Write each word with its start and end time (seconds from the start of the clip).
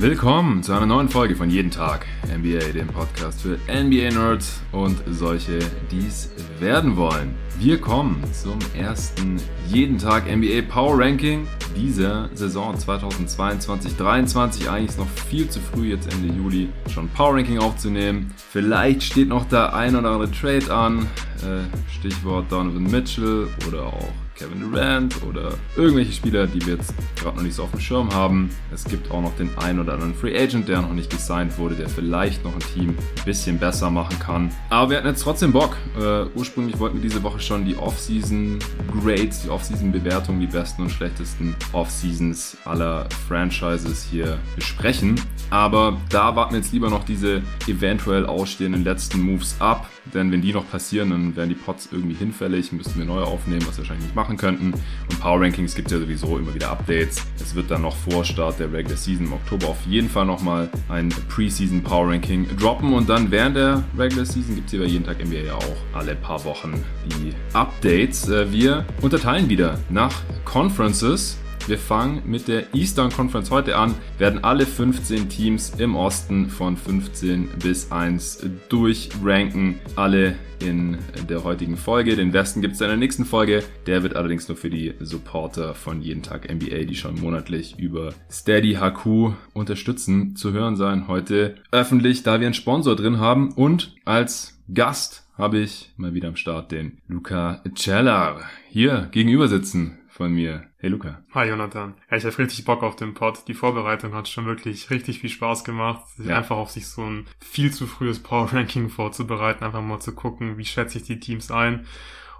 Willkommen 0.00 0.62
zu 0.62 0.72
einer 0.72 0.86
neuen 0.86 1.10
Folge 1.10 1.36
von 1.36 1.50
Jeden 1.50 1.70
Tag 1.70 2.06
NBA, 2.26 2.72
dem 2.72 2.86
Podcast 2.86 3.42
für 3.42 3.58
NBA-Nerds 3.68 4.62
und 4.72 4.96
solche, 5.10 5.58
die 5.90 6.06
es 6.06 6.30
werden 6.58 6.96
wollen. 6.96 7.34
Wir 7.58 7.78
kommen 7.78 8.24
zum 8.32 8.58
ersten 8.72 9.36
Jeden 9.68 9.98
Tag 9.98 10.24
NBA 10.24 10.62
Power 10.72 10.98
Ranking 10.98 11.46
dieser 11.76 12.30
Saison 12.32 12.74
2022-23. 12.76 14.70
Eigentlich 14.70 14.88
ist 14.88 14.98
noch 14.98 15.06
viel 15.28 15.50
zu 15.50 15.60
früh, 15.60 15.90
jetzt 15.90 16.10
Ende 16.14 16.32
Juli 16.32 16.70
schon 16.88 17.06
Power 17.10 17.34
Ranking 17.34 17.58
aufzunehmen. 17.58 18.32
Vielleicht 18.38 19.02
steht 19.02 19.28
noch 19.28 19.44
der 19.50 19.74
ein 19.74 19.94
oder 19.94 20.12
andere 20.12 20.30
Trade 20.30 20.74
an. 20.74 21.00
Äh, 21.42 21.90
Stichwort 21.92 22.50
Donovan 22.50 22.84
Mitchell 22.84 23.48
oder 23.68 23.82
auch 23.82 24.08
Kevin 24.40 24.72
Durant 24.72 25.22
oder 25.22 25.52
irgendwelche 25.76 26.12
Spieler, 26.12 26.46
die 26.46 26.64
wir 26.64 26.76
jetzt 26.76 26.94
gerade 27.16 27.36
noch 27.36 27.42
nicht 27.42 27.54
so 27.54 27.64
auf 27.64 27.72
dem 27.72 27.80
Schirm 27.80 28.14
haben. 28.14 28.48
Es 28.72 28.84
gibt 28.84 29.10
auch 29.10 29.20
noch 29.20 29.36
den 29.36 29.50
einen 29.58 29.80
oder 29.80 29.92
anderen 29.92 30.14
Free 30.14 30.34
Agent, 30.34 30.66
der 30.66 30.80
noch 30.80 30.94
nicht 30.94 31.10
gesigned 31.10 31.58
wurde, 31.58 31.74
der 31.74 31.90
vielleicht 31.90 32.42
noch 32.42 32.54
ein 32.54 32.60
Team 32.74 32.90
ein 32.90 33.24
bisschen 33.26 33.58
besser 33.58 33.90
machen 33.90 34.18
kann. 34.18 34.50
Aber 34.70 34.90
wir 34.90 34.96
hatten 34.96 35.08
jetzt 35.08 35.22
trotzdem 35.22 35.52
Bock. 35.52 35.76
Uh, 35.98 36.26
ursprünglich 36.34 36.78
wollten 36.78 37.02
wir 37.02 37.02
diese 37.02 37.22
Woche 37.22 37.38
schon 37.38 37.66
die 37.66 37.76
Off-Season 37.76 38.58
Grades, 39.02 39.42
die 39.42 39.50
Off-Season 39.50 39.92
Bewertung, 39.92 40.40
die 40.40 40.46
besten 40.46 40.82
und 40.82 40.90
schlechtesten 40.90 41.54
Off-Seasons 41.72 42.56
aller 42.64 43.08
Franchises 43.28 44.08
hier 44.10 44.38
besprechen. 44.56 45.20
Aber 45.50 45.98
da 46.08 46.34
warten 46.34 46.54
jetzt 46.54 46.72
lieber 46.72 46.88
noch 46.88 47.04
diese 47.04 47.42
eventuell 47.66 48.24
ausstehenden 48.24 48.84
letzten 48.84 49.20
Moves 49.20 49.56
ab. 49.58 49.86
Denn 50.14 50.32
wenn 50.32 50.40
die 50.40 50.52
noch 50.52 50.68
passieren, 50.68 51.10
dann 51.10 51.36
wären 51.36 51.48
die 51.50 51.54
Pots 51.54 51.88
irgendwie 51.92 52.14
hinfällig, 52.14 52.72
müssten 52.72 52.98
wir 52.98 53.06
neu 53.06 53.20
aufnehmen, 53.20 53.62
was 53.66 53.76
wir 53.76 53.82
wahrscheinlich 53.82 54.06
nicht 54.06 54.16
machen 54.16 54.29
könnten. 54.36 54.72
Und 54.72 55.20
Power 55.20 55.40
Rankings 55.40 55.74
gibt 55.74 55.88
es 55.88 55.92
ja 55.92 55.98
sowieso 55.98 56.38
immer 56.38 56.54
wieder 56.54 56.70
Updates. 56.70 57.24
Es 57.40 57.54
wird 57.54 57.70
dann 57.70 57.82
noch 57.82 57.96
vor 57.96 58.24
Start 58.24 58.58
der 58.58 58.72
Regular 58.72 58.96
Season 58.96 59.26
im 59.26 59.32
Oktober 59.32 59.68
auf 59.68 59.78
jeden 59.86 60.08
Fall 60.08 60.26
nochmal 60.26 60.68
ein 60.88 61.08
Preseason 61.28 61.82
Power 61.82 62.08
Ranking 62.08 62.46
droppen. 62.56 62.92
Und 62.92 63.08
dann 63.08 63.30
während 63.30 63.56
der 63.56 63.82
Regular 63.96 64.24
Season 64.24 64.54
gibt 64.54 64.66
es 64.66 64.70
hier 64.72 64.80
bei 64.80 64.86
jeden 64.86 65.04
Tag 65.04 65.24
NBA 65.24 65.46
ja 65.46 65.54
auch 65.54 65.76
alle 65.92 66.14
paar 66.14 66.44
Wochen 66.44 66.84
die 67.06 67.32
Updates. 67.52 68.28
Äh, 68.28 68.50
wir 68.52 68.84
unterteilen 69.00 69.48
wieder 69.48 69.78
nach 69.88 70.22
Conferences. 70.44 71.38
Wir 71.70 71.78
fangen 71.78 72.22
mit 72.26 72.48
der 72.48 72.74
Eastern 72.74 73.12
Conference 73.12 73.52
heute 73.52 73.76
an, 73.76 73.94
werden 74.18 74.42
alle 74.42 74.66
15 74.66 75.28
Teams 75.28 75.70
im 75.78 75.94
Osten 75.94 76.48
von 76.50 76.76
15 76.76 77.48
bis 77.62 77.92
1 77.92 78.44
durchranken. 78.68 79.76
Alle 79.94 80.34
in 80.58 80.98
der 81.28 81.44
heutigen 81.44 81.76
Folge. 81.76 82.16
Den 82.16 82.32
Westen 82.32 82.60
gibt 82.60 82.74
es 82.74 82.80
in 82.80 82.88
der 82.88 82.96
nächsten 82.96 83.24
Folge. 83.24 83.62
Der 83.86 84.02
wird 84.02 84.16
allerdings 84.16 84.48
nur 84.48 84.56
für 84.56 84.68
die 84.68 84.94
Supporter 84.98 85.76
von 85.76 86.02
Jeden 86.02 86.24
Tag 86.24 86.52
NBA, 86.52 86.86
die 86.86 86.96
schon 86.96 87.20
monatlich 87.20 87.78
über 87.78 88.14
Steady 88.28 88.74
HQ 88.74 89.36
unterstützen, 89.52 90.34
zu 90.34 90.52
hören 90.52 90.74
sein. 90.74 91.06
Heute 91.06 91.54
öffentlich, 91.70 92.24
da 92.24 92.40
wir 92.40 92.48
einen 92.48 92.54
Sponsor 92.54 92.96
drin 92.96 93.20
haben 93.20 93.52
und 93.52 93.94
als 94.04 94.60
Gast 94.74 95.24
habe 95.38 95.60
ich 95.60 95.92
mal 95.96 96.14
wieder 96.14 96.26
am 96.26 96.36
Start 96.36 96.72
den 96.72 96.98
Luca 97.06 97.62
Cellar 97.76 98.40
hier 98.68 99.06
gegenüber 99.12 99.46
sitzen 99.46 100.00
von 100.08 100.32
mir. 100.32 100.64
Hey 100.82 100.88
Luca. 100.88 101.22
Hi 101.34 101.46
Jonathan. 101.46 101.92
Ja, 102.10 102.16
ich 102.16 102.24
habe 102.24 102.38
richtig 102.38 102.64
Bock 102.64 102.82
auf 102.82 102.96
den 102.96 103.12
Pod. 103.12 103.42
Die 103.46 103.52
Vorbereitung 103.52 104.14
hat 104.14 104.28
schon 104.28 104.46
wirklich 104.46 104.88
richtig 104.88 105.20
viel 105.20 105.28
Spaß 105.28 105.62
gemacht. 105.62 106.02
Ja. 106.16 106.38
Einfach 106.38 106.56
auf 106.56 106.70
sich 106.70 106.86
so 106.86 107.02
ein 107.02 107.26
viel 107.38 107.70
zu 107.70 107.86
frühes 107.86 108.18
Power 108.18 108.50
Ranking 108.50 108.88
vorzubereiten, 108.88 109.62
einfach 109.62 109.82
mal 109.82 110.00
zu 110.00 110.14
gucken, 110.14 110.56
wie 110.56 110.64
schätze 110.64 110.96
ich 110.96 111.04
die 111.04 111.20
Teams 111.20 111.50
ein. 111.50 111.84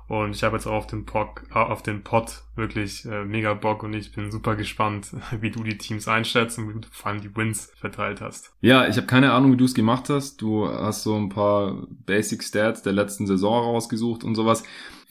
Und 0.09 0.35
ich 0.35 0.43
habe 0.43 0.57
jetzt 0.57 0.67
auch 0.67 0.73
auf 0.73 0.87
den 0.87 1.05
Pod, 1.05 1.29
äh, 1.51 1.59
auf 1.59 1.83
den 1.83 2.03
Pod 2.03 2.43
wirklich 2.57 3.05
äh, 3.05 3.27
mega 3.27 3.53
Bock 3.53 3.83
und 3.83 3.93
ich 3.93 4.11
bin 4.11 4.33
super 4.33 4.57
gespannt, 4.57 5.11
wie 5.41 5.51
du 5.51 5.63
die 5.63 5.77
Teams 5.77 6.09
einschätzt 6.09 6.59
und 6.59 6.71
wie 6.71 6.81
du 6.81 6.89
vor 6.91 7.13
allem 7.13 7.21
die 7.21 7.37
Wins 7.37 7.71
verteilt 7.77 8.23
hast. 8.23 8.55
Ja, 8.63 8.89
ich 8.89 8.97
habe 8.97 9.07
keine 9.07 9.33
Ahnung, 9.33 9.53
wie 9.53 9.59
du 9.59 9.67
es 9.67 9.75
gemacht 9.75 10.09
hast. 10.09 10.41
Du 10.41 10.67
hast 10.67 11.03
so 11.03 11.15
ein 11.15 11.29
paar 11.29 11.87
Basic 12.07 12.43
Stats 12.43 12.81
der 12.81 12.95
letzten 12.95 13.27
Saison 13.27 13.65
rausgesucht 13.65 14.25
und 14.25 14.35
sowas. 14.35 14.63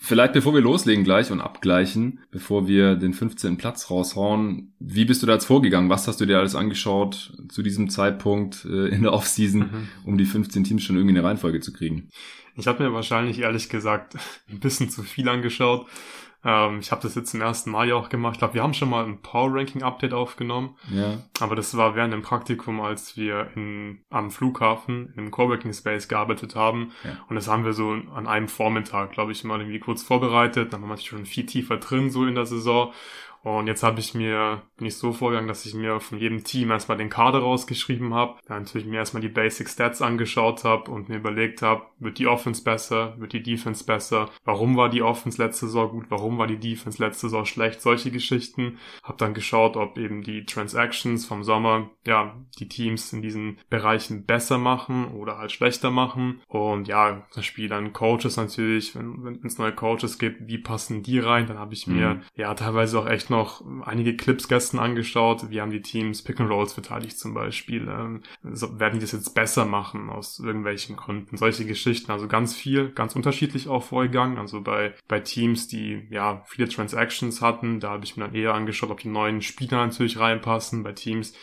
Vielleicht 0.02 0.32
bevor 0.32 0.54
wir 0.54 0.62
loslegen 0.62 1.04
gleich 1.04 1.30
und 1.30 1.42
abgleichen, 1.42 2.20
bevor 2.32 2.68
wir 2.68 2.96
den 2.96 3.14
15. 3.14 3.58
Platz 3.58 3.92
raushauen, 3.92 4.72
wie 4.80 5.04
bist 5.04 5.22
du 5.22 5.28
da 5.28 5.34
jetzt 5.34 5.46
vorgegangen? 5.46 5.90
Was 5.90 6.08
hast 6.08 6.22
du 6.22 6.26
dir 6.26 6.40
alles 6.40 6.56
angeschaut 6.56 7.34
zu 7.50 7.62
diesem 7.62 7.90
Zeitpunkt 7.90 8.64
äh, 8.64 8.88
in 8.88 9.02
der 9.04 9.12
Offseason, 9.14 9.60
mhm. 9.60 9.88
um 10.06 10.18
die 10.18 10.26
15 10.26 10.64
Teams 10.64 10.84
schon 10.84 10.96
irgendwie 10.96 11.12
in 11.12 11.18
eine 11.18 11.28
Reihenfolge 11.28 11.60
zu 11.60 11.74
kriegen? 11.74 12.08
Ich 12.60 12.68
habe 12.68 12.84
mir 12.84 12.94
wahrscheinlich 12.94 13.40
ehrlich 13.40 13.70
gesagt 13.70 14.16
ein 14.50 14.60
bisschen 14.60 14.90
zu 14.90 15.04
viel 15.04 15.28
angeschaut. 15.30 15.88
Ähm, 16.44 16.80
ich 16.80 16.92
habe 16.92 17.02
das 17.02 17.16
jetzt 17.16 17.32
zum 17.32 17.42
ersten 17.42 17.70
Mal 17.70 17.90
ja 17.90 17.96
auch 17.96 18.10
gemacht. 18.10 18.36
Ich 18.36 18.40
glaube, 18.40 18.54
wir 18.54 18.64
haben 18.64 18.74
schon 18.74 18.90
mal 18.90 19.06
ein 19.06 19.22
Power 19.22 19.54
Ranking 19.54 19.84
Update 19.84 20.14
aufgenommen. 20.14 20.78
Ja. 20.90 21.18
Aber 21.40 21.56
das 21.56 21.76
war 21.76 21.96
während 21.96 22.14
dem 22.14 22.22
Praktikum, 22.22 22.80
als 22.80 23.18
wir 23.18 23.50
in, 23.56 24.00
am 24.10 24.32
Flughafen 24.32 25.14
im 25.18 25.32
Coworking 25.32 25.74
Space 25.74 26.08
gearbeitet 26.08 26.56
haben. 26.56 26.94
Ja. 27.04 27.12
Und 27.28 27.36
das 27.36 27.50
haben 27.50 27.66
wir 27.66 27.74
so 27.74 27.92
an 27.92 28.28
einem 28.28 28.48
Vormittag, 28.48 29.12
glaube 29.12 29.34
ich, 29.34 29.44
mal 29.44 29.60
irgendwie 29.60 29.80
kurz 29.80 30.02
vorbereitet. 30.02 30.72
Dann 30.72 30.82
waren 30.82 30.90
wir 30.90 30.98
schon 30.98 31.26
viel 31.26 31.46
tiefer 31.46 31.78
drin 31.78 32.10
so 32.10 32.26
in 32.26 32.36
der 32.36 32.46
Saison. 32.46 32.94
Und 33.44 33.68
jetzt 33.68 33.84
habe 33.84 34.00
ich 34.00 34.14
mir, 34.14 34.64
bin 34.78 34.88
ich 34.88 34.98
so 34.98 35.14
vorgegangen, 35.14 35.48
dass 35.48 35.66
ich 35.66 35.74
mir 35.74 36.00
von 36.00 36.20
jedem 36.20 36.44
Team 36.44 36.72
erstmal 36.72 36.98
den 36.98 37.10
Kader 37.10 37.40
rausgeschrieben 37.40 38.14
habe, 38.14 38.40
dann 38.48 38.64
natürlich 38.64 38.88
mir 38.88 38.98
erstmal 38.98 39.22
die 39.22 39.30
Basic 39.30 39.70
Stats 39.70 40.02
angeschaut 40.02 40.64
habe 40.64 40.92
und 40.92 41.10
mir 41.10 41.18
überlegt 41.18 41.62
habe, 41.62 41.84
wird 42.00 42.20
die 42.20 42.28
Offense 42.28 42.64
besser, 42.64 43.16
wird 43.18 43.34
die 43.34 43.44
Defense 43.44 43.84
besser, 43.84 44.30
warum 44.44 44.76
war 44.76 44.90
die 44.90 45.02
Offense 45.02 45.42
letzte 45.42 45.68
Saison 45.68 45.90
gut, 45.90 46.06
warum 46.10 46.38
war 46.38 46.48
die 46.48 46.60
Defense 46.60 47.02
letzte 47.02 47.28
Saison 47.28 47.46
schlecht, 47.46 47.82
solche 47.82 48.12
Geschichten. 48.12 48.78
Habe 49.04 49.18
dann 49.18 49.34
geschaut, 49.34 49.78
ob 49.78 49.98
eben 49.98 50.24
die 50.24 50.46
Transactions 50.46 51.26
vom 51.26 51.44
Sommer, 51.44 51.90
ja, 52.06 52.36
die 52.60 52.68
Teams 52.68 53.14
in 53.14 53.22
diesen 53.22 53.60
Bereichen 53.70 54.26
besser 54.26 54.58
machen 54.58 55.06
oder 55.14 55.38
halt 55.38 55.52
schlechter 55.52 55.92
machen. 55.92 56.42
Und 56.48 56.88
ja, 56.88 57.26
das 57.34 57.46
Spiel 57.46 57.70
dann 57.70 57.94
Coaches 57.94 58.38
natürlich, 58.38 58.96
wenn 58.96 59.24
wenn 59.24 59.40
es 59.46 59.58
neue 59.58 59.74
Coaches 59.74 60.20
gibt, 60.20 60.48
wie 60.48 60.58
passen 60.58 61.04
die 61.04 61.20
rein? 61.20 61.48
Dann 61.48 61.60
habe 61.60 61.74
ich 61.74 61.88
mir 61.88 62.16
mhm. 62.16 62.22
ja 62.36 62.54
teilweise 62.54 63.00
auch 63.00 63.08
echt 63.08 63.29
noch 63.30 63.64
einige 63.86 64.16
Clips 64.16 64.48
gestern 64.48 64.80
angeschaut. 64.80 65.50
Wie 65.50 65.62
haben 65.62 65.72
die 65.72 65.82
Teams 65.82 66.22
Pick 66.22 66.40
and 66.40 66.50
Rolls 66.50 66.74
verteidigt 66.74 67.18
zum 67.18 67.34
Beispiel? 67.34 67.88
Ähm, 67.88 68.22
werden 68.44 68.96
die 68.96 69.06
das 69.06 69.12
jetzt 69.12 69.34
besser 69.34 69.66
machen 69.66 70.10
aus 70.10 70.40
irgendwelchen 70.40 70.96
Gründen? 70.96 71.38
Solche 71.38 71.66
Geschichten. 71.66 72.12
Also 72.12 72.28
ganz 72.28 72.56
viel, 72.56 72.90
ganz 72.90 73.16
unterschiedlich 73.16 73.68
auch 73.68 73.84
vorgegangen. 73.84 74.38
Also 74.38 74.62
bei, 74.62 74.94
bei 75.08 75.20
Teams, 75.20 75.68
die 75.68 76.08
ja 76.10 76.44
viele 76.48 76.68
Transactions 76.68 77.42
hatten, 77.42 77.80
da 77.80 77.92
habe 77.92 78.06
ich 78.06 78.18
mir 78.18 78.26
dann 78.26 78.36
eher 78.36 78.54
angeschaut, 78.54 78.92
ob 78.92 79.00
die 79.00 79.10
neuen 79.10 79.42
Spieler 79.42 79.86
natürlich 79.86 80.20
reinpassen. 80.20 80.84
Bei 80.84 80.94
Teams, 80.94 81.34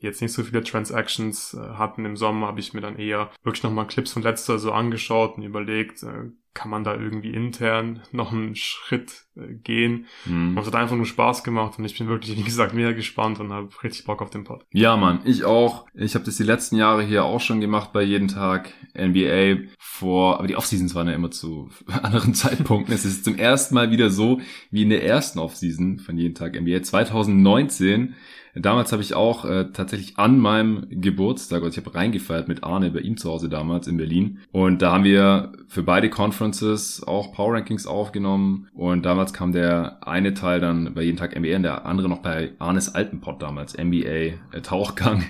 die 0.00 0.06
jetzt 0.06 0.20
nicht 0.20 0.32
so 0.32 0.42
viele 0.42 0.62
Transactions 0.62 1.54
äh, 1.54 1.58
hatten 1.74 2.04
im 2.04 2.16
Sommer, 2.16 2.48
habe 2.48 2.60
ich 2.60 2.74
mir 2.74 2.80
dann 2.80 2.98
eher 2.98 3.30
wirklich 3.42 3.62
nochmal 3.62 3.86
Clips 3.86 4.12
von 4.12 4.22
letzter 4.22 4.58
so 4.58 4.72
angeschaut 4.72 5.36
und 5.36 5.42
überlegt, 5.42 6.02
äh, 6.02 6.30
kann 6.56 6.70
man 6.70 6.84
da 6.84 6.96
irgendwie 6.96 7.30
intern 7.30 8.00
noch 8.12 8.32
einen 8.32 8.56
Schritt 8.56 9.26
äh, 9.36 9.54
gehen. 9.54 10.06
Mhm. 10.24 10.56
Und 10.56 10.58
es 10.58 10.66
hat 10.66 10.74
einfach 10.74 10.96
nur 10.96 11.06
Spaß 11.06 11.44
gemacht 11.44 11.78
und 11.78 11.84
ich 11.84 11.96
bin 11.96 12.08
wirklich, 12.08 12.36
wie 12.36 12.42
gesagt, 12.42 12.74
mehr 12.74 12.94
gespannt 12.94 13.38
und 13.38 13.52
habe 13.52 13.68
richtig 13.84 14.04
Bock 14.04 14.22
auf 14.22 14.30
den 14.30 14.44
Pod. 14.44 14.64
Ja, 14.72 14.96
Mann, 14.96 15.20
ich 15.24 15.44
auch. 15.44 15.86
Ich 15.94 16.14
habe 16.14 16.24
das 16.24 16.36
die 16.36 16.42
letzten 16.42 16.76
Jahre 16.76 17.04
hier 17.04 17.24
auch 17.24 17.40
schon 17.40 17.60
gemacht 17.60 17.92
bei 17.92 18.02
jeden 18.02 18.28
Tag 18.28 18.72
NBA 18.98 19.68
vor, 19.78 20.38
aber 20.38 20.48
die 20.48 20.56
Offseasons 20.56 20.94
waren 20.94 21.08
ja 21.08 21.14
immer 21.14 21.30
zu 21.30 21.68
anderen 22.02 22.34
Zeitpunkten. 22.34 22.94
es 22.94 23.04
ist 23.04 23.24
zum 23.24 23.36
ersten 23.36 23.74
Mal 23.74 23.90
wieder 23.90 24.08
so 24.08 24.40
wie 24.70 24.82
in 24.82 24.90
der 24.90 25.04
ersten 25.04 25.38
Offseason 25.38 25.98
von 25.98 26.16
jeden 26.16 26.34
Tag 26.34 26.58
NBA 26.58 26.82
2019 26.82 28.14
Damals 28.58 28.90
habe 28.92 29.02
ich 29.02 29.14
auch 29.14 29.44
äh, 29.44 29.66
tatsächlich 29.72 30.18
an 30.18 30.38
meinem 30.38 30.86
Geburtstag, 30.88 31.62
also 31.62 31.78
ich 31.78 31.84
habe 31.84 31.94
reingefeiert 31.94 32.48
mit 32.48 32.64
Arne 32.64 32.90
bei 32.90 33.00
ihm 33.00 33.18
zu 33.18 33.30
Hause 33.30 33.50
damals 33.50 33.86
in 33.86 33.98
Berlin. 33.98 34.40
Und 34.50 34.80
da 34.80 34.92
haben 34.92 35.04
wir 35.04 35.52
für 35.68 35.82
beide 35.82 36.08
Conferences 36.08 37.02
auch 37.06 37.32
Power 37.32 37.54
Rankings 37.54 37.86
aufgenommen. 37.86 38.68
Und 38.72 39.04
damals 39.04 39.34
kam 39.34 39.52
der 39.52 39.98
eine 40.06 40.32
Teil 40.32 40.60
dann 40.60 40.94
bei 40.94 41.02
jeden 41.02 41.18
Tag 41.18 41.38
NBA 41.38 41.56
und 41.56 41.62
der 41.64 41.84
andere 41.84 42.08
noch 42.08 42.22
bei 42.22 42.52
Arnes 42.58 42.94
Altenpot 42.94 43.42
damals, 43.42 43.76
NBA 43.76 43.98
äh, 43.98 44.62
Tauchgang. 44.62 45.24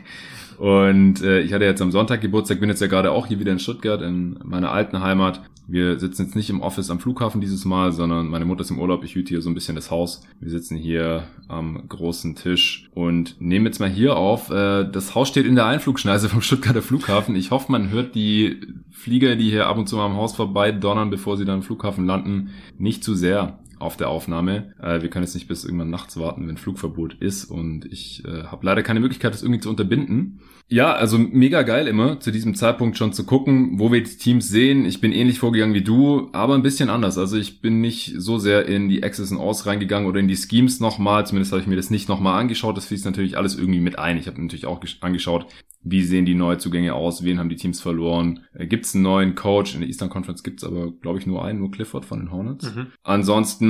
Und 0.59 1.23
äh, 1.23 1.41
ich 1.41 1.53
hatte 1.53 1.65
jetzt 1.65 1.83
am 1.83 1.93
Sonntag 1.93 2.21
Geburtstag, 2.21 2.61
bin 2.61 2.69
jetzt 2.69 2.81
ja 2.81 2.87
gerade 2.87 3.13
auch 3.13 3.27
hier 3.27 3.39
wieder 3.39 3.53
in 3.53 3.59
Stuttgart, 3.59 4.03
in 4.03 4.39
meiner 4.45 4.73
alten 4.73 5.01
Heimat. 5.01 5.43
Wir 5.69 5.99
sitzen 5.99 6.27
jetzt 6.27 6.37
nicht 6.37 6.49
im 6.49 6.63
Office 6.63 6.91
am 6.91 7.01
Flughafen 7.01 7.41
dieses 7.41 7.65
Mal, 7.65 7.91
sondern 7.91 8.29
meine 8.29 8.45
Mutter 8.45 8.61
ist 8.61 8.71
im 8.71 8.79
Urlaub. 8.79 9.03
Ich 9.03 9.17
hüte 9.17 9.31
hier 9.31 9.43
so 9.43 9.51
ein 9.51 9.55
bisschen 9.55 9.75
das 9.75 9.91
Haus. 9.91 10.23
Wir 10.39 10.51
sitzen 10.51 10.77
hier 10.77 11.25
am 11.49 11.89
großen 11.89 12.37
Tisch 12.37 12.89
und 12.95 13.35
nehmen 13.41 13.67
jetzt 13.67 13.81
mal 13.81 13.89
hier 13.89 14.17
auf. 14.17 14.51
Äh, 14.51 14.89
das 14.89 15.17
Haus 15.17 15.29
steht 15.29 15.45
in 15.45 15.57
der 15.57 15.67
Einflugschneise 15.67 16.29
vom 16.29 16.41
Stuttgarter 16.41 16.83
Flughafen. 16.83 17.35
Ich 17.35 17.51
hoffe, 17.51 17.73
man 17.73 17.91
hört 17.91 18.15
die 18.15 18.61
Flieger, 18.93 19.35
die 19.35 19.51
hier 19.51 19.67
ab 19.67 19.77
und 19.77 19.89
zu 19.89 19.97
mal 19.97 20.07
am 20.07 20.17
Haus 20.17 20.37
vorbei 20.37 20.71
donnern, 20.71 21.11
bevor 21.11 21.37
sie 21.37 21.45
dann 21.45 21.57
am 21.57 21.63
Flughafen 21.63 22.07
landen, 22.07 22.51
nicht 22.79 23.03
zu 23.03 23.17
sehr 23.17 23.59
auf 23.79 23.97
der 23.97 24.09
Aufnahme. 24.09 24.75
Äh, 24.81 25.03
wir 25.03 25.11
können 25.11 25.25
jetzt 25.25 25.35
nicht 25.35 25.49
bis 25.49 25.65
irgendwann 25.65 25.91
nachts 25.91 26.17
warten, 26.19 26.49
wenn 26.49 26.57
Flugverbot 26.57 27.15
ist 27.15 27.45
und 27.45 27.87
ich 27.87 28.25
äh, 28.25 28.45
habe 28.45 28.67
leider 28.67 28.83
keine 28.83 29.01
Möglichkeit, 29.01 29.35
das 29.35 29.43
irgendwie 29.43 29.61
zu 29.61 29.71
unterbinden. 29.71 30.41
Ja, 30.69 30.95
also 30.95 31.17
mega 31.19 31.63
geil 31.63 31.87
immer, 31.87 32.19
zu 32.19 32.33
diesem 32.33 32.57
Zeitpunkt 32.57 32.97
schon 32.97 33.13
zu 33.13 33.25
gucken, 33.25 33.79
wo 33.79 33.93
wir 33.93 34.03
die 34.03 34.17
Teams 34.17 34.49
sehen. 34.49 34.85
Ich 34.85 35.01
bin 35.01 35.13
ähnlich 35.13 35.39
vorgegangen 35.39 35.75
wie 35.75 35.83
du, 35.83 36.29
aber 36.33 36.55
ein 36.55 36.63
bisschen 36.63 36.91
anders. 36.91 37.19
Also 37.19 37.37
ich 37.37 37.61
bin 37.61 37.81
nicht 37.81 38.15
so 38.17 38.39
sehr 38.39 38.67
in 38.67 38.89
die 38.89 39.05
Access 39.05 39.31
and 39.31 39.41
Aus 39.41 39.67
reingegangen 39.67 40.09
oder 40.09 40.19
in 40.19 40.27
die 40.27 40.37
Schemes 40.37 40.81
nochmal. 40.81 41.25
Zumindest 41.25 41.53
habe 41.53 41.63
ich 41.63 41.69
mir 41.69 41.77
das 41.77 41.91
nicht 41.91 42.09
nochmal 42.09 42.41
angeschaut. 42.41 42.77
Das 42.77 42.87
fließt 42.87 43.05
natürlich 43.05 43.37
alles 43.37 43.57
irgendwie 43.57 43.79
mit 43.79 43.99
ein. 43.99 44.19
Ich 44.19 44.27
habe 44.27 44.43
natürlich 44.43 44.67
auch 44.67 44.81
angeschaut, 45.03 45.47
wie 45.89 46.03
sehen 46.03 46.27
die 46.27 46.35
Neuzugänge 46.35 46.95
aus, 46.95 47.23
wen 47.23 47.39
haben 47.39 47.49
die 47.49 47.57
Teams 47.57 47.81
verloren, 47.81 48.41
äh, 48.55 48.67
gibt 48.67 48.87
es 48.87 48.95
einen 48.95 49.05
neuen 49.05 49.35
Coach, 49.37 49.75
in 49.75 49.81
der 49.81 49.89
Eastern 49.89 50.11
Conference 50.11 50.43
gibt 50.43 50.61
es 50.61 50.69
aber, 50.69 50.91
glaube 50.91 51.21
ich, 51.21 51.27
nur 51.27 51.45
einen, 51.45 51.61
nur 51.61 51.71
Clifford 51.71 52.05
von 52.05 52.19
den 52.19 52.33
Hornets. 52.33 52.75
Mhm. 52.75 52.89
Ansonsten 53.05 53.66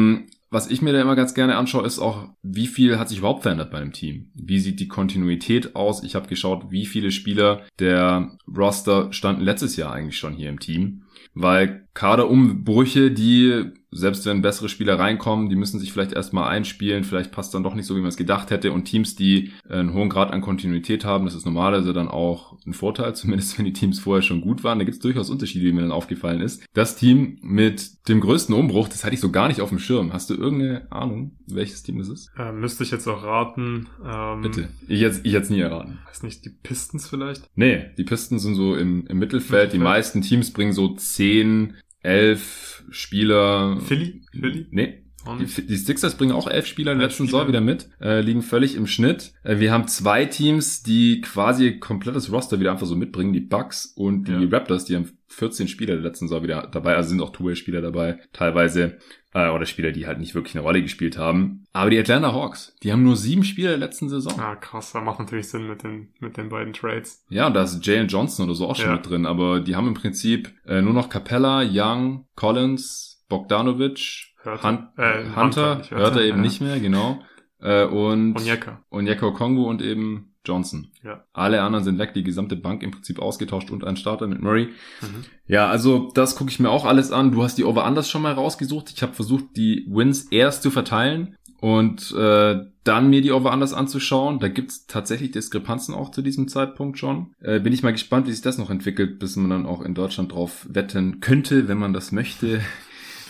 was 0.51 0.71
ich 0.71 0.81
mir 0.81 0.93
da 0.93 1.01
immer 1.01 1.17
ganz 1.17 1.35
gerne 1.35 1.57
anschaue, 1.57 1.85
ist 1.85 1.99
auch, 1.99 2.29
wie 2.43 2.67
viel 2.67 2.99
hat 2.99 3.09
sich 3.09 3.19
überhaupt 3.19 3.43
verändert 3.43 3.71
bei 3.71 3.79
einem 3.79 3.93
Team? 3.93 4.31
Wie 4.35 4.61
sieht 4.61 4.81
die 4.81 4.89
Kontinuität 4.89 5.75
aus? 5.75 6.03
Ich 6.05 6.15
habe 6.15 6.29
geschaut, 6.29 6.71
wie 6.71 6.87
viele 6.87 7.11
Spieler 7.11 7.63
der 7.79 8.39
Roster 8.57 9.13
standen 9.13 9.43
letztes 9.43 9.77
Jahr 9.77 9.93
eigentlich 9.93 10.19
schon 10.19 10.35
hier 10.35 10.49
im 10.49 10.61
Team. 10.61 11.03
Weil 11.35 11.87
Kaderumbrüche, 11.95 13.11
die 13.11 13.65
selbst 13.91 14.27
wenn 14.27 14.43
bessere 14.43 14.69
Spieler 14.69 14.99
reinkommen, 14.99 15.49
die 15.49 15.57
müssen 15.57 15.79
sich 15.79 15.93
vielleicht 15.93 16.13
erstmal 16.13 16.49
einspielen, 16.49 17.05
vielleicht 17.05 17.33
passt 17.33 17.55
dann 17.55 17.63
doch 17.63 17.75
nicht 17.75 17.87
so, 17.87 17.97
wie 17.97 18.01
man 18.01 18.09
es 18.09 18.17
gedacht 18.17 18.51
hätte. 18.51 18.73
Und 18.73 18.85
Teams, 18.85 19.17
die 19.17 19.53
einen 19.69 19.95
hohen 19.95 20.09
Grad 20.09 20.33
an 20.33 20.41
Kontinuität 20.41 21.05
haben, 21.05 21.25
das 21.25 21.35
ist 21.35 21.47
normalerweise 21.47 21.93
dann 21.93 22.09
auch 22.09 22.59
ein 22.67 22.75
Vorteil, 22.75 23.15
zumindest 23.15 23.59
wenn 23.59 23.65
die 23.65 23.73
Teams 23.73 23.99
vorher 23.99 24.23
schon 24.23 24.41
gut 24.41 24.65
waren. 24.65 24.79
Da 24.79 24.85
gibt 24.85 24.97
es 24.97 25.01
durchaus 25.01 25.31
Unterschiede, 25.31 25.65
wie 25.65 25.73
mir 25.73 25.83
dann 25.83 25.93
aufgefallen 25.93 26.41
ist. 26.41 26.65
Das 26.75 26.97
Team 26.97 27.39
mit 27.43 28.09
dem 28.09 28.21
größten 28.21 28.55
Umbruch, 28.55 28.89
das 28.89 29.05
hatte 29.05 29.15
ich 29.15 29.21
so 29.21 29.31
gar 29.31 29.49
nicht 29.49 29.61
auf 29.61 29.71
dem 29.71 29.79
Schirm. 29.79 30.13
Hast 30.13 30.31
du 30.31 30.35
irgendeine 30.35 30.91
Ahnung, 30.93 31.37
welches 31.47 31.83
Team 31.83 31.99
das 31.99 32.09
ist? 32.09 32.31
Äh, 32.39 32.53
müsste 32.53 32.85
ich 32.85 32.91
jetzt 32.91 33.07
auch 33.09 33.23
raten. 33.23 33.89
Ähm, 34.05 34.43
Bitte. 34.43 34.69
Ich 34.89 35.01
jetzt, 35.01 35.25
ich 35.25 35.33
jetzt 35.33 35.51
nie 35.51 35.61
erraten. 35.61 35.99
Weiß 36.07 36.23
nicht, 36.23 36.45
die 36.45 36.51
Pistons 36.51 37.09
vielleicht? 37.09 37.49
Nee, 37.55 37.87
die 37.97 38.05
Pistons 38.05 38.43
sind 38.43 38.55
so 38.55 38.75
im, 38.75 39.07
im 39.07 39.19
Mittelfeld. 39.19 39.47
Mittelfeld. 39.47 39.73
Die 39.73 39.79
meisten 39.79 40.23
Teams 40.23 40.53
bringen 40.53 40.73
so 40.73 40.95
zehn 40.95 41.75
elf 42.07 42.85
Spieler. 42.91 43.81
Philly? 43.81 44.23
Philly? 44.33 44.67
Nee. 44.71 45.06
Die, 45.39 45.67
die 45.67 45.77
Sixers 45.77 46.17
bringen 46.17 46.33
auch 46.33 46.49
elf 46.49 46.67
Spieler 46.67 46.93
in 46.93 46.99
der 46.99 47.09
letzten 47.09 47.27
Saison 47.27 47.49
wieder 47.49 47.61
mit, 47.61 47.89
äh, 48.01 48.21
liegen 48.21 48.43
völlig 48.43 48.75
im 48.75 48.87
Schnitt. 48.87 49.33
Äh, 49.43 49.59
wir 49.59 49.73
haben 49.73 49.89
zwei 49.89 50.25
Teams, 50.25 50.83
die 50.83 51.21
quasi 51.21 51.79
komplettes 51.79 52.31
Roster 52.33 52.61
wieder 52.61 52.73
einfach 52.73 52.87
so 52.87 52.97
mitbringen, 52.97 53.33
die 53.33 53.41
Bucks 53.41 53.87
und 53.87 54.29
die 54.29 54.33
ja. 54.33 54.49
Raptors, 54.51 54.85
die 54.85 54.97
haben 54.97 55.11
14 55.29 55.69
Spieler 55.69 55.95
der 55.95 56.03
letzten 56.03 56.29
Saison 56.29 56.43
wieder 56.43 56.69
dabei, 56.71 56.97
also 56.97 57.11
sind 57.11 57.21
auch 57.21 57.31
Two-Way-Spieler 57.31 57.83
dabei, 57.83 58.21
teilweise, 58.33 58.99
äh, 59.35 59.51
oder 59.51 59.67
Spieler, 59.67 59.93
die 59.93 60.07
halt 60.07 60.19
nicht 60.19 60.35
wirklich 60.35 60.55
eine 60.55 60.63
Rolle 60.63 60.83
gespielt 60.83 61.19
haben. 61.19 61.67
Aber 61.73 61.91
die 61.91 61.99
Atlanta 61.99 62.33
Hawks, 62.33 62.75
die 62.83 62.93
haben 62.93 63.03
nur 63.03 63.17
sieben 63.17 63.45
Spieler 63.45 63.71
der 63.71 63.79
letzten 63.79 64.09
Saison. 64.09 64.39
Ah, 64.41 64.57
krass, 64.57 64.93
da 64.93 65.01
macht 65.01 65.19
natürlich 65.19 65.49
Sinn 65.49 65.69
mit 65.69 65.83
den, 65.83 66.09
mit 66.21 66.37
den 66.37 66.49
beiden 66.49 66.73
Trades. 66.73 67.25
Ja, 67.29 67.49
und 67.49 67.55
da 67.55 67.65
ist 67.65 67.85
Jalen 67.85 68.09
Johnson 68.09 68.47
oder 68.47 68.55
so 68.55 68.67
auch 68.67 68.77
schon 68.77 68.87
ja. 68.87 68.95
mit 68.95 69.09
drin, 69.09 69.27
aber 69.27 69.61
die 69.61 69.77
haben 69.77 69.89
im 69.89 69.95
Prinzip 69.95 70.53
äh, 70.65 70.81
nur 70.81 70.95
noch 70.95 71.11
Capella, 71.11 71.63
Young, 71.69 72.27
Collins, 72.35 73.25
Bogdanovic, 73.29 74.36
Hörte, 74.47 74.63
Hun 74.67 74.89
äh, 74.97 75.25
Hunter, 75.35 75.77
Hunter 75.77 75.97
hört 75.97 76.17
er 76.17 76.23
eben 76.23 76.39
ja. 76.39 76.43
nicht 76.43 76.61
mehr, 76.61 76.79
genau. 76.81 77.21
Äh, 77.61 77.85
und 77.85 78.37
Onyeka. 78.37 78.85
Onyeka 78.91 79.31
Kongo 79.31 79.69
und 79.69 79.83
eben 79.83 80.33
Johnson. 80.45 80.89
Ja. 81.03 81.25
Alle 81.33 81.63
anderen 81.63 81.85
sind 81.85 81.99
weg, 81.99 82.15
die 82.15 82.23
gesamte 82.23 82.57
Bank 82.57 82.83
im 82.83 82.93
Prinzip 82.93 83.19
ausgetauscht 83.19 83.71
und 83.71 83.85
ein 83.85 83.97
Starter 83.97 84.27
mit 84.27 84.41
Murray. 84.41 84.69
Mhm. 85.01 85.25
Ja, 85.47 85.69
also 85.69 86.11
das 86.15 86.37
gucke 86.37 86.51
ich 86.51 86.61
mir 86.61 86.71
auch 86.71 86.85
alles 86.85 87.11
an. 87.11 87.33
Du 87.33 87.43
hast 87.43 87.59
die 87.59 87.65
Over-Unders 87.65 88.09
schon 88.09 88.23
mal 88.23 88.33
rausgesucht. 88.33 88.93
Ich 88.95 89.03
habe 89.03 89.13
versucht, 89.13 89.57
die 89.57 89.87
Wins 89.89 90.29
erst 90.31 90.63
zu 90.63 90.71
verteilen 90.71 91.37
und 91.61 92.13
äh, 92.13 92.61
dann 92.85 93.11
mir 93.11 93.23
die 93.23 93.33
Over-Unders 93.33 93.73
anzuschauen. 93.73 94.39
Da 94.39 94.49
gibt's 94.49 94.87
tatsächlich 94.87 95.33
Diskrepanzen 95.33 95.95
auch 95.95 96.11
zu 96.11 96.23
diesem 96.23 96.47
Zeitpunkt 96.47 96.99
schon. 96.99 97.35
Äh, 97.41 97.59
bin 97.59 97.73
ich 97.73 97.83
mal 97.83 97.93
gespannt, 97.93 98.27
wie 98.29 98.33
sich 98.33 98.43
das 98.43 98.59
noch 98.59 98.71
entwickelt, 98.71 99.19
bis 99.19 99.35
man 99.37 99.51
dann 99.51 99.67
auch 99.67 99.83
in 99.83 99.95
Deutschland 99.95 100.33
drauf 100.33 100.67
wetten 100.71 101.21
könnte, 101.21 101.67
wenn 101.67 101.79
man 101.79 101.93
das 101.93 102.13
möchte. 102.13 102.61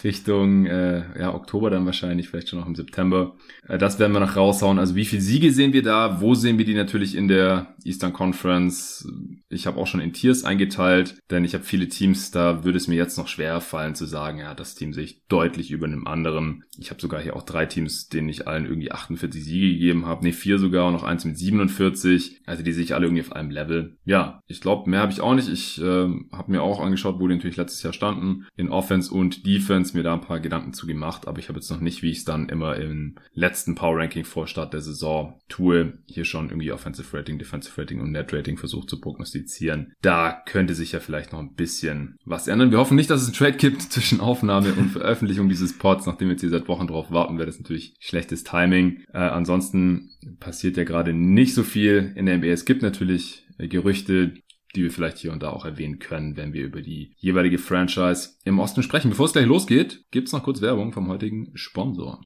Richtung 0.07 0.67
äh, 0.67 1.03
ja, 1.19 1.35
Oktober 1.35 1.69
dann 1.69 1.85
wahrscheinlich, 1.85 2.29
vielleicht 2.29 2.49
schon 2.49 2.61
noch 2.61 2.67
im 2.67 2.75
September. 2.75 3.37
Äh, 3.69 3.77
das 3.77 3.99
werden 3.99 4.13
wir 4.13 4.21
noch 4.21 4.37
raushauen. 4.37 4.79
Also 4.79 4.95
wie 4.95 5.05
viele 5.05 5.23
Siege 5.23 5.53
sehen 5.53 5.73
wir 5.73 5.83
da? 5.83 6.21
Wo 6.21 6.35
sehen 6.35 6.59
wir 6.59 6.65
die 6.65 6.75
natürlich 6.75 7.15
in 7.15 7.29
der 7.29 7.75
Eastern 7.85 8.13
Conference? 8.13 9.07
Ich 9.49 9.67
habe 9.67 9.79
auch 9.79 9.87
schon 9.87 10.01
in 10.01 10.13
Tiers 10.13 10.45
eingeteilt, 10.45 11.19
denn 11.31 11.45
ich 11.45 11.55
habe 11.55 11.65
viele 11.65 11.89
Teams, 11.89 12.31
da 12.31 12.65
würde 12.65 12.79
es 12.79 12.89
mir 12.89 12.97
jetzt 12.97 13.19
noch 13.19 13.29
schwer 13.29 13.61
fallen 13.61 13.95
zu 13.95 14.07
sagen, 14.07 14.39
ja, 14.39 14.55
das 14.55 14.75
Team 14.75 14.93
sehe 14.93 15.05
ich 15.05 15.27
deutlich 15.29 15.71
über 15.71 15.87
einem 15.87 16.07
anderen. 16.07 16.65
Ich 16.79 16.91
habe 16.91 17.01
sogar 17.01 17.21
hier 17.21 17.37
auch 17.37 17.43
drei 17.43 17.67
Teams, 17.67 18.09
denen 18.09 18.29
ich 18.29 18.47
allen 18.47 18.67
irgendwie 18.67 18.93
48 18.93 19.45
Siege 19.45 19.73
gegeben 19.73 20.07
habe. 20.07 20.25
Ne, 20.25 20.33
vier 20.33 20.59
sogar 20.59 20.87
und 20.87 20.93
noch 20.93 21.03
eins 21.03 21.25
mit 21.25 21.39
47. 21.39 22.43
Also 22.47 22.63
die 22.63 22.73
sehe 22.73 22.85
ich 22.85 22.95
alle 22.95 23.07
irgendwie 23.07 23.23
auf 23.23 23.33
einem 23.33 23.51
Level. 23.51 23.97
Ja, 24.05 24.41
ich 24.47 24.61
glaube, 24.61 24.89
mehr 24.89 25.01
habe 25.01 25.13
ich 25.13 25.21
auch 25.21 25.35
nicht. 25.35 25.49
Ich 25.49 25.81
äh, 25.81 26.09
habe 26.33 26.51
mir 26.51 26.63
auch 26.63 26.81
angeschaut, 26.81 27.19
wo 27.19 27.27
die 27.27 27.35
natürlich 27.35 27.57
letztes 27.57 27.83
Jahr 27.83 27.93
standen. 27.93 28.47
In 28.57 28.69
Offense 28.69 29.13
und 29.13 29.47
Defense 29.47 29.96
mir 29.97 30.03
da 30.03 30.15
ein 30.15 30.21
paar 30.21 30.41
Gedanken 30.41 30.73
zu 30.73 30.87
gemacht, 30.87 31.27
aber 31.27 31.39
ich 31.39 31.49
habe 31.49 31.59
jetzt 31.59 31.71
noch 31.71 31.81
nicht, 31.81 32.03
wie 32.03 32.11
ich 32.11 32.19
es 32.19 32.25
dann 32.25 32.49
immer 32.49 32.77
im 32.77 33.17
letzten 33.33 33.75
Power 33.75 33.99
Ranking 33.99 34.25
vor 34.25 34.47
Start 34.47 34.73
der 34.73 34.81
Saison 34.81 35.41
tue, 35.49 35.99
hier 36.07 36.25
schon 36.25 36.51
irgendwie 36.51 36.73
Offensive 36.73 37.17
Rating, 37.17 37.39
Defensive 37.39 37.81
Rating 37.81 38.01
und 38.01 38.13
Net 38.13 38.33
Rating 38.33 38.57
versucht 38.57 38.89
zu 38.89 39.01
prognostizieren. 39.01 39.95
Da 40.03 40.43
könnte 40.47 40.75
sich 40.75 40.93
ja 40.93 41.01
vielleicht 41.01 41.33
noch 41.33 41.41
ein 41.41 41.55
bisschen 41.55 42.17
was 42.25 42.49
ändern. 42.49 42.71
Wir 42.71 42.79
hoffen 42.79 42.97
nicht, 42.97 43.11
dass 43.11 43.23
es 43.23 43.29
einen 43.29 43.37
Trade 43.37 43.57
gibt 43.57 43.83
zwischen 43.93 44.21
Aufnahme 44.21 44.73
und 44.75 44.91
Veröffentlichung 44.91 45.49
dieses 45.49 45.77
Pods, 45.77 46.07
nachdem 46.07 46.29
wir 46.29 46.33
jetzt 46.33 46.43
hier 46.43 46.51
seit 46.51 46.69
Wochen 46.69 46.87
drauf 46.87 47.11
warten, 47.11 47.39
wäre 47.39 47.47
das 47.47 47.59
natürlich 47.59 47.95
schlechtes 48.01 48.45
Timing. 48.45 49.03
Äh, 49.13 49.19
ansonsten 49.19 50.11
passiert 50.41 50.77
ja 50.77 50.85
gerade 50.85 51.13
nicht 51.13 51.55
so 51.55 51.63
viel 51.63 52.13
in 52.15 52.27
der 52.27 52.39
NBA. 52.39 52.49
Es 52.49 52.65
gibt 52.65 52.83
natürlich 52.83 53.47
Gerüchte, 53.59 54.35
die 54.77 54.83
wir 54.83 54.91
vielleicht 54.91 55.19
hier 55.19 55.33
und 55.33 55.43
da 55.43 55.51
auch 55.51 55.65
erwähnen 55.65 55.99
können, 55.99 56.37
wenn 56.37 56.53
wir 56.53 56.65
über 56.65 56.83
die 56.83 57.15
jeweilige 57.17 57.59
Franchise 57.59 58.31
im 58.45 58.59
Osten 58.59 58.83
sprechen. 58.83 59.11
Bevor 59.11 59.27
es 59.27 59.33
gleich 59.33 59.47
losgeht, 59.47 60.05
gibt's 60.11 60.33
noch 60.33 60.43
kurz 60.43 60.61
Werbung 60.61 60.93
vom 60.93 61.09
heutigen 61.09 61.51
Sponsor. 61.55 62.21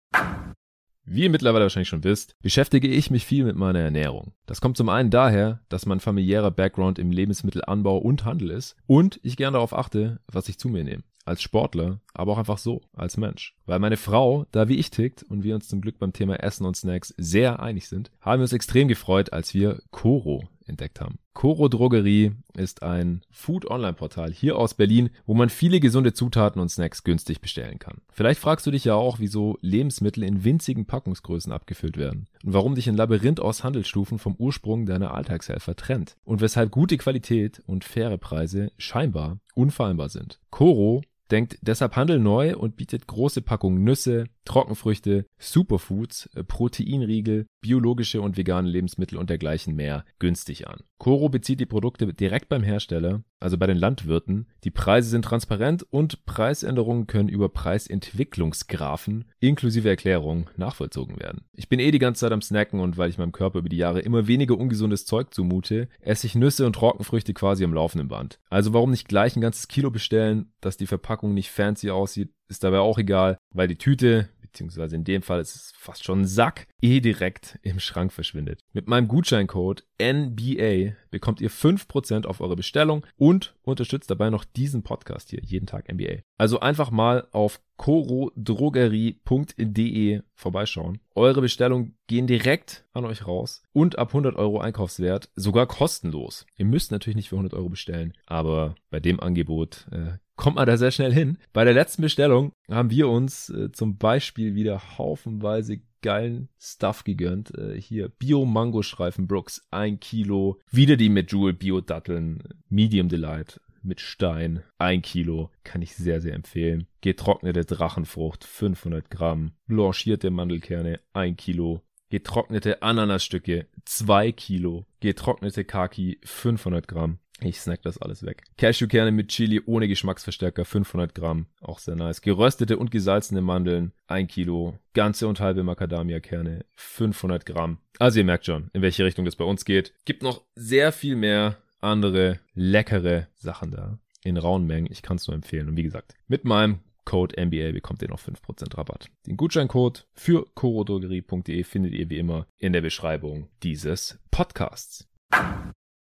Wie 1.04 1.22
ihr 1.22 1.30
mittlerweile 1.30 1.64
wahrscheinlich 1.64 1.88
schon 1.88 2.04
wisst, 2.04 2.36
beschäftige 2.40 2.86
ich 2.86 3.10
mich 3.10 3.24
viel 3.24 3.44
mit 3.44 3.56
meiner 3.56 3.80
Ernährung. 3.80 4.32
Das 4.46 4.60
kommt 4.60 4.76
zum 4.76 4.88
einen 4.88 5.10
daher, 5.10 5.60
dass 5.68 5.86
mein 5.86 5.98
familiärer 5.98 6.50
Background 6.50 6.98
im 6.98 7.10
Lebensmittelanbau 7.10 7.98
und 7.98 8.24
Handel 8.24 8.50
ist 8.50 8.76
und 8.86 9.18
ich 9.22 9.36
gerne 9.36 9.54
darauf 9.54 9.76
achte, 9.76 10.20
was 10.30 10.48
ich 10.48 10.58
zu 10.58 10.68
mir 10.68 10.84
nehme. 10.84 11.02
Als 11.24 11.42
Sportler, 11.42 12.00
aber 12.14 12.32
auch 12.32 12.38
einfach 12.38 12.58
so, 12.58 12.80
als 12.92 13.16
Mensch. 13.16 13.56
Weil 13.66 13.78
meine 13.78 13.96
Frau 13.96 14.46
da 14.52 14.68
wie 14.68 14.76
ich 14.76 14.90
tickt 14.90 15.22
und 15.22 15.42
wir 15.42 15.54
uns 15.54 15.68
zum 15.68 15.80
Glück 15.80 15.98
beim 15.98 16.12
Thema 16.12 16.36
Essen 16.36 16.64
und 16.64 16.76
Snacks 16.76 17.14
sehr 17.16 17.60
einig 17.60 17.88
sind, 17.88 18.10
haben 18.20 18.40
wir 18.40 18.44
uns 18.44 18.52
extrem 18.52 18.88
gefreut, 18.88 19.32
als 19.32 19.52
wir 19.52 19.82
Koro 19.90 20.48
entdeckt 20.70 21.00
haben. 21.00 21.18
Coro 21.34 21.68
Drogerie 21.68 22.32
ist 22.56 22.82
ein 22.82 23.22
Food-Online-Portal 23.30 24.32
hier 24.32 24.56
aus 24.56 24.74
Berlin, 24.74 25.10
wo 25.26 25.34
man 25.34 25.50
viele 25.50 25.80
gesunde 25.80 26.12
Zutaten 26.12 26.60
und 26.60 26.70
Snacks 26.70 27.04
günstig 27.04 27.40
bestellen 27.40 27.78
kann. 27.78 28.00
Vielleicht 28.10 28.40
fragst 28.40 28.66
du 28.66 28.70
dich 28.70 28.84
ja 28.84 28.94
auch, 28.94 29.18
wieso 29.18 29.58
Lebensmittel 29.60 30.22
in 30.22 30.44
winzigen 30.44 30.86
Packungsgrößen 30.86 31.52
abgefüllt 31.52 31.96
werden 31.96 32.26
und 32.44 32.54
warum 32.54 32.74
dich 32.74 32.88
ein 32.88 32.96
Labyrinth 32.96 33.40
aus 33.40 33.62
Handelsstufen 33.62 34.18
vom 34.18 34.34
Ursprung 34.36 34.86
deiner 34.86 35.14
Alltagshelfer 35.14 35.76
trennt 35.76 36.16
und 36.24 36.40
weshalb 36.40 36.70
gute 36.70 36.96
Qualität 36.96 37.62
und 37.66 37.84
faire 37.84 38.18
Preise 38.18 38.72
scheinbar 38.78 39.38
unvereinbar 39.54 40.08
sind. 40.08 40.40
Coro 40.50 41.02
denkt 41.30 41.58
deshalb 41.62 41.96
Handel 41.96 42.18
neu 42.18 42.56
und 42.56 42.76
bietet 42.76 43.06
große 43.06 43.42
Packungen 43.42 43.84
Nüsse, 43.84 44.24
Trockenfrüchte, 44.44 45.26
Superfoods, 45.38 46.28
äh, 46.34 46.44
Proteinriegel, 46.44 47.46
biologische 47.60 48.20
und 48.20 48.36
vegane 48.36 48.68
Lebensmittel 48.68 49.18
und 49.18 49.30
dergleichen 49.30 49.74
mehr 49.74 50.04
günstig 50.18 50.66
an. 50.66 50.80
Coro 50.98 51.28
bezieht 51.28 51.60
die 51.60 51.66
Produkte 51.66 52.12
direkt 52.12 52.48
beim 52.48 52.62
Hersteller, 52.62 53.22
also 53.38 53.56
bei 53.56 53.66
den 53.66 53.76
Landwirten. 53.76 54.46
Die 54.64 54.70
Preise 54.70 55.08
sind 55.08 55.24
transparent 55.24 55.82
und 55.90 56.26
Preisänderungen 56.26 57.06
können 57.06 57.28
über 57.28 57.48
Preisentwicklungsgraphen 57.48 59.24
inklusive 59.40 59.88
Erklärung 59.88 60.50
nachvollzogen 60.56 61.18
werden. 61.18 61.44
Ich 61.52 61.68
bin 61.68 61.80
eh 61.80 61.90
die 61.90 61.98
ganze 61.98 62.20
Zeit 62.20 62.32
am 62.32 62.42
Snacken 62.42 62.80
und 62.80 62.98
weil 62.98 63.08
ich 63.08 63.18
meinem 63.18 63.32
Körper 63.32 63.60
über 63.60 63.68
die 63.68 63.78
Jahre 63.78 64.00
immer 64.00 64.26
weniger 64.26 64.58
ungesundes 64.58 65.06
Zeug 65.06 65.32
zumute, 65.32 65.88
esse 66.00 66.26
ich 66.26 66.34
Nüsse 66.34 66.66
und 66.66 66.74
Trockenfrüchte 66.74 67.32
quasi 67.32 67.64
am 67.64 67.72
laufenden 67.72 68.08
Band. 68.08 68.38
Also 68.50 68.74
warum 68.74 68.90
nicht 68.90 69.08
gleich 69.08 69.36
ein 69.36 69.42
ganzes 69.42 69.68
Kilo 69.68 69.90
bestellen, 69.90 70.52
dass 70.60 70.76
die 70.76 70.86
Verpackung 70.86 71.32
nicht 71.32 71.50
fancy 71.50 71.90
aussieht, 71.90 72.30
ist 72.50 72.64
dabei 72.64 72.80
auch 72.80 72.98
egal, 72.98 73.38
weil 73.54 73.68
die 73.68 73.78
Tüte, 73.78 74.28
beziehungsweise 74.42 74.96
in 74.96 75.04
dem 75.04 75.22
Fall 75.22 75.40
ist 75.40 75.54
es 75.54 75.72
fast 75.76 76.04
schon 76.04 76.22
ein 76.22 76.26
Sack, 76.26 76.66
eh 76.82 77.00
direkt 77.00 77.58
im 77.62 77.80
Schrank 77.80 78.12
verschwindet. 78.12 78.60
Mit 78.72 78.88
meinem 78.88 79.08
Gutscheincode 79.08 79.84
NBA 80.00 80.92
bekommt 81.10 81.40
ihr 81.40 81.50
5% 81.50 82.26
auf 82.26 82.40
eure 82.40 82.54
Bestellung 82.56 83.04
und 83.16 83.54
unterstützt 83.62 84.10
dabei 84.10 84.28
noch 84.30 84.44
diesen 84.44 84.82
Podcast 84.82 85.30
hier, 85.30 85.40
jeden 85.42 85.66
Tag 85.66 85.92
NBA. 85.92 86.20
Also 86.38 86.60
einfach 86.60 86.90
mal 86.90 87.28
auf 87.32 87.60
corodrogerie.de 87.76 90.22
vorbeischauen. 90.34 91.00
Eure 91.14 91.40
Bestellungen 91.40 91.96
gehen 92.06 92.26
direkt 92.26 92.84
an 92.92 93.06
euch 93.06 93.26
raus 93.26 93.62
und 93.72 93.98
ab 93.98 94.08
100 94.08 94.36
Euro 94.36 94.60
Einkaufswert 94.60 95.30
sogar 95.34 95.66
kostenlos. 95.66 96.44
Ihr 96.56 96.66
müsst 96.66 96.92
natürlich 96.92 97.16
nicht 97.16 97.30
für 97.30 97.36
100 97.36 97.54
Euro 97.54 97.70
bestellen, 97.70 98.12
aber 98.26 98.74
bei 98.90 99.00
dem 99.00 99.18
Angebot 99.20 99.86
äh, 99.92 100.18
kommt 100.36 100.56
man 100.56 100.66
da 100.66 100.76
sehr 100.76 100.90
schnell 100.90 101.12
hin. 101.12 101.38
Bei 101.52 101.64
der 101.64 101.74
letzten 101.74 102.02
Bestellung 102.02 102.52
haben 102.70 102.90
wir 102.90 103.08
uns 103.08 103.48
äh, 103.50 103.72
zum 103.72 103.98
Beispiel 103.98 104.54
wieder 104.54 104.98
haufenweise 104.98 105.80
geilen 106.02 106.48
Stuff 106.58 107.04
gegönnt. 107.04 107.56
Äh, 107.56 107.80
hier 107.80 108.08
Bio-Mango-Streifen 108.08 109.26
Brooks, 109.26 109.66
ein 109.70 110.00
Kilo. 110.00 110.58
Wieder 110.70 110.96
die 110.96 111.08
Medjool 111.08 111.52
Bio-Datteln, 111.52 112.42
Medium 112.68 113.08
Delight 113.08 113.60
mit 113.82 114.00
Stein, 114.00 114.62
ein 114.78 115.02
Kilo, 115.02 115.50
kann 115.64 115.82
ich 115.82 115.94
sehr, 115.94 116.20
sehr 116.20 116.34
empfehlen. 116.34 116.86
Getrocknete 117.00 117.64
Drachenfrucht, 117.64 118.44
500 118.44 119.10
Gramm. 119.10 119.52
Blanchierte 119.66 120.30
Mandelkerne, 120.30 121.00
ein 121.12 121.36
Kilo. 121.36 121.82
Getrocknete 122.10 122.82
Ananasstücke, 122.82 123.66
zwei 123.84 124.32
Kilo. 124.32 124.86
Getrocknete 125.00 125.64
Kaki, 125.64 126.18
500 126.24 126.88
Gramm. 126.88 127.18
Ich 127.42 127.60
snack 127.60 127.82
das 127.82 127.98
alles 127.98 128.24
weg. 128.24 128.42
Cashewkerne 128.58 129.12
mit 129.12 129.28
Chili 129.28 129.62
ohne 129.64 129.88
Geschmacksverstärker, 129.88 130.64
500 130.64 131.14
Gramm. 131.14 131.46
Auch 131.60 131.78
sehr 131.78 131.96
nice. 131.96 132.20
Geröstete 132.20 132.76
und 132.76 132.90
gesalzene 132.90 133.40
Mandeln, 133.40 133.92
1 134.08 134.30
Kilo. 134.30 134.78
Ganze 134.92 135.26
und 135.26 135.40
halbe 135.40 135.62
Macadamia-Kerne, 135.62 136.64
500 136.76 137.46
Gramm. 137.46 137.78
Also 137.98 138.18
ihr 138.18 138.24
merkt 138.24 138.46
schon, 138.46 138.70
in 138.72 138.82
welche 138.82 139.04
Richtung 139.04 139.24
das 139.24 139.36
bei 139.36 139.44
uns 139.44 139.64
geht. 139.64 139.94
Gibt 140.04 140.22
noch 140.22 140.42
sehr 140.54 140.92
viel 140.92 141.16
mehr 141.16 141.56
andere 141.80 142.40
leckere 142.54 143.28
Sachen 143.36 143.70
da. 143.70 143.98
In 144.22 144.36
rauen 144.36 144.66
Mengen. 144.66 144.88
Ich 144.90 145.00
kann 145.00 145.16
es 145.16 145.26
nur 145.26 145.34
empfehlen. 145.34 145.68
Und 145.68 145.76
wie 145.78 145.82
gesagt, 145.82 146.14
mit 146.28 146.44
meinem 146.44 146.80
Code 147.06 147.42
NBA 147.42 147.72
bekommt 147.72 148.02
ihr 148.02 148.08
noch 148.08 148.20
5% 148.20 148.76
Rabatt. 148.76 149.08
Den 149.26 149.38
Gutscheincode 149.38 150.06
für 150.12 150.46
corodrogerie.de 150.54 151.64
findet 151.64 151.94
ihr 151.94 152.10
wie 152.10 152.18
immer 152.18 152.46
in 152.58 152.74
der 152.74 152.82
Beschreibung 152.82 153.48
dieses 153.62 154.18
Podcasts. 154.30 155.08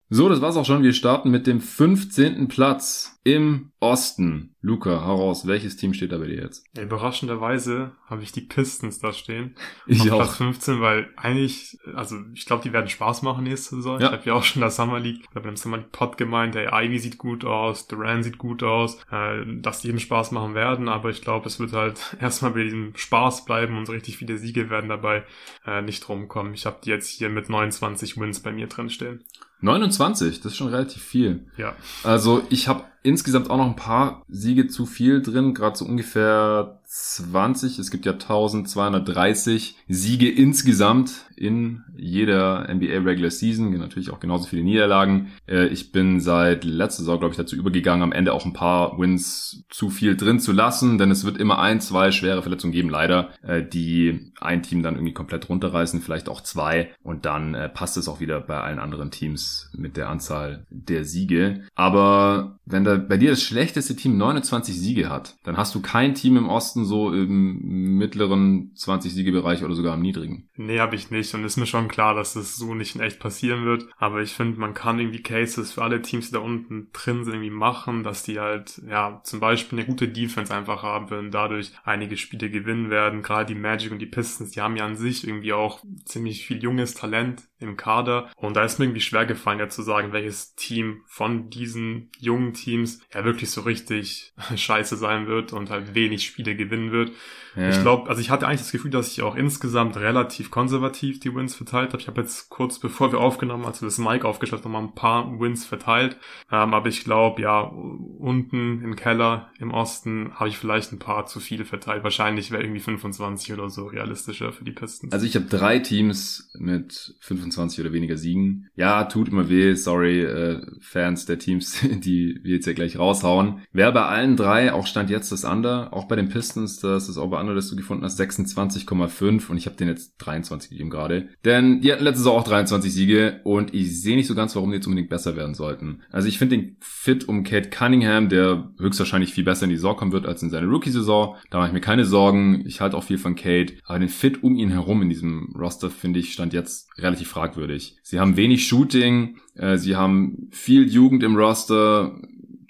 So, 0.10 0.30
das 0.30 0.42
war's 0.42 0.56
auch 0.56 0.66
schon. 0.66 0.84
Wir 0.84 0.94
starten 0.94 1.32
mit 1.32 1.48
dem 1.48 1.60
15. 1.60 2.48
Platz 2.48 3.15
im 3.26 3.72
Osten. 3.80 4.56
Luca, 4.62 4.92
heraus, 4.92 5.48
welches 5.48 5.76
Team 5.78 5.96
steht 5.96 6.12
da 6.12 6.20
bei 6.20 6.28
dir 6.28 6.44
jetzt? 6.44 6.64
Ja, 6.78 6.84
überraschenderweise 6.84 7.92
habe 8.06 8.22
ich 8.22 8.32
die 8.32 8.42
Pistons 8.42 9.00
da 9.00 9.14
stehen. 9.14 9.56
Ich 9.88 10.02
auf 10.02 10.12
auch. 10.12 10.18
Platz 10.18 10.38
15, 10.38 10.80
weil 10.80 11.10
eigentlich, 11.16 11.78
also 11.96 12.18
ich 12.34 12.46
glaube, 12.46 12.62
die 12.64 12.72
werden 12.72 12.88
Spaß 12.88 13.24
machen 13.24 13.44
nächste 13.44 13.78
Saison. 13.78 14.00
Ja. 14.00 14.08
Ich 14.08 14.14
habe 14.14 14.26
ja 14.26 14.34
auch 14.34 14.44
schon 14.44 14.62
das 14.62 14.76
Summer 14.76 15.00
League, 15.00 15.26
ich 15.28 15.36
habe 15.36 15.50
im 15.50 15.56
Summer 15.56 15.78
League 15.78 15.92
Pod 15.92 16.18
gemeint, 16.18 16.54
der 16.54 16.72
Ivy 16.72 17.00
sieht 17.00 17.18
gut 17.18 17.46
aus, 17.46 17.88
Duran 17.88 18.22
sieht 18.22 18.38
gut 18.38 18.62
aus, 18.62 19.00
äh, 19.12 19.44
dass 19.60 19.82
die 19.82 19.90
eben 19.90 20.00
Spaß 20.00 20.32
machen 20.32 20.54
werden, 20.54 20.88
aber 20.88 21.10
ich 21.10 21.22
glaube, 21.22 21.48
es 21.48 21.60
wird 21.60 21.74
halt 21.74 22.16
erstmal 22.22 22.52
bei 22.52 22.64
diesem 22.64 22.96
Spaß 22.96 23.46
bleiben 23.46 23.76
und 23.76 23.88
so 23.88 23.94
richtig 23.94 24.18
viele 24.18 24.38
Siege 24.38 24.70
werden 24.70 24.90
dabei 24.90 25.24
äh, 25.66 25.82
nicht 25.82 26.08
rumkommen. 26.08 26.54
Ich 26.54 26.68
habe 26.68 26.78
die 26.84 26.92
jetzt 26.92 27.10
hier 27.10 27.30
mit 27.30 27.50
29 27.50 28.18
Wins 28.20 28.40
bei 28.42 28.52
mir 28.52 28.68
drin 28.68 28.92
stehen. 28.92 29.24
29, 29.62 30.42
das 30.42 30.52
ist 30.52 30.58
schon 30.58 30.68
relativ 30.68 31.02
viel. 31.02 31.48
Ja. 31.58 31.76
Also 32.04 32.46
ich 32.50 32.68
habe 32.68 32.84
insgesamt 33.06 33.50
auch 33.50 33.58
noch 33.58 33.68
ein 33.68 33.76
paar 33.76 34.24
Siege 34.28 34.68
zu 34.68 34.86
viel 34.86 35.22
drin, 35.22 35.54
gerade 35.54 35.78
so 35.78 35.86
ungefähr 35.86 36.80
20. 36.98 37.78
Es 37.78 37.92
gibt 37.92 38.06
ja 38.06 38.14
1230 38.14 39.76
Siege 39.90 40.32
insgesamt 40.32 41.26
in 41.36 41.84
jeder 41.98 42.74
NBA 42.74 43.00
Regular 43.00 43.30
Season, 43.30 43.78
natürlich 43.78 44.12
auch 44.12 44.22
genauso 44.22 44.48
viele 44.48 44.64
Niederlagen. 44.64 45.34
Äh, 45.46 45.68
Ich 45.68 45.92
bin 45.92 46.22
seit 46.22 46.64
letzter 46.64 47.02
Saison, 47.02 47.20
glaube 47.20 47.34
ich, 47.34 47.38
dazu 47.38 47.58
übergegangen, 47.58 48.02
am 48.02 48.14
Ende 48.14 48.32
auch 48.32 48.46
ein 48.46 48.54
paar 48.54 48.98
Wins 48.98 49.66
zu 49.70 49.90
viel 49.90 50.16
drin 50.16 50.40
zu 50.40 50.54
lassen, 50.54 50.98
denn 50.98 51.12
es 51.12 51.26
wird 51.26 51.38
immer 51.38 51.60
ein, 51.60 51.82
zwei 51.82 52.12
schwere 52.12 52.42
Verletzungen 52.42 52.72
geben, 52.72 52.90
leider, 52.90 53.32
äh, 53.42 53.62
die 53.62 54.32
ein 54.40 54.64
Team 54.64 54.82
dann 54.82 54.96
irgendwie 54.96 55.14
komplett 55.14 55.50
runterreißen, 55.50 56.02
vielleicht 56.02 56.30
auch 56.30 56.40
zwei 56.42 56.94
und 57.04 57.26
dann 57.26 57.56
äh, 57.56 57.68
passt 57.68 57.98
es 57.98 58.08
auch 58.08 58.22
wieder 58.22 58.40
bei 58.40 58.62
allen 58.62 58.80
anderen 58.80 59.12
Teams 59.12 59.70
mit 59.76 59.98
der 59.98 60.10
Anzahl 60.10 60.66
der 60.70 61.04
Siege. 61.04 61.64
Aber 61.76 62.60
wenn 62.66 62.86
da 62.86 62.96
bei 62.96 63.18
dir 63.18 63.32
das 63.32 63.44
schlechteste 63.44 63.98
Team 63.98 64.18
29 64.18 64.80
Siege 64.80 65.10
hat, 65.10 65.36
dann 65.44 65.58
hast 65.58 65.76
du 65.76 65.82
kein 65.82 66.16
Team 66.16 66.38
im 66.38 66.48
Osten 66.48 66.85
so 66.86 67.12
im 67.12 67.98
mittleren 67.98 68.72
20 68.76 69.14
Siegebereich 69.14 69.64
oder 69.64 69.76
sogar 69.76 69.96
im 69.96 70.02
niedrigen. 70.02 70.50
Nee, 70.56 70.80
habe 70.80 70.96
ich 70.96 71.12
nicht. 71.12 71.34
Und 71.34 71.44
ist 71.44 71.58
mir 71.58 71.66
schon 71.66 71.88
klar, 71.88 72.14
dass 72.14 72.34
das 72.34 72.56
so 72.56 72.74
nicht 72.74 72.96
in 72.96 73.02
echt 73.02 73.20
passieren 73.20 73.66
wird. 73.66 73.88
Aber 73.98 74.22
ich 74.22 74.34
finde, 74.34 74.60
man 74.60 74.74
kann 74.74 75.00
irgendwie 75.00 75.24
Cases 75.24 75.74
für 75.74 75.84
alle 75.84 76.02
Teams, 76.02 76.28
die 76.28 76.34
da 76.34 76.40
unten 76.40 76.90
drin 76.94 77.24
sind, 77.24 77.34
irgendwie 77.34 77.50
machen, 77.50 78.04
dass 78.04 78.24
die 78.24 78.40
halt, 78.40 78.82
ja, 78.88 79.22
zum 79.24 79.40
Beispiel 79.40 79.80
eine 79.80 79.88
gute 79.88 80.08
Defense 80.08 80.54
einfach 80.54 80.84
haben 80.84 81.10
würden, 81.10 81.32
dadurch 81.32 81.72
einige 81.84 82.18
Spiele 82.18 82.50
gewinnen 82.50 82.90
werden. 82.90 83.22
Gerade 83.22 83.54
die 83.54 83.60
Magic 83.60 83.92
und 83.92 84.00
die 84.00 84.06
Pistons, 84.06 84.52
die 84.52 84.62
haben 84.62 84.78
ja 84.78 84.86
an 84.86 84.96
sich 84.96 85.28
irgendwie 85.28 85.54
auch 85.54 85.84
ziemlich 86.06 86.46
viel 86.46 86.62
junges 86.62 86.94
Talent 86.94 87.44
im 87.60 87.78
Kader. 87.78 88.30
Und 88.36 88.56
da 88.56 88.64
ist 88.64 88.80
mir 88.80 88.86
irgendwie 88.86 89.02
schwer 89.02 89.26
gefallen, 89.26 89.60
ja 89.60 89.70
zu 89.70 89.82
sagen, 89.82 90.12
welches 90.12 90.56
Team 90.56 91.02
von 91.08 91.50
diesen 91.50 92.10
jungen 92.20 92.54
Teams 92.54 93.02
ja 93.14 93.24
wirklich 93.24 93.50
so 93.50 93.62
richtig 93.62 94.34
scheiße 94.56 94.98
sein 94.98 95.28
wird 95.28 95.54
und 95.54 95.70
halt 95.70 95.96
wenig 95.96 96.26
Spiele 96.26 96.56
gewinnen 96.56 96.92
wird. 96.92 97.12
Ja. 97.56 97.70
Ich 97.70 97.82
glaube, 97.82 98.10
also 98.10 98.20
ich 98.20 98.30
hatte 98.30 98.48
eigentlich 98.48 98.62
das 98.62 98.72
Gefühl, 98.72 98.92
dass 98.92 99.12
ich 99.12 99.22
auch 99.22 99.36
insgesamt 99.36 99.96
relativ 99.96 100.52
konservativ 100.52 101.22
die 101.22 101.34
Wins 101.34 101.56
verteilt 101.56 101.94
habe. 101.94 102.02
Ich 102.02 102.08
habe 102.08 102.22
jetzt 102.22 102.50
kurz 102.50 102.80
bevor 102.80 103.14
wir 103.14 103.20
aufgenommen, 103.20 103.64
als 103.64 103.82
wir 103.82 103.88
das 103.88 103.98
Mic 103.98 104.26
aufgestellt 104.26 104.66
haben, 104.66 104.74
mal 104.74 104.80
ein 104.80 104.96
paar 104.96 105.40
Wins 105.40 105.66
verteilt. 105.66 106.18
Ähm, 106.52 106.74
aber 106.74 106.90
ich 106.90 107.06
glaube, 107.06 107.42
ja, 107.42 107.62
unten 107.62 108.82
im 108.82 108.98
Keller 108.98 109.52
im 109.60 109.72
Osten 109.72 110.34
habe 110.36 110.50
ich 110.50 110.58
vielleicht 110.58 110.92
ein 110.92 111.00
paar 111.00 111.26
zu 111.28 111.40
viele 111.40 111.64
verteilt. 111.64 112.04
Wahrscheinlich 112.04 112.52
wäre 112.52 112.62
irgendwie 112.62 112.82
25 112.82 113.54
oder 113.54 113.70
so 113.70 113.86
realistischer 113.86 114.52
für 114.52 114.66
die 114.66 114.72
Pistons. 114.72 115.14
Also 115.14 115.26
ich 115.26 115.36
habe 115.36 115.46
drei 115.46 115.80
Teams 115.80 116.50
mit 116.56 117.16
25 117.22 117.45
oder 117.56 117.94
weniger 117.94 118.18
Siegen. 118.18 118.70
Ja, 118.76 119.06
tut 119.06 119.30
immer 119.30 119.50
weh, 119.50 119.76
sorry, 119.76 120.22
äh, 120.22 120.62
Fans 120.80 121.26
der 121.26 121.40
Teams, 121.40 121.80
die 121.84 122.40
wir 122.44 122.56
jetzt 122.56 122.66
ja 122.66 122.74
gleich 122.74 122.98
raushauen. 122.98 123.62
Wer 123.72 123.92
bei 123.92 124.06
allen 124.06 124.36
drei, 124.36 124.74
auch 124.74 124.88
stand 124.88 125.10
jetzt 125.10 125.32
das 125.32 125.44
Under, 125.44 125.94
auch 125.94 126.08
bei 126.08 126.16
den 126.16 126.30
Pistons, 126.30 126.80
das 126.80 127.10
ist 127.10 127.18
auch 127.18 127.30
bei 127.30 127.40
Under, 127.40 127.56
das 127.56 127.70
du 127.70 127.76
gefunden 127.76 128.04
hast, 128.04 128.20
26,5 128.20 129.50
und 129.50 129.58
ich 129.58 129.66
habe 129.66 129.76
den 129.76 129.88
jetzt 129.88 130.16
23 130.20 130.72
gegeben 130.72 130.90
gerade. 130.90 131.30
Denn 131.44 131.82
die 131.82 131.92
hatten 131.92 132.04
letzte 132.04 132.20
Saison 132.20 132.40
auch 132.40 132.44
23 132.44 132.94
Siege 132.94 133.42
und 133.44 133.74
ich 133.74 134.02
sehe 134.02 134.16
nicht 134.16 134.28
so 134.28 134.36
ganz, 134.36 134.56
warum 134.56 134.72
die 134.72 134.78
jetzt 134.78 134.88
unbedingt 134.88 135.10
besser 135.10 135.36
werden 135.36 135.56
sollten. 135.56 136.02
Also 136.12 136.28
ich 136.28 136.38
finde 136.38 136.58
den 136.58 136.78
Fit 136.80 137.28
um 137.28 137.44
Kate 137.44 137.70
Cunningham, 137.70 138.30
der 138.30 138.72
höchstwahrscheinlich 138.80 139.34
viel 139.34 139.44
besser 139.44 139.64
in 139.64 139.70
die 139.70 139.76
Saison 139.76 139.96
kommen 139.96 140.12
wird 140.12 140.26
als 140.26 140.42
in 140.44 140.50
seine 140.50 140.68
Rookie-Saison. 140.68 141.36
Da 141.50 141.58
mache 141.58 141.68
ich 141.68 141.74
mir 141.74 141.82
keine 141.82 142.06
Sorgen. 142.06 142.64
Ich 142.66 142.82
halte 142.82 142.98
auch 142.98 143.04
viel 143.04 143.18
von 143.18 143.36
Kate. 143.36 143.76
Aber 143.86 144.00
den 144.00 144.10
Fit 144.10 144.44
um 144.44 144.56
ihn 144.56 144.70
herum 144.70 145.02
in 145.02 145.10
diesem 145.10 145.54
Roster, 145.58 145.90
finde 145.90 146.20
ich, 146.20 146.34
stand 146.34 146.54
jetzt 146.54 146.90
relativ 146.98 147.30
fragwürdig. 147.36 147.98
Sie 148.02 148.20
haben 148.20 148.38
wenig 148.38 148.66
Shooting, 148.66 149.38
äh, 149.56 149.78
sie 149.78 149.98
haben 149.98 150.48
viel 150.52 150.88
Jugend 150.88 151.22
im 151.22 151.36
Roster, 151.36 152.16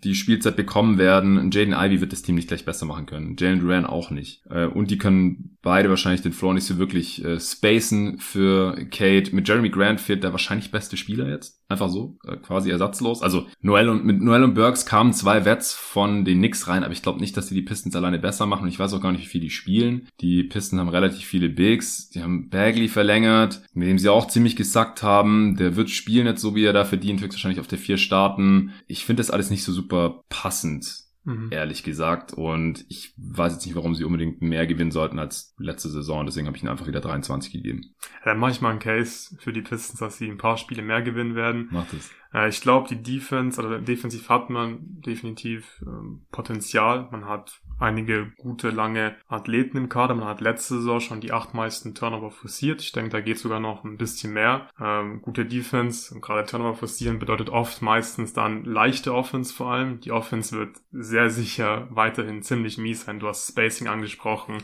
die 0.06 0.16
Spielzeit 0.16 0.56
bekommen 0.56 0.98
werden. 0.98 1.50
Jaden 1.52 1.74
Ivey 1.74 2.00
wird 2.00 2.14
das 2.14 2.22
Team 2.22 2.36
nicht 2.36 2.48
gleich 2.48 2.64
besser 2.64 2.86
machen 2.86 3.08
können. 3.08 3.36
Jalen 3.40 3.60
Duran 3.60 3.86
auch 3.86 4.12
nicht. 4.12 4.44
Äh, 4.50 4.68
und 4.68 4.92
die 4.92 4.98
können 4.98 5.58
beide 5.62 5.90
wahrscheinlich 5.90 6.22
den 6.22 6.32
Floor 6.32 6.54
nicht 6.54 6.68
so 6.68 6.78
wirklich 6.78 7.26
äh, 7.26 7.40
spacen 7.40 8.20
für 8.20 8.76
Kate. 8.92 9.36
Mit 9.36 9.48
Jeremy 9.48 9.70
Grant 9.70 10.00
fehlt 10.00 10.24
der 10.24 10.32
wahrscheinlich 10.32 10.72
beste 10.72 10.96
Spieler 10.96 11.28
jetzt. 11.28 11.60
Einfach 11.68 11.90
so, 11.90 12.18
äh, 12.28 12.38
quasi 12.38 12.70
ersatzlos. 12.70 13.24
Also 13.24 13.48
Noel 13.62 13.90
und 13.90 14.06
mit 14.06 14.22
Noel 14.22 14.44
und 14.44 14.54
Burks 14.54 14.86
kamen 14.86 15.12
zwei 15.12 15.44
Vets 15.44 15.74
von 15.74 16.24
den 16.24 16.38
Knicks 16.38 16.68
rein, 16.68 16.84
aber 16.84 16.94
ich 16.94 17.02
glaube 17.02 17.20
nicht, 17.20 17.36
dass 17.36 17.48
die 17.48 17.56
die 17.56 17.64
Pistons 17.64 17.96
alleine 17.96 18.20
besser 18.20 18.46
machen. 18.46 18.64
Und 18.64 18.70
ich 18.70 18.78
weiß 18.78 18.94
auch 18.94 19.02
gar 19.02 19.12
nicht, 19.12 19.24
wie 19.24 19.30
viel 19.30 19.42
die 19.42 19.50
spielen. 19.50 20.08
Die 20.22 20.44
Pistons 20.44 20.80
haben 20.80 20.90
relativ 20.90 21.26
viele 21.26 21.50
Bigs. 21.50 22.10
Die 22.10 22.22
haben 22.22 22.50
Bagley 22.50 22.88
verlängert, 22.88 23.64
mit 23.74 23.88
dem 23.88 23.98
sie 23.98 24.10
auch 24.10 24.28
ziemlich 24.28 24.56
gesackt 24.56 25.02
haben. 25.02 25.56
Der 25.58 25.76
wird 25.76 25.90
spielen 25.90 26.28
jetzt 26.28 26.42
so, 26.42 26.54
wie 26.54 26.66
er 26.66 26.74
da 26.74 26.86
verdient, 26.86 27.22
höchstwahrscheinlich 27.22 27.60
auf 27.60 27.68
der 27.68 27.80
vier 27.80 27.98
starten. 27.98 28.74
Ich 28.86 29.04
finde 29.04 29.22
das 29.22 29.32
alles 29.32 29.50
nicht 29.50 29.64
so 29.64 29.74
super 29.74 29.95
passend 30.30 31.06
Mhm. 31.25 31.50
ehrlich 31.52 31.84
gesagt. 31.84 32.34
Und 32.34 32.86
ich 32.88 33.14
weiß 33.18 33.54
jetzt 33.54 33.66
nicht, 33.66 33.75
warum 33.75 33.96
sie 33.96 34.04
unbedingt 34.04 34.42
mehr 34.42 34.68
gewinnen 34.68 34.92
sollten 34.92 35.18
als 35.18 35.56
letzte 35.58 35.90
Saison. 35.90 36.25
Deswegen 36.25 36.46
habe 36.46 36.56
ich 36.56 36.62
ihnen 36.62 36.72
einfach 36.72 36.88
wieder 36.88 37.02
23 37.02 37.52
gegeben. 37.52 37.96
Dann 38.24 38.38
mache 38.38 38.52
ich 38.52 38.62
mal 38.62 38.70
einen 38.70 38.80
Case 38.80 39.36
für 39.40 39.52
die 39.52 39.64
Pistons, 39.64 40.00
dass 40.00 40.18
sie 40.20 40.30
ein 40.30 40.38
paar 40.38 40.58
Spiele 40.58 40.84
mehr 40.84 41.02
gewinnen 41.02 41.34
werden. 41.34 41.68
Macht 41.72 41.94
es. 41.94 42.12
Äh, 42.36 42.50
ich 42.50 42.62
glaube, 42.62 42.89
die 42.89 43.01
Defense, 43.01 43.62
also 43.62 43.77
defensiv 43.77 44.30
hat 44.30 44.50
man 44.50 44.80
definitiv 44.82 45.82
ähm, 45.86 46.25
Potenzial. 46.32 47.08
Man 47.12 47.25
hat 47.25 47.62
einige 47.80 48.32
gute, 48.38 48.70
lange 48.70 49.15
Athleten 49.27 49.77
im 49.77 49.89
Kader. 49.89 50.15
Man 50.15 50.27
hat 50.27 50.42
letzte 50.42 50.75
Saison 50.75 51.00
schon 51.00 51.22
die 51.22 51.32
acht 51.32 51.54
meisten 51.54 51.96
Turnover 51.96 52.32
forciert. 52.32 52.82
Ich 52.82 52.92
denke, 52.92 53.12
da 53.12 53.22
geht 53.22 53.39
sogar 53.39 53.60
noch 53.60 53.84
ein 53.84 53.98
bisschen 53.98 54.34
mehr. 54.34 54.68
Ähm, 54.80 55.22
gute 55.22 55.46
Defense 55.46 56.13
und 56.13 56.22
gerade 56.22 56.46
Turnover 56.46 56.75
forcieren 56.75 57.20
bedeutet 57.20 57.50
oft 57.50 57.82
meistens 57.82 58.34
dann 58.34 58.65
leichte 58.65 59.13
Offense 59.13 59.54
vor 59.54 59.72
allem. 59.72 60.01
Die 60.01 60.12
Offense 60.12 60.58
wird 60.58 60.75
sehr 60.92 61.30
sicher 61.30 61.88
weiterhin 61.89 62.44
ziemlich 62.44 62.77
mies 62.77 63.06
sein. 63.06 63.20
Du 63.20 63.27
hast 63.27 63.48
Spacing 63.48 63.88
angesprochen. 63.88 64.58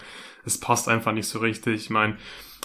Es 0.44 0.60
passt 0.60 0.90
einfach 0.90 1.14
nicht 1.14 1.28
so 1.28 1.40
richtig. 1.40 1.76
Ich 1.76 1.90
meine, 1.90 2.18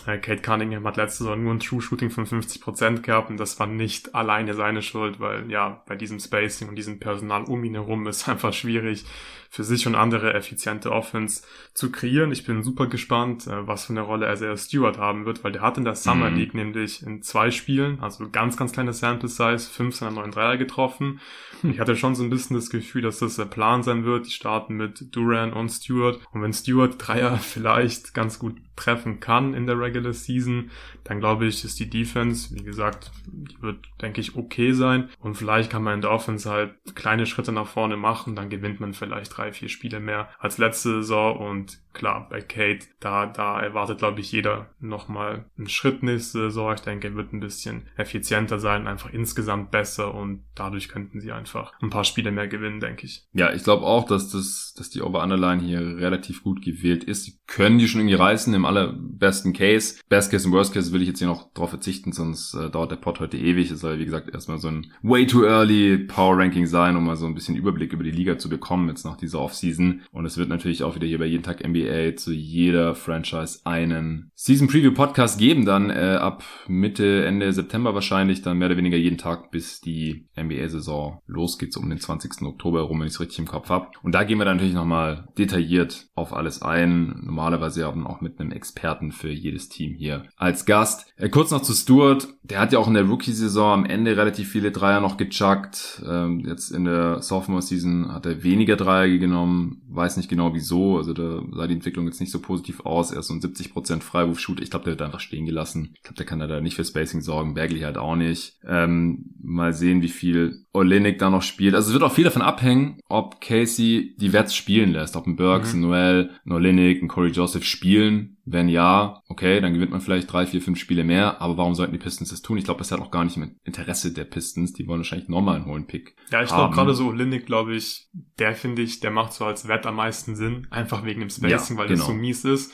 Äh, 0.07 0.19
Kate 0.19 0.43
Cunningham 0.43 0.87
hat 0.87 0.97
letzte 0.97 1.25
Saison 1.25 1.43
nur 1.43 1.55
ein 1.55 1.61
True 1.61 1.83
Shooting 1.83 2.11
von 2.11 2.27
50% 2.27 3.01
gehabt 3.01 3.31
und 3.31 3.39
das 3.39 3.59
war 3.59 3.67
nicht 3.67 4.15
alleine 4.15 4.55
seine 4.55 4.83
Schuld, 4.83 5.19
weil 5.19 5.51
ja, 5.51 5.83
bei 5.87 5.97
diesem 5.97 6.21
Spacing 6.21 6.69
und 6.69 6.77
diesem 6.77 7.01
Personal 7.01 7.45
um 7.45 7.65
ihn 7.65 7.75
herum 7.75 8.07
ist 8.07 8.29
einfach 8.29 8.53
schwierig, 8.53 9.05
für 9.51 9.65
sich 9.65 9.87
und 9.87 9.95
andere 9.95 10.35
effiziente 10.35 10.93
Offense 10.93 11.43
zu 11.73 11.91
kreieren. 11.91 12.33
Ich 12.33 12.45
bin 12.45 12.63
super 12.63 12.87
gespannt, 12.87 13.47
äh, 13.47 13.67
was 13.67 13.87
für 13.87 13.93
eine 13.93 14.03
Rolle 14.03 14.27
er 14.27 14.57
Stewart 14.57 14.99
haben 14.99 15.25
wird, 15.25 15.45
weil 15.45 15.53
der 15.53 15.63
hat 15.63 15.79
in 15.79 15.85
der 15.85 15.95
Summer 15.95 16.31
mhm. 16.31 16.37
League 16.37 16.55
nämlich 16.55 17.03
in 17.03 17.23
zwei 17.23 17.51
Spielen, 17.51 18.01
also 18.01 18.29
ganz, 18.29 18.57
ganz 18.57 18.73
kleine 18.73 18.93
Sample 18.93 19.29
Size, 19.29 19.59
fünf 19.59 19.97
seiner 19.97 20.13
neuen 20.13 20.31
Dreier 20.31 20.57
getroffen. 20.57 21.21
Hm. 21.63 21.71
Ich 21.71 21.81
hatte 21.81 21.97
schon 21.97 22.15
so 22.15 22.23
ein 22.23 22.31
bisschen 22.31 22.57
das 22.57 22.71
Gefühl, 22.71 23.03
dass 23.03 23.19
das 23.19 23.37
der 23.37 23.47
Plan 23.47 23.83
sein 23.83 24.05
wird. 24.05 24.27
Die 24.27 24.31
starten 24.31 24.75
mit 24.75 25.15
Duran 25.15 25.53
und 25.53 25.71
Stewart. 25.71 26.21
Und 26.33 26.43
wenn 26.43 26.53
Stewart 26.53 26.95
Dreier 26.99 27.39
vielleicht 27.43 28.15
ganz 28.15 28.39
gut 28.39 28.57
treffen 28.77 29.21
kann 29.21 29.55
in 29.55 29.67
der 29.67 29.79
Regular 29.81 29.96
Season, 30.13 30.71
dann 31.05 31.21
glaube 31.21 31.47
ich, 31.47 31.65
ist 31.65 31.79
die 31.81 31.91
Defense, 31.91 32.55
wie 32.55 32.63
gesagt, 32.63 33.11
die 33.27 33.61
wird, 33.63 33.79
denke 34.01 34.21
ich, 34.21 34.37
okay 34.37 34.73
sein. 34.73 35.09
Und 35.21 35.35
vielleicht 35.35 35.71
kann 35.71 35.83
man 35.83 35.95
in 35.95 36.01
der 36.01 36.11
Offense 36.11 36.51
halt 36.51 36.75
kleine 36.95 37.27
Schritte 37.27 37.53
nach 37.53 37.67
vorne 37.67 37.97
machen, 37.97 38.37
dann 38.37 38.51
gewinnt 38.51 38.81
man 38.81 38.95
vielleicht 38.95 39.37
drei, 39.37 39.53
vier 39.53 39.69
Spiele 39.69 40.01
mehr 40.01 40.29
als 40.39 40.59
letzte 40.59 41.03
Saison. 41.03 41.39
Und 41.39 41.79
klar, 41.97 42.29
bei 42.29 42.41
Kate, 42.41 42.87
da, 43.01 43.27
da 43.27 43.61
erwartet, 43.61 43.99
glaube 43.99 44.21
ich, 44.21 44.31
jeder 44.31 44.69
nochmal 44.79 45.47
einen 45.57 45.69
Schritt 45.69 46.03
nächste 46.03 46.39
Saison. 46.39 46.75
Ich 46.75 46.83
denke, 46.83 47.09
er 47.09 47.15
wird 47.15 47.33
ein 47.33 47.41
bisschen 47.41 47.89
effizienter 47.97 48.59
sein, 48.59 48.87
einfach 48.87 49.13
insgesamt 49.13 49.71
besser 49.71 50.15
und 50.15 50.45
dadurch 50.55 50.89
könnten 50.89 51.21
sie 51.21 51.33
einfach 51.33 51.73
ein 51.81 51.91
paar 51.91 52.05
Spiele 52.05 52.31
mehr 52.31 52.49
gewinnen, 52.49 52.81
denke 52.81 53.07
ich. 53.07 53.25
Ja, 53.33 53.53
ich 53.53 53.65
glaube 53.65 53.85
auch, 53.85 54.05
dass 54.05 54.31
das, 54.31 54.75
dass 54.77 54.91
die 54.91 55.01
Over-Underline 55.01 55.63
hier 55.63 55.81
relativ 55.81 56.43
gut 56.43 56.63
gewählt 56.63 57.03
ist. 57.03 57.25
Sie 57.25 57.39
können 57.47 57.79
die 57.79 57.89
schon 57.89 58.03
irgendwie 58.03 58.17
reißen 58.17 58.53
im 58.53 58.67
allerbesten 58.67 59.55
Case. 59.55 59.97
Best 60.09 60.31
Case 60.31 60.47
und 60.47 60.53
Worst 60.53 60.75
Case 60.75 60.93
will 60.93 61.01
ich 61.01 61.09
jetzt 61.09 61.19
hier 61.19 61.29
noch 61.29 61.53
drauf 61.55 61.71
verzichten, 61.71 62.13
sonst 62.13 62.55
äh, 62.55 62.71
dauert 62.71 62.91
der 62.91 62.97
Pod 62.97 63.21
heute 63.21 63.39
ewig. 63.39 63.71
Es 63.71 63.81
soll, 63.81 63.99
wie 63.99 64.05
gesagt, 64.05 64.33
erstmal 64.33 64.59
so 64.59 64.69
ein 64.69 64.93
way 65.03 65.27
too 65.27 65.45
early 65.45 65.97
Power 65.97 66.37
Ranking 66.37 66.67
sein, 66.67 66.95
um 66.97 67.07
mal 67.07 67.17
so 67.17 67.27
ein 67.27 67.35
bisschen 67.35 67.57
Überblick 67.57 67.95
über 67.95 68.05
die 68.05 68.11
Liga 68.11 68.37
zu 68.37 68.51
bekommen, 68.51 68.89
jetzt 68.89 69.05
nach 69.05 69.17
dieser 69.17 69.41
Offseason. 69.41 70.03
Und 70.13 70.27
es 70.27 70.37
wird 70.37 70.51
natürlich 70.51 70.83
auch 70.83 70.95
wieder 70.95 71.07
hier 71.07 71.19
bei 71.19 71.25
jeden 71.25 71.43
Tag 71.43 71.67
NBA 71.67 71.86
zu 72.17 72.33
jeder 72.33 72.95
Franchise 72.95 73.61
einen 73.65 74.31
Season 74.35 74.69
Preview 74.69 74.93
Podcast 74.93 75.39
geben, 75.39 75.65
dann 75.65 75.91
äh, 75.91 76.19
ab 76.21 76.45
Mitte, 76.69 77.25
Ende 77.25 77.53
September 77.53 77.95
wahrscheinlich, 77.95 78.43
dann 78.43 78.59
mehr 78.59 78.69
oder 78.69 78.77
weniger 78.77 78.97
jeden 78.97 79.19
Tag, 79.19 79.51
bis 79.51 79.81
die 79.81 80.27
NBA-Saison 80.37 81.21
losgeht, 81.27 81.73
so 81.73 81.81
um 81.81 81.89
den 81.89 82.01
20. 82.01 82.43
Oktober 82.43 82.81
herum, 82.81 83.01
wenn 83.01 83.07
ich 83.07 83.15
es 83.15 83.21
richtig 83.21 83.39
im 83.39 83.47
Kopf 83.47 83.71
habe. 83.71 83.89
Und 84.03 84.15
da 84.15 84.25
gehen 84.25 84.39
wir 84.39 84.45
dann 84.45 84.57
natürlich 84.57 84.75
nochmal 84.75 85.29
detailliert 85.39 86.09
auf 86.15 86.33
alles 86.33 86.63
ein. 86.63 87.21
Normalerweise 87.23 87.87
auch 87.89 88.21
mit 88.21 88.41
einem 88.41 88.53
Experten 88.53 89.13
für 89.13 89.31
jedes 89.31 89.69
Team 89.69 89.95
hier 89.95 90.25
als 90.37 90.67
Gast. 90.67 91.07
Äh, 91.17 91.29
kurz 91.29 91.51
noch 91.51 91.63
zu 91.63 91.73
Stuart. 91.73 92.29
Der 92.43 92.61
hat 92.61 92.73
ja 92.73 92.79
auch 92.79 92.89
in 92.89 92.95
der 92.95 93.05
Rookie-Saison 93.05 93.73
am 93.73 93.85
Ende 93.85 94.17
relativ 94.17 94.51
viele 94.51 94.71
Dreier 94.71 95.01
noch 95.01 95.17
gechuckt. 95.17 96.03
Ähm, 96.07 96.41
jetzt 96.47 96.71
in 96.71 96.85
der 96.85 97.23
Sophomore-Season 97.23 98.13
hat 98.13 98.27
er 98.27 98.43
weniger 98.43 98.77
Dreier 98.77 99.09
genommen. 99.19 99.83
Weiß 99.89 100.17
nicht 100.17 100.29
genau 100.29 100.55
wieso. 100.55 100.99
Also 100.99 101.13
da 101.13 101.43
sah 101.53 101.67
die 101.67 101.76
Entwicklung 101.77 102.07
jetzt 102.07 102.21
nicht 102.21 102.33
so 102.33 102.41
positiv 102.41 102.81
aus. 102.81 103.13
Er 103.13 103.21
ist 103.21 103.29
so 103.29 103.35
ein 103.35 103.41
70% 103.41 104.01
Freiwurf-Shoot. 104.01 104.61
Ich 104.61 104.71
glaube, 104.71 104.85
der 104.85 104.93
wird 104.93 105.03
einfach 105.03 105.21
stehen 105.21 105.47
gelassen. 105.47 105.93
Ich 105.95 106.03
glaube, 106.03 106.17
der 106.17 106.27
kann 106.27 106.41
da 106.41 106.61
nicht 106.61 106.77
für 106.77 106.85
Spacing 106.85 107.21
sorgen. 107.21 107.55
Bagley 107.55 107.81
halt 107.81 107.99
auch 107.99 108.17
nicht. 108.17 108.59
Ähm, 108.67 109.35
mal 109.43 109.73
sehen, 109.73 110.03
wie 110.03 110.09
viel 110.09 110.65
Olenek 110.73 111.19
da 111.19 111.31
noch 111.31 111.43
spielt. 111.43 111.75
Also 111.75 111.89
es 111.89 111.93
wird 111.93 112.03
auch 112.03 112.15
viel 112.15 112.25
davon 112.25 112.43
abhängen, 112.43 113.01
ob 113.09 113.41
Casey 113.41 114.17
die 114.19 114.33
Wets 114.33 114.55
spielen 114.55 114.93
lässt. 114.93 115.17
Ob 115.17 115.27
ein 115.27 115.37
Burks, 115.37 115.73
mhm. 115.73 115.79
ein 115.79 115.89
Noel, 115.89 116.31
ein 116.45 116.53
Olenek, 116.53 117.03
ein 117.03 117.09
Corey 117.09 117.31
Joseph 117.31 117.65
spielen 117.65 118.36
wenn 118.49 118.69
ja, 118.69 119.23
okay, 119.29 119.61
dann 119.61 119.75
gewinnt 119.75 119.91
man 119.91 120.01
vielleicht 120.01 120.33
drei, 120.33 120.47
vier, 120.47 120.63
fünf 120.63 120.79
Spiele 120.79 121.03
mehr, 121.03 121.41
aber 121.41 121.57
warum 121.57 121.75
sollten 121.75 121.93
die 121.93 121.99
Pistons 121.99 122.31
das 122.31 122.43
tun? 122.43 122.57
Ich 122.57 122.65
glaube, 122.65 122.79
das 122.79 122.93
hat 122.93 123.01
auch 123.01 123.11
gar 123.11 123.25
nicht 123.25 123.37
im 123.37 123.57
Interesse 123.65 124.13
der 124.13 124.25
Pistons. 124.25 124.73
Die 124.73 124.87
wollen 124.87 125.01
wahrscheinlich 125.01 125.29
nochmal 125.29 125.57
einen 125.57 125.67
hohen 125.67 125.87
Pick. 125.87 126.15
Ja, 126.31 126.43
ich 126.43 126.49
glaube 126.49 126.73
gerade 126.75 126.95
so 126.95 127.11
Lindig, 127.11 127.45
glaube 127.45 127.75
ich, 127.75 128.09
der 128.39 128.55
finde 128.55 128.83
ich, 128.83 129.01
der 129.01 129.11
macht 129.11 129.33
so 129.33 129.45
als 129.45 129.67
Wett 129.67 129.85
am 129.85 129.97
meisten 129.97 130.37
Sinn, 130.37 130.69
einfach 130.71 131.05
wegen 131.05 131.21
dem 131.21 131.31
Spacing, 131.31 131.77
ja, 131.77 131.83
weil 131.83 131.89
genau. 131.89 131.99
das 131.99 132.07
so 132.07 132.13
mies 132.15 132.45
ist 132.45 132.73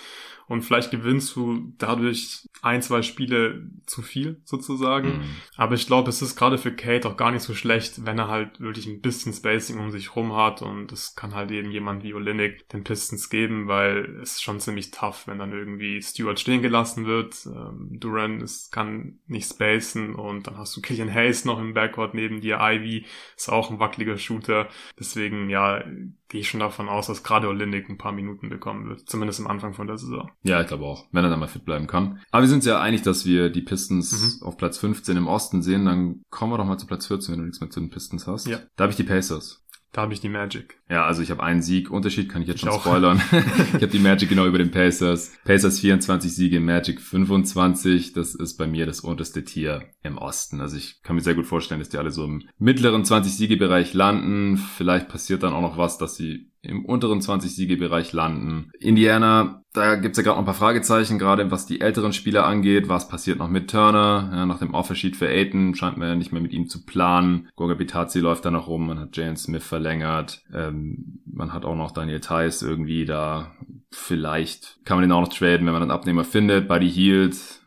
und 0.48 0.62
vielleicht 0.62 0.90
gewinnst 0.90 1.34
du 1.36 1.72
dadurch 1.78 2.48
ein, 2.62 2.82
zwei 2.82 3.02
Spiele 3.02 3.68
zu 3.86 4.02
viel 4.02 4.40
sozusagen. 4.44 5.18
Mhm. 5.18 5.36
Aber 5.56 5.74
ich 5.74 5.86
glaube, 5.86 6.10
es 6.10 6.22
ist 6.22 6.36
gerade 6.36 6.58
für 6.58 6.72
Kate 6.72 7.08
auch 7.08 7.16
gar 7.16 7.30
nicht 7.30 7.42
so 7.42 7.54
schlecht, 7.54 8.04
wenn 8.04 8.18
er 8.18 8.28
halt 8.28 8.60
wirklich 8.60 8.86
ein 8.86 9.00
bisschen 9.00 9.32
Spacing 9.32 9.78
um 9.78 9.90
sich 9.90 10.14
rum 10.14 10.36
hat 10.36 10.62
und 10.62 10.92
es 10.92 11.14
kann 11.14 11.34
halt 11.34 11.50
eben 11.50 11.70
jemand 11.70 12.04
wie 12.04 12.14
Olinik 12.14 12.68
den 12.68 12.84
Pistons 12.84 13.30
geben, 13.30 13.68
weil 13.68 14.18
es 14.22 14.32
ist 14.32 14.42
schon 14.42 14.60
ziemlich 14.60 14.90
tough, 14.90 15.26
wenn 15.26 15.38
dann 15.38 15.52
irgendwie 15.52 16.00
Stewart 16.02 16.38
stehen 16.38 16.62
gelassen 16.62 17.06
wird. 17.06 17.46
Ähm, 17.46 17.88
Duran 17.98 18.40
ist, 18.40 18.72
kann 18.72 19.18
nicht 19.26 19.48
spacen 19.48 20.14
und 20.14 20.46
dann 20.46 20.56
hast 20.56 20.76
du 20.76 20.80
Killian 20.80 21.12
Hayes 21.12 21.44
noch 21.44 21.58
im 21.58 21.74
Backcourt 21.74 22.14
neben 22.14 22.40
dir. 22.40 22.58
Ivy 22.60 23.06
ist 23.36 23.48
auch 23.48 23.70
ein 23.70 23.78
wackeliger 23.78 24.18
Shooter. 24.18 24.68
Deswegen, 24.98 25.50
ja, 25.50 25.84
gehe 26.32 26.40
ich 26.40 26.48
schon 26.48 26.60
davon 26.60 26.88
aus, 26.88 27.08
dass 27.08 27.22
gerade 27.22 27.46
Olinik 27.46 27.90
ein 27.90 27.98
paar 27.98 28.12
Minuten 28.12 28.48
bekommen 28.48 28.88
wird. 28.88 29.06
Zumindest 29.06 29.38
am 29.40 29.48
Anfang 29.48 29.74
von 29.74 29.86
der 29.86 29.98
Saison. 29.98 30.30
Ja, 30.42 30.62
ich 30.62 30.66
glaube 30.66 30.86
auch, 30.86 31.04
wenn 31.12 31.22
er 31.22 31.28
dann 31.28 31.38
mal 31.38 31.46
fit 31.46 31.66
bleiben 31.66 31.86
kann. 31.86 32.20
Aber 32.30 32.42
wir 32.42 32.48
sind 32.48 32.56
uns 32.56 32.64
ja 32.64 32.80
einig, 32.80 33.02
dass 33.02 33.26
wir 33.26 33.50
die 33.50 33.60
Pistons 33.60 34.40
mhm. 34.40 34.46
auf 34.46 34.56
Platz 34.56 34.78
15 34.78 35.18
im 35.18 35.26
Osten 35.26 35.62
sehen. 35.62 35.84
Dann 35.84 36.22
kommen 36.30 36.50
wir 36.50 36.56
doch 36.56 36.64
mal 36.64 36.78
zu 36.78 36.86
Platz 36.86 37.06
14, 37.06 37.32
wenn 37.32 37.40
du 37.40 37.44
nichts 37.44 37.60
mehr 37.60 37.68
zu 37.68 37.80
den 37.80 37.90
Pistons 37.90 38.26
hast. 38.26 38.46
Ja. 38.46 38.60
Da 38.76 38.84
habe 38.84 38.92
ich 38.92 38.96
die 38.96 39.02
Pacers. 39.02 39.61
Da 39.92 40.00
habe 40.00 40.14
ich 40.14 40.20
die 40.20 40.30
Magic. 40.30 40.78
Ja, 40.88 41.04
also 41.04 41.20
ich 41.20 41.30
habe 41.30 41.42
einen 41.42 41.60
Sieg. 41.60 41.90
Unterschied 41.90 42.30
kann 42.30 42.40
ich 42.40 42.48
jetzt 42.48 42.56
ich 42.56 42.60
schon 42.62 42.70
auch. 42.70 42.80
spoilern. 42.80 43.20
ich 43.30 43.74
habe 43.74 43.88
die 43.88 43.98
Magic 43.98 44.30
genau 44.30 44.46
über 44.46 44.56
den 44.56 44.70
Pacers. 44.70 45.32
Pacers 45.44 45.80
24 45.80 46.34
Siege, 46.34 46.60
Magic 46.60 46.98
25. 46.98 48.14
Das 48.14 48.34
ist 48.34 48.56
bei 48.56 48.66
mir 48.66 48.86
das 48.86 49.00
unterste 49.00 49.44
Tier 49.44 49.84
im 50.02 50.16
Osten. 50.16 50.62
Also 50.62 50.78
ich 50.78 51.02
kann 51.02 51.16
mir 51.16 51.22
sehr 51.22 51.34
gut 51.34 51.44
vorstellen, 51.44 51.80
dass 51.80 51.90
die 51.90 51.98
alle 51.98 52.10
so 52.10 52.24
im 52.24 52.48
mittleren 52.58 53.04
20-Siege-Bereich 53.04 53.92
landen. 53.92 54.56
Vielleicht 54.56 55.08
passiert 55.08 55.42
dann 55.42 55.52
auch 55.52 55.60
noch 55.60 55.76
was, 55.76 55.98
dass 55.98 56.16
sie 56.16 56.51
im 56.62 56.84
unteren 56.84 57.20
20-Siege-Bereich 57.20 58.12
landen. 58.12 58.70
Indiana, 58.78 59.64
da 59.72 59.96
gibt's 59.96 60.18
ja 60.18 60.22
gerade 60.22 60.36
noch 60.36 60.42
ein 60.42 60.46
paar 60.46 60.54
Fragezeichen, 60.54 61.18
gerade 61.18 61.50
was 61.50 61.66
die 61.66 61.80
älteren 61.80 62.12
Spieler 62.12 62.46
angeht. 62.46 62.88
Was 62.88 63.08
passiert 63.08 63.38
noch 63.38 63.48
mit 63.48 63.70
Turner? 63.70 64.30
Ja, 64.32 64.46
nach 64.46 64.58
dem 64.58 64.74
Offersheet 64.74 65.16
für 65.16 65.28
Aiton 65.28 65.74
scheint 65.74 65.96
man 65.96 66.08
ja 66.08 66.14
nicht 66.14 66.32
mehr 66.32 66.42
mit 66.42 66.52
ihm 66.52 66.68
zu 66.68 66.84
planen. 66.84 67.48
Gorga 67.56 67.74
Bitazzi 67.74 68.20
läuft 68.20 68.44
da 68.44 68.50
noch 68.50 68.68
rum, 68.68 68.86
man 68.86 69.00
hat 69.00 69.16
Jalen 69.16 69.36
Smith 69.36 69.64
verlängert. 69.64 70.42
Ähm, 70.54 71.20
man 71.24 71.52
hat 71.52 71.64
auch 71.64 71.76
noch 71.76 71.90
Daniel 71.90 72.20
Theiss 72.20 72.62
irgendwie 72.62 73.04
da. 73.04 73.52
Vielleicht 73.90 74.78
kann 74.84 74.96
man 74.96 75.02
den 75.02 75.12
auch 75.12 75.20
noch 75.20 75.32
traden, 75.32 75.66
wenn 75.66 75.72
man 75.72 75.82
einen 75.82 75.90
Abnehmer 75.90 76.24
findet. 76.24 76.68
Buddy 76.68 76.90
Hield 76.90 77.61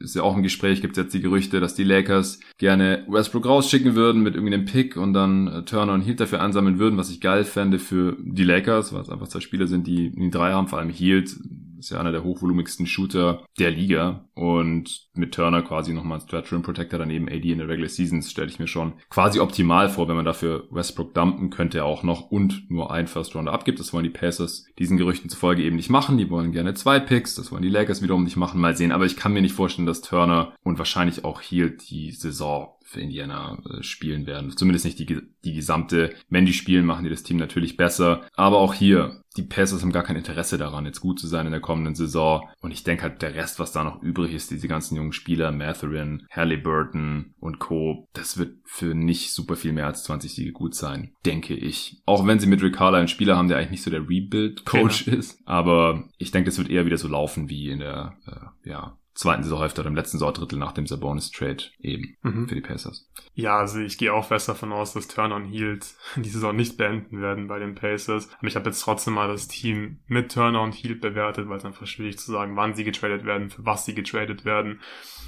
ist 0.00 0.14
ja 0.14 0.22
auch 0.22 0.36
im 0.36 0.42
Gespräch, 0.42 0.80
gibt 0.80 0.96
es 0.96 1.02
jetzt 1.02 1.14
die 1.14 1.20
Gerüchte, 1.20 1.60
dass 1.60 1.74
die 1.74 1.84
Lakers 1.84 2.40
gerne 2.58 3.04
Westbrook 3.08 3.46
rausschicken 3.46 3.94
würden 3.94 4.22
mit 4.22 4.34
irgendeinem 4.34 4.64
Pick 4.64 4.96
und 4.96 5.12
dann 5.12 5.48
äh, 5.48 5.62
Turner 5.64 5.92
und 5.92 6.02
Hield 6.02 6.20
dafür 6.20 6.40
ansammeln 6.40 6.78
würden, 6.78 6.98
was 6.98 7.10
ich 7.10 7.20
geil 7.20 7.44
fände 7.44 7.78
für 7.78 8.16
die 8.20 8.44
Lakers, 8.44 8.92
weil 8.92 9.02
es 9.02 9.10
einfach 9.10 9.28
zwei 9.28 9.40
Spieler 9.40 9.66
sind, 9.66 9.86
die 9.86 10.10
die 10.10 10.30
drei 10.30 10.52
haben, 10.52 10.68
vor 10.68 10.78
allem 10.78 10.90
Hield 10.90 11.36
ist 11.78 11.90
ja 11.90 12.00
einer 12.00 12.12
der 12.12 12.24
hochvolumigsten 12.24 12.86
Shooter 12.86 13.44
der 13.58 13.70
Liga 13.70 14.28
und 14.34 15.08
mit 15.14 15.34
Turner 15.34 15.62
quasi 15.62 15.92
nochmal 15.92 16.20
als 16.20 16.52
Rim 16.52 16.62
Protector 16.62 16.98
daneben 16.98 17.28
AD 17.28 17.50
in 17.50 17.58
der 17.58 17.68
Regular 17.68 17.88
Seasons 17.88 18.30
stelle 18.30 18.48
ich 18.48 18.58
mir 18.58 18.66
schon 18.66 18.94
quasi 19.10 19.40
optimal 19.40 19.88
vor, 19.88 20.08
wenn 20.08 20.16
man 20.16 20.24
dafür 20.24 20.66
Westbrook 20.70 21.14
dumpen 21.14 21.50
könnte 21.50 21.84
auch 21.84 22.02
noch 22.02 22.30
und 22.30 22.70
nur 22.70 22.90
ein 22.90 23.06
First 23.06 23.34
Rounder 23.34 23.52
abgibt. 23.52 23.80
Das 23.80 23.92
wollen 23.92 24.04
die 24.04 24.10
Pacers 24.10 24.66
diesen 24.78 24.96
Gerüchten 24.96 25.30
zufolge 25.30 25.62
eben 25.62 25.76
nicht 25.76 25.90
machen. 25.90 26.18
Die 26.18 26.30
wollen 26.30 26.52
gerne 26.52 26.74
zwei 26.74 27.00
Picks. 27.00 27.34
Das 27.34 27.52
wollen 27.52 27.62
die 27.62 27.68
Lakers 27.68 28.02
wiederum 28.02 28.24
nicht 28.24 28.36
machen. 28.36 28.60
Mal 28.60 28.76
sehen. 28.76 28.92
Aber 28.92 29.06
ich 29.06 29.16
kann 29.16 29.32
mir 29.32 29.42
nicht 29.42 29.54
vorstellen, 29.54 29.86
dass 29.86 30.00
Turner 30.00 30.52
und 30.62 30.78
wahrscheinlich 30.78 31.24
auch 31.24 31.40
Hield 31.40 31.90
die 31.90 32.10
Saison 32.12 32.77
für 32.88 33.00
Indiana 33.00 33.58
äh, 33.68 33.82
spielen 33.82 34.26
werden. 34.26 34.50
Zumindest 34.56 34.86
nicht 34.86 34.98
die, 34.98 35.20
die 35.44 35.52
gesamte. 35.52 36.14
Wenn 36.30 36.46
die 36.46 36.54
spielen, 36.54 36.86
machen 36.86 37.04
die 37.04 37.10
das 37.10 37.22
Team 37.22 37.36
natürlich 37.36 37.76
besser. 37.76 38.22
Aber 38.34 38.58
auch 38.58 38.72
hier, 38.72 39.22
die 39.36 39.42
Pacers 39.42 39.82
haben 39.82 39.92
gar 39.92 40.04
kein 40.04 40.16
Interesse 40.16 40.56
daran, 40.56 40.86
jetzt 40.86 41.00
gut 41.00 41.20
zu 41.20 41.26
sein 41.26 41.44
in 41.44 41.52
der 41.52 41.60
kommenden 41.60 41.94
Saison. 41.94 42.48
Und 42.60 42.70
ich 42.70 42.84
denke 42.84 43.02
halt, 43.02 43.20
der 43.20 43.34
Rest, 43.34 43.58
was 43.58 43.72
da 43.72 43.84
noch 43.84 44.02
übrig 44.02 44.32
ist, 44.32 44.50
diese 44.50 44.68
ganzen 44.68 44.96
jungen 44.96 45.12
Spieler, 45.12 45.52
Matherin, 45.52 46.26
Halliburton 46.30 47.34
und 47.38 47.58
Co., 47.58 48.08
das 48.14 48.38
wird 48.38 48.56
für 48.64 48.94
nicht 48.94 49.32
super 49.32 49.56
viel 49.56 49.72
mehr 49.72 49.86
als 49.86 50.04
20 50.04 50.32
Siege 50.32 50.52
gut 50.52 50.74
sein, 50.74 51.12
denke 51.26 51.54
ich. 51.54 52.00
Auch 52.06 52.26
wenn 52.26 52.40
sie 52.40 52.46
mit 52.46 52.62
Rick 52.62 52.76
Carla 52.76 52.98
einen 52.98 53.08
Spieler 53.08 53.36
haben, 53.36 53.48
der 53.48 53.58
eigentlich 53.58 53.70
nicht 53.70 53.82
so 53.82 53.90
der 53.90 54.08
Rebuild-Coach 54.08 55.04
genau. 55.04 55.18
ist. 55.18 55.40
Aber 55.44 56.08
ich 56.16 56.30
denke, 56.30 56.48
das 56.48 56.58
wird 56.58 56.70
eher 56.70 56.86
wieder 56.86 56.98
so 56.98 57.08
laufen 57.08 57.50
wie 57.50 57.68
in 57.68 57.80
der, 57.80 58.16
äh, 58.26 58.68
ja, 58.70 58.97
zweiten 59.18 59.42
Saisonhälfte 59.42 59.80
oder 59.80 59.88
im 59.88 59.96
letzten 59.96 60.18
Saisondrittel 60.18 60.58
nach 60.60 60.70
dem 60.70 60.86
Sabonis-Trade 60.86 61.64
eben 61.80 62.16
mhm. 62.22 62.48
für 62.48 62.54
die 62.54 62.60
Pacers. 62.60 63.10
Ja, 63.34 63.58
also 63.58 63.80
ich 63.80 63.98
gehe 63.98 64.14
auch 64.14 64.26
fest 64.26 64.48
davon 64.48 64.72
aus, 64.72 64.92
dass 64.92 65.08
Turner 65.08 65.34
und 65.34 65.46
Hield 65.46 65.86
die 66.16 66.28
Saison 66.28 66.54
nicht 66.54 66.76
beenden 66.76 67.20
werden 67.20 67.48
bei 67.48 67.58
den 67.58 67.74
Pacers. 67.74 68.28
Aber 68.38 68.46
ich 68.46 68.54
habe 68.54 68.70
jetzt 68.70 68.80
trotzdem 68.80 69.14
mal 69.14 69.26
das 69.26 69.48
Team 69.48 69.98
mit 70.06 70.32
Turner 70.32 70.62
und 70.62 70.72
Hield 70.72 71.00
bewertet, 71.00 71.48
weil 71.48 71.58
es 71.58 71.64
einfach 71.64 71.88
schwierig 71.88 72.18
zu 72.18 72.30
sagen, 72.30 72.54
wann 72.54 72.74
sie 72.74 72.84
getradet 72.84 73.24
werden, 73.24 73.50
für 73.50 73.66
was 73.66 73.84
sie 73.84 73.94
getradet 73.94 74.44
werden. 74.44 74.80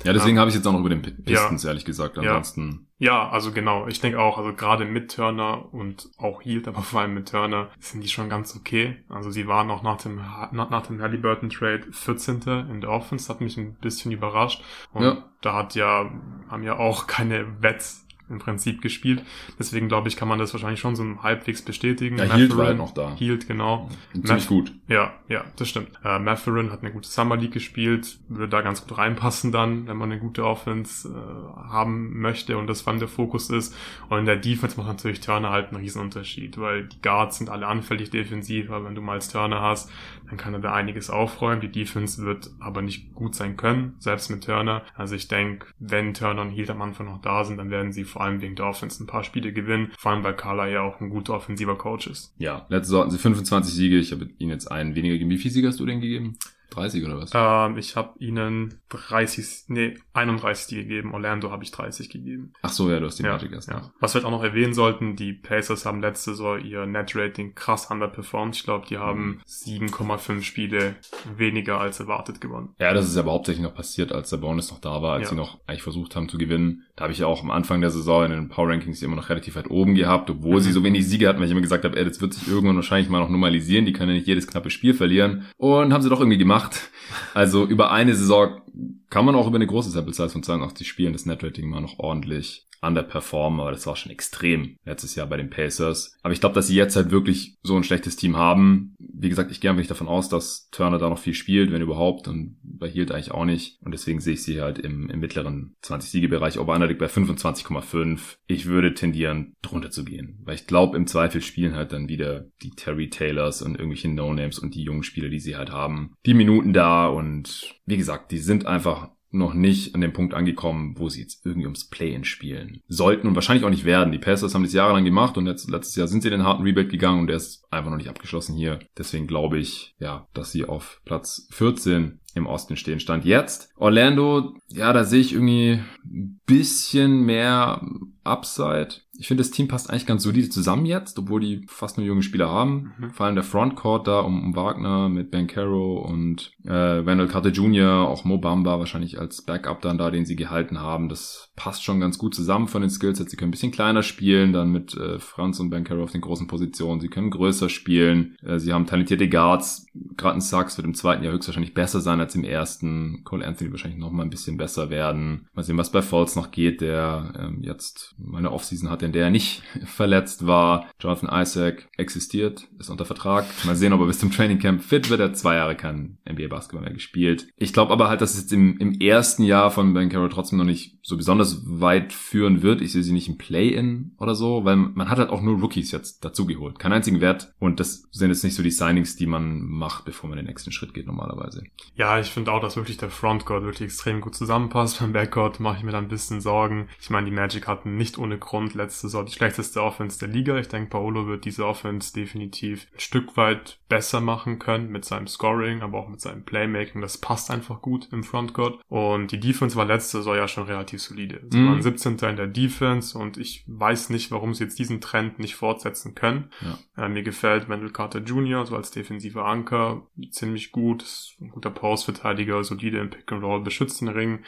Ja, 0.04 0.12
deswegen 0.12 0.36
ähm, 0.36 0.40
habe 0.40 0.50
ich 0.50 0.56
jetzt 0.56 0.66
auch 0.66 0.72
noch 0.72 0.80
über 0.80 0.88
den 0.88 1.02
Pistons, 1.02 1.62
ja, 1.62 1.70
ehrlich 1.70 1.84
gesagt. 1.84 2.18
Ansonsten 2.18 2.88
Ja, 2.98 3.28
also 3.28 3.52
genau. 3.52 3.86
Ich 3.86 4.00
denke 4.00 4.18
auch, 4.18 4.38
also 4.38 4.54
gerade 4.54 4.84
mit 4.84 5.14
Turner 5.14 5.72
und 5.72 6.10
auch 6.18 6.42
Hield, 6.42 6.68
aber 6.68 6.82
vor 6.82 7.00
allem 7.00 7.14
mit 7.14 7.28
Turner 7.28 7.70
sind 7.78 8.02
die 8.02 8.08
schon 8.08 8.28
ganz 8.28 8.56
okay. 8.56 9.04
Also 9.08 9.30
sie 9.30 9.46
waren 9.46 9.70
auch 9.70 9.82
nach 9.82 9.98
dem, 9.98 10.16
nach, 10.52 10.70
nach 10.70 10.86
dem 10.86 11.00
Halliburton 11.00 11.50
Trade 11.50 11.84
14. 11.90 12.42
in 12.70 12.80
der 12.80 12.90
Offense, 12.90 13.28
hat 13.28 13.40
mich 13.40 13.56
ein 13.56 13.74
bisschen 13.74 14.12
überrascht. 14.12 14.62
Und 14.92 15.02
ja. 15.02 15.30
da 15.42 15.54
hat 15.54 15.74
ja, 15.74 16.10
haben 16.48 16.62
ja 16.62 16.78
auch 16.78 17.06
keine 17.06 17.62
Wets 17.62 18.06
im 18.31 18.38
Prinzip 18.38 18.81
gespielt. 18.81 19.23
Deswegen 19.59 19.88
glaube 19.88 20.09
ich, 20.09 20.16
kann 20.16 20.29
man 20.29 20.38
das 20.38 20.53
wahrscheinlich 20.53 20.81
schon 20.81 20.97
so 20.97 21.05
halbwegs 21.23 21.62
bestätigen. 21.62 22.19
Ja, 22.19 22.35
Hield 22.35 22.57
war 22.57 22.66
halt 22.66 22.79
noch 22.79 22.95
da. 22.95 23.14
Hield, 23.16 23.47
genau. 23.47 23.90
Ja, 24.14 24.25
ziemlich 24.25 24.47
gut. 24.47 24.73
Ja, 24.88 25.12
ja, 25.29 25.45
das 25.57 25.69
stimmt. 25.69 25.90
Äh, 26.05 26.19
Matherin 26.19 26.71
hat 26.71 26.83
eine 26.83 26.93
gute 26.93 27.09
Summer 27.09 27.37
League 27.37 27.53
gespielt, 27.53 28.19
würde 28.29 28.49
da 28.49 28.61
ganz 28.62 28.87
gut 28.87 28.99
reinpassen 28.99 29.53
dann, 29.53 29.87
wenn 29.87 29.97
man 29.97 30.11
eine 30.11 30.21
gute 30.21 30.45
Offense 30.45 31.09
äh, 31.09 31.69
haben 31.71 32.21
möchte 32.21 32.57
und 32.59 32.66
das 32.66 32.87
wann 32.87 32.99
der 32.99 33.09
Fokus 33.09 33.51
ist. 33.51 33.75
Und 34.09 34.19
in 34.19 34.27
der 34.27 34.37
Defense 34.37 34.77
macht 34.77 34.88
natürlich 34.88 35.21
Turner 35.21 35.51
halt 35.51 35.69
einen 35.69 35.83
Riesenunterschied, 35.83 36.59
weil 36.59 36.87
die 36.87 37.01
Guards 37.03 37.38
sind 37.38 37.51
alle 37.51 37.66
anfällig 37.66 38.11
defensiv, 38.11 38.71
aber 38.71 38.87
wenn 38.87 38.95
du 38.95 39.03
mal 39.03 39.14
als 39.14 39.29
Turner 39.29 39.61
hast, 39.61 39.90
dann 40.29 40.37
kann 40.37 40.55
er 40.55 40.61
da 40.61 40.73
einiges 40.73 41.11
aufräumen. 41.11 41.61
Die 41.61 41.71
Defense 41.73 42.25
wird 42.25 42.51
aber 42.61 42.83
nicht 42.83 43.14
gut 43.14 43.35
sein 43.35 43.57
können, 43.57 43.95
selbst 43.99 44.31
mit 44.31 44.45
Turner. 44.45 44.83
Also 44.95 45.16
ich 45.16 45.29
denke, 45.29 45.66
wenn 45.79 46.14
Turner 46.14 46.43
und 46.43 46.51
Hield 46.51 46.71
am 46.71 46.83
Anfang 46.83 47.07
noch 47.07 47.21
da 47.21 47.45
sind, 47.45 47.59
dann 47.59 47.71
werden 47.71 47.93
sie 47.93 48.05
vor 48.05 48.19
allem 48.24 48.40
wegen 48.40 48.56
der 48.56 48.66
Offense 48.66 49.02
ein 49.02 49.06
paar 49.06 49.24
Spiele 49.24 49.52
gewinnen. 49.52 49.92
Vor 49.98 50.12
allem, 50.12 50.24
weil 50.24 50.37
Carla 50.37 50.68
ja 50.68 50.83
auch 50.83 51.00
ein 51.00 51.11
guter 51.11 51.35
offensiver 51.35 51.76
Coach 51.76 52.06
ist. 52.06 52.35
Ja, 52.38 52.66
letzte 52.68 52.88
Saison 52.88 53.00
hatten 53.02 53.11
sie 53.12 53.18
25 53.18 53.74
Siege. 53.74 53.98
Ich 53.98 54.12
habe 54.12 54.28
ihnen 54.38 54.50
jetzt 54.50 54.70
einen 54.70 54.94
weniger 54.94 55.14
gegeben. 55.14 55.30
Wie 55.30 55.38
viele 55.38 55.54
Siege 55.54 55.68
hast 55.68 55.80
du 55.80 55.87
denn 55.87 56.00
gegeben? 56.00 56.38
30 56.70 57.04
oder 57.04 57.18
was? 57.18 57.30
Ähm, 57.35 57.76
ich 57.76 57.96
habe 57.96 58.18
ihnen 58.18 58.80
30, 58.88 59.64
nee, 59.68 59.98
31 60.12 60.76
gegeben. 60.76 61.12
Orlando 61.12 61.50
habe 61.50 61.64
ich 61.64 61.70
30 61.70 62.09
gegeben. 62.09 62.52
Ach 62.62 62.70
so, 62.70 62.90
ja, 62.90 63.00
du 63.00 63.06
hast 63.06 63.18
die 63.18 63.24
ja, 63.24 63.33
Magic 63.33 63.52
erst. 63.52 63.68
Ja. 63.68 63.92
Was 64.00 64.14
wir 64.14 64.20
jetzt 64.20 64.26
auch 64.26 64.30
noch 64.30 64.42
erwähnen 64.42 64.74
sollten, 64.74 65.16
die 65.16 65.33
Pacers 65.33 65.85
haben 65.85 66.00
letzte 66.00 66.30
Saison 66.30 66.61
ihr 66.61 66.87
Net-Rating 66.87 67.54
krass 67.54 67.90
underperformed. 67.90 68.56
Ich 68.56 68.64
glaube, 68.64 68.87
die 68.87 68.98
haben 68.98 69.42
7,5 69.46 70.42
Spiele 70.42 70.96
weniger 71.37 71.80
als 71.80 72.00
erwartet 72.00 72.40
gewonnen. 72.40 72.74
Ja, 72.78 72.94
das 72.94 73.09
ist 73.09 73.16
aber 73.16 73.33
hauptsächlich 73.33 73.64
noch 73.64 73.74
passiert, 73.74 74.12
als 74.12 74.30
der 74.30 74.38
Bonus 74.38 74.70
noch 74.70 74.80
da 74.80 75.02
war, 75.02 75.14
als 75.14 75.24
ja. 75.24 75.28
sie 75.30 75.37
noch 75.37 75.61
eigentlich 75.66 75.83
versucht 75.83 76.16
haben 76.16 76.28
zu 76.28 76.38
gewinnen. 76.38 76.85
Da 77.00 77.04
habe 77.04 77.14
ich 77.14 77.20
ja 77.20 77.26
auch 77.28 77.42
am 77.42 77.50
Anfang 77.50 77.80
der 77.80 77.90
Saison 77.90 78.26
in 78.26 78.30
den 78.30 78.48
Power 78.50 78.68
Rankings 78.68 79.00
immer 79.00 79.16
noch 79.16 79.30
relativ 79.30 79.56
weit 79.56 79.70
oben 79.70 79.94
gehabt, 79.94 80.28
obwohl 80.28 80.56
mhm. 80.56 80.60
sie 80.60 80.70
so 80.70 80.84
wenig 80.84 81.08
Siege 81.08 81.26
hatten, 81.26 81.38
weil 81.38 81.46
ich 81.46 81.52
immer 81.52 81.62
gesagt 81.62 81.86
habe, 81.86 81.96
ey, 81.96 82.04
das 82.04 82.20
wird 82.20 82.34
sich 82.34 82.46
irgendwann 82.46 82.76
wahrscheinlich 82.76 83.08
mal 83.08 83.20
noch 83.20 83.30
normalisieren. 83.30 83.86
Die 83.86 83.94
können 83.94 84.10
ja 84.10 84.16
nicht 84.16 84.26
jedes 84.26 84.46
knappe 84.46 84.68
Spiel 84.68 84.92
verlieren. 84.92 85.46
Und 85.56 85.94
haben 85.94 86.02
sie 86.02 86.10
doch 86.10 86.20
irgendwie 86.20 86.36
gemacht. 86.36 86.90
Also 87.32 87.64
über 87.64 87.90
eine 87.90 88.14
Saison 88.14 88.60
kann 89.08 89.24
man 89.24 89.34
auch 89.34 89.46
über 89.46 89.56
eine 89.56 89.66
große 89.66 89.88
Sample 89.88 90.12
Size 90.12 90.28
von 90.28 90.42
82 90.42 90.86
Spielen 90.86 91.14
das 91.14 91.24
Netrating 91.24 91.70
mal 91.70 91.80
noch 91.80 91.98
ordentlich 91.98 92.66
underperformen, 92.83 93.61
aber 93.61 93.73
das 93.73 93.87
war 93.87 93.97
schon 93.97 94.12
extrem 94.12 94.77
letztes 94.85 95.14
Jahr 95.14 95.27
bei 95.27 95.37
den 95.37 95.51
Pacers. 95.51 96.16
Aber 96.23 96.33
ich 96.33 96.40
glaube, 96.40 96.55
dass 96.55 96.66
sie 96.66 96.77
jetzt 96.77 96.97
halt 96.97 97.11
wirklich 97.11 97.59
so 97.62 97.77
ein 97.77 97.85
schlechtes 97.85 98.16
Team 98.16 98.37
haben. 98.37 98.95
Wie 98.99 99.29
gesagt, 99.29 99.51
ich 99.51 99.61
gehe 99.61 99.71
einfach 99.71 99.81
nicht 99.81 99.90
davon 99.90 100.09
aus, 100.09 100.29
dass 100.29 100.69
Turner 100.71 100.99
da 100.99 101.11
noch 101.11 101.19
viel 101.19 101.35
spielt, 101.35 101.73
wenn 101.73 101.83
überhaupt, 101.83 102.29
und 102.29 102.59
bei 102.62 102.88
Hield 102.88 103.12
eigentlich 103.12 103.33
auch 103.33 103.45
nicht. 103.45 103.79
Und 103.83 103.93
deswegen 103.93 104.21
sehe 104.21 104.35
ich 104.35 104.43
sie 104.43 104.61
halt 104.61 104.79
im, 104.79 105.11
im 105.11 105.21
mittleren 105.21 105.77
20-Siege-Bereich. 105.85 106.59
Ober 106.59 106.79
liegt 106.87 107.01
bei 107.01 107.07
25,5. 107.07 108.37
Ich 108.47 108.66
würde 108.66 108.95
tendieren, 108.95 109.55
drunter 109.62 109.90
zu 109.90 110.05
gehen. 110.05 110.40
Weil 110.45 110.55
ich 110.55 110.66
glaube, 110.66 110.97
im 110.97 111.07
Zweifel 111.07 111.43
spielen 111.43 111.75
halt 111.75 111.93
dann 111.93 112.09
wieder 112.09 112.47
die 112.62 112.71
Terry 112.71 113.11
Taylors 113.11 113.61
und 113.62 113.77
irgendwelche 113.77 114.09
No-Names 114.09 114.59
und 114.59 114.75
die 114.75 114.83
jungen 114.83 115.03
Spieler, 115.03 115.29
die 115.29 115.40
sie 115.40 115.57
halt 115.57 115.71
haben, 115.71 116.14
die 116.25 116.35
Minuten 116.35 116.73
da. 116.73 117.07
Und 117.09 117.75
wie 117.85 117.99
gesagt, 117.99 118.33
die 118.33 118.38
sind 118.38 118.66
einfach 118.66 119.11
noch 119.31 119.55
nicht 119.55 119.95
an 119.95 120.01
dem 120.01 120.12
Punkt 120.12 120.35
angekommen, 120.35 120.95
wo 120.99 121.09
sie 121.09 121.21
jetzt 121.21 121.45
irgendwie 121.47 121.66
ums 121.66 121.88
Play-in 121.88 122.25
spielen 122.25 122.81
sollten 122.88 123.29
und 123.29 123.35
wahrscheinlich 123.35 123.64
auch 123.64 123.71
nicht 123.71 123.85
werden. 123.85 124.12
Die 124.12 124.19
Pacers 124.19 124.55
haben 124.55 124.64
das 124.64 124.73
jahrelang 124.73 125.05
gemacht 125.05 125.37
und 125.37 125.47
jetzt, 125.47 125.71
letztes 125.71 125.97
Jahr 125.97 126.09
sind 126.09 126.23
sie 126.23 126.29
in 126.29 126.33
den 126.33 126.45
harten 126.45 126.62
Rebuild 126.62 126.90
gegangen 126.90 127.21
und 127.21 127.27
der 127.29 127.37
ist 127.37 127.64
einfach 127.71 127.90
noch 127.90 127.99
nicht 127.99 128.09
abgeschlossen 128.09 128.57
hier. 128.57 128.81
Deswegen 128.99 129.27
glaube 129.27 129.59
ich, 129.59 129.95
ja, 129.99 130.27
dass 130.35 130.53
sie 130.53 130.64
auf 130.64 131.01
Platz 131.05 131.47
14 131.53 132.21
im 132.35 132.47
Osten 132.47 132.77
stehen. 132.77 133.01
Stand 133.01 133.25
jetzt. 133.25 133.71
Orlando, 133.77 134.55
ja, 134.69 134.93
da 134.93 135.05
sehe 135.05 135.21
ich 135.21 135.33
irgendwie 135.33 135.81
ein 136.05 136.40
bisschen 136.47 137.23
mehr 137.23 137.85
Upside. 138.25 138.97
Ich 139.20 139.28
finde, 139.28 139.42
das 139.42 139.50
Team 139.50 139.68
passt 139.68 139.90
eigentlich 139.90 140.06
ganz 140.06 140.22
solide 140.22 140.48
zusammen 140.48 140.87
jetzt, 140.87 141.18
obwohl 141.18 141.42
die 141.42 141.66
fast 141.68 141.98
nur 141.98 142.06
junge 142.06 142.22
Spieler 142.22 142.48
haben. 142.48 142.94
Mhm. 142.98 143.11
Vor 143.11 143.26
allem 143.26 143.35
der 143.35 143.44
Frontcourt 143.44 144.09
da 144.09 144.20
um, 144.20 144.42
um 144.42 144.56
Wagner 144.56 145.11
mit 145.11 145.30
Ben 145.30 145.46
Caro 145.46 145.98
und 146.00 146.52
äh, 146.64 147.04
Wendell 147.04 147.28
Carter 147.28 147.50
Jr., 147.50 148.09
auch 148.09 148.24
Mo 148.24 148.38
Bamba 148.38 148.78
wahrscheinlich 148.78 149.20
als 149.20 149.42
Backup 149.42 149.83
dann 149.83 149.98
da, 149.98 150.11
den 150.11 150.24
sie 150.24 150.37
gehalten 150.37 150.80
haben. 150.80 151.11
Das 151.11 151.50
passt 151.54 151.85
schon 151.85 152.00
ganz 152.00 152.16
gut 152.16 152.35
zusammen 152.35 152.66
von 152.66 152.80
den 152.80 152.88
Skills. 152.88 153.18
Sie 153.18 153.37
können 153.37 153.50
ein 153.50 153.50
bisschen 153.50 153.72
kleiner 153.72 154.02
spielen, 154.02 154.54
dann 154.54 154.72
mit 154.72 154.96
äh, 154.96 155.18
Franz 155.18 155.61
und 155.61 155.68
Ben 155.68 155.85
Caro 155.85 156.02
auf 156.02 156.12
den 156.12 156.22
großen 156.22 156.46
Positionen. 156.46 157.02
Sie 157.02 157.09
können 157.09 157.28
größer 157.30 157.68
spielen. 157.68 158.37
Äh, 158.42 158.59
sie 158.59 158.72
haben 158.72 158.87
talentierte 158.87 159.28
Guards. 159.28 159.85
Gerade 160.16 160.37
ein 160.37 160.40
Sachs 160.40 160.78
wird 160.78 160.87
im 160.87 160.94
zweiten 160.94 161.22
Jahr 161.24 161.35
höchstwahrscheinlich 161.35 161.74
besser 161.74 162.00
sein 162.00 162.20
als 162.20 162.35
im 162.35 162.44
ersten. 162.44 163.22
Cole 163.24 163.46
Anthony 163.46 163.70
wahrscheinlich 163.70 164.00
noch 164.00 164.12
mal 164.12 164.22
ein 164.22 164.30
bisschen 164.30 164.56
besser 164.56 164.88
werden. 164.88 165.46
Mal 165.52 165.62
sehen, 165.62 165.76
was 165.76 165.92
bei 165.92 166.00
Falls 166.00 166.37
noch 166.37 166.50
geht, 166.50 166.80
der 166.80 167.35
ähm, 167.38 167.59
jetzt 167.61 168.14
meine 168.16 168.50
Offseason 168.50 168.88
hat, 168.88 169.02
in 169.11 169.14
der 169.14 169.25
er 169.25 169.31
nicht 169.31 169.62
verletzt 169.85 170.46
war. 170.46 170.88
Jonathan 171.01 171.42
Isaac 171.42 171.88
existiert, 171.96 172.68
ist 172.79 172.90
unter 172.90 173.05
Vertrag. 173.05 173.44
Mal 173.64 173.75
sehen, 173.75 173.92
ob 173.92 174.01
er 174.01 174.07
bis 174.07 174.20
zum 174.20 174.31
Training 174.31 174.61
Camp 174.61 174.83
fit 174.83 175.11
wird. 175.11 175.20
Er 175.20 175.29
hat 175.29 175.37
zwei 175.37 175.57
Jahre 175.57 175.75
kein 175.75 176.18
NBA 176.31 176.46
Basketball 176.49 176.83
mehr 176.83 176.92
gespielt. 176.92 177.49
Ich 177.57 177.73
glaube 177.73 177.92
aber 177.92 178.09
halt, 178.09 178.20
dass 178.20 178.35
es 178.35 178.42
jetzt 178.42 178.53
im, 178.53 178.79
im 178.79 178.92
ersten 179.01 179.42
Jahr 179.42 179.73
von 179.73 179.92
Ben 179.94 180.09
Carroll 180.09 180.29
trotzdem 180.29 180.59
noch 180.59 180.64
nicht 180.64 180.99
so 181.03 181.16
besonders 181.16 181.62
weit 181.64 182.12
führen 182.12 182.62
wird. 182.62 182.81
Ich 182.81 182.92
sehe 182.92 183.03
sie 183.03 183.12
nicht 183.12 183.29
im 183.29 183.37
Play-In 183.37 184.12
oder 184.18 184.37
so, 184.37 184.64
weil 184.64 184.77
man 184.77 185.11
hat 185.11 185.18
halt 185.18 185.31
auch 185.31 185.42
nur 185.42 185.59
Rookies 185.61 185.90
jetzt 185.90 186.25
dazugeholt. 186.25 186.79
Keinen 186.79 186.92
einzigen 186.92 187.20
Wert. 187.20 187.53
Und 187.59 187.81
das 187.81 188.09
sind 188.12 188.29
jetzt 188.29 188.44
nicht 188.44 188.55
so 188.55 188.62
die 188.62 188.70
Signings, 188.70 189.16
die 189.16 189.27
man 189.27 189.62
macht, 189.62 190.05
bevor 190.05 190.29
man 190.29 190.37
den 190.37 190.46
nächsten 190.46 190.70
Schritt 190.70 190.94
geht 190.94 191.07
normalerweise. 191.07 191.64
Ja, 191.96 192.20
ich 192.20 192.29
finde 192.29 192.53
auch, 192.53 192.61
dass 192.61 192.77
wirklich 192.77 192.96
der 192.96 193.11
Frontcourt 193.11 193.64
wirklich 193.64 193.87
extrem 193.87 194.20
gut 194.20 194.37
zusammenpasst. 194.37 195.01
Beim 195.01 195.12
Backcourt 195.12 195.59
mache 195.59 195.79
ich 195.79 195.83
mir 195.83 195.92
da 195.92 195.99
ein 195.99 196.09
bisschen 196.09 196.40
Sorgen. 196.40 196.88
Ich 197.01 197.11
meine, 197.11 197.27
die 197.27 197.35
Magic 197.35 197.66
hatten 197.66 197.96
nicht 197.96 198.18
ohne 198.18 198.38
Grund 198.38 198.75
letzte 199.00 199.08
Saison 199.08 199.24
die 199.24 199.32
schlechteste 199.32 199.82
Offense 199.82 200.18
der 200.18 200.28
Liga. 200.28 200.58
Ich 200.58 200.68
denke, 200.68 200.90
Paolo 200.90 201.26
wird 201.26 201.44
diese 201.44 201.66
Offense 201.66 202.12
definitiv 202.12 202.86
ein 202.92 203.00
Stück 203.00 203.36
weit 203.36 203.78
besser 203.88 204.20
machen 204.20 204.58
können 204.58 204.90
mit 204.90 205.04
seinem 205.04 205.26
Scoring, 205.26 205.80
aber 205.82 205.98
auch 205.98 206.08
mit 206.08 206.20
seinem 206.20 206.44
Playmaking. 206.44 207.00
Das 207.00 207.18
passt 207.18 207.50
einfach 207.50 207.80
gut 207.80 208.08
im 208.12 208.24
Frontcourt. 208.24 208.80
Und 208.88 209.32
die 209.32 209.40
Defense 209.40 209.76
war 209.76 209.86
letzte 209.86 210.18
Saison 210.18 210.36
ja 210.36 210.48
schon 210.48 210.64
relativ 210.64 211.00
solide. 211.00 211.40
Sie 211.50 211.58
mhm. 211.58 211.68
waren 211.68 211.82
17. 211.82 212.18
in 212.18 212.36
der 212.36 212.46
Defense 212.46 213.16
und 213.16 213.38
ich 213.38 213.64
weiß 213.66 214.10
nicht, 214.10 214.30
warum 214.30 214.54
sie 214.54 214.64
jetzt 214.64 214.78
diesen 214.78 215.00
Trend 215.00 215.38
nicht 215.38 215.54
fortsetzen 215.54 216.14
können. 216.14 216.50
Ja. 216.60 217.06
Äh, 217.06 217.08
mir 217.08 217.22
gefällt 217.22 217.68
Wendell 217.68 217.90
Carter 217.90 218.20
Jr. 218.20 218.66
so 218.66 218.76
als 218.76 218.90
defensiver 218.90 219.46
Anker 219.46 220.06
ziemlich 220.30 220.72
gut, 220.72 221.04
ein 221.40 221.50
guter 221.50 221.70
Postverteidiger, 221.70 222.62
solide 222.64 222.98
im 222.98 223.10
Pick 223.10 223.32
and 223.32 223.42
Roll, 223.42 223.62
beschützt 223.62 224.00
den 224.00 224.08
Ring 224.08 224.44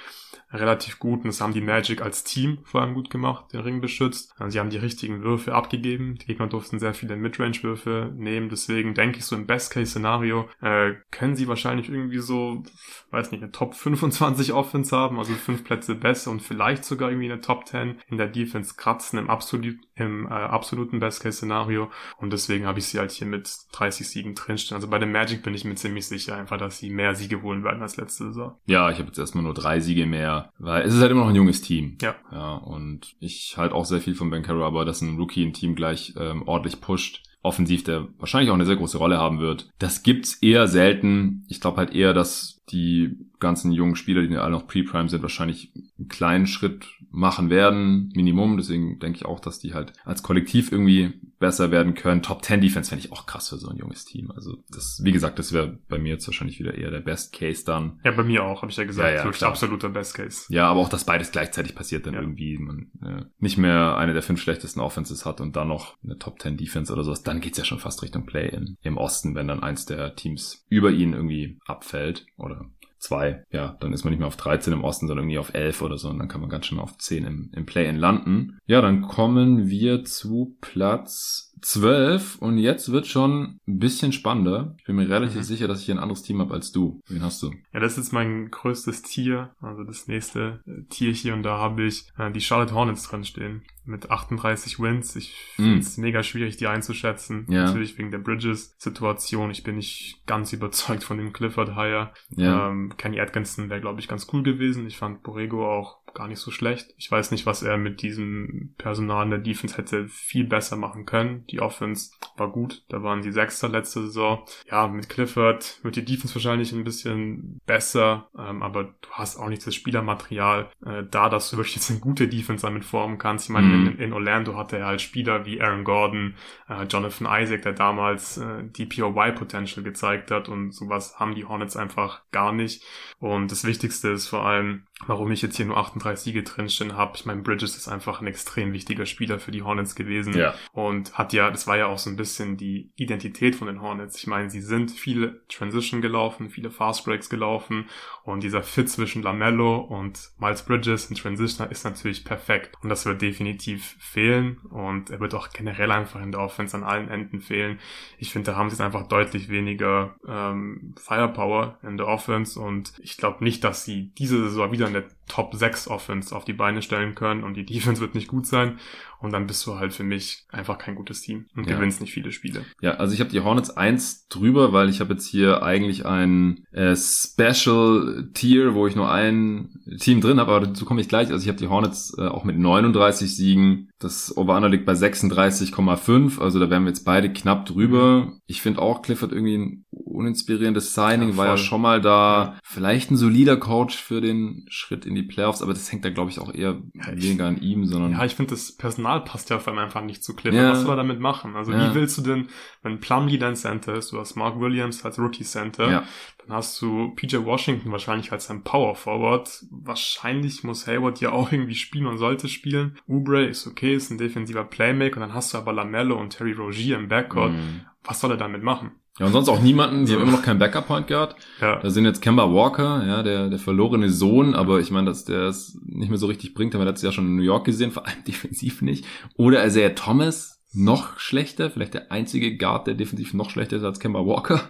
relativ 0.53 0.99
gut 0.99 1.21
und 1.21 1.29
das 1.29 1.41
haben 1.41 1.55
die 1.55 1.61
Magic 1.61 2.03
als 2.03 2.25
Team 2.25 2.59
vor 2.65 2.83
allem 2.83 2.95
gut 2.95 3.11
gemacht, 3.11 3.53
den 3.53 3.61
Ring 3.61 3.81
beschützt. 3.81 4.32
Also 4.39 4.51
sie 4.51 4.61
haben 4.61 4.71
die 4.71 4.79
richtigen 4.79 5.23
Würfe 5.23 5.55
abgegeben. 5.55 6.17
Die 6.17 6.27
Gegner 6.27 6.47
durften 6.47 6.79
sehr 6.79 6.95
viele 6.95 7.17
Midrange-Würfe 7.17 8.13
nehmen. 8.17 8.49
Deswegen 8.49 8.95
denke 8.95 9.19
ich 9.19 9.25
so 9.25 9.37
im 9.37 9.47
Best-Case-Szenario 9.47 10.49
äh, 10.61 10.93
können 11.11 11.37
sie 11.37 11.49
wahrscheinlich 11.49 11.89
irgendwie 11.89 12.19
so, 12.19 12.63
weiß 13.11 13.31
nicht, 13.31 13.43
eine 13.43 13.53
Top 13.53 13.75
25 13.75 14.53
Offense 14.53 14.97
haben, 14.97 15.19
also 15.19 15.33
fünf 15.35 15.65
Plätze 15.65 15.95
besser 15.95 16.31
und 16.31 16.43
vielleicht 16.43 16.85
sogar 16.85 17.11
irgendwie 17.11 17.31
eine 17.31 17.41
Top 17.41 17.67
10 17.67 18.01
in 18.09 18.17
der 18.17 18.29
Defense 18.29 18.75
kratzen 18.77 19.19
im, 19.19 19.31
absolut, 19.31 19.77
im 19.95 20.27
äh, 20.27 20.31
absoluten 20.31 21.01
Best-Case-Szenario. 21.01 21.91
Und 22.19 22.33
deswegen 22.33 22.67
habe 22.67 22.79
ich 22.79 22.87
sie 22.87 22.99
halt 22.99 23.11
hier 23.11 23.27
mit 23.27 23.51
30 23.73 24.09
Siegen 24.09 24.35
drinstehen. 24.35 24.77
Also 24.77 24.89
bei 24.89 24.99
den 24.99 25.13
Magic 25.13 25.43
bin 25.43 25.55
ich 25.55 25.65
mir 25.65 25.75
ziemlich 25.75 26.07
sicher 26.07 26.37
einfach, 26.37 26.59
dass 26.59 26.79
sie 26.79 26.91
mehr 26.91 27.15
Siege 27.15 27.43
holen 27.43 27.65
werden 27.65 27.83
als 27.83 27.97
letzte 27.97 28.25
Saison. 28.29 28.57
Ja, 28.67 28.91
ich 28.91 28.99
habe 28.99 29.09
jetzt 29.09 29.19
erstmal 29.19 29.45
nur 29.45 29.55
drei 29.55 29.81
Siege 29.81 30.07
mehr 30.07 30.53
weil 30.59 30.83
es 30.83 30.95
ist 30.95 31.01
halt 31.01 31.11
immer 31.11 31.23
noch 31.23 31.31
ein 31.31 31.37
junges 31.37 31.61
Team. 31.61 31.99
Ja. 32.01 32.15
Ja, 32.31 32.55
und 32.55 33.15
ich 33.19 33.55
halt 33.57 33.73
auch 33.73 33.85
sehr 33.85 34.01
viel 34.01 34.15
von 34.15 34.31
Ben 34.31 34.43
Carroll, 34.43 34.63
aber 34.63 34.85
dass 34.85 35.03
ein 35.03 35.17
Rookie 35.17 35.45
ein 35.45 35.53
Team 35.53 35.75
gleich 35.75 36.15
ähm, 36.17 36.43
ordentlich 36.47 36.81
pusht, 36.81 37.23
offensiv, 37.43 37.83
der 37.83 38.09
wahrscheinlich 38.19 38.51
auch 38.51 38.55
eine 38.55 38.65
sehr 38.65 38.77
große 38.77 38.99
Rolle 38.99 39.19
haben 39.19 39.41
wird. 39.41 39.71
Das 39.79 40.03
gibt's 40.03 40.35
eher 40.35 40.69
selten. 40.69 41.45
Ich 41.49 41.61
glaube 41.61 41.79
halt 41.79 41.95
eher, 41.95 42.15
dass 42.15 42.61
die 42.71 43.17
ganzen 43.43 43.73
jungen 43.73 43.97
Spieler, 43.97 44.23
die 44.23 44.37
alle 44.37 44.53
noch 44.53 44.67
Pre-Prime 44.67 45.11
sind, 45.11 45.21
wahrscheinlich 45.21 45.73
einen 45.99 46.09
kleinen 46.09 46.47
Schritt 46.47 46.87
machen 47.11 47.51
werden, 47.51 48.11
Minimum. 48.15 48.57
Deswegen 48.57 48.99
denke 48.99 49.19
ich 49.19 49.27
auch, 49.27 49.41
dass 49.41 49.59
die 49.59 49.75
halt 49.75 49.93
als 50.05 50.23
Kollektiv 50.23 50.73
irgendwie 50.73 51.13
besser 51.39 51.71
werden 51.71 51.95
können. 51.95 52.23
Top 52.23 52.45
10 52.45 52.61
Defense 52.61 52.89
fände 52.89 53.05
ich 53.05 53.13
auch 53.13 53.27
krass 53.27 53.51
für 53.51 53.59
so 53.59 53.69
ein 53.69 53.77
junges 53.77 54.05
Team. 54.05 54.31
Also 54.31 54.63
das, 54.71 55.01
wie 55.03 55.13
gesagt, 55.13 55.39
das 55.39 55.53
wäre 55.53 55.79
bei 55.89 55.99
mir 55.99 56.15
jetzt 56.15 56.27
wahrscheinlich 56.27 56.59
wieder 56.59 56.75
eher 56.75 56.91
der 56.91 57.01
Best 57.01 57.35
Case 57.35 57.65
dann. 57.65 58.01
Ja, 58.05 58.13
bei 58.13 58.23
mir 58.23 58.45
auch, 58.45 58.63
habe 58.63 58.71
ich 58.71 58.79
ja 58.79 58.85
gesagt. 58.85 59.09
Ja, 59.09 59.31
ja, 59.31 59.49
absoluter 59.49 59.91
Best 59.91 60.15
Case. 60.15 60.45
Ja, 60.49 60.69
aber 60.69 60.81
auch, 60.81 60.89
dass 60.89 61.05
beides 61.05 61.33
gleichzeitig 61.33 61.75
passiert 61.75 62.07
dann 62.07 62.15
ja. 62.15 62.21
irgendwie. 62.21 62.57
Man 62.59 62.91
äh, 63.05 63.25
nicht 63.39 63.59
mehr 63.59 63.97
eine 63.97 64.15
der 64.15 64.23
fünf 64.23 64.41
schlechtesten 64.41 64.81
Offenses 64.81 65.27
hat 65.27 65.41
und 65.41 65.57
dann 65.57 65.69
noch 65.69 65.97
eine 66.03 66.17
Top 66.17 66.41
10 66.41 66.57
Defense 66.57 66.93
oder 66.93 67.05
sowas. 67.05 67.25
Dann 67.25 67.41
geht's 67.41 67.59
ja 67.59 67.65
schon 67.65 67.81
fast 67.81 68.03
Richtung 68.03 68.25
Play 68.25 68.49
in, 68.49 68.77
im 68.83 68.97
Osten, 68.97 69.35
wenn 69.35 69.49
dann 69.49 69.63
eins 69.63 69.85
der 69.85 70.15
Teams 70.15 70.65
über 70.69 70.91
ihn 70.91 71.13
irgendwie 71.13 71.59
abfällt 71.67 72.25
oder 72.37 72.71
zwei. 73.03 73.45
Ja, 73.51 73.77
dann 73.81 73.93
ist 73.93 74.05
man 74.05 74.13
nicht 74.13 74.21
mehr 74.21 74.29
auf 74.29 74.37
13 74.37 74.73
im 74.73 74.85
Osten, 74.85 75.09
sondern 75.09 75.25
irgendwie 75.25 75.39
auf 75.39 75.53
11 75.53 75.83
oder 75.83 75.99
so. 75.99 76.09
Und 76.09 76.19
dann 76.19 76.29
kann 76.29 76.41
man 76.41 76.49
ganz 76.49 76.67
schön 76.67 76.79
auf 76.79 76.97
10 76.97 77.25
im, 77.25 77.51
im 77.55 77.67
Play-In 77.67 77.97
landen. 77.97 78.59
Ja, 78.67 78.81
dann 78.81 79.03
kommen 79.03 79.69
wir 79.69 80.05
zu 80.05 80.57
Platz 80.61 81.53
12 81.63 82.37
und 82.37 82.59
jetzt 82.59 82.91
wird 82.91 83.07
schon 83.07 83.61
ein 83.67 83.79
bisschen 83.79 84.13
spannender. 84.13 84.75
Ich 84.79 84.85
bin 84.85 84.97
mir 84.97 85.09
relativ 85.09 85.39
mhm. 85.39 85.45
sicher, 85.45 85.69
dass 85.69 85.83
ich 85.83 85.91
ein 85.91 85.99
anderes 85.99 86.23
Team 86.23 86.41
habe 86.41 86.55
als 86.55 86.73
du. 86.73 87.01
Wen 87.09 87.23
hast 87.23 87.43
du? 87.43 87.53
Ja, 87.73 87.81
das 87.81 87.99
ist 87.99 88.13
mein 88.13 88.51
größtes 88.51 89.03
Tier, 89.03 89.55
also 89.61 89.85
das 89.85 90.09
nächste 90.09 90.61
äh, 90.67 90.83
Tier 90.89 91.13
hier 91.13 91.35
und 91.35 91.43
da 91.43 91.59
habe 91.59 91.85
ich 91.85 92.09
äh, 92.19 92.31
die 92.33 92.41
Charlotte 92.41 92.75
Hornets 92.75 93.09
drin 93.09 93.25
stehen 93.25 93.63
mit 93.85 94.11
38 94.11 94.79
Wins. 94.79 95.17
Ich 95.17 95.35
finde 95.57 95.79
es 95.79 95.97
mm. 95.97 96.01
mega 96.01 96.23
schwierig, 96.23 96.57
die 96.57 96.67
einzuschätzen. 96.67 97.47
Ja. 97.49 97.65
Natürlich 97.65 97.99
wegen 97.99 98.11
der 98.11 98.19
Bridges-Situation. 98.19 99.51
Ich 99.51 99.63
bin 99.63 99.77
nicht 99.77 100.23
ganz 100.27 100.53
überzeugt 100.53 101.05
von 101.05 101.19
dem 101.19 101.33
Clifford 101.33 101.75
Hire. 101.75 102.13
Ja. 102.31 102.69
Ähm, 102.69 102.95
Kenny 102.97 103.21
Atkinson 103.21 103.71
wäre, 103.71 103.81
glaube 103.81 104.01
ich, 104.01 104.09
ganz 104.09 104.27
cool 104.33 104.43
gewesen. 104.43 104.87
Ich 104.87 104.97
fand 104.97 105.23
Borrego 105.23 105.69
auch 105.69 106.03
gar 106.15 106.29
nicht 106.29 106.41
so 106.41 106.51
schlecht. 106.51 106.95
Ich 106.97 107.11
weiß 107.11 107.31
nicht, 107.31 107.47
was 107.47 107.63
er 107.63 107.79
mit 107.79 108.03
diesem 108.03 108.75
Personal 108.79 109.25
in 109.25 109.31
der 109.31 109.39
Defense 109.39 109.77
hätte 109.77 110.09
viel 110.09 110.45
besser 110.45 110.77
machen 110.77 111.07
können. 111.07 111.47
Die 111.47 111.61
Offense 111.61 112.13
war 112.37 112.51
gut. 112.51 112.85
Da 112.89 113.03
waren 113.03 113.23
die 113.23 113.33
Sechster 113.33 113.69
letzte 113.69 114.03
Saison. 114.03 114.45
Ja, 114.71 114.89
mit 114.89 115.09
Clifford 115.09 115.81
wird 115.83 115.97
die 115.97 116.05
Defense 116.05 116.35
wahrscheinlich 116.35 116.73
ein 116.73 116.85
bisschen 116.85 117.61
besser. 117.67 118.29
Ähm, 118.39 118.63
aber 118.63 118.85
du 118.85 119.09
hast 119.13 119.39
auch 119.39 119.49
nicht 119.49 119.67
das 119.67 119.75
Spielermaterial 119.75 120.71
äh, 120.85 121.03
da, 121.11 121.29
dass 121.29 121.51
du 121.51 121.57
wirklich 121.57 121.77
jetzt 121.77 121.91
eine 121.91 122.01
gute 122.01 122.29
Defense 122.29 122.67
damit 122.67 122.85
formen 122.85 123.19
kannst. 123.19 123.47
Ich 123.47 123.51
meine, 123.51 123.69
mhm. 123.69 123.72
In, 123.73 123.99
in, 123.99 124.13
Orlando 124.13 124.57
hatte 124.57 124.79
er 124.79 124.87
halt 124.87 125.01
Spieler 125.01 125.45
wie 125.45 125.61
Aaron 125.61 125.85
Gordon, 125.85 126.35
äh, 126.69 126.85
Jonathan 126.85 127.29
Isaac, 127.43 127.63
der 127.63 127.73
damals 127.73 128.39
äh, 128.39 128.65
DPOY-Potential 128.65 129.83
gezeigt 129.83 130.31
hat 130.31 130.49
und 130.49 130.73
sowas 130.73 131.19
haben 131.19 131.35
die 131.35 131.45
Hornets 131.45 131.77
einfach 131.77 132.23
gar 132.31 132.53
nicht. 132.53 132.85
Und 133.19 133.51
das 133.51 133.65
Wichtigste 133.65 134.11
ist 134.11 134.29
vor 134.29 134.45
allem, 134.47 134.85
warum 135.07 135.31
ich 135.33 135.43
jetzt 135.43 135.57
hier 135.57 135.67
nur 135.67 135.77
38 135.77 136.25
Siege 136.25 136.43
drinstehen 136.43 136.97
habe. 136.97 137.13
Ich 137.17 137.27
meine, 137.27 137.43
Bridges 137.43 137.77
ist 137.77 137.89
einfach 137.89 138.21
ein 138.21 138.27
extrem 138.27 138.73
wichtiger 138.73 139.07
Spieler 139.07 139.39
für 139.39 139.51
die 139.51 139.63
Hornets 139.63 139.95
gewesen. 139.95 140.37
Ja. 140.37 140.55
Und 140.73 141.19
hat 141.19 141.33
ja, 141.33 141.51
das 141.51 141.67
war 141.67 141.77
ja 141.77 141.87
auch 141.87 141.99
so 141.99 142.11
ein 142.11 142.17
bisschen 142.17 142.57
die 142.57 142.93
Identität 142.97 143.57
von 143.57 143.67
den 143.67 143.81
Hornets. 143.81 144.17
Ich 144.19 144.27
meine, 144.27 144.51
sie 144.51 144.61
sind 144.61 144.91
viele 144.91 145.47
Transition 145.49 146.01
gelaufen, 146.01 146.51
viele 146.51 146.71
Fast 146.71 147.05
Breaks 147.05 147.29
gelaufen 147.29 147.87
und 148.25 148.43
dieser 148.43 148.63
Fit 148.63 148.89
zwischen 148.89 149.23
Lamello 149.23 149.79
und 149.79 150.31
Miles 150.39 150.63
Bridges 150.63 151.11
in 151.11 151.17
Transition 151.17 151.69
ist 151.71 151.85
natürlich 151.85 152.25
perfekt. 152.25 152.77
Und 152.83 152.89
das 152.89 153.05
wird 153.05 153.23
definitiv 153.23 153.97
fehlen 153.99 154.59
und 154.71 155.11
er 155.11 155.21
wird 155.21 155.35
auch 155.35 155.51
generell 155.51 155.91
einfach 155.91 156.23
in 156.23 156.31
der 156.31 156.41
Offense 156.41 156.77
an 156.77 156.85
allen 156.85 157.09
Enden 157.09 157.41
fehlen. 157.41 157.79
Ich 158.19 158.33
finde, 158.33 158.53
da 158.53 158.57
haben 158.57 158.71
sie 158.71 158.75
jetzt 158.75 158.81
einfach 158.81 159.09
deutlich 159.09 159.49
weniger 159.49 160.17
ähm, 160.27 160.95
Firepower 160.97 161.79
in 161.83 161.97
der 161.97 162.07
Offense 162.07 162.59
und 162.61 162.93
ich 163.01 163.17
glaube 163.17 163.43
nicht, 163.43 163.65
dass 163.65 163.85
sie 163.85 164.13
diese 164.19 164.43
Saison 164.45 164.71
wieder 164.71 164.92
eine 164.97 165.09
Top 165.33 165.55
6 165.55 165.89
Offense 165.89 166.37
auf 166.37 166.45
die 166.45 166.53
Beine 166.53 166.83
stellen 166.83 167.15
können 167.15 167.43
und 167.43 167.55
die 167.55 167.65
Defense 167.65 168.03
wird 168.03 168.15
nicht 168.15 168.29
gut 168.29 168.47
sein. 168.47 168.79
Und 169.19 169.33
dann 169.33 169.47
bist 169.47 169.65
du 169.67 169.77
halt 169.77 169.95
für 169.95 170.03
mich 170.03 170.45
einfach 170.51 170.77
kein 170.77 170.95
gutes 170.95 171.23
Team 171.23 171.47
und 171.57 171.67
ja. 171.67 171.77
gewinnst 171.77 172.01
nicht 172.01 172.13
viele 172.13 172.33
Spiele. 172.33 172.67
Ja, 172.83 172.95
also 172.95 173.15
ich 173.15 173.21
habe 173.21 173.31
die 173.31 173.41
Hornets 173.41 173.71
eins 173.71 174.27
drüber, 174.29 174.73
weil 174.73 174.91
ich 174.91 175.01
habe 175.01 175.15
jetzt 175.15 175.27
hier 175.27 175.63
eigentlich 175.63 176.05
ein 176.05 176.67
äh, 176.73 176.97
Special 176.97 178.29
Tier, 178.35 178.75
wo 178.75 178.87
ich 178.87 178.97
nur 178.97 179.11
ein 179.11 179.81
Team 180.01 180.21
drin 180.21 180.39
habe, 180.39 180.53
aber 180.53 180.67
dazu 180.67 180.85
komme 180.85 181.01
ich 181.01 181.09
gleich. 181.09 181.31
Also 181.31 181.45
ich 181.45 181.49
habe 181.49 181.59
die 181.59 181.69
Hornets 181.69 182.15
äh, 182.19 182.27
auch 182.27 182.45
mit 182.45 182.59
39 182.59 183.35
Siegen. 183.35 183.89
Das 184.01 184.37
Over-Under 184.37 184.69
liegt 184.69 184.85
bei 184.85 184.95
36,5, 184.95 186.41
also 186.41 186.59
da 186.59 186.69
wären 186.69 186.83
wir 186.83 186.91
jetzt 186.91 187.05
beide 187.05 187.33
knapp 187.33 187.65
drüber. 187.67 188.33
Ich 188.47 188.61
finde 188.61 188.83
auch 188.83 189.01
Clifford 189.01 189.31
irgendwie 189.31 189.57
ein 189.57 189.85
uninspirierendes 189.91 190.95
Signing, 190.95 191.31
ja, 191.31 191.37
war 191.37 191.47
ja 191.47 191.57
schon 191.57 191.81
mal 191.81 192.01
da. 192.01 192.59
Vielleicht 192.65 193.13
ein 193.13 193.17
solider 193.17 193.57
Coach 193.57 193.97
für 193.97 194.21
den 194.21 194.67
Schritt 194.69 195.07
in 195.07 195.15
die 195.15 195.22
Playoffs, 195.23 195.63
aber 195.63 195.73
das 195.73 195.91
hängt 195.91 196.05
da 196.05 196.11
glaube 196.11 196.31
ich 196.31 196.39
auch 196.39 196.53
eher 196.53 196.81
ja, 196.95 197.07
weniger 197.13 197.47
an 197.47 197.61
ihm, 197.61 197.87
sondern... 197.87 198.13
Ja, 198.13 198.25
ich 198.25 198.35
finde 198.35 198.51
das 198.51 198.73
Personal 198.73 199.23
passt 199.23 199.51
ja 199.51 199.57
auf 199.57 199.69
einmal 199.69 199.85
einfach 199.85 200.03
nicht 200.03 200.23
zu 200.23 200.35
Clifford. 200.35 200.63
Ja. 200.63 200.73
Was 200.73 200.83
soll 200.83 200.93
er 200.93 200.97
damit 200.97 201.21
machen? 201.21 201.57
Also 201.57 201.73
ja. 201.73 201.91
wie 201.91 201.95
willst 201.95 202.19
du 202.19 202.23
denn, 202.23 202.49
wenn 202.83 203.01
Plumlee 203.01 203.39
dein 203.39 203.57
Center 203.57 203.95
ist, 203.95 204.13
du 204.13 204.19
hast 204.19 204.37
Mark 204.37 204.61
Williams 204.61 205.05
als 205.05 205.19
Rookie 205.19 205.45
Center, 205.45 205.91
ja. 205.91 206.05
dann 206.39 206.57
hast 206.57 206.81
du 206.81 207.15
PJ 207.15 207.37
Washington 207.45 207.93
wahrscheinlich 207.93 208.33
als 208.33 208.47
sein 208.47 208.63
Power 208.63 208.95
Forward. 208.95 209.65
Wahrscheinlich 209.71 210.65
muss 210.65 210.87
Hayward 210.87 211.21
ja 211.21 211.33
auch 211.33 211.53
irgendwie 211.53 211.75
spielen 211.75 212.07
und 212.07 212.19
sollte 212.19 212.49
spielen. 212.49 212.99
Ubre 213.07 213.45
ist 213.45 213.67
okay, 213.67 213.95
ist 213.95 214.11
ein 214.11 214.19
defensiver 214.19 214.65
Playmaker 214.65 215.17
und 215.17 215.23
dann 215.23 215.35
hast 215.35 215.55
du 215.55 215.59
aber 215.59 215.73
Lamello 215.73 216.19
und 216.19 216.31
Terry 216.31 216.53
Rogier 216.53 216.97
im 216.99 217.09
Backcourt. 217.09 217.53
Mhm. 217.53 217.83
Was 218.05 218.21
soll 218.21 218.33
er 218.33 218.37
damit 218.37 218.63
machen? 218.63 218.93
Ja, 219.19 219.27
und 219.27 219.33
sonst 219.33 219.49
auch 219.51 219.61
niemanden, 219.61 220.07
die 220.07 220.15
haben 220.15 220.23
immer 220.23 220.33
noch 220.33 220.43
keinen 220.43 220.59
Backup-Point 220.59 221.07
gehabt. 221.07 221.37
Ja. 221.61 221.79
Da 221.81 221.91
sind 221.91 222.07
jetzt 222.07 222.23
Kemba 222.23 222.51
Walker, 222.53 223.05
ja, 223.07 223.23
der, 223.23 223.51
der 223.51 223.59
verlorene 223.59 224.09
Sohn, 224.09 224.55
aber 224.55 224.81
ich 224.81 224.91
meine, 224.91 225.07
dass 225.07 225.25
der 225.25 225.49
es 225.49 225.79
nicht 225.85 226.09
mehr 226.09 226.19
so 226.19 226.27
richtig 226.27 226.55
bringt, 226.55 226.75
haben 226.75 226.81
wir 226.81 226.87
letztes 226.87 227.03
Jahr 227.03 227.13
schon 227.13 227.27
in 227.27 227.37
New 227.37 227.43
York 227.43 227.67
gesehen, 227.67 227.91
vor 227.91 228.07
allem 228.07 228.25
defensiv 228.27 228.81
nicht. 228.81 229.05
Oder 229.37 229.67
Isaiah 229.67 229.95
Thomas, 229.95 230.62
noch 230.75 231.19
schlechter, 231.19 231.71
vielleicht 231.71 231.93
der 231.93 232.11
einzige 232.11 232.57
Guard, 232.57 232.87
der 232.87 232.95
defensiv 232.95 233.35
noch 233.35 233.51
schlechter 233.51 233.77
ist 233.77 233.85
als 233.85 234.01
Kemba 234.01 234.21
Walker. 234.21 234.69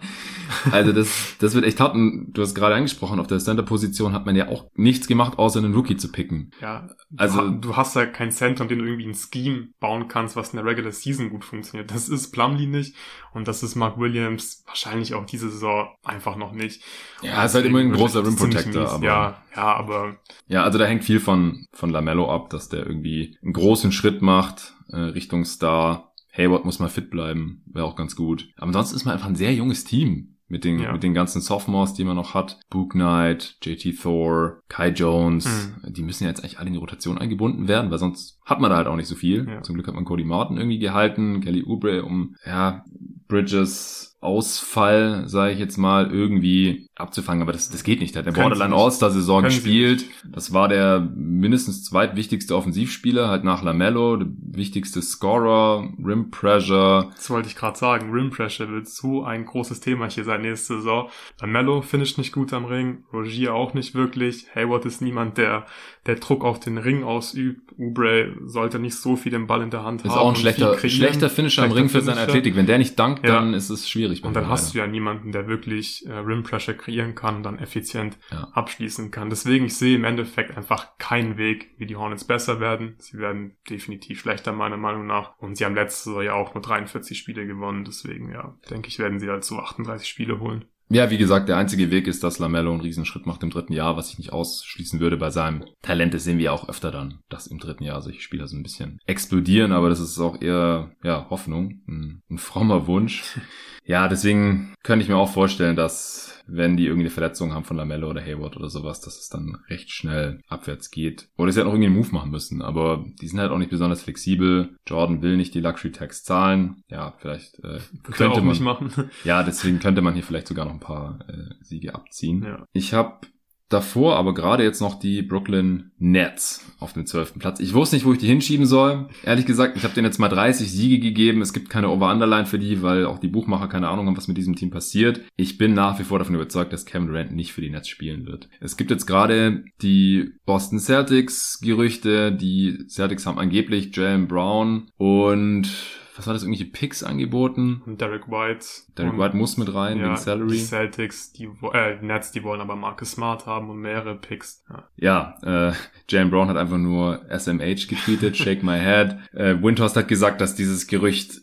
Also 0.71 0.93
das, 0.93 1.37
das 1.39 1.55
wird 1.55 1.65
echt 1.65 1.81
hart. 1.81 1.95
Und 1.95 2.33
du 2.33 2.43
hast 2.43 2.55
gerade 2.55 2.75
angesprochen, 2.75 3.21
auf 3.21 3.27
der 3.27 3.39
Center-Position 3.39 4.13
hat 4.13 4.27
man 4.27 4.37
ja 4.37 4.49
auch 4.49 4.67
nichts 4.75 5.07
gemacht, 5.07 5.39
außer 5.39 5.61
einen 5.61 5.75
Rookie 5.75 5.97
zu 5.97 6.11
picken. 6.11 6.51
Ja, 6.61 6.89
also 7.17 7.49
du 7.51 7.77
hast 7.77 7.95
ja 7.97 8.07
kein 8.07 8.33
Center, 8.33 8.63
um 8.63 8.69
den 8.69 8.81
du 8.81 8.85
irgendwie 8.85 9.07
ein 9.07 9.15
Scheme 9.15 9.69
bauen 9.81 10.09
kannst, 10.09 10.35
was 10.37 10.51
in 10.51 10.57
der 10.57 10.67
Regular 10.67 10.93
Season 10.93 11.31
gut 11.31 11.45
funktioniert. 11.45 11.91
Das 11.91 12.09
ist 12.09 12.33
Plumlee 12.33 12.67
nicht 12.67 12.97
und 13.33 13.49
das 13.49 13.63
ist 13.63 13.77
Mark 13.77 13.99
Williams 13.99 14.65
wahrscheinlich 14.67 15.15
auch 15.15 15.27
diese 15.27 15.51
Saison 15.51 15.89
einfach 16.03 16.37
noch 16.37 16.53
nicht. 16.53 16.83
Ja, 17.23 17.45
ist 17.45 17.55
halt 17.55 17.67
immer 17.67 17.79
ein 17.79 17.93
großer 17.93 18.25
Rim 18.25 18.37
Protector. 18.37 18.89
Aber, 18.89 19.05
ja, 19.05 19.43
ja, 19.55 19.75
aber 19.75 20.17
ja, 20.49 20.65
also 20.65 20.79
da 20.79 20.85
hängt 20.85 21.05
viel 21.05 21.21
von 21.21 21.67
von 21.73 21.91
Lamello 21.91 22.33
ab, 22.33 22.51
dass 22.51 22.69
der 22.69 22.87
irgendwie 22.87 23.37
einen 23.43 23.53
großen 23.53 23.93
Schritt 23.93 24.23
macht 24.23 24.75
äh, 24.93 24.99
Richtung 24.99 25.45
Star. 25.45 26.13
Hayward 26.37 26.65
muss 26.65 26.79
mal 26.79 26.89
fit 26.89 27.11
bleiben, 27.11 27.63
wäre 27.67 27.85
auch 27.85 27.97
ganz 27.97 28.17
gut. 28.17 28.49
Aber 28.57 28.73
sonst 28.73 28.93
ist 28.93 29.05
man 29.05 29.15
einfach 29.15 29.29
ein 29.29 29.37
sehr 29.37 29.55
junges 29.55 29.85
Team 29.85 30.33
mit 30.53 30.65
den, 30.65 30.81
ja. 30.81 30.93
mit 30.93 31.03
den 31.03 31.15
ganzen 31.15 31.41
Sophomores, 31.41 31.95
die 31.95 32.05
man 32.05 32.17
noch 32.17 32.35
hat. 32.35 32.61
Book 32.69 32.93
Knight, 32.93 33.57
JT 33.63 33.99
Thor, 34.01 34.61
Kai 34.69 34.91
Jones, 34.91 35.73
mhm. 35.83 35.95
die 35.95 36.03
müssen 36.03 36.25
ja 36.25 36.31
jetzt 36.31 36.41
eigentlich 36.41 36.59
alle 36.59 36.69
in 36.69 36.75
die 36.75 36.79
Rotation 36.79 37.17
eingebunden 37.17 37.69
werden, 37.69 37.91
weil 37.91 37.99
sonst 37.99 38.39
hat 38.45 38.61
man 38.61 38.71
da 38.71 38.77
halt 38.77 38.87
auch 38.87 38.97
nicht 38.97 39.09
so 39.09 39.15
viel. 39.15 39.47
Ja. 39.49 39.63
Zum 39.63 39.75
Glück 39.75 39.89
hat 39.89 39.95
man 39.95 40.05
Cody 40.05 40.25
Martin 40.25 40.59
irgendwie 40.59 40.79
gehalten, 40.79 41.41
Kelly 41.41 41.65
Oubre, 41.65 42.05
um, 42.05 42.37
ja, 42.47 42.85
Bridges, 43.29 44.12
Ausfall, 44.23 45.25
sage 45.27 45.53
ich 45.53 45.59
jetzt 45.59 45.77
mal, 45.77 46.13
irgendwie 46.13 46.87
abzufangen. 46.95 47.43
Aber 47.43 47.53
das, 47.53 47.71
das 47.71 47.83
geht 47.83 48.01
nicht. 48.01 48.15
Der 48.15 48.21
hat 48.21 48.27
der 48.27 48.41
Borderline 48.41 48.75
All-Star-Saison 48.75 49.43
gespielt. 49.43 50.05
Das 50.25 50.53
war 50.53 50.69
der 50.69 51.01
mindestens 51.01 51.83
zweitwichtigste 51.83 52.55
Offensivspieler, 52.55 53.29
halt 53.29 53.43
nach 53.43 53.65
Lamello, 53.65 54.17
der 54.17 54.29
wichtigste 54.31 55.03
Scorer, 55.03 55.91
Rim 56.05 56.31
Pressure. 56.31 57.11
Das 57.17 57.31
wollte 57.31 57.49
ich 57.49 57.57
gerade 57.57 57.77
sagen. 57.77 58.13
Rim 58.13 58.31
Pressure 58.31 58.71
wird 58.71 58.87
so 58.87 59.25
ein 59.25 59.45
großes 59.45 59.81
Thema 59.81 60.09
hier 60.09 60.23
sein 60.23 60.43
nächste 60.43 60.77
Saison. 60.77 61.11
Lamello 61.41 61.83
finisht 61.83 62.17
nicht 62.17 62.33
gut 62.33 62.53
am 62.53 62.65
Ring, 62.65 63.03
Rogier 63.13 63.55
auch 63.55 63.75
nicht 63.75 63.97
wirklich. 63.97 64.47
Hayward 64.55 64.87
ist 64.87 65.03
niemand, 65.03 65.37
der 65.37 65.67
der 66.07 66.17
Druck 66.17 66.45
auf 66.45 66.59
den 66.59 66.79
Ring 66.79 67.05
ausübt. 67.05 67.73
Ubre 67.79 68.35
sollte 68.45 68.81
nicht 68.81 68.97
so 68.97 69.15
viel 69.15 69.31
den 69.31 69.47
Ball 69.47 69.63
in 69.63 69.71
der 69.71 69.85
Hand 69.85 70.01
ist 70.01 70.11
haben. 70.11 70.13
Ist 70.13 70.19
auch 70.19 70.29
ein 70.31 70.37
schlechter, 70.37 70.79
schlechter 70.89 71.31
Finisher 71.31 71.63
am 71.63 71.73
Ring 71.73 71.89
für 71.89 72.01
seine 72.01 72.21
Athletik. 72.21 72.57
Wenn 72.57 72.67
der 72.67 72.79
nicht 72.79 72.99
dankt, 72.99 73.25
ja. 73.25 73.35
dann 73.35 73.55
ist 73.55 73.71
es 73.71 73.89
schwierig. 73.89 74.25
Und 74.25 74.35
dann 74.35 74.49
hast 74.49 74.75
du 74.75 74.79
ja 74.79 74.87
niemanden, 74.89 75.31
der 75.31 75.47
wirklich 75.47 76.05
äh, 76.07 76.13
Rim 76.13 76.43
Pressure 76.43 76.75
kreieren 76.75 77.15
kann 77.15 77.37
und 77.37 77.43
dann 77.45 77.59
effizient 77.59 78.19
ja. 78.33 78.49
abschließen 78.53 79.13
kann. 79.13 79.31
Deswegen, 79.31 79.67
ich 79.67 79.77
sehe 79.77 79.97
im 79.97 80.05
Endeffekt 80.05 80.57
einfach 80.57 80.99
keinen 80.99 81.37
Weg, 81.37 81.71
wie 81.79 81.87
die 81.87 81.97
Hornets 81.97 82.25
besser 82.25 82.59
werden. 82.59 82.97
Sie 82.99 83.19
werden 83.19 83.57
definitiv 83.71 84.21
schlechter, 84.21 84.53
meiner 84.53 84.77
Meinung 84.77 85.07
nach. 85.07 85.39
Und 85.39 85.57
sie 85.57 85.65
haben 85.65 85.77
letztes 85.77 86.13
Jahr 86.13 86.23
ja 86.23 86.35
auch 86.35 86.55
nur 86.55 86.63
43 86.63 87.17
Spiele 87.17 87.47
gewonnen. 87.47 87.85
Deswegen, 87.85 88.31
ja, 88.31 88.57
denke 88.71 88.89
ich, 88.89 88.99
werden 88.99 89.21
sie 89.21 89.29
halt 89.29 89.45
so 89.45 89.59
38 89.59 90.09
Spiele 90.09 90.41
holen. 90.41 90.65
Ja, 90.93 91.09
wie 91.09 91.17
gesagt, 91.17 91.49
der 91.49 91.57
einzige 91.57 91.91
Weg 91.91 92.07
ist, 92.07 92.23
dass 92.23 92.39
Lamello 92.39 92.71
einen 92.71 92.83
Riesenschritt 92.83 93.25
macht 93.25 93.43
im 93.43 93.49
dritten 93.49 93.73
Jahr, 93.73 93.97
was 93.97 94.11
ich 94.11 94.19
nicht 94.19 94.31
ausschließen 94.31 95.01
würde 95.01 95.17
bei 95.17 95.31
seinem 95.31 95.65
Talent. 95.81 96.13
Das 96.13 96.25
sehen 96.25 96.37
wir 96.37 96.53
auch 96.53 96.69
öfter 96.69 96.91
dann, 96.91 97.21
dass 97.31 97.47
im 97.47 97.59
dritten 97.59 97.85
Jahr 97.85 98.03
solche 98.03 98.21
Spieler 98.21 98.47
so 98.47 98.59
ein 98.59 98.63
bisschen 98.63 98.99
explodieren, 99.07 99.73
aber 99.73 99.89
das 99.89 100.01
ist 100.01 100.19
auch 100.19 100.43
eher, 100.43 100.95
ja, 101.03 101.31
Hoffnung, 101.31 101.81
ein, 101.89 102.21
ein 102.31 102.37
frommer 102.37 102.87
Wunsch. 102.87 103.25
Ja, 103.85 104.09
deswegen 104.09 104.75
könnte 104.83 105.03
ich 105.03 105.09
mir 105.09 105.17
auch 105.17 105.33
vorstellen, 105.33 105.77
dass 105.77 106.33
wenn 106.47 106.77
die 106.77 106.87
irgendwie 106.87 107.07
eine 107.07 107.11
Verletzung 107.11 107.53
haben 107.53 107.65
von 107.65 107.77
Lamello 107.77 108.11
oder 108.11 108.21
Hayward 108.21 108.57
oder 108.57 108.69
sowas, 108.69 109.01
dass 109.01 109.19
es 109.19 109.29
dann 109.29 109.59
recht 109.69 109.91
schnell 109.91 110.41
abwärts 110.49 110.91
geht. 110.91 111.29
Oder 111.37 111.53
sie 111.53 111.59
halt 111.59 111.67
noch 111.67 111.75
irgendwie 111.75 111.87
einen 111.87 111.97
Move 111.97 112.13
machen 112.13 112.31
müssen, 112.31 112.63
aber 112.63 113.05
die 113.21 113.29
sind 113.29 113.41
halt 113.41 113.51
auch 113.51 113.59
nicht 113.59 113.71
besonders 113.71 114.03
flexibel. 114.03 114.77
Jordan 114.87 115.23
will 115.23 115.37
nicht 115.37 115.55
die 115.55 115.61
Luxury 115.61 115.93
Tax 115.93 116.25
zahlen. 116.25 116.83
Ja, 116.89 117.15
vielleicht 117.19 117.59
äh, 117.61 117.79
könnte 118.03 118.43
man 118.43 118.63
machen. 118.63 119.11
ja, 119.25 119.43
deswegen 119.43 119.79
könnte 119.79 120.03
man 120.03 120.15
hier 120.15 120.23
vielleicht 120.23 120.49
sogar 120.49 120.65
noch 120.65 120.75
ein 120.75 120.81
paar 120.81 121.21
äh, 121.29 121.55
Siege 121.63 121.95
abziehen. 121.95 122.43
Ja. 122.43 122.65
Ich 122.73 122.95
habe 122.95 123.27
davor 123.73 124.17
aber 124.17 124.35
gerade 124.35 124.63
jetzt 124.63 124.81
noch 124.81 124.99
die 124.99 125.23
Brooklyn 125.23 125.91
Nets 125.99 126.65
auf 126.81 126.93
dem 126.93 127.07
zwölften 127.07 127.39
Platz. 127.39 127.61
Ich 127.61 127.75
wusste 127.75 127.97
nicht, 127.97 128.05
wo 128.05 128.13
ich 128.13 128.19
die 128.19 128.27
hinschieben 128.27 128.67
soll. 128.67 129.09
Ehrlich 129.25 129.47
gesagt, 129.47 129.77
ich 129.77 129.85
habe 129.85 129.95
denen 129.95 130.07
jetzt 130.07 130.19
mal 130.19 130.29
30 130.29 130.71
Siege 130.71 130.99
gegeben. 130.99 131.41
Es 131.41 131.53
gibt 131.53 131.71
keine 131.71 131.89
Over-Underline 131.91 132.47
für 132.47 132.59
die, 132.59 132.83
weil 132.83 133.07
auch 133.07 133.19
die 133.19 133.29
Buchmacher 133.29 133.69
keine 133.69 133.89
Ahnung 133.89 134.07
haben, 134.07 134.17
was 134.17 134.29
mit 134.29 134.37
diesem 134.37 134.57
Team 134.57 134.71
passiert. 134.71 135.21
Ich 135.37 135.59
bin 135.59 135.75
nach 135.75 135.99
wie 135.99 136.05
vor 136.05 136.19
davon 136.19 136.35
überzeugt, 136.35 136.73
dass 136.73 136.87
Kevin 136.87 137.09
Durant 137.09 137.33
nicht 137.33 137.53
für 137.53 137.61
die 137.61 137.71
Nets 137.71 137.89
spielen 137.89 138.27
wird. 138.27 138.49
Es 138.61 138.77
gibt 138.77 138.91
jetzt 138.91 139.07
gerade 139.07 139.65
die 139.81 140.31
Boston 140.45 140.79
Celtics 140.79 141.61
Gerüchte. 141.61 142.33
Die 142.33 142.87
Celtics 142.89 143.27
haben 143.27 143.39
angeblich 143.39 143.95
Jalen 143.95 144.29
Brown 144.29 144.91
und 144.97 145.71
was 146.17 146.27
war 146.27 146.35
das, 146.35 146.43
irgendwelche 146.43 146.71
Picks 146.71 147.03
angeboten? 147.03 147.83
Und 147.87 148.01
Derek 148.01 148.29
White. 148.29 148.67
Derek 148.99 149.19
White 149.19 149.37
muss 149.37 149.57
mit 149.57 149.73
rein, 149.73 149.99
ja, 149.99 150.05
wegen 150.05 150.17
Salary. 150.17 150.53
Die 150.53 150.59
Celtics, 150.59 151.33
die, 151.33 151.49
äh, 151.73 152.03
Nets, 152.03 152.33
die 152.33 152.43
wollen 152.43 152.61
aber 152.61 152.77
Marcus 152.77 153.13
Smart 153.13 153.47
haben 153.47 153.71
und 153.71 153.81
mehrere 153.81 154.17
Picks. 154.17 154.63
Ja, 154.69 155.35
ja 155.43 155.69
äh, 155.71 155.73
Jalen 156.09 156.31
Brown 156.31 156.49
hat 156.49 156.57
einfach 156.57 156.79
nur 156.79 157.25
SMH 157.31 157.87
getweetet, 157.89 158.37
shake 158.37 158.63
my 158.63 158.79
head. 158.79 159.17
Äh, 159.33 159.63
Windhorst 159.63 159.97
hat 159.97 160.09
gesagt, 160.09 160.41
dass 160.41 160.55
dieses 160.55 160.87
Gerücht 160.87 161.41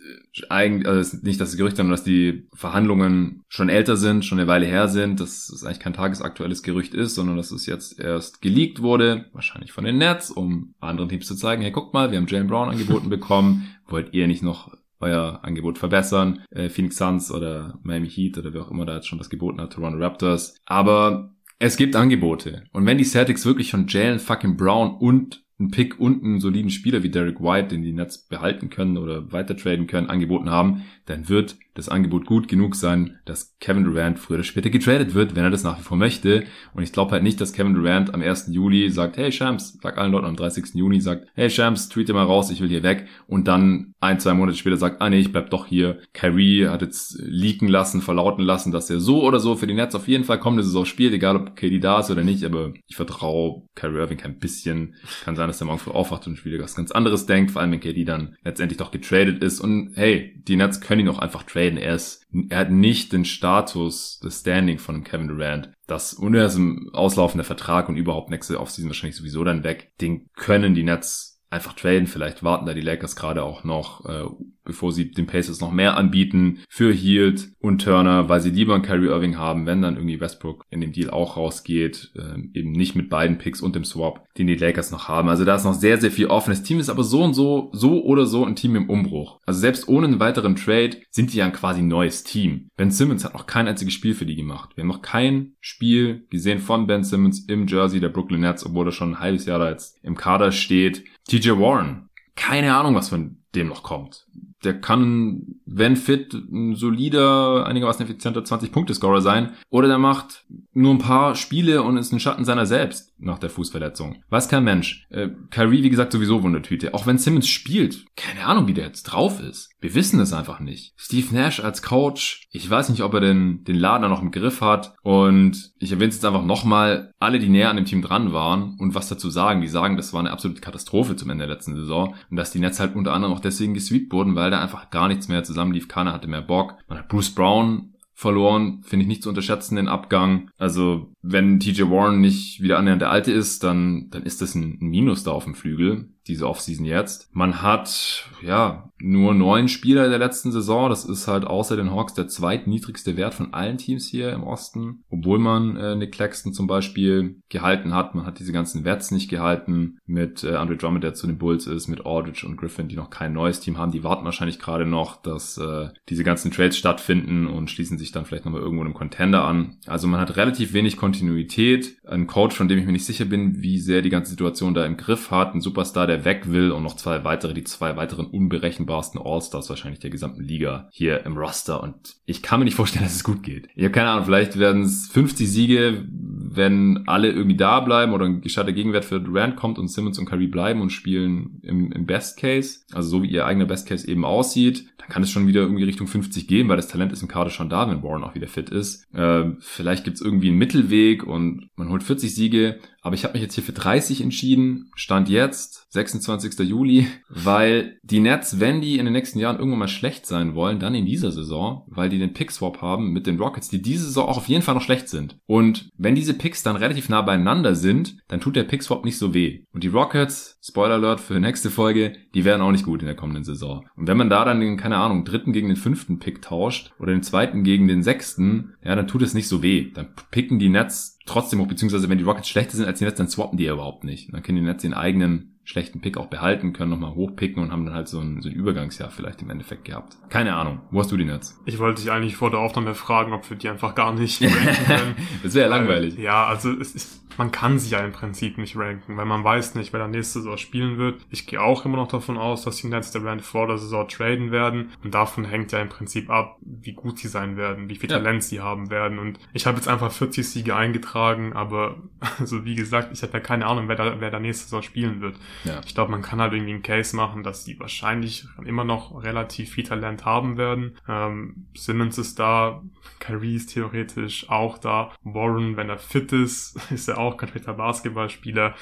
eigentlich, 0.50 0.88
also 0.88 1.18
nicht 1.22 1.42
das 1.42 1.58
Gerücht, 1.58 1.78
sondern 1.78 1.92
dass 1.92 2.04
die 2.04 2.48
Verhandlungen 2.54 3.44
schon 3.48 3.70
älter 3.70 3.98
sind, 3.98 4.26
schon 4.26 4.40
eine 4.40 4.48
Weile 4.48 4.66
her 4.66 4.88
sind, 4.88 5.20
dass 5.20 5.50
es 5.50 5.64
eigentlich 5.64 5.80
kein 5.80 5.94
tagesaktuelles 5.94 6.64
Gerücht 6.64 6.94
ist, 6.94 7.16
sondern 7.16 7.38
dass 7.38 7.52
es 7.52 7.66
jetzt 7.66 8.00
erst 8.00 8.42
geleakt 8.42 8.82
wurde, 8.82 9.26
wahrscheinlich 9.34 9.72
von 9.72 9.84
den 9.84 9.98
Nets, 9.98 10.32
um 10.32 10.74
anderen 10.80 11.10
Teams 11.10 11.28
zu 11.28 11.36
zeigen, 11.36 11.62
hey, 11.62 11.72
guckt 11.72 11.94
mal, 11.94 12.12
wir 12.12 12.18
haben 12.18 12.28
Jalen 12.28 12.48
Brown 12.48 12.70
angeboten 12.70 13.10
bekommen, 13.10 13.68
wollt 13.88 14.14
ihr 14.14 14.28
nicht 14.28 14.44
noch 14.44 14.72
euer 15.00 15.40
Angebot 15.44 15.78
verbessern? 15.78 16.44
Äh, 16.52 16.70
Phoenix 16.70 16.98
Suns 16.98 17.32
oder 17.32 17.80
Miami 17.84 18.10
Heat 18.10 18.38
oder 18.38 18.54
wer 18.54 18.62
auch 18.64 18.72
immer 18.72 18.86
da 18.86 18.96
jetzt 18.96 19.08
schon 19.08 19.20
was 19.20 19.30
geboten 19.30 19.62
hat, 19.62 19.74
Toronto 19.74 19.98
Raptors. 19.98 20.56
Aber 20.66 21.34
es 21.58 21.78
gibt 21.78 21.96
Angebote. 21.96 22.64
Und 22.72 22.86
wenn 22.86 22.98
die 22.98 23.04
Celtics 23.04 23.46
wirklich 23.46 23.72
von 23.72 23.88
Jalen 23.88 24.20
fucking 24.20 24.58
Brown 24.58 24.96
und 24.96 25.44
einen 25.60 25.72
Pick 25.72 26.00
und 26.00 26.24
einen 26.24 26.40
soliden 26.40 26.72
Spieler 26.72 27.04
wie 27.04 27.10
Derek 27.10 27.42
White, 27.42 27.70
den 27.70 27.84
die 27.84 27.92
Nets 27.92 28.18
behalten 28.18 28.70
können 28.70 28.98
oder 28.98 29.32
weiter 29.32 29.58
traden 29.58 29.88
können, 29.88 30.10
angeboten 30.10 30.50
haben, 30.50 30.86
dann 31.06 31.28
wird 31.28 31.58
das 31.80 31.90
Angebot 31.90 32.26
gut 32.26 32.48
genug 32.48 32.76
sein, 32.76 33.20
dass 33.26 33.56
Kevin 33.60 33.84
Durant 33.84 34.20
früher 34.20 34.36
oder 34.36 34.44
später 34.44 34.70
getradet 34.70 35.14
wird, 35.14 35.36
wenn 35.36 35.44
er 35.44 35.50
das 35.50 35.64
nach 35.64 35.80
wie 35.80 35.84
vor 35.84 35.98
möchte. 35.98 36.44
Und 36.74 36.84
ich 36.84 36.92
glaube 36.92 37.12
halt 37.12 37.24
nicht, 37.24 37.40
dass 37.42 37.54
Kevin 37.54 37.74
Durant 37.74 38.14
am 38.14 38.22
1. 38.22 38.50
Juli 38.52 38.90
sagt, 38.90 39.18
hey 39.18 39.32
Shams, 39.32 39.78
sag 39.82 39.98
allen 39.98 40.12
Leuten 40.12 40.28
am 40.28 40.36
30. 40.36 40.76
Juni, 40.76 41.02
sagt, 41.02 41.28
hey 41.36 41.50
Shams, 41.50 41.90
tweete 41.90 42.14
mal 42.14 42.26
raus, 42.26 42.52
ich 42.52 42.62
will 42.62 42.70
hier 42.70 42.84
weg. 42.84 43.08
Und 43.28 43.48
dann 43.48 43.94
ein, 44.00 44.20
zwei 44.20 44.34
Monate 44.34 44.58
später 44.58 44.78
sagt, 44.78 45.02
ah 45.02 45.10
nee, 45.10 45.20
ich 45.20 45.32
bleib 45.32 45.50
doch 45.50 45.66
hier. 45.66 46.00
Kyrie 46.14 46.68
hat 46.68 46.82
jetzt 46.82 47.18
leaken 47.20 47.68
lassen, 47.68 48.02
verlauten 48.02 48.44
lassen, 48.44 48.72
dass 48.72 48.90
er 48.90 49.00
so 49.00 49.24
oder 49.24 49.40
so 49.40 49.56
für 49.56 49.68
die 49.68 49.74
Nets 49.74 49.96
auf 49.96 50.08
jeden 50.08 50.24
Fall 50.24 50.40
kommende 50.40 50.64
Saison 50.64 50.86
spielt, 50.86 51.14
egal 51.14 51.36
ob 51.36 51.56
KD 51.56 51.80
da 51.80 52.00
ist 52.00 52.12
oder 52.12 52.24
nicht. 52.24 52.44
Aber 52.44 52.74
ich 52.88 52.96
vertraue 52.96 53.64
Kyrie 53.76 54.00
Irving 54.00 54.18
kein 54.18 54.40
bisschen. 54.40 54.96
Kann 55.24 55.36
sein, 55.36 55.48
dass 55.48 55.58
der 55.58 55.68
morgen 55.68 55.80
früh 55.80 55.92
aufwacht 55.92 56.28
und 56.28 56.44
wieder 56.46 56.64
was 56.64 56.76
ganz 56.76 56.92
anderes 56.92 57.26
denkt, 57.26 57.52
vor 57.52 57.62
allem 57.62 57.72
wenn 57.72 57.80
KD 57.80 58.06
dann 58.06 58.36
letztendlich 58.44 58.78
doch 58.78 58.92
getradet 58.92 59.44
ist. 59.44 59.60
Und 59.60 59.92
hey, 59.96 60.34
die 60.48 60.56
Nets 60.56 60.82
können 60.82 61.02
ihn 61.02 61.10
auch 61.10 61.20
einfach 61.20 61.44
traden. 61.44 61.69
Er 61.78 61.96
ist, 61.96 62.26
er 62.50 62.60
hat 62.60 62.72
nicht 62.72 63.14
den 63.14 63.26
Status, 63.26 64.20
das 64.22 64.40
Standing 64.40 64.80
von 64.80 65.04
Kevin 65.04 65.28
Durant. 65.28 65.72
Das, 65.88 66.14
er 66.36 66.46
im 66.56 66.90
auslaufender 66.94 67.44
Vertrag 67.44 67.90
und 67.90 67.98
überhaupt 67.98 68.30
nächste 68.30 68.60
Offseason 68.60 68.90
wahrscheinlich 68.90 69.18
sowieso 69.18 69.44
dann 69.44 69.64
weg. 69.64 69.92
Den 70.02 70.30
können 70.36 70.76
die 70.76 70.84
Nets 70.84 71.29
einfach 71.50 71.74
traden. 71.74 72.08
Vielleicht 72.08 72.44
warten 72.44 72.66
da 72.66 72.74
die 72.74 72.82
Lakers 72.82 73.16
gerade 73.16 73.44
auch 73.44 73.64
noch, 73.64 74.06
äh, 74.06 74.26
bevor 74.64 74.92
sie 74.92 75.10
den 75.10 75.26
Pacers 75.26 75.62
noch 75.62 75.72
mehr 75.72 75.98
anbieten 75.98 76.60
für 76.70 76.94
Hield 76.94 77.50
und 77.60 77.82
Turner, 77.82 78.30
weil 78.30 78.40
sie 78.40 78.52
lieber 78.52 78.76
einen 78.76 78.84
Kyrie 78.84 79.08
Irving 79.08 79.38
haben, 79.38 79.66
wenn 79.66 79.82
dann 79.82 79.96
irgendwie 79.96 80.20
Westbrook 80.20 80.64
in 80.70 80.80
dem 80.80 80.92
Deal 80.92 81.10
auch 81.10 81.38
rausgeht, 81.38 82.12
äh, 82.16 82.40
eben 82.54 82.72
nicht 82.72 82.96
mit 82.96 83.10
beiden 83.10 83.40
Picks 83.40 83.62
und 83.62 83.76
dem 83.76 83.84
Swap, 83.84 84.28
den 84.38 84.46
die 84.46 84.56
Lakers 84.56 84.92
noch 84.92 85.08
haben. 85.08 85.28
Also 85.28 85.44
da 85.44 85.56
ist 85.56 85.64
noch 85.64 85.74
sehr, 85.74 86.00
sehr 86.00 86.12
viel 86.12 86.28
offen. 86.28 86.52
Das 86.52 86.62
Team 86.62 86.80
ist 86.80 86.90
aber 86.90 87.04
so 87.04 87.24
und 87.24 87.34
so, 87.34 87.72
so 87.74 88.04
oder 88.04 88.28
so 88.28 88.46
ein 88.46 88.56
Team 88.56 88.76
im 88.76 88.90
Umbruch. 88.90 89.40
Also 89.46 89.60
selbst 89.60 89.88
ohne 89.88 90.06
einen 90.06 90.20
weiteren 90.20 90.56
Trade 90.56 90.98
sind 91.10 91.34
die 91.34 91.38
ja 91.38 91.46
ein 91.46 91.54
quasi 91.54 91.82
neues 91.82 92.24
Team. 92.24 92.70
Ben 92.78 92.92
Simmons 92.92 93.26
hat 93.26 93.34
noch 93.34 93.48
kein 93.48 93.68
einziges 93.68 93.96
Spiel 93.96 94.14
für 94.14 94.28
die 94.28 94.36
gemacht. 94.36 94.72
Wir 94.76 94.84
haben 94.84 94.90
noch 94.90 95.02
kein 95.02 95.54
Spiel 95.60 96.28
gesehen 96.30 96.60
von 96.60 96.86
Ben 96.86 97.04
Simmons 97.04 97.46
im 97.48 97.66
Jersey 97.66 98.00
der 98.00 98.10
Brooklyn 98.10 98.42
Nets, 98.42 98.66
obwohl 98.66 98.88
er 98.88 98.92
schon 98.92 99.14
ein 99.14 99.20
halbes 99.20 99.46
Jahr 99.48 99.58
da 99.58 99.72
jetzt 99.72 99.98
im 100.04 100.16
Kader 100.16 100.52
steht. 100.52 101.04
TJ 101.30 101.52
Warren, 101.52 102.10
keine 102.36 102.76
Ahnung, 102.76 102.96
was 102.96 103.10
von 103.10 103.38
dem 103.56 103.68
noch 103.68 103.84
kommt. 103.84 104.28
Der 104.64 104.80
kann, 104.80 105.56
wenn 105.66 105.96
fit, 105.96 106.34
ein 106.34 106.76
solider, 106.76 107.66
einigermaßen 107.66 108.06
effizienter 108.06 108.42
20-Punkte-Scorer 108.42 109.22
sein. 109.22 109.54
Oder 109.70 109.88
der 109.88 109.98
macht 109.98 110.46
nur 110.74 110.94
ein 110.94 111.00
paar 111.00 111.36
Spiele 111.36 111.82
und 111.84 111.98
ist 111.98 112.12
ein 112.12 112.20
Schatten 112.20 112.46
seiner 112.46 112.66
selbst 112.66 113.09
nach 113.20 113.40
der 113.40 113.50
Fußverletzung. 113.50 114.24
Weiß 114.30 114.50
kein 114.50 114.64
Mensch. 114.64 115.06
Äh, 115.10 115.30
Kyrie, 115.52 115.84
wie 115.84 115.90
gesagt, 115.90 116.12
sowieso 116.12 116.44
Wundertüte. 116.44 116.94
Auch 116.94 117.06
wenn 117.06 117.18
Simmons 117.18 117.48
spielt, 117.48 118.06
keine 118.16 118.46
Ahnung, 118.46 118.68
wie 118.68 118.74
der 118.74 118.86
jetzt 118.86 119.04
drauf 119.04 119.40
ist. 119.40 119.70
Wir 119.82 119.94
wissen 119.96 120.20
es 120.20 120.34
einfach 120.34 120.60
nicht. 120.60 120.94
Steve 120.98 121.34
Nash 121.34 121.60
als 121.60 121.82
Coach, 121.82 122.48
ich 122.52 122.70
weiß 122.70 122.90
nicht, 122.90 123.04
ob 123.04 123.14
er 123.14 123.22
den, 123.22 123.64
den 123.64 123.76
Laden 123.76 124.10
noch 124.10 124.22
im 124.22 124.32
Griff 124.32 124.62
hat. 124.62 124.94
Und 125.04 125.72
ich 125.80 125.92
erwähne 125.92 126.10
es 126.10 126.16
jetzt 126.16 126.26
einfach 126.26 126.46
nochmal, 126.46 127.12
alle, 127.20 127.40
die 127.40 127.50
näher 127.50 127.70
an 127.70 127.76
dem 127.76 127.86
Team 127.86 128.02
dran 128.02 128.34
waren 128.34 128.76
und 128.80 128.96
was 128.96 129.10
dazu 129.10 129.30
sagen, 129.30 129.62
die 129.62 129.68
sagen, 129.68 129.98
das 129.98 130.14
war 130.14 130.20
eine 130.20 130.32
absolute 130.32 130.62
Katastrophe 130.62 131.16
zum 131.16 131.30
Ende 131.30 131.46
der 131.46 131.56
letzten 131.56 131.76
Saison. 131.76 132.16
Und 132.30 132.38
dass 132.38 132.52
die 132.52 132.60
Nets 132.60 132.80
halt 132.80 132.96
unter 132.96 133.14
anderem 133.14 133.34
auch 133.34 133.40
deswegen 133.42 133.74
gesweept 133.74 134.12
wurden, 134.12 134.36
weil 134.36 134.52
da 134.52 134.62
einfach 134.62 134.90
gar 134.90 135.08
nichts 135.08 135.28
mehr 135.28 135.44
zusammenlief. 135.44 135.88
Keiner 135.88 136.14
hatte 136.14 136.28
mehr 136.28 136.42
Bock. 136.42 136.76
Man 136.88 137.00
hat 137.00 137.08
Bruce 137.08 137.34
Brown 137.34 137.94
verloren, 138.20 138.84
finde 138.84 139.04
ich 139.04 139.08
nicht 139.08 139.24
zu 139.24 139.30
unterschätzen, 139.30 139.78
den 139.78 139.88
Abgang. 139.88 140.52
Also, 140.58 141.14
wenn 141.22 141.60
TJ 141.60 141.84
Warren 141.84 142.22
nicht 142.22 142.62
wieder 142.62 142.78
annähernd 142.78 143.02
der 143.02 143.12
Alte 143.12 143.32
ist, 143.32 143.64
dann, 143.64 144.10
dann 144.10 144.24
ist 144.24 144.42
das 144.42 144.56
ein 144.56 144.78
Minus 144.80 145.24
da 145.24 145.32
auf 145.32 145.44
dem 145.44 145.56
Flügel 145.56 146.10
diese 146.30 146.48
Offseason 146.48 146.86
jetzt. 146.86 147.30
Man 147.34 147.62
hat, 147.62 148.30
ja, 148.42 148.92
nur 149.00 149.34
neun 149.34 149.68
Spieler 149.68 150.10
der 150.10 150.20
letzten 150.20 150.52
Saison. 150.52 150.90
Das 150.90 151.04
ist 151.06 151.28
halt 151.28 151.46
außer 151.46 151.76
den 151.76 151.92
Hawks 151.92 152.14
der 152.14 152.28
zweitniedrigste 152.28 153.18
Wert 153.18 153.34
von 153.34 153.54
allen 153.54 153.78
Teams 153.78 154.08
hier 154.08 154.32
im 154.32 154.44
Osten. 154.44 155.04
Obwohl 155.10 155.40
man 155.40 155.76
äh, 155.76 155.96
Nick 155.96 156.12
Claxton 156.12 156.54
zum 156.54 156.68
Beispiel 156.68 157.42
gehalten 157.50 157.94
hat. 157.94 158.14
Man 158.14 158.26
hat 158.26 158.40
diese 158.40 158.52
ganzen 158.52 158.86
Wets 158.86 159.12
nicht 159.12 159.30
gehalten. 159.30 159.98
Mit 160.06 160.44
äh, 160.44 160.56
Andre 160.56 160.78
Drummond, 160.78 161.04
der 161.04 161.14
zu 161.14 161.28
den 161.28 161.40
Bulls 161.40 161.66
ist, 161.66 161.88
mit 161.88 162.06
Aldridge 162.06 162.46
und 162.46 162.58
Griffin, 162.58 162.88
die 162.88 162.96
noch 162.96 163.10
kein 163.10 163.34
neues 163.34 163.60
Team 163.60 163.78
haben. 163.78 163.92
Die 163.92 164.04
warten 164.04 164.26
wahrscheinlich 164.26 164.60
gerade 164.60 164.86
noch, 164.86 165.22
dass 165.22 165.58
äh, 165.58 165.90
diese 166.10 166.24
ganzen 166.24 166.52
Trades 166.52 166.78
stattfinden 166.78 167.48
und 167.48 167.72
schließen 167.72 167.98
sich 167.98 168.12
dann 168.12 168.26
vielleicht 168.26 168.46
nochmal 168.46 168.62
irgendwo 168.62 168.84
einem 168.84 168.94
Contender 168.94 169.46
an. 169.46 169.78
Also 169.88 170.08
man 170.08 170.20
hat 170.20 170.36
relativ 170.38 170.74
wenig 170.74 170.98
Kontinuität. 171.10 171.98
Ein 172.06 172.28
Coach, 172.28 172.56
von 172.56 172.68
dem 172.68 172.78
ich 172.78 172.86
mir 172.86 172.92
nicht 172.92 173.06
sicher 173.06 173.26
bin, 173.26 173.64
wie 173.64 173.80
sehr 173.80 174.04
die 174.04 174.12
ganze 174.12 174.30
Situation 174.30 174.76
da 174.76 174.86
im 174.86 174.96
Griff 174.96 175.32
hat. 175.32 175.56
Ein 175.56 175.62
Superstar, 175.62 176.06
der 176.06 176.24
weg 176.24 176.52
will 176.52 176.72
und 176.72 176.84
noch 176.84 176.96
zwei 176.96 177.24
weitere, 177.24 177.56
die 177.56 177.64
zwei 177.64 177.96
weiteren 177.96 178.28
unberechenbarsten 178.28 179.20
All-Stars 179.20 179.70
wahrscheinlich 179.72 180.00
der 180.00 180.12
gesamten 180.12 180.44
Liga 180.44 180.88
hier 180.92 181.26
im 181.26 181.36
Roster 181.36 181.82
und 181.82 182.18
ich 182.28 182.44
kann 182.44 182.60
mir 182.60 182.66
nicht 182.66 182.76
vorstellen, 182.76 183.06
dass 183.06 183.16
es 183.16 183.24
gut 183.24 183.42
geht. 183.42 183.70
Ich 183.76 183.84
habe 183.84 183.92
keine 183.92 184.10
Ahnung, 184.10 184.26
vielleicht 184.26 184.60
werden 184.60 184.84
es 184.84 185.08
50 185.08 185.50
Siege, 185.50 186.06
wenn 186.52 187.04
alle 187.08 187.32
irgendwie 187.32 187.58
da 187.58 187.80
bleiben 187.80 188.14
oder 188.14 188.26
ein 188.26 188.42
gescheiter 188.42 188.72
Gegenwert 188.72 189.06
für 189.06 189.20
Durant 189.20 189.56
kommt 189.56 189.78
und 189.78 189.88
Simmons 189.88 190.18
und 190.18 190.26
Curry 190.26 190.48
bleiben 190.48 190.82
und 190.82 190.90
spielen 190.90 191.60
im, 191.62 191.92
im 191.92 192.06
Best 192.06 192.38
Case, 192.38 192.80
also 192.92 193.10
so 193.10 193.24
wie 193.24 193.30
ihr 193.30 193.46
eigener 193.46 193.66
Best 193.66 193.88
Case 193.88 194.08
eben 194.08 194.26
aussieht, 194.26 194.86
dann 194.98 195.10
kann 195.10 195.22
es 195.22 195.30
schon 195.30 195.48
wieder 195.48 195.62
irgendwie 195.62 195.84
Richtung 195.84 196.08
50 196.08 196.48
gehen, 196.48 196.68
weil 196.68 196.78
das 196.78 196.88
Talent 196.88 197.12
ist 197.12 197.22
im 197.22 197.28
Kader 197.28 197.52
schon 197.52 197.70
da, 197.70 197.90
wenn 197.90 198.02
Warren 198.02 198.24
auch 198.24 198.36
wieder 198.36 198.48
fit 198.48 198.70
ist. 198.70 199.06
Äh, 199.14 199.52
vielleicht 199.60 200.06
gibt's 200.06 200.22
irgendwie 200.22 200.50
einen 200.50 200.58
Mittelweg 200.58 201.24
und 201.24 201.70
man 201.76 201.90
holt 201.90 202.04
40 202.04 202.34
Siege, 202.34 202.80
aber 203.02 203.16
ich 203.16 203.24
habe 203.24 203.34
mich 203.34 203.44
jetzt 203.44 203.56
hier 203.56 203.64
für 203.64 203.74
30 203.74 204.22
entschieden. 204.22 204.90
Stand 204.96 205.30
jetzt, 205.30 205.79
26. 205.90 206.60
Juli, 206.60 207.08
weil 207.30 207.98
die 208.04 208.20
Nets, 208.20 208.60
wenn 208.60 208.80
die 208.80 209.00
in 209.00 209.06
den 209.06 209.14
nächsten 209.14 209.40
Jahren 209.40 209.58
irgendwann 209.58 209.80
mal 209.80 209.88
schlecht 209.88 210.28
sein 210.28 210.54
wollen, 210.54 210.80
dann 210.80 210.94
in 210.94 211.06
dieser 211.06 211.32
Saison, 211.32 211.84
weil 211.88 212.10
die 212.10 212.20
den 212.20 212.34
Pick-Swap 212.34 212.82
haben 212.82 213.12
mit 213.12 213.26
den 213.26 213.40
Rockets, 213.40 213.70
die 213.70 213.82
diese 213.82 214.06
Saison 214.06 214.28
auch 214.28 214.38
auf 214.38 214.48
jeden 214.48 214.62
Fall 214.62 214.76
noch 214.76 214.84
schlecht 214.84 215.10
sind. 215.10 215.40
Und 215.48 215.90
wenn 215.98 216.14
diese 216.14 216.36
Picks 216.36 216.62
dann 216.62 216.76
relativ 216.76 217.10
nah 217.10 217.24
beieinander 217.24 217.74
sind, 217.74 218.18
dann 218.28 218.40
tut 218.40 218.56
der 218.56 218.66
Pick-Swap 218.66 219.04
nicht 219.04 219.18
so 219.18 219.34
weh. 219.34 219.64
Und 219.74 219.84
die 219.84 219.88
Rockets, 219.88 220.60
Spoiler 220.62 220.96
Alert 220.96 221.22
für 221.22 221.40
nächste 221.40 221.72
Folge, 221.72 222.14
die 222.36 222.46
werden 222.46 222.62
auch 222.62 222.72
nicht 222.72 222.86
gut 222.86 223.02
in 223.02 223.08
der 223.08 223.16
kommenden 223.16 223.44
Saison. 223.44 223.86
Und 223.96 224.08
wenn 224.08 224.18
man 224.18 224.30
da 224.30 224.46
dann 224.46 224.60
den, 224.60 224.78
keine 224.78 224.98
Ahnung, 224.98 225.26
dritten 225.26 225.54
gegen 225.54 225.70
den 225.70 225.78
fünften 225.78 226.20
Pick 226.20 226.44
tauscht 226.44 226.92
oder 227.00 227.12
den 227.12 227.24
zweiten 227.24 227.64
gegen 227.64 227.88
den 227.88 228.04
sechsten, 228.04 228.76
ja, 228.84 228.96
dann 228.96 229.08
tut 229.08 229.24
es 229.24 229.34
nicht 229.34 229.48
so 229.48 229.64
weh. 229.64 229.92
Dann 229.92 230.10
picken 230.30 230.60
die 230.60 230.70
Nets 230.70 231.18
trotzdem 231.26 231.62
auch, 231.62 231.68
beziehungsweise 231.68 232.10
wenn 232.10 232.18
die 232.18 232.24
Rockets 232.24 232.50
schlechter 232.50 232.78
sind 232.78 232.86
als 232.86 233.00
die 233.00 233.06
Nets, 233.06 233.18
dann 233.18 233.28
swappen 233.28 233.58
die 233.58 233.66
ja 233.66 233.74
überhaupt 233.74 234.04
nicht. 234.04 234.34
Dann 234.34 234.44
können 234.44 234.58
die 234.58 234.64
Nets 234.64 234.82
den 234.82 234.94
eigenen 234.94 235.59
schlechten 235.70 236.02
Pick 236.02 236.18
auch 236.18 236.26
behalten, 236.26 236.74
können 236.74 236.90
nochmal 236.90 237.14
hochpicken 237.14 237.62
und 237.62 237.72
haben 237.72 237.86
dann 237.86 237.94
halt 237.94 238.08
so 238.08 238.20
ein, 238.20 238.42
so 238.42 238.50
ein 238.50 238.56
Übergangsjahr 238.56 239.12
vielleicht 239.12 239.44
im 239.44 239.52
Endeffekt 239.52 239.86
gehabt. 239.86 240.18
Keine 240.30 240.56
Ahnung. 240.56 240.82
Wo 240.90 241.00
hast 241.00 241.12
du 241.12 241.18
die 241.18 241.26
Nets? 241.26 241.62
Ich 241.66 241.78
wollte 241.78 242.02
dich 242.02 242.12
eigentlich 242.12 242.36
vor 242.36 242.50
der 242.50 242.60
Aufnahme 242.60 242.96
fragen, 242.96 243.34
ob 243.34 243.48
wir 243.48 243.56
die 243.56 243.70
einfach 243.70 243.94
gar 243.94 244.12
nicht 244.12 244.42
das 245.44 245.54
wäre 245.54 245.70
ja 245.70 245.78
langweilig. 245.78 246.18
Ja, 246.18 246.48
also 246.48 246.72
es 246.72 246.96
ist 246.96 247.22
man 247.40 247.52
kann 247.52 247.80
sie 247.80 247.92
ja 247.92 248.00
im 248.00 248.12
Prinzip 248.12 248.58
nicht 248.58 248.76
ranken, 248.76 249.16
weil 249.16 249.26
man 249.26 249.46
weiß 249.46 249.76
nicht, 249.76 249.94
wer 249.94 250.02
der 250.02 250.10
nächste 250.10 250.40
Saison 250.40 250.58
spielen 250.58 250.98
wird. 250.98 251.22
Ich 251.30 251.48
gehe 251.48 251.62
auch 251.62 251.86
immer 251.86 251.96
noch 251.96 252.10
davon 252.10 252.38
aus, 252.38 252.64
dass 252.66 252.76
die 252.76 252.88
Nets 252.88 253.12
der 253.12 253.22
Brand 253.22 253.42
vor 253.42 253.66
der 253.66 253.78
Saison 253.78 254.06
traden 254.10 254.52
werden 254.52 254.92
und 255.06 255.14
davon 255.14 255.46
hängt 255.46 255.72
ja 255.72 255.80
im 255.80 255.88
Prinzip 255.88 256.30
ab, 256.30 256.58
wie 256.60 256.92
gut 256.92 257.18
sie 257.18 257.30
sein 257.30 257.56
werden, 257.56 257.88
wie 257.88 257.96
viel 257.96 258.12
ja. 258.12 258.18
Talent 258.18 258.44
sie 258.44 258.60
haben 258.60 258.90
werden 258.90 259.20
und 259.20 259.40
ich 259.54 259.66
habe 259.66 259.78
jetzt 259.78 259.88
einfach 259.88 260.12
40 260.12 260.50
Siege 260.50 260.76
eingetragen, 260.76 261.54
aber 261.54 261.96
also 262.40 262.66
wie 262.66 262.76
gesagt, 262.76 263.12
ich 263.14 263.24
habe 263.24 263.32
ja 263.32 263.40
keine 263.40 263.68
Ahnung, 263.68 263.88
wer 263.88 263.96
da, 263.96 264.20
wer 264.20 264.32
der 264.32 264.42
nächste 264.42 264.66
Saison 264.66 264.82
spielen 264.82 265.22
wird. 265.22 265.38
Ja. 265.64 265.80
Ich 265.86 265.96
glaube, 265.96 266.12
man 266.12 266.22
kann 266.22 266.42
halt 266.42 266.52
irgendwie 266.52 266.74
einen 266.74 266.84
Case 266.84 267.16
machen, 267.16 267.44
dass 267.44 267.64
die 267.64 267.80
wahrscheinlich 267.80 268.50
immer 268.66 268.84
noch 268.84 269.24
relativ 269.24 269.72
viel 269.72 269.86
Talent 269.86 270.26
haben 270.26 270.58
werden. 270.58 270.98
Ähm, 271.08 271.68
Simmons 271.74 272.18
ist 272.18 272.38
da, 272.38 272.82
Kyrie 273.20 273.56
ist 273.56 273.74
theoretisch 273.74 274.50
auch 274.50 274.78
da, 274.78 275.12
Warren, 275.24 275.78
wenn 275.78 275.90
er 275.90 276.00
fit 276.00 276.34
ist, 276.34 276.78
ist 276.92 277.08
er 277.08 277.18
auch 277.18 277.29
kompletter 277.38 277.74
Basketballspieler. 277.74 278.76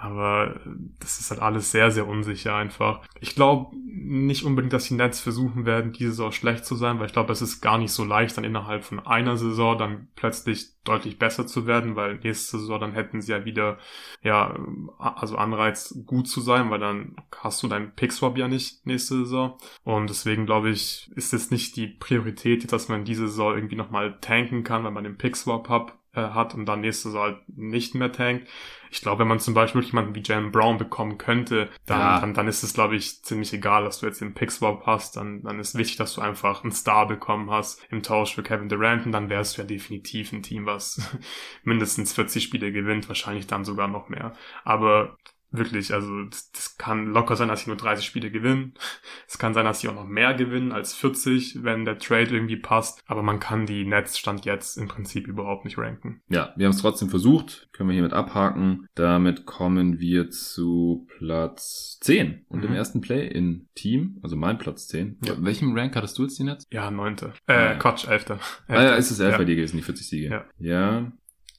Aber 0.00 0.58
das 0.98 1.20
ist 1.20 1.30
halt 1.30 1.42
alles 1.42 1.72
sehr, 1.72 1.90
sehr 1.90 2.08
unsicher 2.08 2.54
einfach. 2.54 3.02
Ich 3.20 3.34
glaube 3.34 3.76
nicht 3.76 4.44
unbedingt, 4.44 4.72
dass 4.72 4.88
die 4.88 4.94
Nets 4.94 5.20
versuchen 5.20 5.66
werden, 5.66 5.92
diese 5.92 6.12
Saison 6.12 6.32
schlecht 6.32 6.64
zu 6.64 6.74
sein, 6.74 6.98
weil 6.98 7.06
ich 7.06 7.12
glaube, 7.12 7.32
es 7.32 7.42
ist 7.42 7.60
gar 7.60 7.76
nicht 7.76 7.92
so 7.92 8.02
leicht, 8.02 8.34
dann 8.34 8.44
innerhalb 8.44 8.82
von 8.82 8.98
einer 8.98 9.36
Saison 9.36 9.76
dann 9.76 10.08
plötzlich 10.16 10.70
deutlich 10.84 11.18
besser 11.18 11.46
zu 11.46 11.66
werden, 11.66 11.96
weil 11.96 12.14
nächste 12.14 12.58
Saison 12.58 12.80
dann 12.80 12.92
hätten 12.94 13.20
sie 13.20 13.32
ja 13.32 13.44
wieder, 13.44 13.76
ja, 14.22 14.56
also 14.98 15.36
Anreiz 15.36 15.94
gut 16.06 16.28
zu 16.28 16.40
sein, 16.40 16.70
weil 16.70 16.80
dann 16.80 17.16
hast 17.36 17.62
du 17.62 17.68
deinen 17.68 17.94
Pick-Swap 17.94 18.38
ja 18.38 18.48
nicht 18.48 18.86
nächste 18.86 19.18
Saison. 19.18 19.58
Und 19.84 20.08
deswegen 20.08 20.46
glaube 20.46 20.70
ich, 20.70 21.10
ist 21.14 21.34
es 21.34 21.50
nicht 21.50 21.76
die 21.76 21.88
Priorität, 21.88 22.72
dass 22.72 22.88
man 22.88 23.04
diese 23.04 23.28
Saison 23.28 23.54
irgendwie 23.54 23.76
nochmal 23.76 24.16
tanken 24.22 24.64
kann, 24.64 24.82
weil 24.82 24.92
man 24.92 25.04
den 25.04 25.18
Pick-Swap 25.18 25.68
hat 25.68 25.99
äh, 26.12 26.22
hat 26.22 26.54
und 26.54 26.66
dann 26.66 26.80
nächstes 26.80 27.14
Jahr 27.14 27.22
halt 27.24 27.48
nicht 27.48 27.94
mehr 27.94 28.12
tankt. 28.12 28.48
Ich 28.90 29.00
glaube, 29.00 29.20
wenn 29.20 29.28
man 29.28 29.38
zum 29.38 29.54
Beispiel 29.54 29.82
jemanden 29.82 30.14
wie 30.14 30.22
Jalen 30.24 30.50
Brown 30.50 30.76
bekommen 30.76 31.16
könnte, 31.18 31.68
dann, 31.86 32.00
ja. 32.00 32.20
dann, 32.20 32.34
dann 32.34 32.48
ist 32.48 32.64
es, 32.64 32.74
glaube 32.74 32.96
ich, 32.96 33.22
ziemlich 33.22 33.52
egal, 33.52 33.84
dass 33.84 34.00
du 34.00 34.06
jetzt 34.06 34.20
den 34.20 34.34
Pick-Swap 34.34 34.84
hast. 34.86 35.16
Dann, 35.16 35.42
dann 35.42 35.60
ist 35.60 35.78
wichtig, 35.78 35.96
dass 35.96 36.14
du 36.14 36.20
einfach 36.20 36.64
einen 36.64 36.72
Star 36.72 37.06
bekommen 37.06 37.50
hast 37.50 37.86
im 37.90 38.02
Tausch 38.02 38.34
für 38.34 38.42
Kevin 38.42 38.68
Durant 38.68 39.06
und 39.06 39.12
dann 39.12 39.30
wärst 39.30 39.56
du 39.56 39.62
ja 39.62 39.66
definitiv 39.66 40.32
ein 40.32 40.42
Team, 40.42 40.66
was 40.66 41.00
mindestens 41.62 42.12
40 42.12 42.42
Spiele 42.42 42.72
gewinnt, 42.72 43.08
wahrscheinlich 43.08 43.46
dann 43.46 43.64
sogar 43.64 43.86
noch 43.86 44.08
mehr. 44.08 44.32
Aber 44.64 45.16
Wirklich, 45.52 45.92
also 45.92 46.24
das, 46.24 46.52
das 46.52 46.78
kann 46.78 47.06
locker 47.06 47.36
sein, 47.36 47.48
dass 47.48 47.64
sie 47.64 47.70
nur 47.70 47.76
30 47.76 48.04
Spiele 48.04 48.30
gewinnen. 48.30 48.74
Es 49.26 49.38
kann 49.38 49.54
sein, 49.54 49.64
dass 49.64 49.80
sie 49.80 49.88
auch 49.88 49.94
noch 49.94 50.06
mehr 50.06 50.34
gewinnen 50.34 50.72
als 50.72 50.94
40, 50.94 51.62
wenn 51.62 51.84
der 51.84 51.98
Trade 51.98 52.30
irgendwie 52.30 52.56
passt. 52.56 53.02
Aber 53.06 53.22
man 53.22 53.38
kann 53.38 53.64
die 53.64 53.84
Nets 53.84 54.18
Stand 54.18 54.44
jetzt 54.44 54.76
im 54.76 54.88
Prinzip 54.88 55.28
überhaupt 55.28 55.64
nicht 55.64 55.78
ranken. 55.78 56.20
Ja, 56.28 56.52
wir 56.56 56.66
haben 56.66 56.72
es 56.72 56.80
trotzdem 56.80 57.10
versucht. 57.10 57.68
Können 57.72 57.88
wir 57.88 57.94
hiermit 57.94 58.12
abhaken. 58.12 58.88
Damit 58.94 59.46
kommen 59.46 60.00
wir 60.00 60.30
zu 60.30 61.06
Platz 61.18 61.98
10 62.00 62.44
und 62.48 62.58
mhm. 62.58 62.62
dem 62.62 62.74
ersten 62.74 63.00
Play-in-Team, 63.00 64.18
also 64.22 64.36
mein 64.36 64.58
Platz 64.58 64.88
10. 64.88 65.18
Ja. 65.24 65.34
Welchem 65.38 65.76
Rank 65.76 65.94
hattest 65.94 66.18
du 66.18 66.22
jetzt 66.22 66.38
die 66.38 66.44
Nets? 66.44 66.66
Ja, 66.70 66.90
neunte. 66.90 67.32
Äh, 67.46 67.52
ah, 67.52 67.64
ja. 67.72 67.74
Quatsch, 67.74 68.08
elfte. 68.08 68.38
Ah 68.66 68.82
ja, 68.82 68.94
ist 68.96 69.10
es 69.10 69.20
elf 69.20 69.32
ja. 69.32 69.38
bei 69.38 69.44
dir 69.44 69.56
gewesen, 69.56 69.76
die 69.76 69.82
40 69.82 70.08
Siege. 70.08 70.28
Ja. 70.28 70.44
ja. 70.58 71.12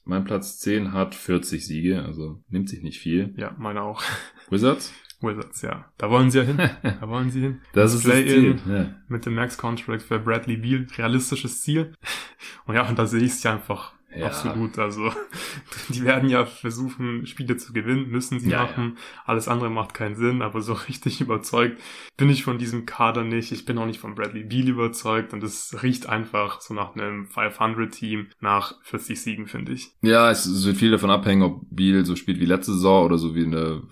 Mein 0.04 0.24
Platz 0.24 0.58
10 0.58 0.92
hat 0.92 1.14
40 1.14 1.64
Siege, 1.64 2.02
also 2.02 2.42
nimmt 2.48 2.68
sich 2.68 2.82
nicht 2.82 2.98
viel. 2.98 3.32
Ja, 3.36 3.54
meine 3.58 3.82
auch. 3.82 4.02
Wizards? 4.50 4.92
Wizards, 5.20 5.62
ja. 5.62 5.84
Da 5.98 6.10
wollen 6.10 6.30
sie 6.30 6.38
ja 6.38 6.44
hin. 6.44 6.56
Da 6.56 7.08
wollen 7.08 7.30
sie 7.30 7.40
hin. 7.40 7.60
das, 7.72 7.92
das 7.92 7.94
ist 7.94 8.04
Play 8.04 8.24
das 8.24 8.32
Ziel. 8.32 8.60
Ja. 8.68 8.94
Mit 9.08 9.24
dem 9.24 9.34
Max-Contract 9.34 10.02
für 10.02 10.18
Bradley 10.18 10.56
Beal. 10.56 10.86
Realistisches 10.96 11.62
Ziel. 11.62 11.94
Und 12.66 12.74
ja, 12.74 12.88
und 12.88 12.98
da 12.98 13.06
sehe 13.06 13.22
ich 13.22 13.32
es 13.32 13.42
ja 13.42 13.54
einfach 13.54 13.92
ja. 14.14 14.26
Absolut. 14.26 14.78
Also 14.78 15.12
die 15.88 16.04
werden 16.04 16.28
ja 16.28 16.44
versuchen, 16.44 17.26
Spiele 17.26 17.56
zu 17.56 17.72
gewinnen, 17.72 18.10
müssen 18.10 18.40
sie 18.40 18.50
ja, 18.50 18.62
machen. 18.62 18.94
Ja. 18.94 19.22
Alles 19.26 19.48
andere 19.48 19.70
macht 19.70 19.94
keinen 19.94 20.16
Sinn, 20.16 20.42
aber 20.42 20.60
so 20.60 20.72
richtig 20.88 21.20
überzeugt 21.20 21.80
bin 22.16 22.30
ich 22.30 22.44
von 22.44 22.58
diesem 22.58 22.86
Kader 22.86 23.24
nicht. 23.24 23.52
Ich 23.52 23.64
bin 23.64 23.78
auch 23.78 23.86
nicht 23.86 24.00
von 24.00 24.14
Bradley 24.14 24.44
Beal 24.44 24.68
überzeugt 24.68 25.32
und 25.32 25.42
es 25.42 25.82
riecht 25.82 26.08
einfach 26.08 26.60
so 26.60 26.74
nach 26.74 26.94
einem 26.94 27.26
500-Team 27.26 28.28
nach 28.40 28.74
40 28.82 29.20
Siegen, 29.20 29.46
finde 29.46 29.72
ich. 29.72 29.92
Ja, 30.02 30.30
es 30.30 30.64
wird 30.64 30.76
viel 30.76 30.90
davon 30.90 31.10
abhängen, 31.10 31.42
ob 31.42 31.62
Beal 31.70 32.04
so 32.04 32.16
spielt 32.16 32.40
wie 32.40 32.46
letzte 32.46 32.72
Saison 32.72 33.04
oder 33.04 33.18
so 33.18 33.34
wie 33.34 33.42
in 33.42 33.52
der 33.52 33.82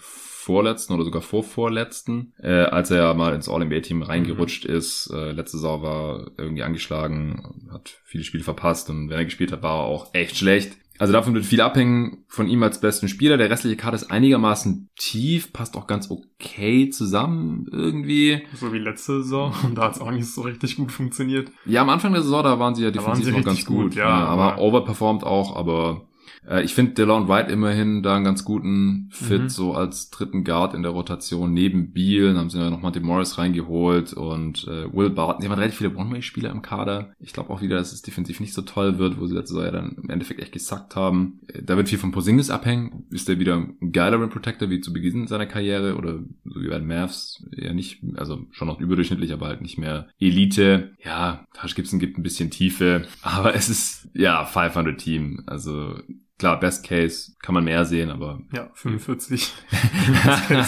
vorletzten 0.51 0.95
oder 0.95 1.05
sogar 1.05 1.23
vorvorletzten, 1.23 2.33
äh, 2.43 2.63
als 2.65 2.91
er 2.91 2.97
ja 2.97 3.15
mal 3.15 3.37
ins 3.37 3.49
All-NBA-Team 3.49 4.03
reingerutscht 4.03 4.69
mhm. 4.69 4.75
ist. 4.75 5.09
Äh, 5.15 5.31
letzte 5.31 5.59
Saison 5.59 5.83
war 5.83 6.31
irgendwie 6.37 6.65
angeschlagen, 6.65 7.69
hat 7.71 8.01
viele 8.05 8.25
Spiele 8.25 8.43
verpasst 8.43 8.91
und 8.91 9.09
wenn 9.09 9.17
er 9.17 9.25
gespielt 9.25 9.53
hat, 9.53 9.63
war 9.63 9.79
er 9.79 9.85
auch 9.85 10.13
echt 10.13 10.37
schlecht. 10.37 10.77
Also 10.99 11.13
davon 11.13 11.35
wird 11.35 11.47
viel 11.47 11.61
abhängen 11.61 12.25
von 12.27 12.49
ihm 12.49 12.65
als 12.65 12.81
besten 12.81 13.07
Spieler. 13.07 13.37
Der 13.37 13.49
restliche 13.49 13.77
Kader 13.77 13.95
ist 13.95 14.11
einigermaßen 14.11 14.91
tief, 14.97 15.53
passt 15.53 15.77
auch 15.77 15.87
ganz 15.87 16.11
okay 16.11 16.91
zusammen 16.91 17.69
irgendwie. 17.71 18.43
So 18.55 18.73
wie 18.73 18.79
letzte 18.79 19.23
Saison. 19.23 19.55
Und 19.65 19.77
da 19.77 19.85
hat 19.85 19.95
es 19.95 20.01
auch 20.01 20.11
nicht 20.11 20.27
so 20.27 20.43
richtig 20.43 20.77
gut 20.77 20.91
funktioniert. 20.91 21.51
Ja, 21.65 21.83
am 21.83 21.91
Anfang 21.91 22.13
der 22.13 22.23
Saison, 22.23 22.43
da 22.43 22.59
waren 22.59 22.75
sie 22.75 22.83
ja 22.83 22.91
definitiv 22.91 23.35
noch 23.35 23.45
ganz 23.45 23.65
gut. 23.65 23.85
gut 23.85 23.95
ja, 23.95 24.09
ja, 24.09 24.27
aber, 24.27 24.55
aber 24.55 24.63
overperformed 24.63 25.23
auch, 25.23 25.55
aber 25.55 26.03
äh, 26.49 26.63
ich 26.63 26.75
finde 26.75 26.93
DeLon 26.93 27.29
White 27.29 27.51
immerhin 27.51 28.03
da 28.03 28.17
einen 28.17 28.25
ganz 28.25 28.45
guten 28.45 29.09
Fit, 29.13 29.43
mhm. 29.43 29.49
so 29.49 29.75
als 29.75 30.11
dritten 30.11 30.45
Guard 30.45 30.75
in 30.75 30.83
der 30.83 30.93
Rotation 30.93 31.53
neben 31.53 31.93
Beal. 31.93 32.29
Dann 32.29 32.39
haben 32.39 32.51
sie 32.51 32.59
ja 32.59 32.71
noch 32.71 32.83
Monty 32.83 33.01
Morris 33.01 33.39
reingeholt 33.39 34.13
und 34.13 34.65
äh, 34.65 34.93
Will 34.93 35.11
Barton. 35.11 35.43
Sie 35.43 35.49
haben 35.49 35.59
relativ 35.59 35.79
viele 35.79 35.95
One-Way-Spieler 35.95 36.51
im 36.51 36.63
Kader. 36.63 37.13
Ich 37.19 37.33
glaube 37.33 37.51
auch 37.51 37.63
wieder, 37.63 37.77
dass 37.77 37.93
es 37.93 38.03
defensiv 38.03 38.41
nicht 38.41 38.55
so 38.55 38.63
toll 38.63 38.99
wird, 38.99 39.21
wo 39.21 39.27
sie 39.27 39.35
letzte 39.35 39.55
Saison 39.55 39.67
ja 39.67 39.73
dann 39.73 39.97
im 40.03 40.11
Endeffekt 40.11 40.41
echt 40.41 40.53
gesackt 40.53 40.97
haben. 40.97 41.41
Äh, 41.49 41.63
da 41.63 41.77
wird 41.77 41.89
viel 41.89 41.99
von 41.99 42.13
Posingis 42.13 42.51
abhängen. 42.51 43.05
Ist 43.11 43.29
der 43.29 43.39
wieder 43.39 43.57
ein 43.57 43.93
geiler 43.93 44.21
Rim 44.21 44.31
Protector 44.31 44.71
wie 44.71 44.81
zu 44.81 44.93
Beginn 44.93 45.27
seiner 45.27 45.47
Karriere 45.47 45.97
oder 45.97 46.21
so 46.45 46.61
wie 46.61 46.69
bei 46.69 46.79
den 46.79 46.87
Mavs? 46.87 47.45
Ja 47.53 47.73
nicht, 47.73 48.03
also 48.17 48.47
schon 48.51 48.69
noch 48.69 48.81
überdurchschnittlich, 48.81 49.33
aber 49.33 49.47
halt 49.47 49.63
nicht 49.63 49.79
mehr 49.79 50.09
Elite. 50.19 50.93
Ja, 51.05 51.47
Tash 51.55 51.75
Gibson 51.75 51.99
gibt 51.99 52.19
ein 52.19 52.23
bisschen 52.23 52.51
Tiefe, 52.51 53.07
aber 53.23 53.55
es 53.55 53.69
ist 53.69 54.09
ja 54.15 54.45
500 54.45 54.99
Team. 54.99 55.43
Also 55.47 55.95
Klar, 56.41 56.59
Best 56.59 56.87
Case 56.87 57.33
kann 57.43 57.55
man 57.55 57.65
mehr 57.65 57.85
sehen, 57.85 58.11
aber. 58.11 58.41
Ja, 58.51 58.71
45. 58.75 59.53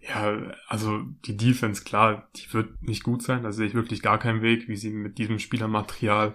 ja, 0.00 0.52
also 0.66 1.02
die 1.24 1.36
Defense, 1.36 1.84
klar, 1.84 2.28
die 2.34 2.52
wird 2.52 2.82
nicht 2.82 3.04
gut 3.04 3.22
sein. 3.22 3.44
Da 3.44 3.52
sehe 3.52 3.68
ich 3.68 3.74
wirklich 3.74 4.02
gar 4.02 4.18
keinen 4.18 4.42
Weg, 4.42 4.66
wie 4.66 4.74
sie 4.74 4.90
mit 4.90 5.18
diesem 5.18 5.38
Spielermaterial, 5.38 6.32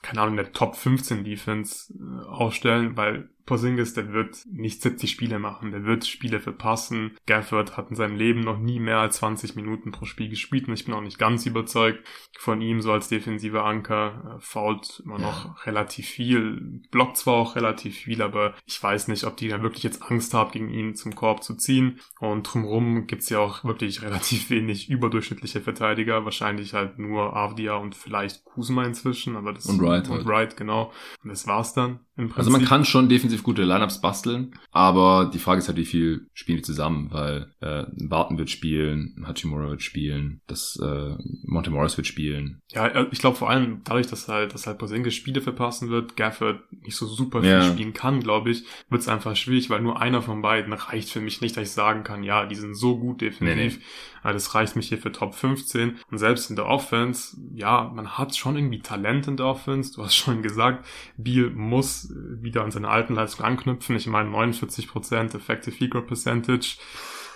keine 0.00 0.22
Ahnung, 0.22 0.36
der 0.36 0.54
Top 0.54 0.76
15 0.76 1.24
Defense 1.24 1.92
äh, 1.92 2.26
ausstellen, 2.26 2.96
weil 2.96 3.28
Porzingis, 3.44 3.94
der 3.94 4.12
wird 4.12 4.44
nicht 4.50 4.82
70 4.82 5.10
Spiele 5.10 5.38
machen, 5.38 5.70
der 5.70 5.84
wird 5.84 6.06
Spiele 6.06 6.40
verpassen. 6.40 7.16
Gafford 7.26 7.76
hat 7.76 7.90
in 7.90 7.96
seinem 7.96 8.16
Leben 8.16 8.40
noch 8.40 8.58
nie 8.58 8.80
mehr 8.80 8.98
als 8.98 9.16
20 9.16 9.56
Minuten 9.56 9.92
pro 9.92 10.04
Spiel 10.04 10.28
gespielt 10.28 10.68
und 10.68 10.74
ich 10.74 10.84
bin 10.84 10.94
auch 10.94 11.00
nicht 11.00 11.18
ganz 11.18 11.46
überzeugt 11.46 12.06
von 12.38 12.60
ihm 12.60 12.80
so 12.80 12.92
als 12.92 13.08
defensiver 13.08 13.64
Anker. 13.64 14.38
fault 14.40 15.02
immer 15.04 15.18
noch 15.18 15.44
ja. 15.44 15.56
relativ 15.64 16.06
viel, 16.08 16.80
blockt 16.90 17.16
zwar 17.16 17.34
auch 17.34 17.56
relativ 17.56 17.96
viel, 17.96 18.22
aber 18.22 18.54
ich 18.66 18.82
weiß 18.82 19.08
nicht, 19.08 19.24
ob 19.24 19.36
die 19.36 19.48
dann 19.48 19.62
wirklich 19.62 19.82
jetzt 19.82 20.02
Angst 20.02 20.34
haben, 20.34 20.52
gegen 20.52 20.68
ihn 20.68 20.94
zum 20.94 21.14
Korb 21.14 21.42
zu 21.42 21.54
ziehen. 21.54 22.00
Und 22.20 22.42
drumherum 22.44 23.06
gibt's 23.06 23.28
ja 23.28 23.38
auch 23.38 23.64
wirklich 23.64 24.02
relativ 24.02 24.50
wenig 24.50 24.90
überdurchschnittliche 24.90 25.60
Verteidiger, 25.60 26.24
wahrscheinlich 26.24 26.74
halt 26.74 26.98
nur 26.98 27.36
Avdia 27.36 27.76
und 27.76 27.94
vielleicht 27.94 28.44
Kuzma 28.44 28.84
inzwischen, 28.84 29.36
aber 29.36 29.52
das 29.52 29.66
und 29.66 29.80
Wright, 29.80 30.08
und 30.08 30.26
Wright 30.26 30.56
genau. 30.56 30.92
Und 31.22 31.30
das 31.30 31.46
war's 31.46 31.72
dann. 31.74 32.00
Also 32.36 32.50
man 32.50 32.64
kann 32.64 32.84
schon 32.84 33.08
defensiv 33.08 33.31
gute 33.42 33.62
Lineups 33.62 34.00
basteln, 34.00 34.54
aber 34.70 35.30
die 35.32 35.38
Frage 35.38 35.60
ist 35.60 35.68
halt, 35.68 35.78
wie 35.78 35.84
viel 35.84 36.26
spielen 36.34 36.58
die 36.58 36.64
zusammen, 36.64 37.08
weil 37.10 37.52
äh, 37.60 37.84
Barton 38.06 38.38
wird 38.38 38.50
spielen, 38.50 39.24
Hachimura 39.26 39.70
wird 39.70 39.82
spielen, 39.82 40.40
das 40.46 40.78
äh, 40.82 41.14
Monte 41.44 41.70
Morris 41.70 41.96
wird 41.96 42.06
spielen. 42.06 42.60
Ja, 42.70 42.86
äh, 42.86 43.06
ich 43.10 43.18
glaube 43.18 43.36
vor 43.36 43.50
allem 43.50 43.80
dadurch, 43.84 44.06
dass 44.06 44.28
halt, 44.28 44.54
dass 44.54 44.66
halt 44.66 44.78
Porzingis 44.78 45.14
Spiele 45.14 45.40
verpassen 45.40 45.90
wird, 45.90 46.16
Gafford 46.16 46.60
nicht 46.82 46.96
so 46.96 47.06
super 47.06 47.40
viel 47.40 47.50
ja. 47.50 47.62
spielen 47.62 47.92
kann, 47.92 48.20
glaube 48.20 48.50
ich, 48.50 48.64
wird 48.88 49.02
es 49.02 49.08
einfach 49.08 49.36
schwierig, 49.36 49.70
weil 49.70 49.80
nur 49.80 50.00
einer 50.00 50.22
von 50.22 50.42
beiden 50.42 50.72
reicht 50.72 51.10
für 51.10 51.20
mich 51.20 51.40
nicht, 51.40 51.56
dass 51.56 51.68
ich 51.68 51.72
sagen 51.72 52.04
kann, 52.04 52.22
ja, 52.22 52.46
die 52.46 52.54
sind 52.54 52.74
so 52.74 52.98
gut 52.98 53.20
defensiv. 53.20 53.56
Nee, 53.56 53.68
nee. 53.68 53.78
Also 54.22 54.34
das 54.34 54.54
reicht 54.54 54.76
mich 54.76 54.88
hier 54.88 54.98
für 54.98 55.12
Top 55.12 55.34
15 55.34 55.98
und 56.10 56.18
selbst 56.18 56.50
in 56.50 56.56
der 56.56 56.66
Offense, 56.66 57.36
ja, 57.54 57.90
man 57.94 58.18
hat 58.18 58.36
schon 58.36 58.56
irgendwie 58.56 58.80
Talent 58.80 59.28
in 59.28 59.36
der 59.36 59.46
Offense. 59.46 59.92
Du 59.94 60.02
hast 60.02 60.14
schon 60.14 60.42
gesagt, 60.42 60.86
Beal 61.16 61.50
muss 61.50 62.12
wieder 62.14 62.64
an 62.64 62.70
seine 62.70 62.88
alten 62.88 63.14
Leistungen 63.14 63.48
anknüpfen. 63.48 63.96
Ich 63.96 64.06
meine 64.06 64.30
49% 64.30 65.34
Effective 65.34 65.74
Field 65.74 65.92
Percentage 66.06 66.76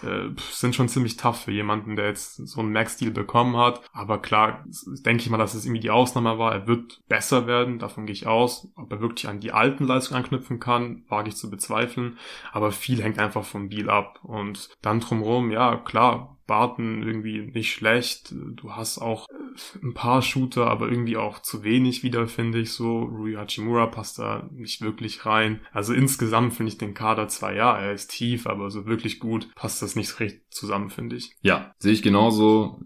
äh, 0.02 0.28
sind 0.50 0.74
schon 0.74 0.88
ziemlich 0.88 1.16
tough 1.16 1.42
für 1.42 1.52
jemanden, 1.52 1.96
der 1.96 2.06
jetzt 2.06 2.36
so 2.46 2.60
einen 2.60 2.72
Max-Deal 2.72 3.10
bekommen 3.10 3.56
hat. 3.56 3.80
Aber 3.92 4.20
klar, 4.20 4.64
denke 5.04 5.22
ich 5.22 5.30
mal, 5.30 5.38
dass 5.38 5.54
es 5.54 5.64
irgendwie 5.64 5.80
die 5.80 5.90
Ausnahme 5.90 6.38
war. 6.38 6.52
Er 6.52 6.66
wird 6.66 7.00
besser 7.08 7.46
werden, 7.46 7.78
davon 7.78 8.06
gehe 8.06 8.14
ich 8.14 8.26
aus. 8.26 8.68
Ob 8.76 8.92
er 8.92 9.00
wirklich 9.00 9.28
an 9.28 9.40
die 9.40 9.52
alten 9.52 9.84
Leistungen 9.84 10.22
anknüpfen 10.22 10.60
kann, 10.60 11.04
wage 11.08 11.28
ich 11.28 11.36
zu 11.36 11.50
bezweifeln. 11.50 12.18
Aber 12.52 12.72
viel 12.72 13.02
hängt 13.02 13.18
einfach 13.18 13.44
vom 13.44 13.68
Deal 13.68 13.90
ab. 13.90 14.20
Und 14.22 14.70
dann 14.82 15.00
drumherum, 15.00 15.50
ja, 15.50 15.76
klar, 15.76 16.35
Barton 16.46 17.02
irgendwie 17.02 17.40
nicht 17.40 17.72
schlecht. 17.72 18.34
Du 18.54 18.72
hast 18.72 18.98
auch 18.98 19.26
ein 19.82 19.94
paar 19.94 20.22
Shooter, 20.22 20.66
aber 20.66 20.88
irgendwie 20.88 21.16
auch 21.16 21.40
zu 21.40 21.62
wenig 21.62 22.02
wieder, 22.02 22.28
finde 22.28 22.60
ich 22.60 22.72
so. 22.72 23.00
Rui 23.00 23.34
Hachimura 23.34 23.86
passt 23.86 24.18
da 24.18 24.48
nicht 24.52 24.82
wirklich 24.82 25.26
rein. 25.26 25.60
Also 25.72 25.92
insgesamt 25.92 26.54
finde 26.54 26.72
ich 26.72 26.78
den 26.78 26.94
Kader 26.94 27.28
zwar, 27.28 27.54
ja, 27.54 27.76
er 27.76 27.92
ist 27.92 28.10
tief, 28.10 28.46
aber 28.46 28.70
so 28.70 28.86
wirklich 28.86 29.18
gut 29.18 29.48
passt 29.54 29.82
das 29.82 29.96
nicht 29.96 30.20
recht 30.20 30.40
zusammen, 30.50 30.90
finde 30.90 31.16
ich. 31.16 31.36
Ja, 31.42 31.74
sehe 31.78 31.92
ich 31.92 32.02
genauso. 32.02 32.80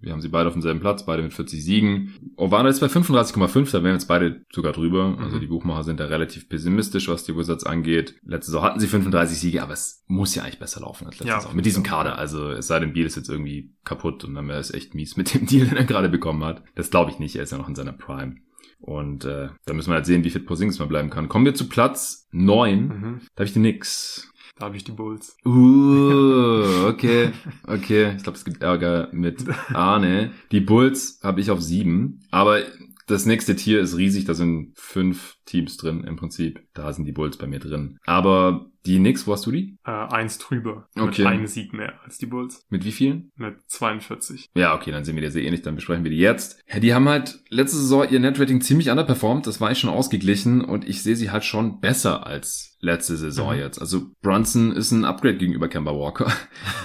Wir 0.00 0.12
haben 0.12 0.20
sie 0.20 0.28
beide 0.28 0.48
auf 0.48 0.54
demselben 0.54 0.80
Platz, 0.80 1.04
beide 1.04 1.22
mit 1.22 1.32
40 1.32 1.62
Siegen. 1.62 2.14
Ovano 2.36 2.68
ist 2.68 2.80
bei 2.80 2.86
35,5, 2.86 3.72
da 3.72 3.82
wären 3.82 3.94
jetzt 3.94 4.08
beide 4.08 4.44
sogar 4.52 4.72
drüber. 4.72 5.16
Also 5.20 5.36
mhm. 5.36 5.40
die 5.40 5.46
Buchmacher 5.46 5.84
sind 5.84 6.00
da 6.00 6.06
relativ 6.06 6.48
pessimistisch, 6.48 7.08
was 7.08 7.24
die 7.24 7.36
Wizards 7.36 7.64
angeht. 7.64 8.14
Letzte 8.24 8.52
Saison 8.52 8.62
hatten 8.62 8.80
sie 8.80 8.86
35 8.86 9.38
Siege, 9.38 9.62
aber 9.62 9.74
es 9.74 10.04
muss 10.06 10.34
ja 10.34 10.42
eigentlich 10.42 10.58
besser 10.58 10.80
laufen 10.80 11.06
als 11.06 11.18
letzte 11.18 11.28
ja, 11.28 11.40
Saison. 11.40 11.56
Mit 11.56 11.66
diesem 11.66 11.82
Kader. 11.82 12.18
Also 12.18 12.50
es 12.50 12.66
sei 12.66 12.80
denn, 12.80 12.92
Biel 13.00 13.06
ist 13.06 13.16
jetzt 13.16 13.30
irgendwie 13.30 13.72
kaputt 13.82 14.24
und 14.24 14.34
dann 14.34 14.46
wäre 14.46 14.58
es 14.58 14.74
echt 14.74 14.94
mies 14.94 15.16
mit 15.16 15.32
dem 15.32 15.46
Deal, 15.46 15.66
den 15.66 15.78
er 15.78 15.84
gerade 15.84 16.10
bekommen 16.10 16.44
hat. 16.44 16.62
Das 16.74 16.90
glaube 16.90 17.10
ich 17.10 17.18
nicht. 17.18 17.34
Er 17.34 17.44
ist 17.44 17.52
ja 17.52 17.56
noch 17.56 17.68
in 17.68 17.74
seiner 17.74 17.94
Prime. 17.94 18.36
Und 18.78 19.24
äh, 19.24 19.48
da 19.64 19.72
müssen 19.72 19.88
wir 19.88 19.94
halt 19.94 20.04
sehen, 20.04 20.22
wie 20.22 20.30
fit 20.30 20.44
Porzingis 20.44 20.78
mal 20.78 20.86
bleiben 20.86 21.08
kann. 21.08 21.30
Kommen 21.30 21.46
wir 21.46 21.54
zu 21.54 21.66
Platz 21.66 22.28
9. 22.32 22.80
Mhm. 22.82 23.20
Da 23.34 23.40
habe 23.40 23.46
ich 23.46 23.54
die 23.54 23.58
Nix. 23.58 24.30
Da 24.58 24.66
habe 24.66 24.76
ich 24.76 24.84
die 24.84 24.92
Bulls. 24.92 25.38
Uh, 25.46 26.84
okay, 26.88 27.30
okay. 27.66 28.14
Ich 28.16 28.22
glaube, 28.22 28.36
es 28.36 28.44
gibt 28.44 28.62
Ärger 28.62 29.08
mit 29.12 29.42
Arne. 29.72 30.32
Die 30.52 30.60
Bulls 30.60 31.20
habe 31.22 31.40
ich 31.40 31.50
auf 31.50 31.62
sieben. 31.62 32.20
Aber 32.30 32.60
das 33.06 33.24
nächste 33.24 33.56
Tier 33.56 33.80
ist 33.80 33.96
riesig, 33.96 34.26
da 34.26 34.34
sind 34.34 34.72
fünf 34.76 35.38
Teams 35.50 35.76
drin 35.76 36.04
im 36.04 36.16
Prinzip. 36.16 36.62
Da 36.74 36.92
sind 36.92 37.04
die 37.04 37.12
Bulls 37.12 37.36
bei 37.36 37.46
mir 37.46 37.58
drin. 37.58 37.98
Aber 38.06 38.70
die 38.86 38.98
Knicks, 38.98 39.26
wo 39.26 39.32
hast 39.32 39.44
du 39.44 39.50
die? 39.50 39.76
Äh, 39.84 39.90
eins 39.90 40.38
drüber. 40.38 40.88
Okay. 40.96 41.22
Mit 41.22 41.32
einem 41.32 41.46
Sieg 41.46 41.74
mehr 41.74 42.00
als 42.02 42.16
die 42.18 42.26
Bulls. 42.26 42.64
Mit 42.70 42.84
wie 42.84 42.92
vielen? 42.92 43.30
Mit 43.36 43.56
42. 43.66 44.48
Ja, 44.54 44.74
okay, 44.74 44.90
dann 44.90 45.04
sehen 45.04 45.16
wir 45.16 45.22
die 45.22 45.30
sehr 45.30 45.44
ähnlich, 45.44 45.62
dann 45.62 45.74
besprechen 45.74 46.04
wir 46.04 46.10
die 46.10 46.18
jetzt. 46.18 46.62
Ja, 46.66 46.80
die 46.80 46.94
haben 46.94 47.08
halt 47.08 47.40
letzte 47.50 47.76
Saison 47.76 48.08
ihr 48.08 48.20
Netrating 48.20 48.62
ziemlich 48.62 48.88
underperformed, 48.88 49.46
das 49.46 49.60
war 49.60 49.70
ich 49.70 49.78
schon 49.78 49.90
ausgeglichen 49.90 50.64
und 50.64 50.88
ich 50.88 51.02
sehe 51.02 51.16
sie 51.16 51.30
halt 51.30 51.44
schon 51.44 51.80
besser 51.80 52.26
als 52.26 52.78
letzte 52.80 53.16
Saison 53.16 53.52
mhm. 53.52 53.60
jetzt. 53.60 53.78
Also 53.78 54.12
Brunson 54.22 54.72
ist 54.72 54.92
ein 54.92 55.04
Upgrade 55.04 55.36
gegenüber 55.36 55.68
Kemba 55.68 55.92
Walker. 55.92 56.32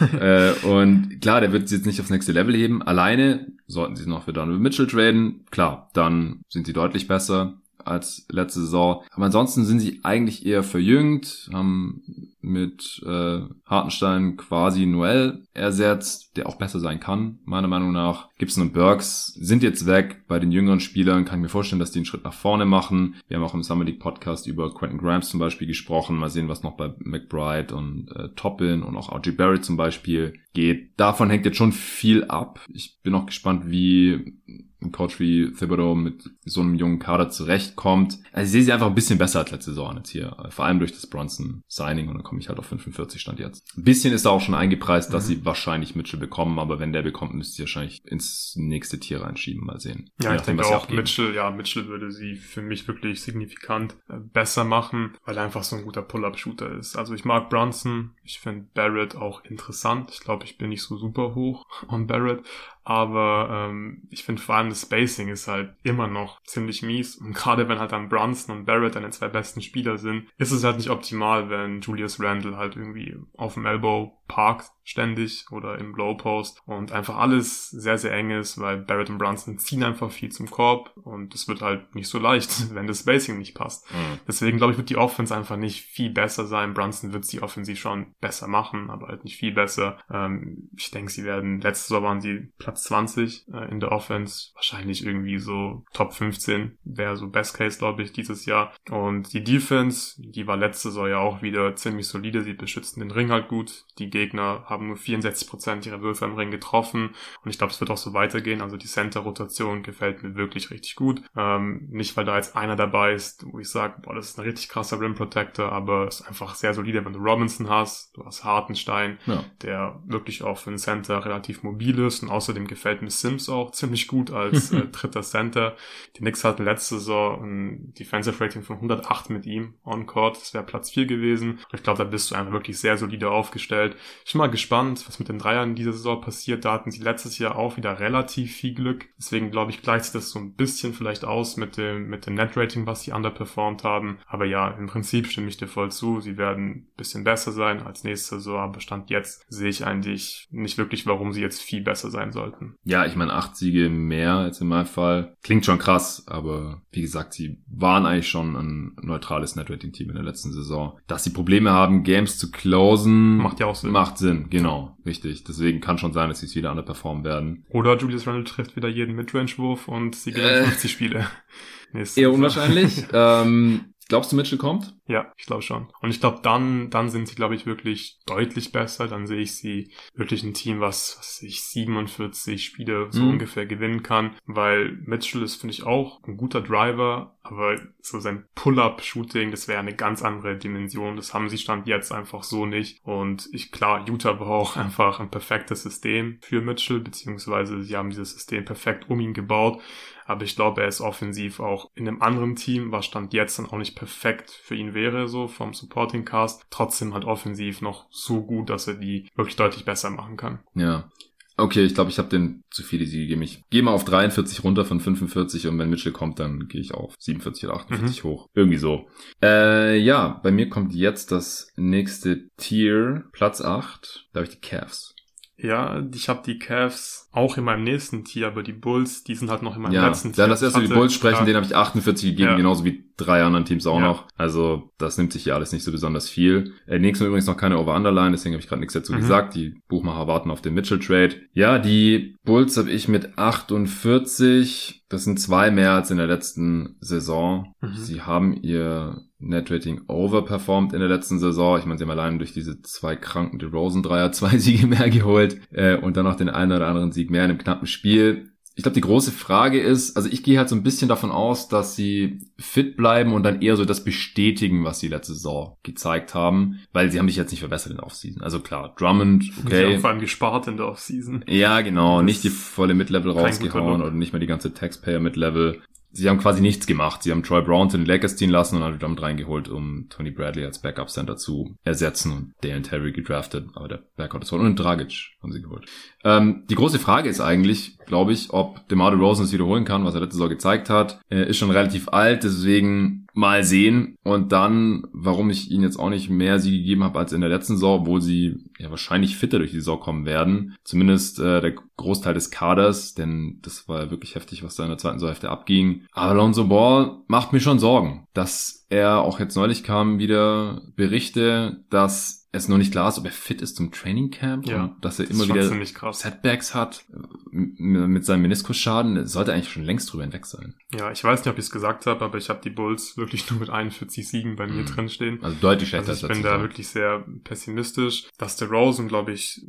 äh, 0.20 0.51
und 0.68 1.22
klar, 1.22 1.39
der 1.39 1.53
wird 1.53 1.70
sie 1.70 1.76
jetzt 1.76 1.86
nicht 1.86 2.01
aufs 2.01 2.09
nächste 2.09 2.34
Level 2.34 2.55
heben. 2.55 2.82
Alleine 2.82 3.53
sollten 3.68 3.95
sie 3.95 4.09
noch 4.09 4.26
für 4.26 4.34
Donovan 4.34 4.61
Mitchell 4.61 4.88
traden. 4.88 5.45
Klar, 5.49 5.89
dann 5.93 6.41
sind 6.49 6.68
sie 6.68 6.74
deutlich 6.74 7.07
besser 7.07 7.61
als 7.86 8.26
letzte 8.30 8.62
Saison. 8.62 9.04
Aber 9.12 9.26
ansonsten 9.26 9.66
sind 9.66 9.80
sie 9.80 10.02
eigentlich 10.04 10.46
eher 10.46 10.64
verjüngt, 10.64 11.50
haben 11.54 12.04
mit 12.42 13.02
äh, 13.06 13.42
Hartenstein 13.66 14.38
quasi 14.38 14.86
Noel 14.86 15.44
ersetzt, 15.54 16.38
der 16.38 16.48
auch 16.48 16.56
besser 16.56 16.80
sein 16.80 17.00
kann, 17.00 17.40
meiner 17.44 17.68
Meinung 17.68 17.92
nach. 17.92 18.30
Gibson 18.38 18.64
und 18.64 18.74
Burks 18.74 19.28
sind 19.34 19.64
jetzt 19.64 19.86
weg. 19.86 20.24
Bei 20.28 20.40
den 20.40 20.52
jüngeren 20.52 20.80
Spielern 20.80 21.26
kann 21.26 21.40
ich 21.40 21.44
mir 21.44 21.50
vorstellen, 21.50 21.80
dass 21.80 21.92
die 21.92 22.00
einen 22.00 22.06
Schritt 22.06 22.24
nach 22.24 22.34
vorne 22.34 22.66
machen. 22.66 23.16
Wir 23.28 23.38
haben 23.38 23.44
auch 23.44 23.54
im 23.54 23.64
Summer 23.64 23.84
League 23.84 24.00
Podcast 24.00 24.48
über 24.48 24.74
Quentin 24.74 25.00
Grimes 25.00 25.30
zum 25.30 25.40
Beispiel 25.40 25.68
gesprochen. 25.68 26.18
Mal 26.18 26.30
sehen, 26.30 26.48
was 26.48 26.64
noch 26.64 26.78
bei 26.78 26.94
McBride 27.00 27.76
und 27.76 28.12
äh, 28.16 28.30
Toppin 28.36 28.84
und 28.84 28.96
auch 28.96 29.12
RG 29.12 29.32
Barrett 29.32 29.66
zum 29.66 29.78
Beispiel 29.78 30.36
geht. 30.54 30.92
Davon 30.98 31.30
hängt 31.30 31.46
jetzt 31.46 31.58
schon 31.58 31.72
viel 31.72 32.26
ab. 32.26 32.60
Ich 32.72 33.00
bin 33.02 33.16
auch 33.16 33.26
gespannt, 33.26 33.64
wie 33.70 34.38
ein 34.86 34.92
Coach 34.92 35.20
wie 35.20 35.52
Thibodeau 35.52 35.96
mit 35.96 36.30
so 36.46 36.62
einem 36.62 36.76
jungen 36.76 37.00
Kader 37.00 37.30
zurechtkommt. 37.30 38.20
Also 38.32 38.46
ich 38.46 38.52
sehe 38.52 38.64
sie 38.64 38.74
einfach 38.74 38.88
ein 38.88 38.96
bisschen 38.96 39.18
besser 39.18 39.40
als 39.40 39.52
letzte 39.52 39.72
Saison 39.72 39.98
jetzt 39.98 40.10
hier. 40.10 40.36
Vor 40.50 40.66
allem 40.66 40.80
durch 40.80 40.92
das 40.92 41.08
Bronson-Signing 41.08 42.08
und 42.08 42.16
dann 42.16 42.24
komme 42.24 42.40
ich 42.40 42.50
halt 42.50 42.60
auf 42.60 42.66
45 42.68 43.20
Stand 43.20 43.40
jetzt. 43.40 43.64
Ein 43.78 43.84
bisschen 43.84 44.14
ist 44.14 44.26
da 44.26 44.30
auch 44.30 44.42
schon 44.42 44.56
eingepreist, 44.56 45.14
dass 45.14 45.26
mhm. 45.26 45.28
sie 45.28 45.46
wahrscheinlich 45.46 45.96
Mitchell 45.96 46.20
bekommen, 46.20 46.60
aber 46.60 46.80
wenn 46.80 46.94
der 46.94 47.02
bekommt, 47.02 47.34
müsst 47.34 47.58
ihr 47.60 47.64
wahrscheinlich 47.64 48.06
ins 48.06 48.54
nächste 48.56 49.00
Tier 49.00 49.22
reinschieben. 49.22 49.66
Mal 49.66 49.80
sehen. 49.80 50.12
Ja, 50.22 50.36
ich 50.36 50.42
denke 50.42 50.66
auch 50.66 50.90
Mitchell, 50.90 51.34
ja, 51.34 51.50
Mitchell 51.50 51.88
würde 51.88 52.12
sie 52.12 52.36
für 52.36 52.62
mich 52.62 52.88
wirklich 52.88 53.22
signifikant 53.22 53.96
äh, 54.10 54.18
besser 54.18 54.64
machen, 54.64 55.16
weil 55.26 55.38
er 55.38 55.44
einfach 55.44 55.64
so 55.64 55.76
ein 55.76 55.84
guter 55.84 56.02
Pull-Up-Shooter 56.02 56.78
ist. 56.78 56.96
Also 56.96 57.14
ich 57.14 57.26
mag 57.26 57.50
Bronson, 57.50 58.12
ich 58.24 58.40
finde 58.40 58.68
Barrett 58.74 59.16
auch 59.16 59.44
interessant. 59.46 60.12
Ich 60.12 60.20
glaube, 60.20 60.46
ich 60.46 60.58
bin 60.58 60.70
nicht 60.70 60.84
so 60.84 60.98
super 60.98 61.36
hoch 61.36 61.66
on 61.88 62.08
Barrett, 62.08 62.44
aber 62.86 63.50
ähm, 63.70 64.04
ich 64.12 64.24
finde 64.24 64.42
vor 64.42 64.56
allem 64.56 64.70
das 64.70 64.84
Spacing 64.84 65.30
ist 65.30 65.48
halt 65.48 65.74
immer 65.82 66.08
noch 66.08 66.42
ziemlich 66.44 66.84
mies. 66.84 67.16
Und 67.16 67.34
gerade 67.34 67.68
wenn 67.68 67.80
halt 67.80 67.92
dann 67.92 68.10
Brunson 68.10 68.56
und 68.56 68.66
Barrett 68.66 68.96
deine 68.96 69.10
zwei 69.10 69.28
besten 69.28 69.62
Spieler 69.62 69.98
sind, 69.98 70.28
ist 70.38 70.52
es 70.52 70.64
halt 70.64 70.78
nicht 70.78 70.92
optimal, 70.92 71.50
wenn 71.50 71.82
Julius 71.82 72.22
Randle 72.22 72.58
halt 72.58 72.76
irgendwie 72.76 73.18
auf 73.36 73.56
dem 73.56 73.66
Elbow 73.66 74.16
parkt 74.28 74.72
ständig 74.84 75.46
oder 75.52 75.80
im 75.80 75.96
Low 75.96 76.16
Post 76.16 76.62
und 76.66 76.92
einfach 76.92 77.18
alles 77.18 77.70
sehr, 77.72 77.98
sehr 77.98 78.14
eng 78.14 78.30
ist, 78.30 78.60
weil 78.60 78.78
Barrett 78.78 79.10
und 79.10 79.18
Brunson 79.18 79.58
ziehen 79.58 79.84
einfach 79.84 80.12
viel 80.12 80.32
zum 80.32 80.50
Korb 80.50 80.92
und 81.04 81.34
es 81.34 81.48
wird 81.48 81.62
halt 81.62 81.96
nicht 81.96 82.08
so 82.08 82.20
leicht, 82.20 82.74
wenn 82.76 82.88
das 82.88 83.00
Spacing 83.00 83.40
nicht 83.40 83.56
passt. 83.56 83.92
Mhm. 83.92 84.20
Deswegen 84.28 84.58
glaube 84.58 84.74
ich, 84.74 84.78
wird 84.78 84.90
die 84.90 84.98
Offense 84.98 85.36
einfach 85.36 85.58
nicht 85.58 85.86
viel 85.86 86.12
besser 86.12 86.46
sein. 86.46 86.76
Brunson 86.76 87.14
wird 87.14 87.26
sie 87.26 87.42
offensiv 87.42 87.80
schon 87.80 88.14
besser 88.22 88.48
machen, 88.48 88.92
aber 88.92 89.08
halt 89.08 89.24
nicht 89.24 89.38
viel 89.38 89.52
besser. 89.52 89.98
Ähm, 90.12 90.70
ich 90.78 90.92
denke, 90.92 91.12
sie 91.12 91.24
werden, 91.24 91.62
letztes 91.62 91.90
Jahr 91.90 92.04
waren 92.04 92.22
sie 92.22 92.52
Platz 92.60 92.75
20 92.76 93.48
äh, 93.54 93.72
in 93.72 93.80
der 93.80 93.92
Offense, 93.92 94.52
wahrscheinlich 94.54 95.06
irgendwie 95.06 95.38
so 95.40 95.84
Top 95.94 96.14
15 96.14 96.78
wäre 96.84 97.16
so 97.18 97.28
Best 97.28 97.58
Case, 97.58 97.78
glaube 97.78 98.04
ich, 98.04 98.12
dieses 98.12 98.46
Jahr. 98.46 98.74
Und 98.90 99.34
die 99.34 99.44
Defense, 99.44 100.22
die 100.22 100.48
war 100.48 100.58
letzte 100.58 100.90
Saison 100.90 101.10
ja 101.10 101.20
auch 101.20 101.42
wieder 101.42 101.76
ziemlich 101.76 102.08
solide, 102.08 102.44
sie 102.44 102.54
beschützen 102.54 103.00
den 103.00 103.12
Ring 103.12 103.32
halt 103.32 103.48
gut. 103.48 103.86
Die 104.00 104.10
Gegner 104.10 104.64
haben 104.66 104.88
nur 104.88 104.98
64% 104.98 105.86
ihrer 105.88 106.02
Würfe 106.02 106.26
im 106.26 106.36
Ring 106.36 106.52
getroffen 106.52 107.10
und 107.44 107.50
ich 107.50 107.58
glaube, 107.58 107.74
es 107.74 107.80
wird 107.80 107.92
auch 107.92 107.98
so 107.98 108.14
weitergehen. 108.14 108.62
Also 108.62 108.78
die 108.78 108.88
Center-Rotation 108.88 109.84
gefällt 109.84 110.24
mir 110.24 110.36
wirklich 110.36 110.72
richtig 110.72 110.96
gut. 110.96 111.22
Ähm, 111.36 111.88
nicht, 111.92 112.16
weil 112.18 112.26
da 112.26 112.36
jetzt 112.36 112.56
einer 112.56 112.76
dabei 112.76 113.14
ist, 113.14 113.46
wo 113.52 113.60
ich 113.60 113.70
sage, 113.70 114.02
boah, 114.02 114.16
das 114.16 114.30
ist 114.30 114.40
ein 114.40 114.46
richtig 114.46 114.70
krasser 114.70 115.00
Rim 115.00 115.16
Protector, 115.16 115.72
aber 115.72 116.08
es 116.08 116.22
ist 116.22 116.28
einfach 116.28 116.56
sehr 116.56 116.74
solide, 116.74 117.04
wenn 117.06 117.14
du 117.14 117.20
Robinson 117.20 117.70
hast, 117.70 118.16
du 118.16 118.26
hast 118.26 118.44
Hartenstein, 118.44 119.18
ja. 119.26 119.44
der 119.62 120.02
wirklich 120.06 120.44
auch 120.44 120.58
für 120.58 120.70
einen 120.70 120.80
Center 120.80 121.24
relativ 121.26 121.64
mobil 121.64 122.00
ist 122.00 122.24
und 122.24 122.30
außerdem 122.30 122.64
gefällt 122.68 123.01
mir 123.01 123.09
Sims 123.09 123.49
auch 123.49 123.72
ziemlich 123.72 124.07
gut 124.07 124.32
als 124.32 124.72
äh, 124.72 124.88
dritter 124.91 125.22
Center. 125.22 125.76
Die 126.16 126.20
Knicks 126.20 126.43
hatten 126.43 126.63
letzte 126.63 126.95
Saison 126.95 127.43
ein 127.43 127.93
Defensive 127.93 128.43
Rating 128.43 128.63
von 128.63 128.78
108 128.78 129.30
mit 129.30 129.45
ihm 129.45 129.76
on 129.84 130.05
Court, 130.05 130.38
das 130.38 130.53
wäre 130.53 130.63
Platz 130.63 130.91
4 130.91 131.05
gewesen. 131.05 131.59
Ich 131.74 131.84
glaube, 131.84 131.97
da 131.97 132.03
bist 132.03 132.32
du 132.32 132.36
einfach 132.36 132.53
wirklich 132.53 132.80
sehr 132.80 132.97
solide 132.97 133.30
aufgestellt. 133.30 133.95
Ich 134.26 134.34
bin 134.34 134.39
mal 134.39 134.47
gespannt, 134.47 135.03
was 135.07 135.20
mit 135.20 135.30
den 135.30 135.39
Dreiern 135.39 135.76
dieser 135.76 135.93
Saison 135.93 136.22
passiert. 136.22 136.66
Da 136.66 136.74
hatten 136.74 136.91
sie 136.91 137.01
letztes 137.01 137.38
Jahr 137.39 137.55
auch 137.55 137.78
wieder 137.78 137.99
relativ 137.99 138.55
viel 138.55 138.74
Glück. 138.74 139.05
Deswegen 139.18 139.51
glaube 139.51 139.72
ich, 139.72 139.82
gleicht 139.82 140.05
sich 140.05 140.13
das 140.13 140.30
so 140.30 140.39
ein 140.39 140.53
bisschen 140.53 140.93
vielleicht 140.93 141.26
aus 141.26 141.57
mit 141.57 141.78
dem, 141.78 142.07
mit 142.07 142.26
dem 142.26 142.36
Net-Rating, 142.36 142.86
was 142.86 143.03
sie 143.03 143.11
underperformed 143.11 143.84
haben. 143.84 144.20
Aber 144.26 144.45
ja, 144.45 144.70
im 144.70 144.88
Prinzip 144.88 145.28
stimme 145.28 145.47
ich 145.47 145.57
dir 145.57 145.68
voll 145.68 145.91
zu. 145.91 146.20
Sie 146.22 146.38
werden 146.38 146.66
ein 146.66 146.88
bisschen 146.97 147.24
besser 147.24 147.51
sein 147.51 147.82
als 147.82 148.03
nächste 148.03 148.36
Saison. 148.36 148.59
Aber 148.59 148.80
Stand 148.80 149.09
jetzt 149.09 149.45
sehe 149.49 149.70
ich 149.70 149.86
eigentlich 149.86 150.47
nicht 150.51 150.78
wirklich, 150.78 151.05
warum 151.05 151.34
sie 151.34 151.41
jetzt 151.41 151.61
viel 151.61 151.82
besser 151.82 152.09
sein 152.09 152.32
sollten. 152.32 152.55
Ja, 152.84 153.06
ich 153.06 153.16
meine, 153.16 153.34
acht 153.34 153.56
Siege 153.56 153.89
mehr 153.89 154.34
als 154.34 154.62
in 154.62 154.68
meinem 154.68 154.86
Fall. 154.86 155.36
Klingt 155.43 155.66
schon 155.66 155.80
krass, 155.80 156.24
aber 156.28 156.82
wie 156.91 157.01
gesagt, 157.01 157.34
sie 157.34 157.60
waren 157.68 158.06
eigentlich 158.06 158.30
schon 158.30 158.56
ein 158.56 158.95
neutrales 159.01 159.56
Net-Rating-Team 159.56 160.10
in 160.10 160.16
der 160.16 160.24
letzten 160.24 160.51
Saison. 160.51 160.99
Dass 161.08 161.24
sie 161.24 161.32
Probleme 161.32 161.72
haben, 161.72 162.03
Games 162.03 162.38
zu 162.38 162.51
closen, 162.51 163.38
macht 163.38 163.60
ja 163.60 163.68
auch 163.68 163.76
Sinn. 163.76 163.91
Macht 163.91 164.18
Sinn, 164.18 164.49
genau, 164.49 164.97
richtig. 165.06 165.43
Deswegen 165.43 165.82
kann 165.82 165.97
schon 165.97 166.14
sein, 166.14 166.30
dass 166.30 166.39
sie 166.39 166.45
es 166.45 166.56
wieder 166.56 166.72
underperformen 166.72 167.24
werden. 167.24 167.66
Oder 167.70 167.97
Julius 167.97 168.28
Randle 168.28 168.43
trifft 168.43 168.76
wieder 168.76 168.89
jeden 168.89 169.16
Midrange-Wurf 169.16 169.88
und 169.88 170.16
sie 170.16 170.32
gewinnen 170.32 170.64
äh, 170.64 170.66
50 170.66 170.91
Spiele. 170.91 171.28
Eher 172.16 172.32
unwahrscheinlich. 172.32 173.06
ähm, 173.14 173.93
Glaubst 174.08 174.32
du, 174.32 174.36
Mitchell 174.36 174.60
kommt? 174.60 174.95
Ja, 175.08 175.32
ich 175.36 175.45
glaube 175.45 175.64
schon. 175.64 175.88
Und 176.01 176.12
ich 176.12 176.20
glaube, 176.20 176.39
dann, 176.43 176.91
dann 176.91 177.10
sind 177.10 177.28
sie, 177.28 177.36
glaube 177.36 177.56
ich, 177.56 177.66
wirklich 177.66 178.20
deutlich 178.28 178.72
besser. 178.72 179.08
Dann 179.08 179.26
sehe 179.26 179.41
ich 179.41 179.56
sie 179.56 179.91
wirklich 180.14 180.43
ein 180.43 180.53
Team, 180.53 180.80
was, 180.80 181.16
was 181.18 181.41
ich 181.41 181.64
47 181.64 182.64
Spiele 182.64 183.08
so 183.10 183.24
mhm. 183.24 183.32
ungefähr 183.32 183.66
gewinnen 183.66 184.03
kann. 184.03 184.36
Weil 184.45 184.91
Mitchell 185.06 185.41
ist, 185.41 185.56
finde 185.56 185.74
ich, 185.74 185.84
auch 185.84 186.24
ein 186.24 186.38
guter 186.38 186.62
Driver, 186.62 187.36
aber 187.41 187.80
so 187.99 188.20
sein 188.20 188.45
Pull-Up-Shooting, 188.53 189.49
das 189.49 189.68
wäre 189.68 189.80
eine 189.80 189.95
ganz 189.95 190.22
andere 190.22 190.56
Dimension. 190.56 191.16
Das 191.16 191.34
haben 191.34 191.49
sie 191.49 191.58
Stand 191.58 191.88
jetzt 191.88 192.12
einfach 192.12 192.43
so 192.43 192.68
nicht. 192.68 193.03
Und 193.03 193.49
ich, 193.53 193.72
klar, 193.72 194.06
Utah 194.08 194.34
braucht 194.34 194.78
einfach 194.78 195.20
ein 195.20 195.32
perfektes 195.32 195.82
System 195.82 196.38
für 196.41 196.62
Mitchell, 196.62 196.99
beziehungsweise 196.99 197.82
sie 197.82 197.97
haben 197.97 198.12
dieses 198.12 198.34
System 198.34 198.66
perfekt 198.66 199.10
um 199.10 199.20
ihn 199.20 199.34
gebaut. 199.34 199.82
Aber 200.26 200.44
ich 200.44 200.56
glaube, 200.56 200.82
er 200.82 200.88
ist 200.88 201.02
offensiv 201.02 201.60
auch 201.60 201.92
in 201.96 202.08
einem 202.08 202.22
anderen 202.22 202.56
Team, 202.56 202.92
was 202.92 203.06
Stand 203.06 203.34
jetzt 203.34 203.60
dann 203.60 203.68
auch 203.68 203.78
nicht 203.78 203.96
perfekt 203.96 204.50
für 204.50 204.76
ihn 204.76 204.94
wäre, 204.94 205.28
so 205.28 205.48
vom 205.48 205.74
Supporting 205.74 206.26
Cast. 206.26 206.66
Trotzdem 206.72 207.14
halt 207.14 207.26
offensiv 207.26 207.82
noch 207.82 208.08
so 208.10 208.42
gut, 208.42 208.70
dass 208.70 208.88
er 208.88 208.96
die 208.96 209.30
wirklich 209.36 209.56
deutlich 209.56 209.86
besser 209.86 210.10
machen 210.10 210.36
kann. 210.36 210.60
Ja. 210.74 211.10
Okay, 211.58 211.84
ich 211.84 211.94
glaube, 211.94 212.10
ich 212.10 212.18
habe 212.18 212.28
den 212.28 212.64
zu 212.70 212.84
viele 212.84 213.06
Siege 213.06 213.24
gegeben. 213.24 213.44
Ich 213.44 213.64
gehe 213.70 213.82
mal 213.82 213.94
auf 213.94 214.04
43 214.04 214.64
runter 214.64 214.84
von 214.84 215.00
45 215.00 215.68
und 215.68 215.80
wenn 215.80 215.90
Mitchell 215.90 216.12
kommt, 216.12 216.40
dann 216.40 216.68
gehe 216.68 216.82
ich 216.82 216.94
auf 216.94 217.14
47 217.18 217.66
oder 217.66 217.76
48 217.76 218.24
mhm. 218.24 218.28
hoch. 218.28 218.50
Irgendwie 218.54 218.78
so. 218.78 219.08
Äh, 219.42 219.98
ja, 219.98 220.40
bei 220.44 220.52
mir 220.52 220.68
kommt 220.68 220.94
jetzt 220.94 221.32
das 221.32 221.72
nächste 221.78 222.50
Tier, 222.58 223.24
Platz 223.32 223.62
8. 223.62 224.28
Da 224.34 224.40
habe 224.42 224.50
ich 224.50 224.60
die 224.60 224.68
Cavs. 224.68 225.14
Ja, 225.58 226.03
ich 226.14 226.28
habe 226.28 226.41
die 226.45 226.60
Cavs 226.60 227.30
auch 227.32 227.58
in 227.58 227.64
meinem 227.64 227.84
nächsten 227.84 228.26
Tier, 228.26 228.47
aber 228.47 228.62
die 228.62 228.74
Bulls, 228.74 229.24
die 229.24 229.36
sind 229.36 229.49
halt 229.49 229.62
noch 229.62 229.78
in 229.78 229.84
meinem 229.84 229.93
ja, 229.93 230.08
letzten 230.08 230.34
Tier. 230.34 230.43
Ja, 230.43 230.49
lass 230.49 230.62
erst 230.62 230.76
über 230.76 230.86
die 230.86 230.93
Bulls 230.93 231.14
sprechen, 231.14 231.39
ja. 231.39 231.45
den 231.45 231.56
habe 231.56 231.66
ich 231.66 231.76
48 231.76 232.32
gegeben, 232.32 232.49
ja. 232.49 232.58
genauso 232.58 232.84
wie 232.84 233.06
drei 233.18 233.43
anderen 233.43 233.66
Teams 233.66 233.88
auch 233.88 233.99
ja. 233.99 234.05
noch. 234.05 234.28
Also 234.36 234.91
das 234.97 235.18
nimmt 235.18 235.34
sich 235.34 235.43
hier 235.43 235.55
alles 235.55 235.72
nicht 235.72 235.84
so 235.84 235.91
besonders 235.91 236.30
viel. 236.30 236.74
Äh, 236.88 236.99
nächstes 236.99 237.28
übrigens 237.28 237.47
noch 237.47 237.57
keine 237.57 237.80
Over-Underline, 237.80 238.32
deswegen 238.32 238.53
habe 238.53 238.61
ich 238.61 238.68
gerade 238.68 238.82
nichts 238.82 238.93
dazu 238.93 239.13
mhm. 239.13 239.18
gesagt. 239.18 239.55
Die 239.55 239.76
Buchmacher 239.88 240.28
warten 240.28 240.51
auf 240.51 240.61
den 240.61 240.74
Mitchell-Trade. 240.74 241.36
Ja, 241.53 241.80
die 241.80 242.36
Bulls 242.43 242.78
habe 242.78 242.91
ich 242.91 243.07
mit 243.07 243.38
48. 243.38 245.03
Das 245.09 245.24
sind 245.24 245.39
zwei 245.39 245.72
mehr 245.72 245.93
als 245.93 246.11
in 246.11 246.18
der 246.18 246.28
letzten 246.28 246.97
Saison. 246.99 247.74
Mhm. 247.82 247.93
Sie 247.95 248.22
haben 248.22 248.53
ihr 248.61 249.22
Netrating 249.39 250.01
overperformed 250.07 250.93
in 250.93 250.99
der 250.99 251.09
letzten 251.09 251.39
Saison. 251.39 251.78
Ich 251.78 251.86
meine, 251.86 251.97
sie 251.97 252.03
haben 252.03 252.11
allein 252.11 252.39
durch 252.39 252.53
diese 252.53 252.82
zwei 252.82 253.16
kranken 253.16 253.59
DeRozan-Dreier 253.59 254.32
zwei 254.32 254.57
Siege 254.57 254.88
mehr 254.88 255.09
geholt 255.09 255.59
äh, 255.72 255.97
und 255.97 256.18
dann 256.18 256.26
noch 256.26 256.36
den 256.36 256.49
einen 256.49 256.72
oder 256.72 256.88
anderen 256.88 257.11
Sieg 257.11 257.30
mehr 257.30 257.45
in 257.45 257.51
einem 257.51 257.59
knappen 257.59 257.88
Spiel 257.88 258.51
ich 258.78 258.84
glaube, 258.84 258.96
die 258.96 259.02
große 259.02 259.32
Frage 259.32 259.80
ist, 259.80 260.18
also 260.18 260.30
ich 260.30 260.44
gehe 260.44 260.58
halt 260.58 260.68
so 260.68 260.76
ein 260.76 260.84
bisschen 260.84 261.08
davon 261.08 261.32
aus, 261.32 261.70
dass 261.70 261.96
sie 261.96 262.42
fit 262.60 262.98
bleiben 262.98 263.32
und 263.32 263.44
dann 263.44 263.62
eher 263.62 263.78
so 263.78 263.86
das 263.86 264.04
bestätigen, 264.04 264.84
was 264.84 265.00
sie 265.00 265.08
letzte 265.08 265.34
Saison 265.34 265.78
gezeigt 265.84 266.34
haben, 266.34 266.80
weil 266.92 267.10
sie 267.10 267.18
haben 267.18 267.30
sich 267.30 267.38
jetzt 267.38 267.52
nicht 267.52 267.62
verbessert 267.62 267.92
in 267.92 267.98
der 267.98 268.06
Offseason. 268.06 268.42
Also 268.42 268.60
klar, 268.60 268.94
Drummond, 268.98 269.50
okay. 269.66 269.88
Sie 269.88 269.94
haben 269.94 270.02
vor 270.02 270.10
allem 270.10 270.20
gespart 270.20 270.68
in 270.68 270.76
der 270.76 270.88
Offseason. 270.88 271.46
Ja, 271.48 271.80
genau, 271.82 272.22
nicht 272.22 272.44
die 272.44 272.50
volle 272.50 272.96
Mid-Level 272.96 273.32
rausgehauen 273.32 274.02
oder 274.02 274.12
nicht 274.12 274.34
mehr 274.34 274.42
die 274.42 274.48
ganze 274.48 274.74
Taxpayer-Mid-Level 274.74 275.82
sie 276.16 276.30
haben 276.30 276.39
quasi 276.39 276.61
nichts 276.61 276.88
gemacht. 276.88 277.24
Sie 277.24 277.32
haben 277.32 277.43
Troy 277.43 277.61
Brown 277.61 277.89
zu 277.89 277.97
den 277.97 278.05
Lakers 278.05 278.38
ziehen 278.38 278.49
lassen 278.49 278.78
und 278.78 278.84
haben 278.84 278.99
damit 278.99 279.22
reingeholt, 279.22 279.68
um 279.68 280.07
Tony 280.09 280.32
Bradley 280.32 280.66
als 280.66 280.80
Backup 280.80 281.09
Center 281.09 281.36
zu 281.36 281.78
ersetzen 281.84 282.32
und 282.32 282.53
Dalen 282.61 282.84
Terry 282.84 283.11
gedraftet. 283.11 283.68
Aber 283.76 283.88
der 283.88 284.03
Backup 284.16 284.41
ist 284.43 284.49
voll. 284.49 284.61
Und 284.61 284.78
Dragic 284.78 285.13
haben 285.43 285.51
sie 285.51 285.61
geholt. 285.61 285.86
Ähm, 286.24 286.63
die 286.70 286.76
große 286.76 286.99
Frage 286.99 287.30
ist 287.30 287.41
eigentlich, 287.41 287.97
glaube 288.05 288.32
ich, 288.34 288.51
ob 288.51 288.88
DeMar 288.88 289.11
DeRozan 289.11 289.45
es 289.45 289.53
wiederholen 289.53 289.86
kann, 289.86 290.05
was 290.05 290.16
er 290.16 290.22
letzte 290.22 290.38
Saison 290.38 290.49
gezeigt 290.49 290.89
hat. 290.89 291.20
Er 291.30 291.47
ist 291.47 291.57
schon 291.57 291.72
relativ 291.72 292.07
alt, 292.09 292.43
deswegen 292.43 293.25
mal 293.36 293.64
sehen. 293.64 294.18
Und 294.24 294.52
dann, 294.52 295.08
warum 295.12 295.50
ich 295.50 295.72
ihnen 295.72 295.84
jetzt 295.84 295.98
auch 295.98 296.10
nicht 296.10 296.30
mehr 296.30 296.60
sie 296.60 296.72
gegeben 296.72 297.04
habe 297.04 297.20
als 297.20 297.34
in 297.34 297.42
der 297.42 297.50
letzten 297.50 297.76
Saison, 297.76 298.02
obwohl 298.02 298.22
sie 298.22 298.58
ja 298.80 298.90
wahrscheinlich 298.90 299.38
fitter 299.38 299.60
durch 299.60 299.72
die 299.72 299.78
Saison 299.78 300.00
kommen 300.00 300.26
werden. 300.26 300.76
Zumindest 300.84 301.40
äh, 301.40 301.62
der 301.62 301.74
Großteil 301.98 302.34
des 302.34 302.52
Kaders, 302.52 303.14
denn 303.14 303.60
das 303.62 303.88
war 303.88 304.04
ja 304.04 304.12
wirklich 304.12 304.36
heftig, 304.36 304.64
was 304.64 304.76
da 304.76 304.84
in 304.84 304.90
der 304.90 304.98
zweiten 304.98 305.20
Saisonhälfte 305.20 305.50
abging. 305.50 306.06
Aber 306.12 306.32
Alonso 306.32 306.68
Ball 306.68 307.20
macht 307.28 307.54
mir 307.54 307.60
schon 307.60 307.80
Sorgen, 307.80 308.28
dass 308.34 308.86
er 308.90 309.20
auch 309.20 309.40
jetzt 309.40 309.56
neulich 309.56 309.84
kam 309.84 310.20
wieder 310.20 310.82
Berichte, 310.96 311.84
dass 311.90 312.35
es 312.56 312.68
noch 312.68 312.78
nicht 312.78 312.91
klar 312.91 313.10
ist, 313.10 313.18
ob 313.18 313.26
er 313.26 313.32
fit 313.32 313.62
ist 313.62 313.76
zum 313.76 313.91
Trainingcamp 313.91 314.66
ja, 314.68 314.86
und 314.86 315.06
dass 315.06 315.20
er 315.20 315.30
immer 315.30 315.47
wieder 315.47 316.14
Setbacks 316.14 316.74
hat 316.74 317.06
mit 317.51 318.26
seinem 318.26 318.43
Meniskusschaden. 318.43 319.26
Sollte 319.28 319.53
eigentlich 319.53 319.72
schon 319.72 319.84
längst 319.84 320.12
drüber 320.12 320.24
hinweg 320.24 320.45
sein. 320.45 320.76
Ja, 320.93 321.12
ich 321.12 321.24
weiß 321.24 321.39
nicht, 321.39 321.51
ob 321.51 321.58
ich 321.58 321.66
es 321.66 321.72
gesagt 321.72 322.06
habe, 322.06 322.24
aber 322.24 322.38
ich 322.38 322.49
habe 322.49 322.62
die 322.64 322.70
Bulls 322.70 323.18
wirklich 323.18 323.49
nur 323.49 323.60
mit 323.60 323.70
41 323.70 324.28
Siegen 324.28 324.56
bei 324.56 324.68
mir 324.68 324.82
mhm. 324.82 324.86
drin 324.86 325.10
stehen. 325.10 325.43
Also 325.43 325.58
deutlich 325.60 325.89
schlechter. 325.89 326.10
Also 326.10 326.28
ich 326.28 326.34
bin 326.34 326.43
da 326.43 326.62
wirklich 326.62 326.88
sehr 326.88 327.26
pessimistisch. 327.43 328.28
Dass 328.38 328.58
der 328.58 328.70
Rosen, 328.70 329.08
glaube 329.08 329.34
ich, 329.34 329.62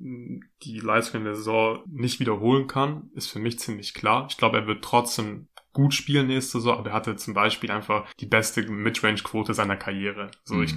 die 0.62 0.80
Leistung 0.80 1.20
in 1.20 1.26
der 1.26 1.36
Saison 1.36 1.82
nicht 1.86 2.20
wiederholen 2.20 2.66
kann, 2.66 3.10
ist 3.14 3.28
für 3.28 3.38
mich 3.38 3.58
ziemlich 3.58 3.94
klar. 3.94 4.26
Ich 4.30 4.36
glaube, 4.36 4.58
er 4.58 4.66
wird 4.66 4.82
trotzdem 4.82 5.48
gut 5.72 5.92
spielen 5.92 6.28
nächste 6.28 6.52
Saison, 6.52 6.78
aber 6.78 6.90
er 6.90 6.96
hatte 6.96 7.16
zum 7.16 7.34
Beispiel 7.34 7.70
einfach 7.70 8.10
die 8.14 8.26
beste 8.26 8.62
Midrange-Quote 8.62 9.52
seiner 9.52 9.76
Karriere. 9.76 10.30
So, 10.42 10.54
mhm. 10.54 10.62
ich 10.62 10.74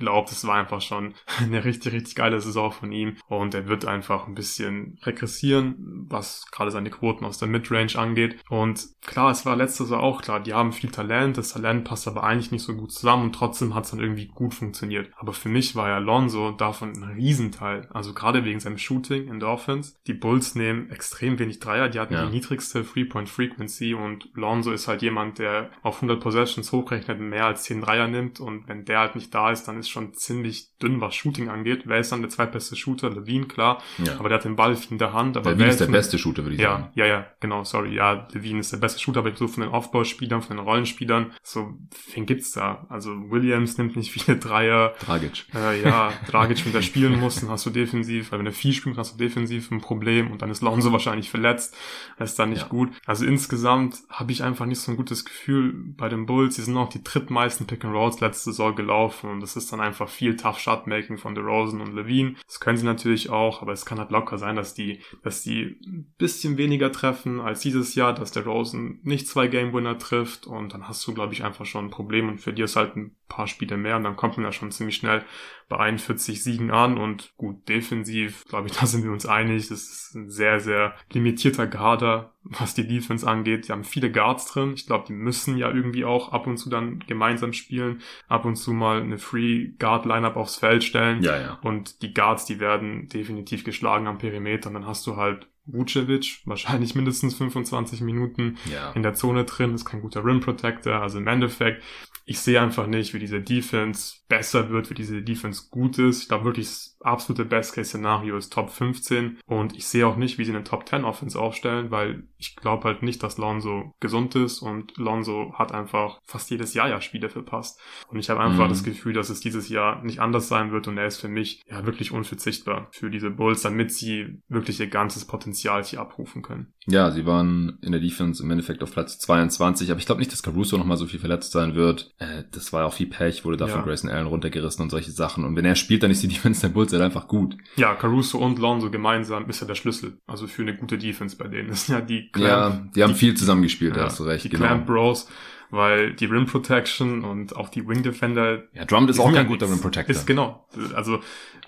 glaube, 0.00 0.28
das 0.28 0.46
war 0.46 0.56
einfach 0.56 0.80
schon 0.80 1.14
eine 1.40 1.64
richtig, 1.64 1.92
richtig 1.92 2.16
geile 2.16 2.40
Saison 2.40 2.72
von 2.72 2.90
ihm. 2.90 3.16
Und 3.28 3.54
er 3.54 3.68
wird 3.68 3.84
einfach 3.84 4.26
ein 4.26 4.34
bisschen 4.34 4.98
regressieren, 5.04 6.06
was 6.08 6.46
gerade 6.50 6.72
seine 6.72 6.90
Quoten 6.90 7.24
aus 7.24 7.38
der 7.38 7.48
Midrange 7.48 7.96
angeht. 7.96 8.36
Und 8.48 8.88
klar, 9.02 9.30
es 9.30 9.46
war 9.46 9.54
letzte 9.54 9.84
Saison 9.84 10.00
auch 10.00 10.22
klar, 10.22 10.40
die 10.40 10.54
haben 10.54 10.72
viel 10.72 10.90
Talent, 10.90 11.38
das 11.38 11.50
Talent 11.50 11.84
passt 11.84 12.08
aber 12.08 12.24
eigentlich 12.24 12.50
nicht 12.50 12.64
so 12.64 12.74
gut 12.74 12.92
zusammen 12.92 13.24
und 13.24 13.34
trotzdem 13.34 13.74
hat 13.74 13.84
es 13.84 13.90
dann 13.90 14.00
irgendwie 14.00 14.26
gut 14.26 14.54
funktioniert. 14.54 15.10
Aber 15.16 15.32
für 15.32 15.48
mich 15.48 15.76
war 15.76 15.88
ja 15.88 15.96
Alonso 15.96 16.52
davon 16.52 16.92
ein 16.92 17.02
Riesenteil. 17.02 17.88
Also 17.92 18.14
gerade 18.14 18.44
wegen 18.44 18.60
seinem 18.60 18.78
Shooting 18.78 19.28
in 19.28 19.40
der 19.40 19.50
Offense. 19.50 19.94
Die 20.06 20.14
Bulls 20.14 20.54
nehmen 20.54 20.90
extrem 20.90 21.38
wenig 21.38 21.60
Dreier, 21.60 21.88
die 21.88 22.00
hatten 22.00 22.14
ja. 22.14 22.26
die 22.26 22.32
niedrigste 22.32 22.84
Three-Point-Frequency 22.84 23.94
und 23.94 24.30
Alonso 24.34 24.72
ist 24.72 24.88
halt 24.88 25.02
jemand, 25.02 25.38
der 25.38 25.70
auf 25.82 25.96
100 25.96 26.20
Possessions 26.20 26.72
hochrechnet 26.72 27.20
mehr 27.20 27.46
als 27.46 27.64
10 27.64 27.82
Dreier 27.82 28.08
nimmt 28.08 28.40
und 28.40 28.68
wenn 28.68 28.84
der 28.84 29.00
halt 29.00 29.14
nicht 29.14 29.34
da 29.34 29.50
ist, 29.50 29.68
dann 29.68 29.78
ist 29.78 29.89
schon 29.90 30.14
ziemlich 30.14 30.76
dünn, 30.78 31.00
was 31.00 31.14
Shooting 31.14 31.48
angeht. 31.48 31.82
Wer 31.84 31.98
ist 31.98 32.12
dann 32.12 32.22
der 32.22 32.30
zweitbeste 32.30 32.76
Shooter? 32.76 33.10
Levine, 33.10 33.46
klar. 33.46 33.82
Ja. 33.98 34.18
Aber 34.18 34.28
der 34.28 34.38
hat 34.38 34.44
den 34.44 34.56
Ball 34.56 34.76
in 34.90 34.98
der 34.98 35.12
Hand. 35.12 35.36
Aber 35.36 35.50
Levine 35.50 35.70
ist 35.70 35.80
der 35.80 35.86
beste 35.86 36.18
Shooter, 36.18 36.44
würde 36.44 36.54
ich 36.54 36.60
ja, 36.60 36.70
sagen. 36.72 36.88
Ja, 36.94 37.06
ja, 37.06 37.26
genau, 37.40 37.64
sorry. 37.64 37.94
Ja, 37.94 38.28
Levine 38.32 38.60
ist 38.60 38.72
der 38.72 38.78
beste 38.78 39.00
Shooter, 39.00 39.20
aber 39.20 39.34
so 39.34 39.48
von 39.48 39.62
den 39.62 39.72
Aufbauspielern, 39.72 40.42
von 40.42 40.56
den 40.56 40.64
Rollenspielern, 40.64 41.32
so, 41.42 41.74
wen 42.14 42.26
gibt's 42.26 42.52
da? 42.52 42.86
Also 42.88 43.30
Williams 43.30 43.78
nimmt 43.78 43.96
nicht 43.96 44.12
viele 44.12 44.38
Dreier. 44.38 44.94
Dragic. 45.00 45.46
Äh, 45.54 45.82
ja, 45.82 46.12
Dragic, 46.28 46.64
wenn 46.64 46.72
der 46.72 46.82
spielen 46.82 47.18
muss, 47.18 47.40
dann 47.40 47.50
hast 47.50 47.66
du 47.66 47.70
defensiv, 47.70 48.32
weil 48.32 48.38
wenn 48.38 48.46
er 48.46 48.52
viel 48.52 48.72
spielt, 48.72 48.96
hast 48.98 49.14
du 49.14 49.18
defensiv 49.18 49.70
ein 49.70 49.80
Problem 49.80 50.30
und 50.30 50.42
dann 50.42 50.50
ist 50.50 50.62
Lonzo 50.62 50.92
wahrscheinlich 50.92 51.30
verletzt. 51.30 51.76
Das 52.18 52.30
ist 52.30 52.38
dann 52.38 52.50
nicht 52.50 52.62
ja. 52.62 52.68
gut. 52.68 52.90
Also 53.06 53.24
insgesamt 53.24 53.98
habe 54.08 54.32
ich 54.32 54.42
einfach 54.42 54.66
nicht 54.66 54.80
so 54.80 54.90
ein 54.90 54.96
gutes 54.96 55.24
Gefühl 55.24 55.72
bei 55.96 56.08
den 56.08 56.26
Bulls. 56.26 56.56
Sie 56.56 56.62
sind 56.62 56.76
auch 56.76 56.88
die 56.88 57.02
drittmeisten 57.02 57.66
Pick 57.66 57.84
and 57.84 57.94
Rolls 57.94 58.20
letzte 58.20 58.50
Saison 58.50 58.74
gelaufen 58.74 59.30
und 59.30 59.40
das 59.40 59.56
ist 59.56 59.72
dann 59.72 59.79
einfach 59.80 60.08
viel 60.08 60.36
Tough 60.36 60.58
Shot-Making 60.58 61.18
von 61.18 61.34
DeRozan 61.34 61.80
und 61.80 61.94
Levine. 61.94 62.34
Das 62.46 62.60
können 62.60 62.78
sie 62.78 62.84
natürlich 62.84 63.30
auch, 63.30 63.62
aber 63.62 63.72
es 63.72 63.86
kann 63.86 63.98
halt 63.98 64.10
locker 64.10 64.38
sein, 64.38 64.56
dass 64.56 64.74
die, 64.74 65.00
dass 65.22 65.42
die 65.42 65.78
ein 65.86 66.14
bisschen 66.18 66.56
weniger 66.56 66.92
treffen 66.92 67.40
als 67.40 67.60
dieses 67.60 67.94
Jahr, 67.94 68.14
dass 68.14 68.32
der 68.32 68.44
Rosen 68.44 69.00
nicht 69.02 69.26
zwei 69.26 69.48
Game-Winner 69.48 69.98
trifft 69.98 70.46
und 70.46 70.74
dann 70.74 70.88
hast 70.88 71.06
du, 71.06 71.14
glaube 71.14 71.32
ich, 71.32 71.44
einfach 71.44 71.66
schon 71.66 71.86
ein 71.86 71.90
Problem 71.90 72.28
und 72.28 72.40
für 72.40 72.52
dir 72.52 72.66
ist 72.66 72.76
halt 72.76 72.96
ein 72.96 73.16
paar 73.28 73.46
Spiele 73.46 73.76
mehr 73.76 73.96
und 73.96 74.04
dann 74.04 74.16
kommt 74.16 74.36
man 74.36 74.44
ja 74.44 74.52
schon 74.52 74.72
ziemlich 74.72 74.96
schnell 74.96 75.24
bei 75.70 75.78
41 75.78 76.42
Siegen 76.42 76.72
an 76.72 76.98
und 76.98 77.32
gut, 77.36 77.68
defensiv, 77.68 78.44
glaube 78.46 78.66
ich, 78.66 78.76
da 78.78 78.86
sind 78.86 79.04
wir 79.04 79.12
uns 79.12 79.24
einig. 79.24 79.68
Das 79.68 79.80
ist 79.80 80.14
ein 80.16 80.28
sehr, 80.28 80.58
sehr 80.58 80.94
limitierter 81.12 81.68
Garder, 81.68 82.34
was 82.42 82.74
die 82.74 82.86
Defense 82.86 83.26
angeht. 83.26 83.68
Die 83.68 83.72
haben 83.72 83.84
viele 83.84 84.10
Guards 84.10 84.52
drin. 84.52 84.72
Ich 84.74 84.86
glaube, 84.86 85.04
die 85.06 85.12
müssen 85.12 85.56
ja 85.56 85.70
irgendwie 85.70 86.04
auch 86.04 86.32
ab 86.32 86.48
und 86.48 86.56
zu 86.56 86.68
dann 86.70 86.98
gemeinsam 87.06 87.52
spielen, 87.52 88.02
ab 88.26 88.44
und 88.44 88.56
zu 88.56 88.72
mal 88.72 89.00
eine 89.00 89.18
Free 89.18 89.68
Guard 89.78 90.06
Lineup 90.06 90.36
aufs 90.36 90.56
Feld 90.56 90.82
stellen. 90.82 91.22
Ja, 91.22 91.40
ja. 91.40 91.58
Und 91.62 92.02
die 92.02 92.12
Guards, 92.12 92.44
die 92.46 92.58
werden 92.58 93.08
definitiv 93.08 93.62
geschlagen 93.62 94.08
am 94.08 94.18
Perimeter. 94.18 94.68
Und 94.70 94.74
dann 94.74 94.86
hast 94.86 95.06
du 95.06 95.16
halt 95.16 95.46
Vucevic, 95.66 96.40
wahrscheinlich 96.44 96.94
mindestens 96.94 97.34
25 97.34 98.00
Minuten 98.00 98.58
ja. 98.70 98.92
in 98.92 99.02
der 99.02 99.14
Zone 99.14 99.44
drin, 99.44 99.74
ist 99.74 99.84
kein 99.84 100.00
guter 100.00 100.24
Rim 100.24 100.40
Protector. 100.40 100.94
Also 100.94 101.18
im 101.18 101.26
Endeffekt 101.26 101.82
ich 102.30 102.38
sehe 102.38 102.60
einfach 102.60 102.86
nicht, 102.86 103.12
wie 103.12 103.18
diese 103.18 103.40
Defense 103.40 104.18
besser 104.28 104.70
wird, 104.70 104.88
wie 104.88 104.94
diese 104.94 105.20
Defense 105.20 105.64
gut 105.68 105.98
ist. 105.98 106.22
Ich 106.22 106.28
glaube 106.28 106.44
wirklich, 106.44 106.89
absolute 107.00 107.44
Best-Case-Szenario 107.44 108.36
ist 108.36 108.52
Top 108.52 108.70
15 108.70 109.38
und 109.46 109.76
ich 109.76 109.86
sehe 109.86 110.06
auch 110.06 110.16
nicht, 110.16 110.38
wie 110.38 110.44
sie 110.44 110.52
eine 110.52 110.64
Top 110.64 110.88
10 110.88 111.04
Offense 111.04 111.38
aufstellen, 111.38 111.90
weil 111.90 112.24
ich 112.36 112.56
glaube 112.56 112.84
halt 112.84 113.02
nicht, 113.02 113.22
dass 113.22 113.38
Lonzo 113.38 113.94
gesund 114.00 114.34
ist 114.34 114.60
und 114.60 114.96
Lonzo 114.96 115.54
hat 115.56 115.72
einfach 115.72 116.18
fast 116.24 116.50
jedes 116.50 116.74
Jahr 116.74 116.88
ja 116.88 117.00
Spiele 117.00 117.28
verpasst. 117.28 117.80
Und 118.08 118.18
ich 118.18 118.30
habe 118.30 118.40
einfach 118.40 118.66
mhm. 118.66 118.70
das 118.70 118.84
Gefühl, 118.84 119.12
dass 119.12 119.30
es 119.30 119.40
dieses 119.40 119.68
Jahr 119.68 120.02
nicht 120.02 120.20
anders 120.20 120.48
sein 120.48 120.72
wird 120.72 120.88
und 120.88 120.98
er 120.98 121.06
ist 121.06 121.20
für 121.20 121.28
mich 121.28 121.62
ja 121.68 121.84
wirklich 121.86 122.12
unverzichtbar 122.12 122.88
für 122.92 123.10
diese 123.10 123.30
Bulls, 123.30 123.62
damit 123.62 123.92
sie 123.92 124.42
wirklich 124.48 124.80
ihr 124.80 124.88
ganzes 124.88 125.26
Potenzial 125.26 125.82
hier 125.84 126.00
abrufen 126.00 126.42
können. 126.42 126.72
Ja, 126.86 127.10
sie 127.10 127.26
waren 127.26 127.78
in 127.82 127.92
der 127.92 128.00
Defense 128.00 128.42
im 128.42 128.50
Endeffekt 128.50 128.82
auf 128.82 128.92
Platz 128.92 129.18
22, 129.18 129.90
aber 129.90 130.00
ich 130.00 130.06
glaube 130.06 130.20
nicht, 130.20 130.32
dass 130.32 130.42
Caruso 130.42 130.76
nochmal 130.76 130.96
so 130.96 131.06
viel 131.06 131.20
verletzt 131.20 131.52
sein 131.52 131.74
wird. 131.74 132.12
Äh, 132.18 132.44
das 132.52 132.72
war 132.72 132.86
auch 132.86 132.94
viel 132.94 133.06
Pech, 133.06 133.44
wurde 133.44 133.56
da 133.56 133.66
ja. 133.66 133.72
von 133.72 133.84
Grayson 133.84 134.10
Allen 134.10 134.26
runtergerissen 134.26 134.82
und 134.82 134.90
solche 134.90 135.12
Sachen. 135.12 135.44
Und 135.44 135.56
wenn 135.56 135.64
er 135.64 135.76
spielt, 135.76 136.02
dann 136.02 136.10
ist 136.10 136.22
die 136.22 136.28
Defense 136.28 136.60
der 136.60 136.68
Bulls 136.68 136.89
halt 136.92 137.04
einfach 137.04 137.28
gut. 137.28 137.56
Ja, 137.76 137.94
Caruso 137.94 138.38
und 138.38 138.58
Lonzo 138.58 138.90
gemeinsam 138.90 139.48
ist 139.48 139.60
ja 139.60 139.66
der 139.66 139.74
Schlüssel. 139.74 140.18
Also 140.26 140.46
für 140.46 140.62
eine 140.62 140.76
gute 140.76 140.98
Defense 140.98 141.36
bei 141.36 141.48
denen. 141.48 141.68
Das 141.70 141.86
sind 141.86 141.94
ja 141.94 142.00
die 142.00 142.30
Clamp, 142.30 142.74
Ja, 142.74 142.90
die 142.94 143.02
haben 143.02 143.12
die, 143.12 143.18
viel 143.18 143.34
zusammengespielt, 143.34 143.92
ja, 143.96 144.02
da 144.02 144.06
hast 144.06 144.18
du 144.18 144.24
recht. 144.24 144.44
Die 144.44 144.48
genau. 144.48 144.66
Clamp 144.66 144.86
Bros 144.86 145.28
weil 145.70 146.14
die 146.14 146.26
Rim 146.26 146.46
Protection 146.46 147.24
und 147.24 147.56
auch 147.56 147.68
die 147.68 147.86
Wing 147.86 148.02
Defender. 148.02 148.64
Ja, 148.72 148.84
Drummond 148.84 149.10
ist 149.10 149.20
auch 149.20 149.32
kein 149.32 149.46
guter 149.46 149.70
Rim 149.70 149.80
Protector. 149.80 150.14
Ist 150.14 150.26
genau. 150.26 150.66
Also 150.94 151.20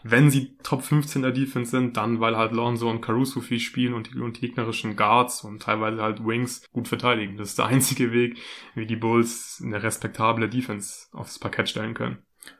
wenn 0.03 0.31
sie 0.31 0.57
Top 0.62 0.83
15 0.83 1.23
der 1.23 1.31
Defense 1.31 1.70
sind, 1.70 1.97
dann 1.97 2.20
weil 2.20 2.37
halt 2.37 2.53
Lonzo 2.53 2.91
und 2.91 3.01
Caruso 3.01 3.41
viel 3.41 3.61
spielen 3.61 3.95
und 3.95 4.12
die, 4.12 4.18
und 4.18 4.37
die 4.37 4.41
gegnerischen 4.49 4.97
Guards 4.97 5.45
und 5.45 5.62
teilweise 5.62 6.03
halt 6.03 6.25
Wings 6.25 6.62
gut 6.73 6.89
verteidigen. 6.89 7.37
Das 7.37 7.51
ist 7.51 7.59
der 7.59 7.66
einzige 7.66 8.12
Weg, 8.12 8.39
wie 8.75 8.87
die 8.87 8.97
Bulls 8.97 9.62
eine 9.64 9.83
respektable 9.83 10.49
Defense 10.49 11.07
aufs 11.12 11.39
Parkett 11.39 11.68
stellen 11.68 11.95
können. 11.95 12.18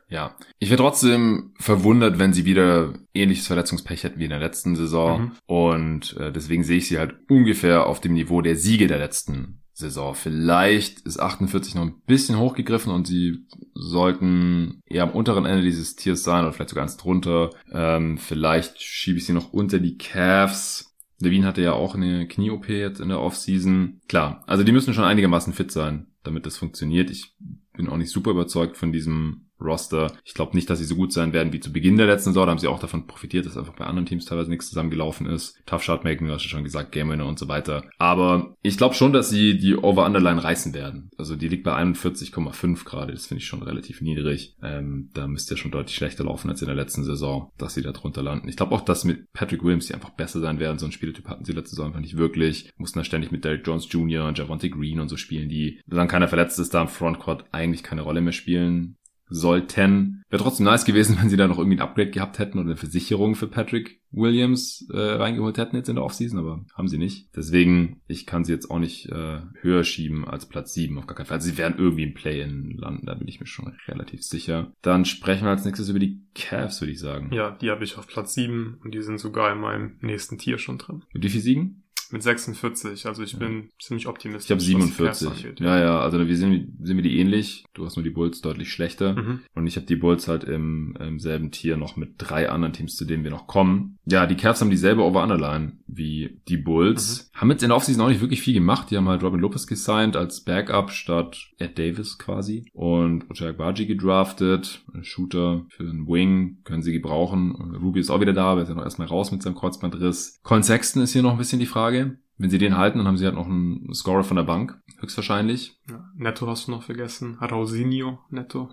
Ja, 0.09 0.35
ich 0.59 0.69
wäre 0.69 0.77
trotzdem 0.77 1.53
verwundert, 1.59 2.19
wenn 2.19 2.33
sie 2.33 2.45
wieder 2.45 2.93
ähnliches 3.13 3.47
Verletzungspech 3.47 4.03
hätten 4.03 4.19
wie 4.19 4.25
in 4.25 4.29
der 4.29 4.39
letzten 4.39 4.75
Saison. 4.75 5.21
Mhm. 5.21 5.31
Und 5.47 6.17
äh, 6.17 6.31
deswegen 6.31 6.63
sehe 6.63 6.77
ich 6.77 6.87
sie 6.87 6.99
halt 6.99 7.15
ungefähr 7.29 7.87
auf 7.87 7.99
dem 7.99 8.13
Niveau 8.13 8.41
der 8.41 8.55
Siege 8.55 8.87
der 8.87 8.99
letzten 8.99 9.63
Saison. 9.73 10.13
Vielleicht 10.13 10.99
ist 11.01 11.19
48 11.19 11.75
noch 11.75 11.81
ein 11.81 12.01
bisschen 12.05 12.37
hochgegriffen 12.37 12.93
und 12.93 13.07
sie 13.07 13.47
sollten 13.73 14.81
eher 14.85 15.03
am 15.03 15.11
unteren 15.11 15.45
Ende 15.45 15.63
dieses 15.63 15.95
Tiers 15.95 16.23
sein 16.23 16.43
oder 16.43 16.53
vielleicht 16.53 16.69
sogar 16.69 16.83
ganz 16.83 16.97
drunter. 16.97 17.49
Ähm, 17.71 18.19
vielleicht 18.19 18.81
schiebe 18.81 19.17
ich 19.17 19.25
sie 19.25 19.33
noch 19.33 19.51
unter 19.51 19.79
die 19.79 19.97
Cavs. 19.97 20.95
Levine 21.19 21.47
hatte 21.47 21.61
ja 21.61 21.73
auch 21.73 21.95
eine 21.95 22.27
Knie-OP 22.27 22.69
jetzt 22.69 22.99
in 22.99 23.09
der 23.09 23.19
Offseason. 23.19 24.01
Klar, 24.07 24.43
also 24.45 24.63
die 24.63 24.71
müssen 24.71 24.93
schon 24.93 25.05
einigermaßen 25.05 25.53
fit 25.53 25.71
sein, 25.71 26.07
damit 26.23 26.45
das 26.45 26.57
funktioniert. 26.57 27.09
Ich 27.09 27.35
bin 27.75 27.89
auch 27.89 27.97
nicht 27.97 28.11
super 28.11 28.31
überzeugt 28.31 28.77
von 28.77 28.91
diesem 28.91 29.42
Roster. 29.59 30.11
Ich 30.25 30.33
glaube 30.33 30.55
nicht, 30.55 30.69
dass 30.69 30.79
sie 30.79 30.85
so 30.85 30.95
gut 30.95 31.13
sein 31.13 31.33
werden 31.33 31.53
wie 31.53 31.59
zu 31.59 31.71
Beginn 31.71 31.97
der 31.97 32.07
letzten 32.07 32.31
Saison. 32.31 32.45
Da 32.45 32.51
haben 32.51 32.59
sie 32.59 32.67
auch 32.67 32.79
davon 32.79 33.07
profitiert, 33.07 33.45
dass 33.45 33.57
einfach 33.57 33.75
bei 33.75 33.85
anderen 33.85 34.05
Teams 34.05 34.25
teilweise 34.25 34.49
nichts 34.49 34.69
zusammengelaufen 34.69 35.27
ist. 35.27 35.57
Tough 35.65 35.83
Shot 35.83 36.03
Making, 36.03 36.27
du 36.27 36.33
hast 36.33 36.43
ja 36.43 36.49
schon 36.49 36.63
gesagt, 36.63 36.91
Game 36.91 37.09
Winner 37.09 37.25
und 37.25 37.39
so 37.39 37.47
weiter. 37.47 37.83
Aber 37.97 38.55
ich 38.61 38.77
glaube 38.77 38.95
schon, 38.95 39.13
dass 39.13 39.29
sie 39.29 39.57
die 39.57 39.75
Over-Underline 39.75 40.43
reißen 40.43 40.73
werden. 40.73 41.09
Also 41.17 41.35
die 41.35 41.47
liegt 41.47 41.63
bei 41.63 41.75
41,5 41.75 42.85
gerade. 42.85 43.13
Das 43.13 43.27
finde 43.27 43.41
ich 43.41 43.47
schon 43.47 43.63
relativ 43.63 44.01
niedrig. 44.01 44.55
Ähm, 44.61 45.09
da 45.13 45.27
müsste 45.27 45.55
ja 45.55 45.57
schon 45.57 45.71
deutlich 45.71 45.95
schlechter 45.95 46.25
laufen 46.25 46.49
als 46.49 46.61
in 46.61 46.67
der 46.67 46.75
letzten 46.75 47.03
Saison, 47.03 47.51
dass 47.57 47.73
sie 47.73 47.81
da 47.81 47.91
drunter 47.91 48.23
landen. 48.23 48.49
Ich 48.49 48.57
glaube 48.57 48.75
auch, 48.75 48.81
dass 48.81 49.05
mit 49.05 49.31
Patrick 49.33 49.63
Williams 49.63 49.87
die 49.87 49.93
einfach 49.93 50.11
besser 50.11 50.39
sein 50.39 50.59
werden. 50.59 50.79
So 50.79 50.85
ein 50.85 50.91
Spieltyp 50.91 51.27
hatten 51.27 51.45
sie 51.45 51.53
letzte 51.53 51.71
Saison 51.71 51.87
einfach 51.87 51.99
nicht 51.99 52.17
wirklich. 52.17 52.69
Mussten 52.77 52.99
da 52.99 53.05
ständig 53.05 53.31
mit 53.31 53.45
Derek 53.45 53.65
Jones 53.65 53.87
Jr. 53.89 54.27
und 54.27 54.37
Javonte 54.37 54.69
Green 54.69 54.99
und 54.99 55.09
so 55.09 55.17
spielen, 55.17 55.49
die, 55.49 55.81
solange 55.87 56.09
keiner 56.09 56.27
verletzt 56.27 56.59
ist, 56.59 56.73
da 56.73 56.81
im 56.81 56.87
Frontcourt 56.87 57.45
eigentlich 57.51 57.83
keine 57.83 58.01
Rolle 58.01 58.21
mehr 58.21 58.33
spielen 58.33 58.97
sollten. 59.29 60.23
Wäre 60.29 60.43
trotzdem 60.43 60.65
nice 60.65 60.85
gewesen, 60.85 61.17
wenn 61.21 61.29
sie 61.29 61.37
da 61.37 61.47
noch 61.47 61.57
irgendwie 61.57 61.77
ein 61.77 61.81
Upgrade 61.81 62.11
gehabt 62.11 62.39
hätten 62.39 62.57
oder 62.57 62.69
eine 62.69 62.77
Versicherung 62.77 63.35
für 63.35 63.47
Patrick 63.47 64.01
Williams 64.11 64.87
äh, 64.93 64.97
reingeholt 64.97 65.57
hätten 65.57 65.75
jetzt 65.75 65.89
in 65.89 65.95
der 65.95 66.03
Offseason, 66.03 66.39
aber 66.39 66.63
haben 66.75 66.87
sie 66.87 66.97
nicht. 66.97 67.29
Deswegen, 67.35 68.01
ich 68.07 68.25
kann 68.25 68.45
sie 68.45 68.53
jetzt 68.53 68.69
auch 68.69 68.79
nicht 68.79 69.09
äh, 69.09 69.41
höher 69.61 69.83
schieben 69.83 70.27
als 70.27 70.47
Platz 70.47 70.73
7 70.73 70.97
auf 70.97 71.07
gar 71.07 71.15
keinen 71.15 71.25
Fall. 71.25 71.37
Also 71.37 71.49
sie 71.49 71.57
werden 71.57 71.75
irgendwie 71.77 72.03
im 72.03 72.13
Play-In 72.13 72.77
landen, 72.77 73.07
da 73.07 73.15
bin 73.15 73.27
ich 73.27 73.39
mir 73.39 73.47
schon 73.47 73.75
relativ 73.87 74.23
sicher. 74.23 74.71
Dann 74.81 75.05
sprechen 75.05 75.45
wir 75.45 75.49
als 75.51 75.65
nächstes 75.65 75.89
über 75.89 75.99
die 75.99 76.21
Cavs, 76.35 76.81
würde 76.81 76.91
ich 76.91 76.99
sagen. 76.99 77.33
Ja, 77.33 77.51
die 77.51 77.71
habe 77.71 77.83
ich 77.83 77.97
auf 77.97 78.07
Platz 78.07 78.35
7 78.35 78.79
und 78.83 78.93
die 78.93 79.01
sind 79.01 79.19
sogar 79.19 79.51
in 79.51 79.59
meinem 79.59 79.97
nächsten 80.01 80.37
Tier 80.37 80.57
schon 80.57 80.77
drin. 80.77 81.03
Mit 81.11 81.23
wie 81.23 81.29
viel 81.29 81.41
Siegen? 81.41 81.82
Mit 82.13 82.21
46, 82.21 83.07
also 83.07 83.23
ich 83.23 83.39
bin 83.39 83.71
ziemlich 83.81 84.05
optimistisch. 84.05 84.45
Ich 84.45 84.51
habe 84.51 84.61
47. 84.61 85.27
Angeht, 85.27 85.59
ja. 85.59 85.65
ja, 85.65 85.83
ja, 85.83 85.99
also 85.99 86.27
wir 86.27 86.37
sind, 86.37 86.71
sind 86.79 86.95
wir 86.95 87.01
die 87.01 87.17
ähnlich. 87.17 87.65
Du 87.73 87.87
hast 87.87 87.95
nur 87.95 88.03
die 88.03 88.11
Bulls 88.11 88.39
deutlich 88.39 88.71
schlechter. 88.71 89.15
Mhm. 89.15 89.39
Und 89.55 89.65
ich 89.65 89.77
habe 89.77 89.87
die 89.87 89.95
Bulls 89.95 90.27
halt 90.27 90.43
im, 90.43 90.95
im 90.99 91.19
selben 91.19 91.49
Tier 91.49 91.75
noch 91.75 91.95
mit 91.95 92.13
drei 92.19 92.51
anderen 92.51 92.71
Teams, 92.71 92.97
zu 92.97 93.05
denen 93.05 93.23
wir 93.23 93.31
noch 93.31 93.47
kommen. 93.47 93.97
Ja, 94.05 94.25
die 94.25 94.35
Cavs 94.35 94.59
haben 94.59 94.69
dieselbe 94.69 95.03
Over-Underline 95.03 95.73
wie 95.87 96.41
die 96.47 96.57
Bulls. 96.57 97.31
Mhm. 97.33 97.39
Haben 97.39 97.51
jetzt 97.51 97.63
in 97.63 97.69
der 97.69 97.77
Offseason 97.77 98.03
auch 98.03 98.09
nicht 98.09 98.21
wirklich 98.21 98.41
viel 98.41 98.53
gemacht. 98.53 98.91
Die 98.91 98.97
haben 98.97 99.07
halt 99.07 99.23
Robin 99.23 99.39
Lopez 99.39 99.65
gesigned 99.65 100.17
als 100.17 100.41
Backup 100.41 100.91
statt 100.91 101.37
Ed 101.57 101.79
Davis 101.79 102.17
quasi. 102.17 102.65
Und 102.73 103.29
Ochai 103.31 103.53
Baji 103.53 103.85
gedraftet. 103.85 104.83
Shooter 105.01 105.65
für 105.69 105.83
einen 105.83 106.07
Wing 106.07 106.57
können 106.63 106.83
sie 106.83 106.91
gebrauchen. 106.91 107.75
Ruby 107.81 107.99
ist 107.99 108.09
auch 108.09 108.19
wieder 108.19 108.33
da, 108.33 108.51
aber 108.51 108.61
ist 108.63 108.69
ja 108.69 108.75
noch 108.75 108.83
erstmal 108.83 109.07
raus 109.07 109.31
mit 109.31 109.41
seinem 109.41 109.55
Kreuzbandriss. 109.55 110.41
Colin 110.43 110.63
Sexton 110.63 111.01
ist 111.01 111.13
hier 111.13 111.23
noch 111.23 111.31
ein 111.31 111.37
bisschen 111.37 111.59
die 111.59 111.65
Frage. 111.65 112.17
Wenn 112.37 112.49
sie 112.49 112.57
den 112.57 112.77
halten, 112.77 112.97
dann 112.97 113.07
haben 113.07 113.17
sie 113.17 113.25
halt 113.25 113.35
noch 113.35 113.45
einen 113.45 113.93
Scorer 113.93 114.23
von 114.23 114.37
der 114.37 114.43
Bank, 114.43 114.81
höchstwahrscheinlich. 114.99 115.77
Ja, 115.87 116.03
Netto 116.15 116.47
hast 116.47 116.67
du 116.67 116.71
noch 116.71 116.83
vergessen. 116.83 117.37
Rausinho 117.39 118.19
Netto. 118.31 118.69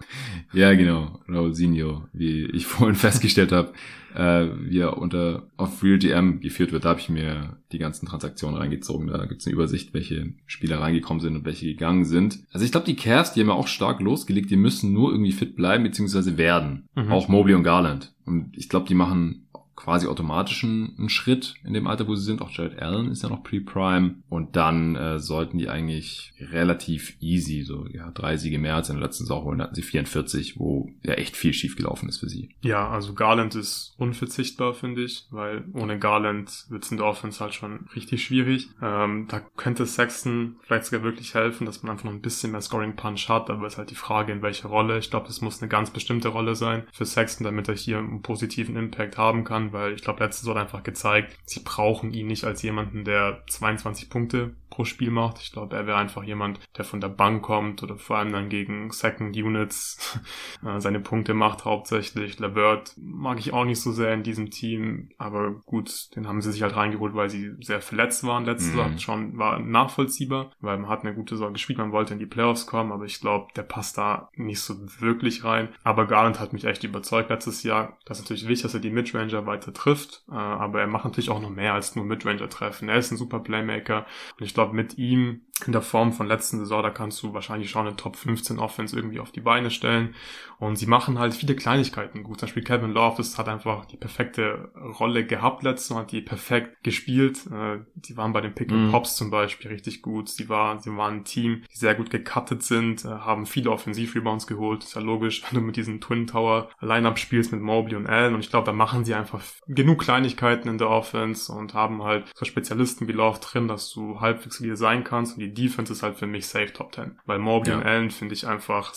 Ja, 0.53 0.73
genau. 0.73 1.21
Rausinho, 1.29 2.05
wie 2.13 2.47
ich 2.47 2.67
vorhin 2.67 2.95
festgestellt 2.95 3.53
habe, 3.53 3.73
äh, 4.15 4.47
wie 4.63 4.79
er 4.79 4.97
unter 4.97 5.49
auf 5.59 5.83
RealGM 5.83 6.41
geführt 6.41 6.73
wird. 6.73 6.87
Da 6.87 6.91
habe 6.91 7.01
ich 7.01 7.11
mir 7.11 7.59
die 7.73 7.79
ganzen 7.79 8.07
Transaktionen 8.07 8.57
reingezogen. 8.57 9.09
Da 9.09 9.27
gibt's 9.27 9.47
eine 9.47 9.55
Übersicht, 9.55 9.93
welche 9.93 10.33
Spieler 10.47 10.81
reingekommen 10.81 11.21
sind 11.21 11.37
und 11.37 11.45
welche 11.45 11.67
gegangen 11.67 12.07
sind. 12.07 12.41
Also 12.53 12.65
ich 12.65 12.73
glaube, 12.73 12.87
die 12.87 12.97
Cavs, 12.97 13.35
die 13.35 13.41
haben 13.41 13.49
ja 13.49 13.55
auch 13.55 13.69
stark 13.69 14.01
losgelegt. 14.01 14.51
Die 14.51 14.57
müssen 14.57 14.95
nur 14.95 15.13
irgendwie 15.13 15.33
fit 15.33 15.55
bleiben, 15.55 15.85
beziehungsweise 15.85 16.39
werden. 16.39 16.89
Mhm. 16.95 17.13
Auch 17.13 17.29
Mobley 17.29 17.55
und 17.55 17.63
Garland. 17.63 18.15
Und 18.25 18.57
ich 18.57 18.69
glaube, 18.71 18.89
die 18.89 18.95
machen 18.95 19.49
quasi 19.83 20.07
automatisch 20.07 20.63
einen, 20.63 21.09
Schritt 21.09 21.55
in 21.65 21.73
dem 21.73 21.87
Alter, 21.87 22.07
wo 22.07 22.15
sie 22.15 22.25
sind. 22.25 22.43
Auch 22.43 22.51
Jared 22.51 22.81
Allen 22.81 23.11
ist 23.11 23.23
ja 23.23 23.29
noch 23.29 23.43
Pre-Prime. 23.43 24.17
Und 24.29 24.55
dann 24.55 24.95
äh, 24.95 25.19
sollten 25.19 25.59
die 25.59 25.69
eigentlich 25.69 26.35
relativ 26.39 27.17
easy, 27.21 27.63
so 27.63 27.87
ja, 27.89 28.11
drei 28.11 28.37
Siege 28.37 28.59
mehr 28.59 28.77
als 28.77 28.91
in 28.91 28.97
der 28.97 29.07
letzten 29.07 29.25
Saison 29.25 29.45
holen. 29.45 29.63
hatten 29.63 29.75
sie 29.75 29.83
44, 29.83 30.59
wo 30.59 30.91
ja 31.03 31.15
echt 31.15 31.37
viel 31.37 31.55
schief 31.55 31.77
gelaufen 31.77 32.09
ist 32.09 32.19
für 32.19 32.29
sie. 32.29 32.51
Ja, 32.61 32.91
also 32.91 33.15
Garland 33.15 33.55
ist 33.55 33.95
unverzichtbar, 33.97 34.75
finde 34.75 35.03
ich, 35.03 35.27
weil 35.31 35.65
ohne 35.73 35.99
Garland 35.99 36.67
wird 36.69 36.85
es 36.85 36.91
in 36.91 36.99
der 36.99 37.07
Offense 37.07 37.41
halt 37.41 37.55
schon 37.55 37.87
richtig 37.97 38.23
schwierig. 38.23 38.69
Ähm, 38.83 39.27
da 39.29 39.41
könnte 39.57 39.87
Sexton 39.87 40.57
vielleicht 40.63 40.85
sogar 40.85 41.03
wirklich 41.03 41.35
helfen, 41.35 41.65
dass 41.65 41.83
man 41.83 41.93
einfach 41.93 42.05
noch 42.05 42.13
ein 42.13 42.21
bisschen 42.21 42.53
mehr 42.53 42.61
Scoring-Punch 42.61 43.29
hat, 43.29 43.49
aber 43.49 43.67
es 43.67 43.75
ist 43.75 43.79
halt 43.79 43.91
die 43.91 43.95
Frage, 43.95 44.33
in 44.33 44.43
welcher 44.43 44.69
Rolle. 44.69 44.99
Ich 44.99 45.11
glaube, 45.11 45.27
das 45.27 45.41
muss 45.41 45.63
eine 45.63 45.69
ganz 45.69 45.91
bestimmte 45.91 46.29
Rolle 46.29 46.55
sein 46.55 46.85
für 46.93 47.07
Sexton, 47.07 47.45
damit 47.45 47.69
er 47.69 47.75
hier 47.75 47.99
einen 47.99 48.23
positiven 48.23 48.77
Impact 48.77 49.17
haben 49.17 49.43
kann 49.45 49.70
weil 49.73 49.95
ich 49.95 50.03
glaube, 50.03 50.23
letzte 50.23 50.43
Saison 50.43 50.57
hat 50.57 50.63
einfach 50.65 50.83
gezeigt, 50.83 51.37
sie 51.45 51.61
brauchen 51.61 52.13
ihn 52.13 52.27
nicht 52.27 52.45
als 52.45 52.63
jemanden, 52.63 53.05
der 53.05 53.43
22 53.49 54.11
Punkte 54.11 54.55
pro 54.71 54.85
Spiel 54.85 55.11
macht. 55.11 55.41
Ich 55.41 55.53
glaube, 55.53 55.77
er 55.77 55.87
wäre 55.87 55.99
einfach 55.99 56.23
jemand, 56.23 56.61
der 56.79 56.85
von 56.85 57.01
der 57.01 57.09
Bank 57.09 57.43
kommt 57.43 57.83
oder 57.83 57.99
vor 57.99 58.19
allem 58.19 58.33
dann 58.33 58.49
gegen 58.49 58.91
Second 58.93 59.37
Units 59.37 60.19
äh, 60.65 60.81
seine 60.81 61.01
Punkte 61.01 61.35
macht 61.35 61.65
hauptsächlich. 61.65 62.39
Levert 62.39 62.95
mag 62.97 63.39
ich 63.39 63.53
auch 63.53 63.65
nicht 63.65 63.81
so 63.81 63.93
sehr 63.93 64.15
in 64.15 64.23
diesem 64.23 64.51
Team, 64.51 65.11
aber 65.19 65.51
gut, 65.67 66.15
den 66.17 66.27
haben 66.27 66.41
sie 66.41 66.53
sich 66.53 66.63
halt 66.63 66.77
reingeholt, 66.77 67.15
weil 67.15 67.29
sie 67.29 67.53
sehr 67.61 67.83
verletzt 67.83 68.25
waren. 68.25 68.45
Letzte 68.45 68.71
mhm. 68.71 68.77
Saison 68.77 68.99
schon 68.99 69.39
war 69.39 69.59
nachvollziehbar, 69.59 70.53
weil 70.61 70.79
man 70.79 70.89
hat 70.89 71.03
eine 71.03 71.15
gute 71.15 71.35
Saison 71.37 71.53
gespielt, 71.53 71.79
man 71.79 71.93
wollte 71.93 72.15
in 72.15 72.21
die 72.21 72.27
Playoffs 72.27 72.67
kommen, 72.67 72.93
aber 72.93 73.05
ich 73.05 73.21
glaube, 73.21 73.49
der 73.57 73.63
passt 73.63 73.99
da 73.99 74.29
nicht 74.35 74.61
so 74.61 74.75
wirklich 75.01 75.45
rein. 75.45 75.69
Aber 75.83 76.07
Garland 76.07 76.39
hat 76.39 76.53
mich 76.53 76.65
echt 76.65 76.85
überzeugt 76.85 77.31
letztes 77.31 77.63
Jahr. 77.65 77.99
Das 78.05 78.19
ist 78.19 78.25
natürlich 78.25 78.47
wichtig, 78.47 78.63
dass 78.63 78.75
er 78.75 78.81
die 78.81 78.91
Midranger 78.91 79.43
weiter 79.61 79.73
trifft, 79.73 80.25
äh, 80.31 80.35
aber 80.35 80.81
er 80.81 80.87
macht 80.87 81.05
natürlich 81.05 81.31
auch 81.31 81.41
noch 81.41 81.51
mehr 81.51 81.75
als 81.75 81.97
nur 81.97 82.05
Midranger 82.05 82.49
treffen. 82.49 82.89
Er 82.89 82.97
ist 82.97 83.11
ein 83.11 83.17
super 83.17 83.41
Playmaker 83.41 84.07
und 84.39 84.45
ich 84.45 84.55
glaube, 84.55 84.75
mit 84.75 84.99
ihm 84.99 85.43
in 85.67 85.73
der 85.73 85.83
Form 85.83 86.13
von 86.13 86.27
letzten 86.27 86.59
Saison, 86.59 86.83
da 86.83 86.91
kannst 86.91 87.23
du 87.23 87.35
wahrscheinlich 87.35 87.71
schon 87.71 87.87
eine 87.87 87.97
Top 87.97 88.17
15 88.17 88.59
Offense 88.59 88.97
irgendwie 88.97 89.21
auf 89.21 89.31
die 89.31 89.41
Beine 89.41 89.71
stellen. 89.71 90.15
Und 90.59 90.77
sie 90.77 90.87
machen 90.87 91.19
halt 91.19 91.35
viele 91.35 91.55
Kleinigkeiten 91.55 92.23
gut. 92.23 92.41
Zum 92.41 92.47
Beispiel 92.47 92.63
Kevin 92.63 92.93
Love, 92.93 93.17
das 93.19 93.39
hat 93.39 93.49
einfach 93.49 93.87
die 93.87 93.97
perfekte 93.97 94.71
Rolle 94.99 95.25
gehabt 95.25 95.63
letztes 95.63 95.97
hat 95.97 96.13
die 96.13 96.21
perfekt 96.21 96.83
gespielt. 96.83 97.47
Äh, 97.47 97.79
die 97.95 98.17
waren 98.17 98.33
bei 98.33 98.41
den 98.41 98.55
Pick 98.55 98.71
and 98.71 98.87
mhm. 98.87 98.91
Pops 98.91 99.17
zum 99.17 99.31
Beispiel 99.31 99.71
richtig 99.71 100.03
gut. 100.03 100.29
Sie 100.29 100.49
waren, 100.49 100.81
sie 100.81 100.95
waren 100.97 101.19
ein 101.19 101.25
Team, 101.25 101.63
die 101.73 101.77
sehr 101.77 101.95
gut 101.95 102.11
gecuttet 102.11 102.63
sind, 102.63 103.05
äh, 103.05 103.09
haben 103.09 103.47
viele 103.47 103.71
Offensiv-Rebounds 103.71 104.47
geholt. 104.47 104.85
Ist 104.85 104.95
ja 104.95 105.01
logisch, 105.01 105.43
wenn 105.51 105.61
du 105.61 105.67
mit 105.67 105.77
diesem 105.77 106.01
Twin 106.01 106.27
Tower 106.27 106.69
Lineup 106.81 107.19
spielst 107.19 107.53
mit 107.53 107.61
Mobley 107.61 107.97
und 107.97 108.07
Allen. 108.07 108.35
Und 108.35 108.41
ich 108.41 108.51
glaube, 108.51 108.67
da 108.67 108.73
machen 108.73 109.05
sie 109.05 109.15
einfach 109.15 109.41
genug 109.67 110.01
Kleinigkeiten 110.01 110.69
in 110.69 110.79
der 110.79 110.91
Offense 110.91 111.53
und 111.53 111.75
haben 111.75 112.03
halt 112.03 112.27
so 112.35 112.45
Spezialisten 112.45 113.09
wie 113.09 113.13
Love 113.13 113.39
drin, 113.41 113.69
dass 113.69 113.91
du 113.91 114.21
halbwegs 114.21 114.59
solide 114.59 114.77
sein 114.77 115.05
kannst. 115.05 115.35
Und 115.35 115.41
die 115.41 115.55
Defense 115.55 115.93
ist 115.93 116.03
halt 116.03 116.17
für 116.17 116.27
mich 116.27 116.47
safe 116.47 116.73
Top 116.73 116.95
10. 116.95 117.19
Weil 117.27 117.39
Mobley 117.39 117.73
ja. 117.73 117.79
und 117.79 117.87
Allen 117.87 118.11
finde 118.11 118.35
ich 118.35 118.47
einfach 118.47 118.95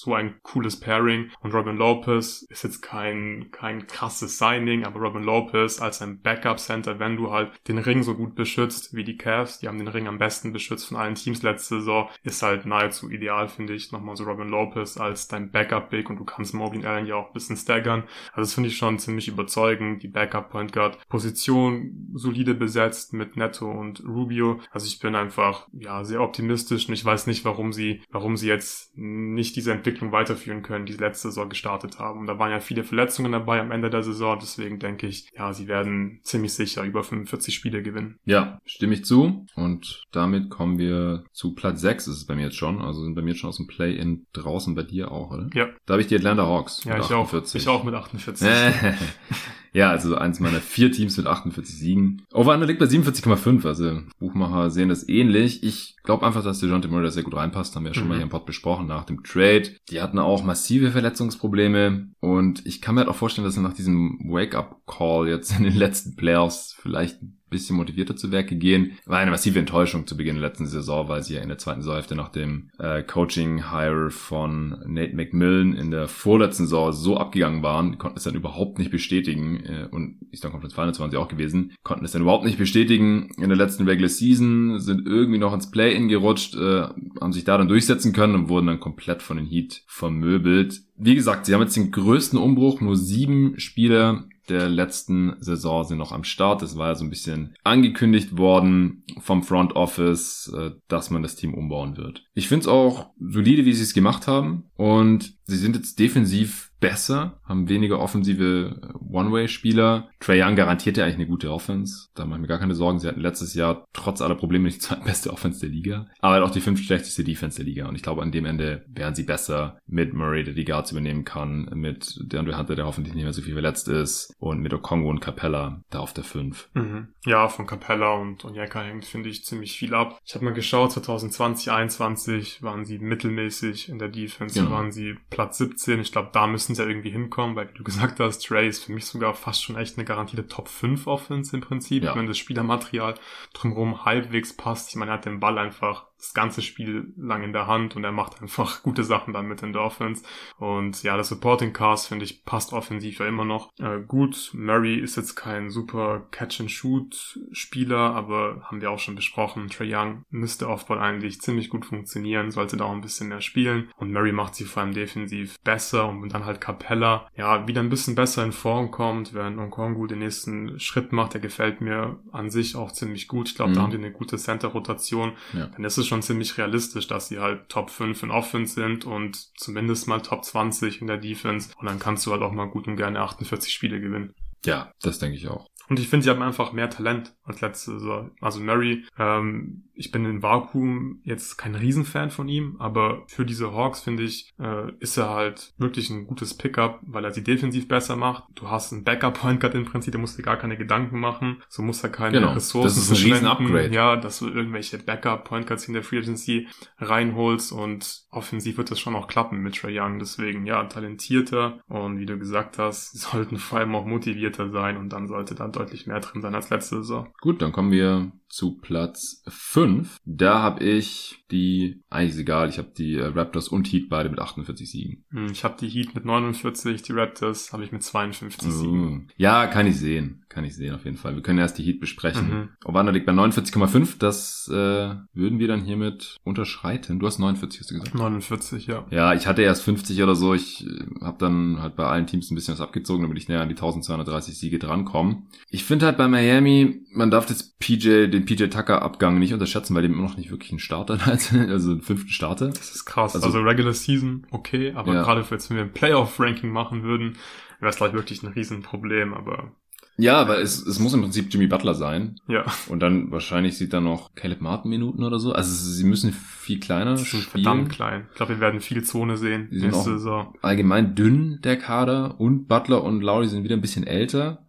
so 0.00 0.14
ein 0.14 0.40
cooles 0.42 0.80
Pairing. 0.80 1.30
Und 1.40 1.54
Robin 1.54 1.76
Lopez 1.76 2.42
ist 2.48 2.64
jetzt 2.64 2.80
kein, 2.82 3.50
kein 3.52 3.86
krasses 3.86 4.38
Signing, 4.38 4.84
aber 4.84 5.00
Robin 5.00 5.22
Lopez 5.22 5.80
als 5.80 6.02
ein 6.02 6.20
Backup-Center, 6.20 6.98
wenn 6.98 7.16
du 7.16 7.30
halt 7.30 7.52
den 7.68 7.78
Ring 7.78 8.02
so 8.02 8.14
gut 8.14 8.34
beschützt 8.34 8.94
wie 8.94 9.04
die 9.04 9.16
Cavs, 9.16 9.58
die 9.58 9.68
haben 9.68 9.78
den 9.78 9.88
Ring 9.88 10.08
am 10.08 10.18
besten 10.18 10.52
beschützt 10.52 10.88
von 10.88 10.96
allen 10.96 11.14
Teams 11.14 11.42
letzte 11.42 11.76
Saison, 11.76 12.08
ist 12.22 12.42
halt 12.42 12.66
nahezu 12.66 13.10
ideal, 13.10 13.48
finde 13.48 13.74
ich. 13.74 13.92
Nochmal 13.92 14.16
so 14.16 14.24
Robin 14.24 14.48
Lopez 14.48 14.96
als 14.96 15.28
dein 15.28 15.50
Backup-Big 15.50 16.10
und 16.10 16.18
du 16.18 16.24
kannst 16.24 16.54
Mobley 16.54 16.84
Allen 16.86 17.06
ja 17.06 17.16
auch 17.16 17.28
ein 17.28 17.32
bisschen 17.32 17.56
staggern. 17.56 18.04
Also 18.32 18.42
das 18.42 18.54
finde 18.54 18.68
ich 18.68 18.76
schon 18.76 18.98
ziemlich 18.98 19.28
überzeugend. 19.28 20.02
Die 20.02 20.08
Backup-Point 20.08 20.72
Guard-Position 20.72 22.10
solide 22.14 22.54
besetzt 22.54 23.12
mit 23.12 23.36
Netto 23.36 23.70
und 23.70 24.02
Rubio. 24.06 24.60
Also 24.70 24.86
ich 24.86 24.98
bin 25.00 25.14
einfach, 25.14 25.68
ja, 25.72 26.04
sehr 26.04 26.22
optimistisch 26.22 26.88
und 26.88 26.94
ich 26.94 27.04
weiß 27.04 27.26
nicht, 27.26 27.44
warum 27.44 27.72
sie, 27.72 28.02
warum 28.10 28.36
sie 28.36 28.48
jetzt 28.48 28.96
nicht 28.96 29.56
diese 29.56 29.72
Entwicklung 29.72 29.89
Entwicklung 29.90 30.12
weiterführen 30.12 30.62
können, 30.62 30.86
die 30.86 30.92
letzte 30.92 31.28
Saison 31.28 31.48
gestartet 31.48 31.98
haben. 31.98 32.20
Und 32.20 32.26
da 32.26 32.38
waren 32.38 32.50
ja 32.50 32.60
viele 32.60 32.84
Verletzungen 32.84 33.32
dabei 33.32 33.60
am 33.60 33.72
Ende 33.72 33.90
der 33.90 34.02
Saison. 34.02 34.38
Deswegen 34.40 34.78
denke 34.78 35.06
ich, 35.06 35.28
ja, 35.36 35.52
sie 35.52 35.66
werden 35.68 36.20
ziemlich 36.22 36.54
sicher 36.54 36.84
über 36.84 37.02
45 37.02 37.54
Spiele 37.54 37.82
gewinnen. 37.82 38.18
Ja, 38.24 38.60
stimme 38.64 38.94
ich 38.94 39.04
zu. 39.04 39.46
Und 39.56 40.04
damit 40.12 40.50
kommen 40.50 40.78
wir 40.78 41.24
zu 41.32 41.54
Platz 41.54 41.80
6 41.80 42.06
ist 42.06 42.16
es 42.16 42.26
bei 42.26 42.36
mir 42.36 42.44
jetzt 42.44 42.56
schon. 42.56 42.80
Also 42.80 43.02
sind 43.02 43.14
bei 43.14 43.22
mir 43.22 43.34
schon 43.34 43.48
aus 43.48 43.56
dem 43.56 43.66
Play-In 43.66 44.26
draußen 44.32 44.74
bei 44.74 44.82
dir 44.82 45.10
auch, 45.10 45.30
oder? 45.30 45.50
Ja. 45.54 45.68
Da 45.86 45.94
habe 45.94 46.02
ich 46.02 46.08
die 46.08 46.16
Atlanta 46.16 46.46
Hawks. 46.46 46.84
Ja, 46.84 46.96
ich 46.96 47.04
48. 47.04 47.60
auch. 47.68 47.74
Ich 47.74 47.80
auch 47.80 47.84
mit 47.84 47.94
48. 47.94 48.48
Ja, 49.72 49.90
also 49.90 50.16
eins 50.16 50.40
meiner 50.40 50.60
vier 50.60 50.90
Teams 50.90 51.16
mit 51.16 51.26
48 51.26 51.76
Siegen. 51.76 52.22
Over-Under 52.32 52.66
liegt 52.66 52.80
bei 52.80 52.86
47,5, 52.86 53.66
also 53.66 54.00
Buchmacher 54.18 54.70
sehen 54.70 54.88
das 54.88 55.08
ähnlich. 55.08 55.62
Ich 55.62 55.96
glaube 56.02 56.26
einfach, 56.26 56.42
dass 56.42 56.60
DeJounte 56.60 56.88
Murray 56.88 57.04
da 57.04 57.10
sehr 57.10 57.22
gut 57.22 57.36
reinpasst, 57.36 57.76
haben 57.76 57.84
wir 57.84 57.90
ja 57.90 57.94
schon 57.94 58.04
mhm. 58.04 58.08
mal 58.08 58.14
hier 58.16 58.24
im 58.24 58.30
Pod 58.30 58.46
besprochen 58.46 58.86
nach 58.86 59.04
dem 59.04 59.22
Trade. 59.22 59.70
Die 59.90 60.00
hatten 60.00 60.18
auch 60.18 60.42
massive 60.42 60.90
Verletzungsprobleme 60.90 62.08
und 62.20 62.66
ich 62.66 62.80
kann 62.80 62.94
mir 62.94 63.02
halt 63.02 63.10
auch 63.10 63.16
vorstellen, 63.16 63.44
dass 63.44 63.56
er 63.56 63.62
nach 63.62 63.74
diesem 63.74 64.18
Wake-up-Call 64.24 65.28
jetzt 65.28 65.56
in 65.56 65.64
den 65.64 65.76
letzten 65.76 66.16
Playoffs 66.16 66.74
vielleicht 66.78 67.18
bisschen 67.50 67.76
motivierter 67.76 68.16
zu 68.16 68.30
Werke 68.32 68.56
gehen. 68.56 68.92
War 69.06 69.18
eine 69.18 69.30
massive 69.30 69.58
Enttäuschung 69.58 70.06
zu 70.06 70.16
Beginn 70.16 70.36
der 70.36 70.48
letzten 70.48 70.66
Saison, 70.66 71.08
weil 71.08 71.22
sie 71.22 71.34
ja 71.34 71.42
in 71.42 71.48
der 71.48 71.58
zweiten 71.58 71.82
Saisonhälfte 71.82 72.14
nach 72.14 72.30
dem 72.30 72.70
äh, 72.78 73.02
Coaching-Hire 73.02 74.10
von 74.10 74.82
Nate 74.86 75.14
McMillan 75.14 75.74
in 75.74 75.90
der 75.90 76.08
vorletzten 76.08 76.64
Saison 76.64 76.92
so 76.92 77.16
abgegangen 77.16 77.62
waren, 77.62 77.98
konnten 77.98 78.16
es 78.16 78.24
dann 78.24 78.34
überhaupt 78.34 78.78
nicht 78.78 78.90
bestätigen 78.90 79.64
äh, 79.64 79.88
und 79.90 80.18
Eastern 80.30 80.52
Conference 80.52 80.74
Finals 80.74 81.00
waren 81.00 81.10
sie 81.10 81.16
auch 81.16 81.28
gewesen, 81.28 81.72
konnten 81.82 82.04
es 82.04 82.12
dann 82.12 82.22
überhaupt 82.22 82.44
nicht 82.44 82.58
bestätigen 82.58 83.30
in 83.36 83.48
der 83.48 83.58
letzten 83.58 83.84
Regular 83.84 84.08
Season, 84.08 84.78
sind 84.78 85.06
irgendwie 85.06 85.38
noch 85.38 85.52
ins 85.52 85.70
Play-In 85.70 86.08
gerutscht, 86.08 86.54
äh, 86.54 86.88
haben 87.20 87.32
sich 87.32 87.44
da 87.44 87.58
dann 87.58 87.68
durchsetzen 87.68 88.12
können 88.12 88.34
und 88.34 88.48
wurden 88.48 88.66
dann 88.66 88.80
komplett 88.80 89.22
von 89.22 89.36
den 89.36 89.46
Heat 89.46 89.82
vermöbelt. 89.86 90.82
Wie 90.96 91.14
gesagt, 91.14 91.46
sie 91.46 91.54
haben 91.54 91.62
jetzt 91.62 91.76
den 91.76 91.90
größten 91.90 92.38
Umbruch, 92.38 92.80
nur 92.80 92.96
sieben 92.96 93.58
Spieler 93.58 94.24
der 94.50 94.68
letzten 94.68 95.36
Saison 95.40 95.84
sind 95.84 95.98
noch 95.98 96.12
am 96.12 96.24
Start. 96.24 96.62
Es 96.62 96.76
war 96.76 96.88
ja 96.88 96.94
so 96.94 97.04
ein 97.04 97.10
bisschen 97.10 97.54
angekündigt 97.64 98.36
worden 98.36 99.04
vom 99.20 99.42
Front 99.42 99.74
Office, 99.76 100.52
äh, 100.54 100.72
dass 100.88 101.10
man 101.10 101.22
das 101.22 101.36
Team 101.36 101.54
umbauen 101.54 101.96
wird. 101.96 102.24
Ich 102.34 102.48
finde 102.48 102.62
es 102.62 102.68
auch 102.68 103.10
solide, 103.18 103.64
wie 103.64 103.72
sie 103.72 103.82
es 103.82 103.94
gemacht 103.94 104.26
haben. 104.26 104.70
Und 104.74 105.34
sie 105.50 105.56
sind 105.56 105.76
jetzt 105.76 105.98
defensiv 105.98 106.70
besser, 106.80 107.38
haben 107.44 107.68
weniger 107.68 108.00
offensive 108.00 108.94
One-Way-Spieler. 109.10 110.08
Trey 110.18 110.42
Young 110.42 110.56
garantiert 110.56 110.96
ja 110.96 111.04
eigentlich 111.04 111.16
eine 111.16 111.26
gute 111.26 111.52
Offense. 111.52 112.08
Da 112.14 112.24
mache 112.24 112.38
ich 112.38 112.40
mir 112.42 112.48
gar 112.48 112.58
keine 112.58 112.74
Sorgen. 112.74 112.98
Sie 112.98 113.06
hatten 113.06 113.20
letztes 113.20 113.54
Jahr 113.54 113.84
trotz 113.92 114.22
aller 114.22 114.34
Probleme 114.34 114.70
die 114.70 114.78
zweitbeste 114.78 115.30
Offense 115.32 115.60
der 115.60 115.68
Liga, 115.68 116.06
aber 116.20 116.34
halt 116.34 116.44
auch 116.44 116.50
die 116.50 116.60
fünftschlechteste 116.60 117.22
Defense 117.22 117.58
der 117.58 117.66
Liga. 117.66 117.86
Und 117.86 117.96
ich 117.96 118.02
glaube, 118.02 118.22
an 118.22 118.32
dem 118.32 118.46
Ende 118.46 118.84
wären 118.88 119.14
sie 119.14 119.24
besser 119.24 119.78
mit 119.86 120.14
Murray, 120.14 120.42
der 120.42 120.54
die 120.54 120.64
Guards 120.64 120.90
übernehmen 120.90 121.24
kann, 121.24 121.68
mit 121.74 122.18
DeAndre 122.22 122.56
Hunter, 122.56 122.76
der 122.76 122.86
hoffentlich 122.86 123.14
nicht 123.14 123.24
mehr 123.24 123.32
so 123.32 123.42
viel 123.42 123.52
verletzt 123.52 123.88
ist, 123.88 124.34
und 124.38 124.60
mit 124.60 124.72
Okongo 124.72 125.10
und 125.10 125.20
Capella 125.20 125.82
da 125.90 126.00
auf 126.00 126.14
der 126.14 126.24
5. 126.24 126.70
Mhm. 126.74 127.08
Ja, 127.26 127.48
von 127.48 127.66
Capella 127.66 128.14
und 128.14 128.44
Onyeka 128.44 128.82
hängt, 128.82 129.04
finde 129.04 129.28
ich, 129.28 129.44
ziemlich 129.44 129.76
viel 129.76 129.94
ab. 129.94 130.18
Ich 130.24 130.34
habe 130.34 130.46
mal 130.46 130.54
geschaut, 130.54 130.92
2020, 130.92 131.64
2021 131.64 132.62
waren 132.62 132.84
sie 132.84 132.98
mittelmäßig 132.98 133.88
in 133.88 133.98
der 133.98 134.08
Defense, 134.08 134.58
genau. 134.58 134.72
waren 134.72 134.92
sie 134.92 135.16
Platz 135.40 135.56
17. 135.56 136.00
Ich 136.00 136.12
glaube, 136.12 136.28
da 136.34 136.46
müssen 136.46 136.74
sie 136.74 136.82
ja 136.82 136.86
irgendwie 136.86 137.08
hinkommen, 137.08 137.56
weil 137.56 137.70
wie 137.70 137.78
du 137.78 137.82
gesagt 137.82 138.20
hast, 138.20 138.46
Trey 138.46 138.68
ist 138.68 138.84
für 138.84 138.92
mich 138.92 139.06
sogar 139.06 139.32
fast 139.32 139.64
schon 139.64 139.74
echt 139.74 139.96
eine 139.96 140.04
garantierte 140.04 140.46
Top 140.46 140.68
5 140.68 141.06
Offense 141.06 141.56
im 141.56 141.62
Prinzip, 141.62 142.04
ja. 142.04 142.14
wenn 142.14 142.26
das 142.26 142.36
Spielermaterial 142.36 143.14
drumherum 143.54 144.04
halbwegs 144.04 144.54
passt. 144.54 144.90
Ich 144.90 144.96
meine, 144.96 145.12
er 145.12 145.14
hat 145.14 145.24
den 145.24 145.40
Ball 145.40 145.56
einfach 145.56 146.09
das 146.20 146.34
ganze 146.34 146.62
Spiel 146.62 147.12
lang 147.16 147.42
in 147.42 147.52
der 147.52 147.66
Hand 147.66 147.96
und 147.96 148.04
er 148.04 148.12
macht 148.12 148.40
einfach 148.40 148.82
gute 148.82 149.04
Sachen 149.04 149.32
dann 149.32 149.46
mit 149.46 149.62
den 149.62 149.72
Dolphins. 149.72 150.22
Und 150.58 151.02
ja, 151.02 151.16
das 151.16 151.28
Supporting 151.28 151.72
Cast 151.72 152.08
finde 152.08 152.24
ich 152.24 152.44
passt 152.44 152.72
offensiv 152.72 153.20
ja 153.20 153.26
immer 153.26 153.44
noch 153.44 153.70
äh, 153.78 154.00
gut. 154.06 154.50
Murray 154.54 154.96
ist 154.96 155.16
jetzt 155.16 155.34
kein 155.34 155.70
super 155.70 156.26
Catch-and-Shoot-Spieler, 156.30 158.14
aber 158.14 158.62
haben 158.64 158.80
wir 158.80 158.90
auch 158.90 158.98
schon 158.98 159.14
besprochen. 159.14 159.68
Trey 159.68 159.94
Young 159.94 160.24
müsste 160.30 160.68
Offball 160.68 160.98
eigentlich 160.98 161.40
ziemlich 161.40 161.70
gut 161.70 161.86
funktionieren, 161.86 162.50
sollte 162.50 162.76
da 162.76 162.84
auch 162.84 162.92
ein 162.92 163.00
bisschen 163.00 163.28
mehr 163.28 163.40
spielen. 163.40 163.90
Und 163.96 164.12
Murray 164.12 164.32
macht 164.32 164.54
sie 164.54 164.64
vor 164.64 164.82
allem 164.82 164.92
defensiv 164.92 165.58
besser 165.64 166.08
und 166.08 166.28
dann 166.32 166.44
halt 166.44 166.60
Capella, 166.60 167.28
ja, 167.36 167.66
wieder 167.66 167.80
ein 167.80 167.88
bisschen 167.88 168.14
besser 168.14 168.44
in 168.44 168.52
Form 168.52 168.90
kommt, 168.90 169.32
während 169.34 169.58
Nkongu 169.58 170.06
den 170.06 170.18
nächsten 170.18 170.78
Schritt 170.78 171.12
macht. 171.12 171.34
Der 171.34 171.40
gefällt 171.40 171.80
mir 171.80 172.20
an 172.32 172.50
sich 172.50 172.76
auch 172.76 172.92
ziemlich 172.92 173.28
gut. 173.28 173.48
Ich 173.48 173.54
glaube, 173.54 173.70
mhm. 173.70 173.74
da 173.74 173.82
haben 173.82 173.90
die 173.90 173.98
eine 173.98 174.12
gute 174.12 174.36
Center-Rotation. 174.36 175.32
Ja. 175.52 175.66
Dann 175.66 175.84
ist 175.84 175.98
es 175.98 176.06
schon 176.10 176.22
ziemlich 176.22 176.58
realistisch, 176.58 177.06
dass 177.06 177.28
sie 177.28 177.38
halt 177.38 177.70
Top 177.70 177.88
5 177.88 178.24
in 178.24 178.30
Offense 178.30 178.74
sind 178.74 179.06
und 179.06 179.36
zumindest 179.56 180.06
mal 180.06 180.20
Top 180.20 180.44
20 180.44 181.00
in 181.00 181.06
der 181.06 181.16
Defense. 181.16 181.70
Und 181.78 181.86
dann 181.86 181.98
kannst 181.98 182.26
du 182.26 182.32
halt 182.32 182.42
auch 182.42 182.52
mal 182.52 182.66
gut 182.66 182.86
und 182.86 182.96
gerne 182.96 183.20
48 183.20 183.72
Spiele 183.72 184.00
gewinnen. 184.00 184.34
Ja, 184.66 184.92
das 185.00 185.18
denke 185.18 185.36
ich 185.36 185.48
auch. 185.48 185.66
Und 185.88 185.98
ich 185.98 186.08
finde, 186.08 186.24
sie 186.24 186.30
haben 186.30 186.42
einfach 186.42 186.72
mehr 186.72 186.90
Talent 186.90 187.34
als 187.42 187.60
letzte 187.62 187.92
Saison. 187.92 188.30
Also 188.40 188.60
Murray, 188.60 189.04
ähm, 189.18 189.89
ich 190.00 190.10
bin 190.10 190.24
in 190.24 190.42
Vakuum 190.42 191.20
jetzt 191.24 191.58
kein 191.58 191.74
Riesenfan 191.74 192.30
von 192.30 192.48
ihm, 192.48 192.76
aber 192.78 193.22
für 193.26 193.44
diese 193.44 193.74
Hawks 193.74 194.00
finde 194.00 194.22
ich, 194.22 194.50
äh, 194.58 194.90
ist 194.98 195.18
er 195.18 195.28
halt 195.28 195.74
wirklich 195.76 196.08
ein 196.08 196.26
gutes 196.26 196.54
Pickup, 196.54 197.00
weil 197.02 197.22
er 197.22 197.32
sie 197.32 197.44
defensiv 197.44 197.86
besser 197.86 198.16
macht. 198.16 198.44
Du 198.54 198.70
hast 198.70 198.94
einen 198.94 199.04
Backup-Point 199.04 199.60
Guard 199.60 199.74
im 199.74 199.84
Prinzip, 199.84 200.12
der 200.12 200.20
musst 200.20 200.38
dir 200.38 200.42
gar 200.42 200.56
keine 200.56 200.78
Gedanken 200.78 201.20
machen. 201.20 201.62
So 201.68 201.82
muss 201.82 202.02
er 202.02 202.08
keine 202.08 202.40
genau, 202.40 202.54
Ressourcen 202.54 202.86
Das 202.86 202.96
ist 202.96 203.10
ein 203.10 203.30
riesen 203.30 203.46
Upgrade. 203.46 203.92
Ja, 203.92 204.16
dass 204.16 204.38
du 204.38 204.48
irgendwelche 204.48 204.96
Backup-Point 204.96 205.66
Guards 205.66 205.86
in 205.86 205.92
der 205.92 206.02
Free 206.02 206.18
Agency 206.18 206.66
reinholst 206.98 207.70
und 207.70 208.22
offensiv 208.30 208.78
wird 208.78 208.90
das 208.90 208.98
schon 208.98 209.14
auch 209.14 209.28
klappen 209.28 209.58
mit 209.58 209.76
Trey 209.76 210.00
Young. 210.00 210.18
Deswegen, 210.18 210.64
ja, 210.64 210.82
talentierter 210.84 211.80
und 211.88 212.18
wie 212.18 212.26
du 212.26 212.38
gesagt 212.38 212.78
hast, 212.78 213.12
sollten 213.20 213.58
vor 213.58 213.80
allem 213.80 213.94
auch 213.94 214.06
motivierter 214.06 214.70
sein 214.70 214.96
und 214.96 215.10
dann 215.10 215.28
sollte 215.28 215.54
da 215.54 215.68
deutlich 215.68 216.06
mehr 216.06 216.20
drin 216.20 216.40
sein 216.40 216.54
als 216.54 216.70
letzte 216.70 216.96
Saison. 216.96 217.28
Gut, 217.42 217.60
dann 217.60 217.72
kommen 217.72 217.92
wir 217.92 218.32
zu 218.48 218.78
Platz 218.80 219.42
5. 219.48 219.89
Da 220.24 220.60
habe 220.62 220.84
ich 220.84 221.39
die, 221.50 222.02
eigentlich 222.10 222.34
ist 222.34 222.40
egal, 222.40 222.68
ich 222.68 222.78
habe 222.78 222.90
die 222.96 223.16
äh, 223.16 223.26
Raptors 223.26 223.68
und 223.68 223.90
Heat 223.92 224.08
beide 224.08 224.28
mit 224.28 224.38
48 224.38 224.90
Siegen. 224.90 225.24
Hm, 225.30 225.48
ich 225.50 225.64
habe 225.64 225.76
die 225.80 225.88
Heat 225.88 226.14
mit 226.14 226.24
49, 226.24 227.02
die 227.02 227.12
Raptors 227.12 227.72
habe 227.72 227.84
ich 227.84 227.92
mit 227.92 228.02
52 228.02 228.68
uh, 228.68 228.72
Siegen. 228.72 229.28
Ja, 229.36 229.66
kann 229.66 229.86
ich 229.86 229.96
sehen. 229.96 230.44
Kann 230.50 230.64
ich 230.64 230.74
sehen 230.74 230.96
auf 230.96 231.04
jeden 231.04 231.16
Fall. 231.16 231.36
Wir 231.36 231.42
können 231.42 231.60
erst 231.60 231.78
die 231.78 231.84
Heat 231.84 232.00
besprechen. 232.00 232.48
Mhm. 232.50 232.68
Ovanda 232.84 233.12
liegt 233.12 233.24
bei 233.24 233.32
49,5. 233.32 234.18
Das 234.18 234.68
äh, 234.68 235.14
würden 235.32 235.60
wir 235.60 235.68
dann 235.68 235.82
hiermit 235.82 236.38
unterschreiten. 236.42 237.20
Du 237.20 237.26
hast 237.28 237.38
49, 237.38 237.80
hast 237.80 237.90
du 237.90 237.94
gesagt? 237.94 238.16
49, 238.16 238.88
ja. 238.88 239.06
Ja, 239.10 239.32
ich 239.32 239.46
hatte 239.46 239.62
erst 239.62 239.84
50 239.84 240.20
oder 240.24 240.34
so. 240.34 240.52
Ich 240.52 240.84
äh, 240.84 241.24
habe 241.24 241.38
dann 241.38 241.80
halt 241.80 241.94
bei 241.94 242.04
allen 242.04 242.26
Teams 242.26 242.50
ein 242.50 242.56
bisschen 242.56 242.74
was 242.74 242.80
abgezogen, 242.80 243.22
damit 243.22 243.38
ich 243.38 243.48
näher 243.48 243.60
an 243.60 243.68
die 243.68 243.76
1230 243.76 244.58
Siege 244.58 244.80
drankomme. 244.80 245.44
Ich 245.68 245.84
finde 245.84 246.06
halt 246.06 246.16
bei 246.16 246.26
Miami, 246.26 247.06
man 247.12 247.30
darf 247.30 247.46
das 247.46 247.76
PJ, 247.78 248.26
den 248.26 248.44
PJ 248.44 248.64
Tucker 248.64 249.02
Abgang 249.02 249.38
nicht 249.38 249.52
unterschätzen, 249.52 249.94
weil 249.94 250.02
dem 250.02 250.14
immer 250.14 250.22
noch 250.22 250.36
nicht 250.36 250.50
wirklich 250.50 250.72
ein 250.72 250.80
Starter 250.80 251.16
hat, 251.40 251.52
also 251.68 251.92
einen 251.92 252.02
fünften 252.02 252.30
Starter. 252.30 252.68
Das 252.68 252.94
ist 252.94 253.04
krass. 253.04 253.34
Also, 253.34 253.46
also 253.46 253.60
Regular 253.60 253.94
Season, 253.94 254.46
okay, 254.50 254.92
aber 254.94 255.14
ja. 255.14 255.22
gerade 255.22 255.48
wenn 255.50 255.76
wir 255.76 255.82
ein 255.82 255.92
Playoff-Ranking 255.92 256.70
machen 256.70 257.02
würden, 257.02 257.36
wäre 257.80 257.90
es 257.90 257.96
gleich 257.96 258.12
wirklich 258.12 258.42
ein 258.42 258.52
Riesenproblem, 258.52 259.34
aber 259.34 259.72
ja, 260.16 260.46
weil 260.48 260.60
es, 260.60 260.84
es 260.84 260.98
muss 260.98 261.14
im 261.14 261.22
Prinzip 261.22 261.52
Jimmy 261.52 261.66
Butler 261.66 261.94
sein. 261.94 262.36
Ja. 262.46 262.64
Und 262.88 263.00
dann 263.00 263.30
wahrscheinlich 263.30 263.78
sieht 263.78 263.92
da 263.92 264.00
noch 264.00 264.34
Caleb 264.34 264.60
Martin 264.60 264.90
Minuten 264.90 265.24
oder 265.24 265.38
so. 265.38 265.52
Also 265.52 265.72
sie 265.72 266.04
müssen 266.04 266.32
viel 266.32 266.78
kleiner 266.78 267.16
sie 267.16 267.24
sind 267.24 267.42
spielen. 267.42 267.64
verdammt 267.64 267.90
klein. 267.90 268.26
Ich 268.30 268.36
glaube, 268.36 268.54
wir 268.54 268.60
werden 268.60 268.80
viel 268.80 269.02
Zone 269.02 269.36
sehen 269.36 269.68
sie 269.70 269.78
sind 269.80 269.90
nächste 269.90 270.10
Saison. 270.12 270.54
Allgemein 270.62 271.14
dünn, 271.14 271.60
der 271.62 271.76
Kader. 271.76 272.38
Und 272.38 272.68
Butler 272.68 273.02
und 273.02 273.22
Lowry 273.22 273.48
sind 273.48 273.64
wieder 273.64 273.76
ein 273.76 273.80
bisschen 273.80 274.06
älter. 274.06 274.62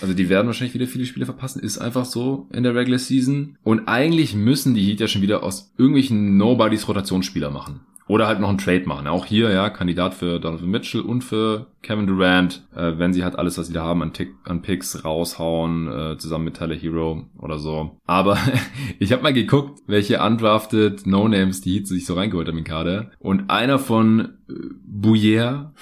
Also 0.00 0.14
die 0.14 0.30
werden 0.30 0.46
wahrscheinlich 0.46 0.74
wieder 0.74 0.86
viele 0.86 1.04
Spiele 1.04 1.26
verpassen. 1.26 1.60
Ist 1.60 1.78
einfach 1.78 2.06
so 2.06 2.48
in 2.52 2.62
der 2.62 2.74
Regular 2.74 2.98
Season. 2.98 3.58
Und 3.62 3.86
eigentlich 3.86 4.34
müssen 4.34 4.74
die 4.74 4.86
Heat 4.86 5.00
ja 5.00 5.08
schon 5.08 5.22
wieder 5.22 5.42
aus 5.42 5.72
irgendwelchen 5.76 6.38
Nobodies 6.38 6.88
Rotationsspieler 6.88 7.50
machen. 7.50 7.80
Oder 8.10 8.26
halt 8.26 8.40
noch 8.40 8.48
einen 8.48 8.58
Trade 8.58 8.86
machen. 8.86 9.06
Auch 9.06 9.24
hier, 9.24 9.52
ja, 9.52 9.70
Kandidat 9.70 10.14
für 10.14 10.40
Donovan 10.40 10.68
Mitchell 10.68 11.00
und 11.00 11.22
für 11.22 11.68
Kevin 11.80 12.08
Durant, 12.08 12.66
äh, 12.74 12.94
wenn 12.98 13.12
sie 13.12 13.22
halt 13.22 13.38
alles, 13.38 13.56
was 13.56 13.68
sie 13.68 13.72
da 13.72 13.84
haben, 13.84 14.02
an, 14.02 14.12
Tick, 14.12 14.34
an 14.42 14.62
Picks 14.62 15.04
raushauen, 15.04 15.86
äh, 15.86 16.18
zusammen 16.18 16.46
mit 16.46 16.56
Tyler 16.56 16.74
Hero 16.74 17.26
oder 17.38 17.60
so. 17.60 18.00
Aber 18.06 18.36
ich 18.98 19.12
habe 19.12 19.22
mal 19.22 19.32
geguckt, 19.32 19.78
welche 19.86 20.20
undrafted 20.20 21.06
No-Names 21.06 21.60
die 21.60 21.74
Heat 21.74 21.86
sich 21.86 22.04
so 22.04 22.14
reingeholt 22.14 22.48
haben 22.48 22.58
in 22.58 22.64
Kader. 22.64 23.12
Und 23.20 23.48
einer 23.48 23.78
von 23.78 24.38
äh, 24.48 24.54
Bouyer, 24.84 25.72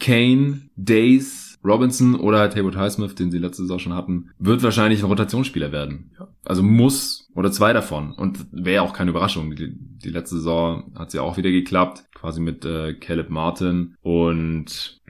Kane, 0.00 0.62
Days, 0.74 1.60
Robinson 1.64 2.16
oder 2.16 2.40
halt 2.40 2.56
Haywood 2.56 2.76
Highsmith, 2.76 3.14
den 3.14 3.30
sie 3.30 3.38
letzte 3.38 3.62
Saison 3.62 3.78
schon 3.78 3.94
hatten, 3.94 4.30
wird 4.40 4.64
wahrscheinlich 4.64 5.00
ein 5.04 5.08
Rotationsspieler 5.08 5.70
werden. 5.70 6.10
Also 6.44 6.64
muss 6.64 7.17
oder 7.34 7.52
zwei 7.52 7.72
davon. 7.72 8.12
Und 8.12 8.46
wäre 8.50 8.82
auch 8.82 8.92
keine 8.92 9.10
Überraschung. 9.10 9.54
Die, 9.54 9.72
die, 9.76 10.10
letzte 10.10 10.36
Saison 10.36 10.92
hat 10.96 11.10
sie 11.10 11.20
auch 11.20 11.36
wieder 11.36 11.50
geklappt, 11.50 12.04
quasi 12.14 12.40
mit 12.40 12.64
äh, 12.64 12.94
Caleb 12.94 13.30
Martin 13.30 13.96
und 14.02 15.00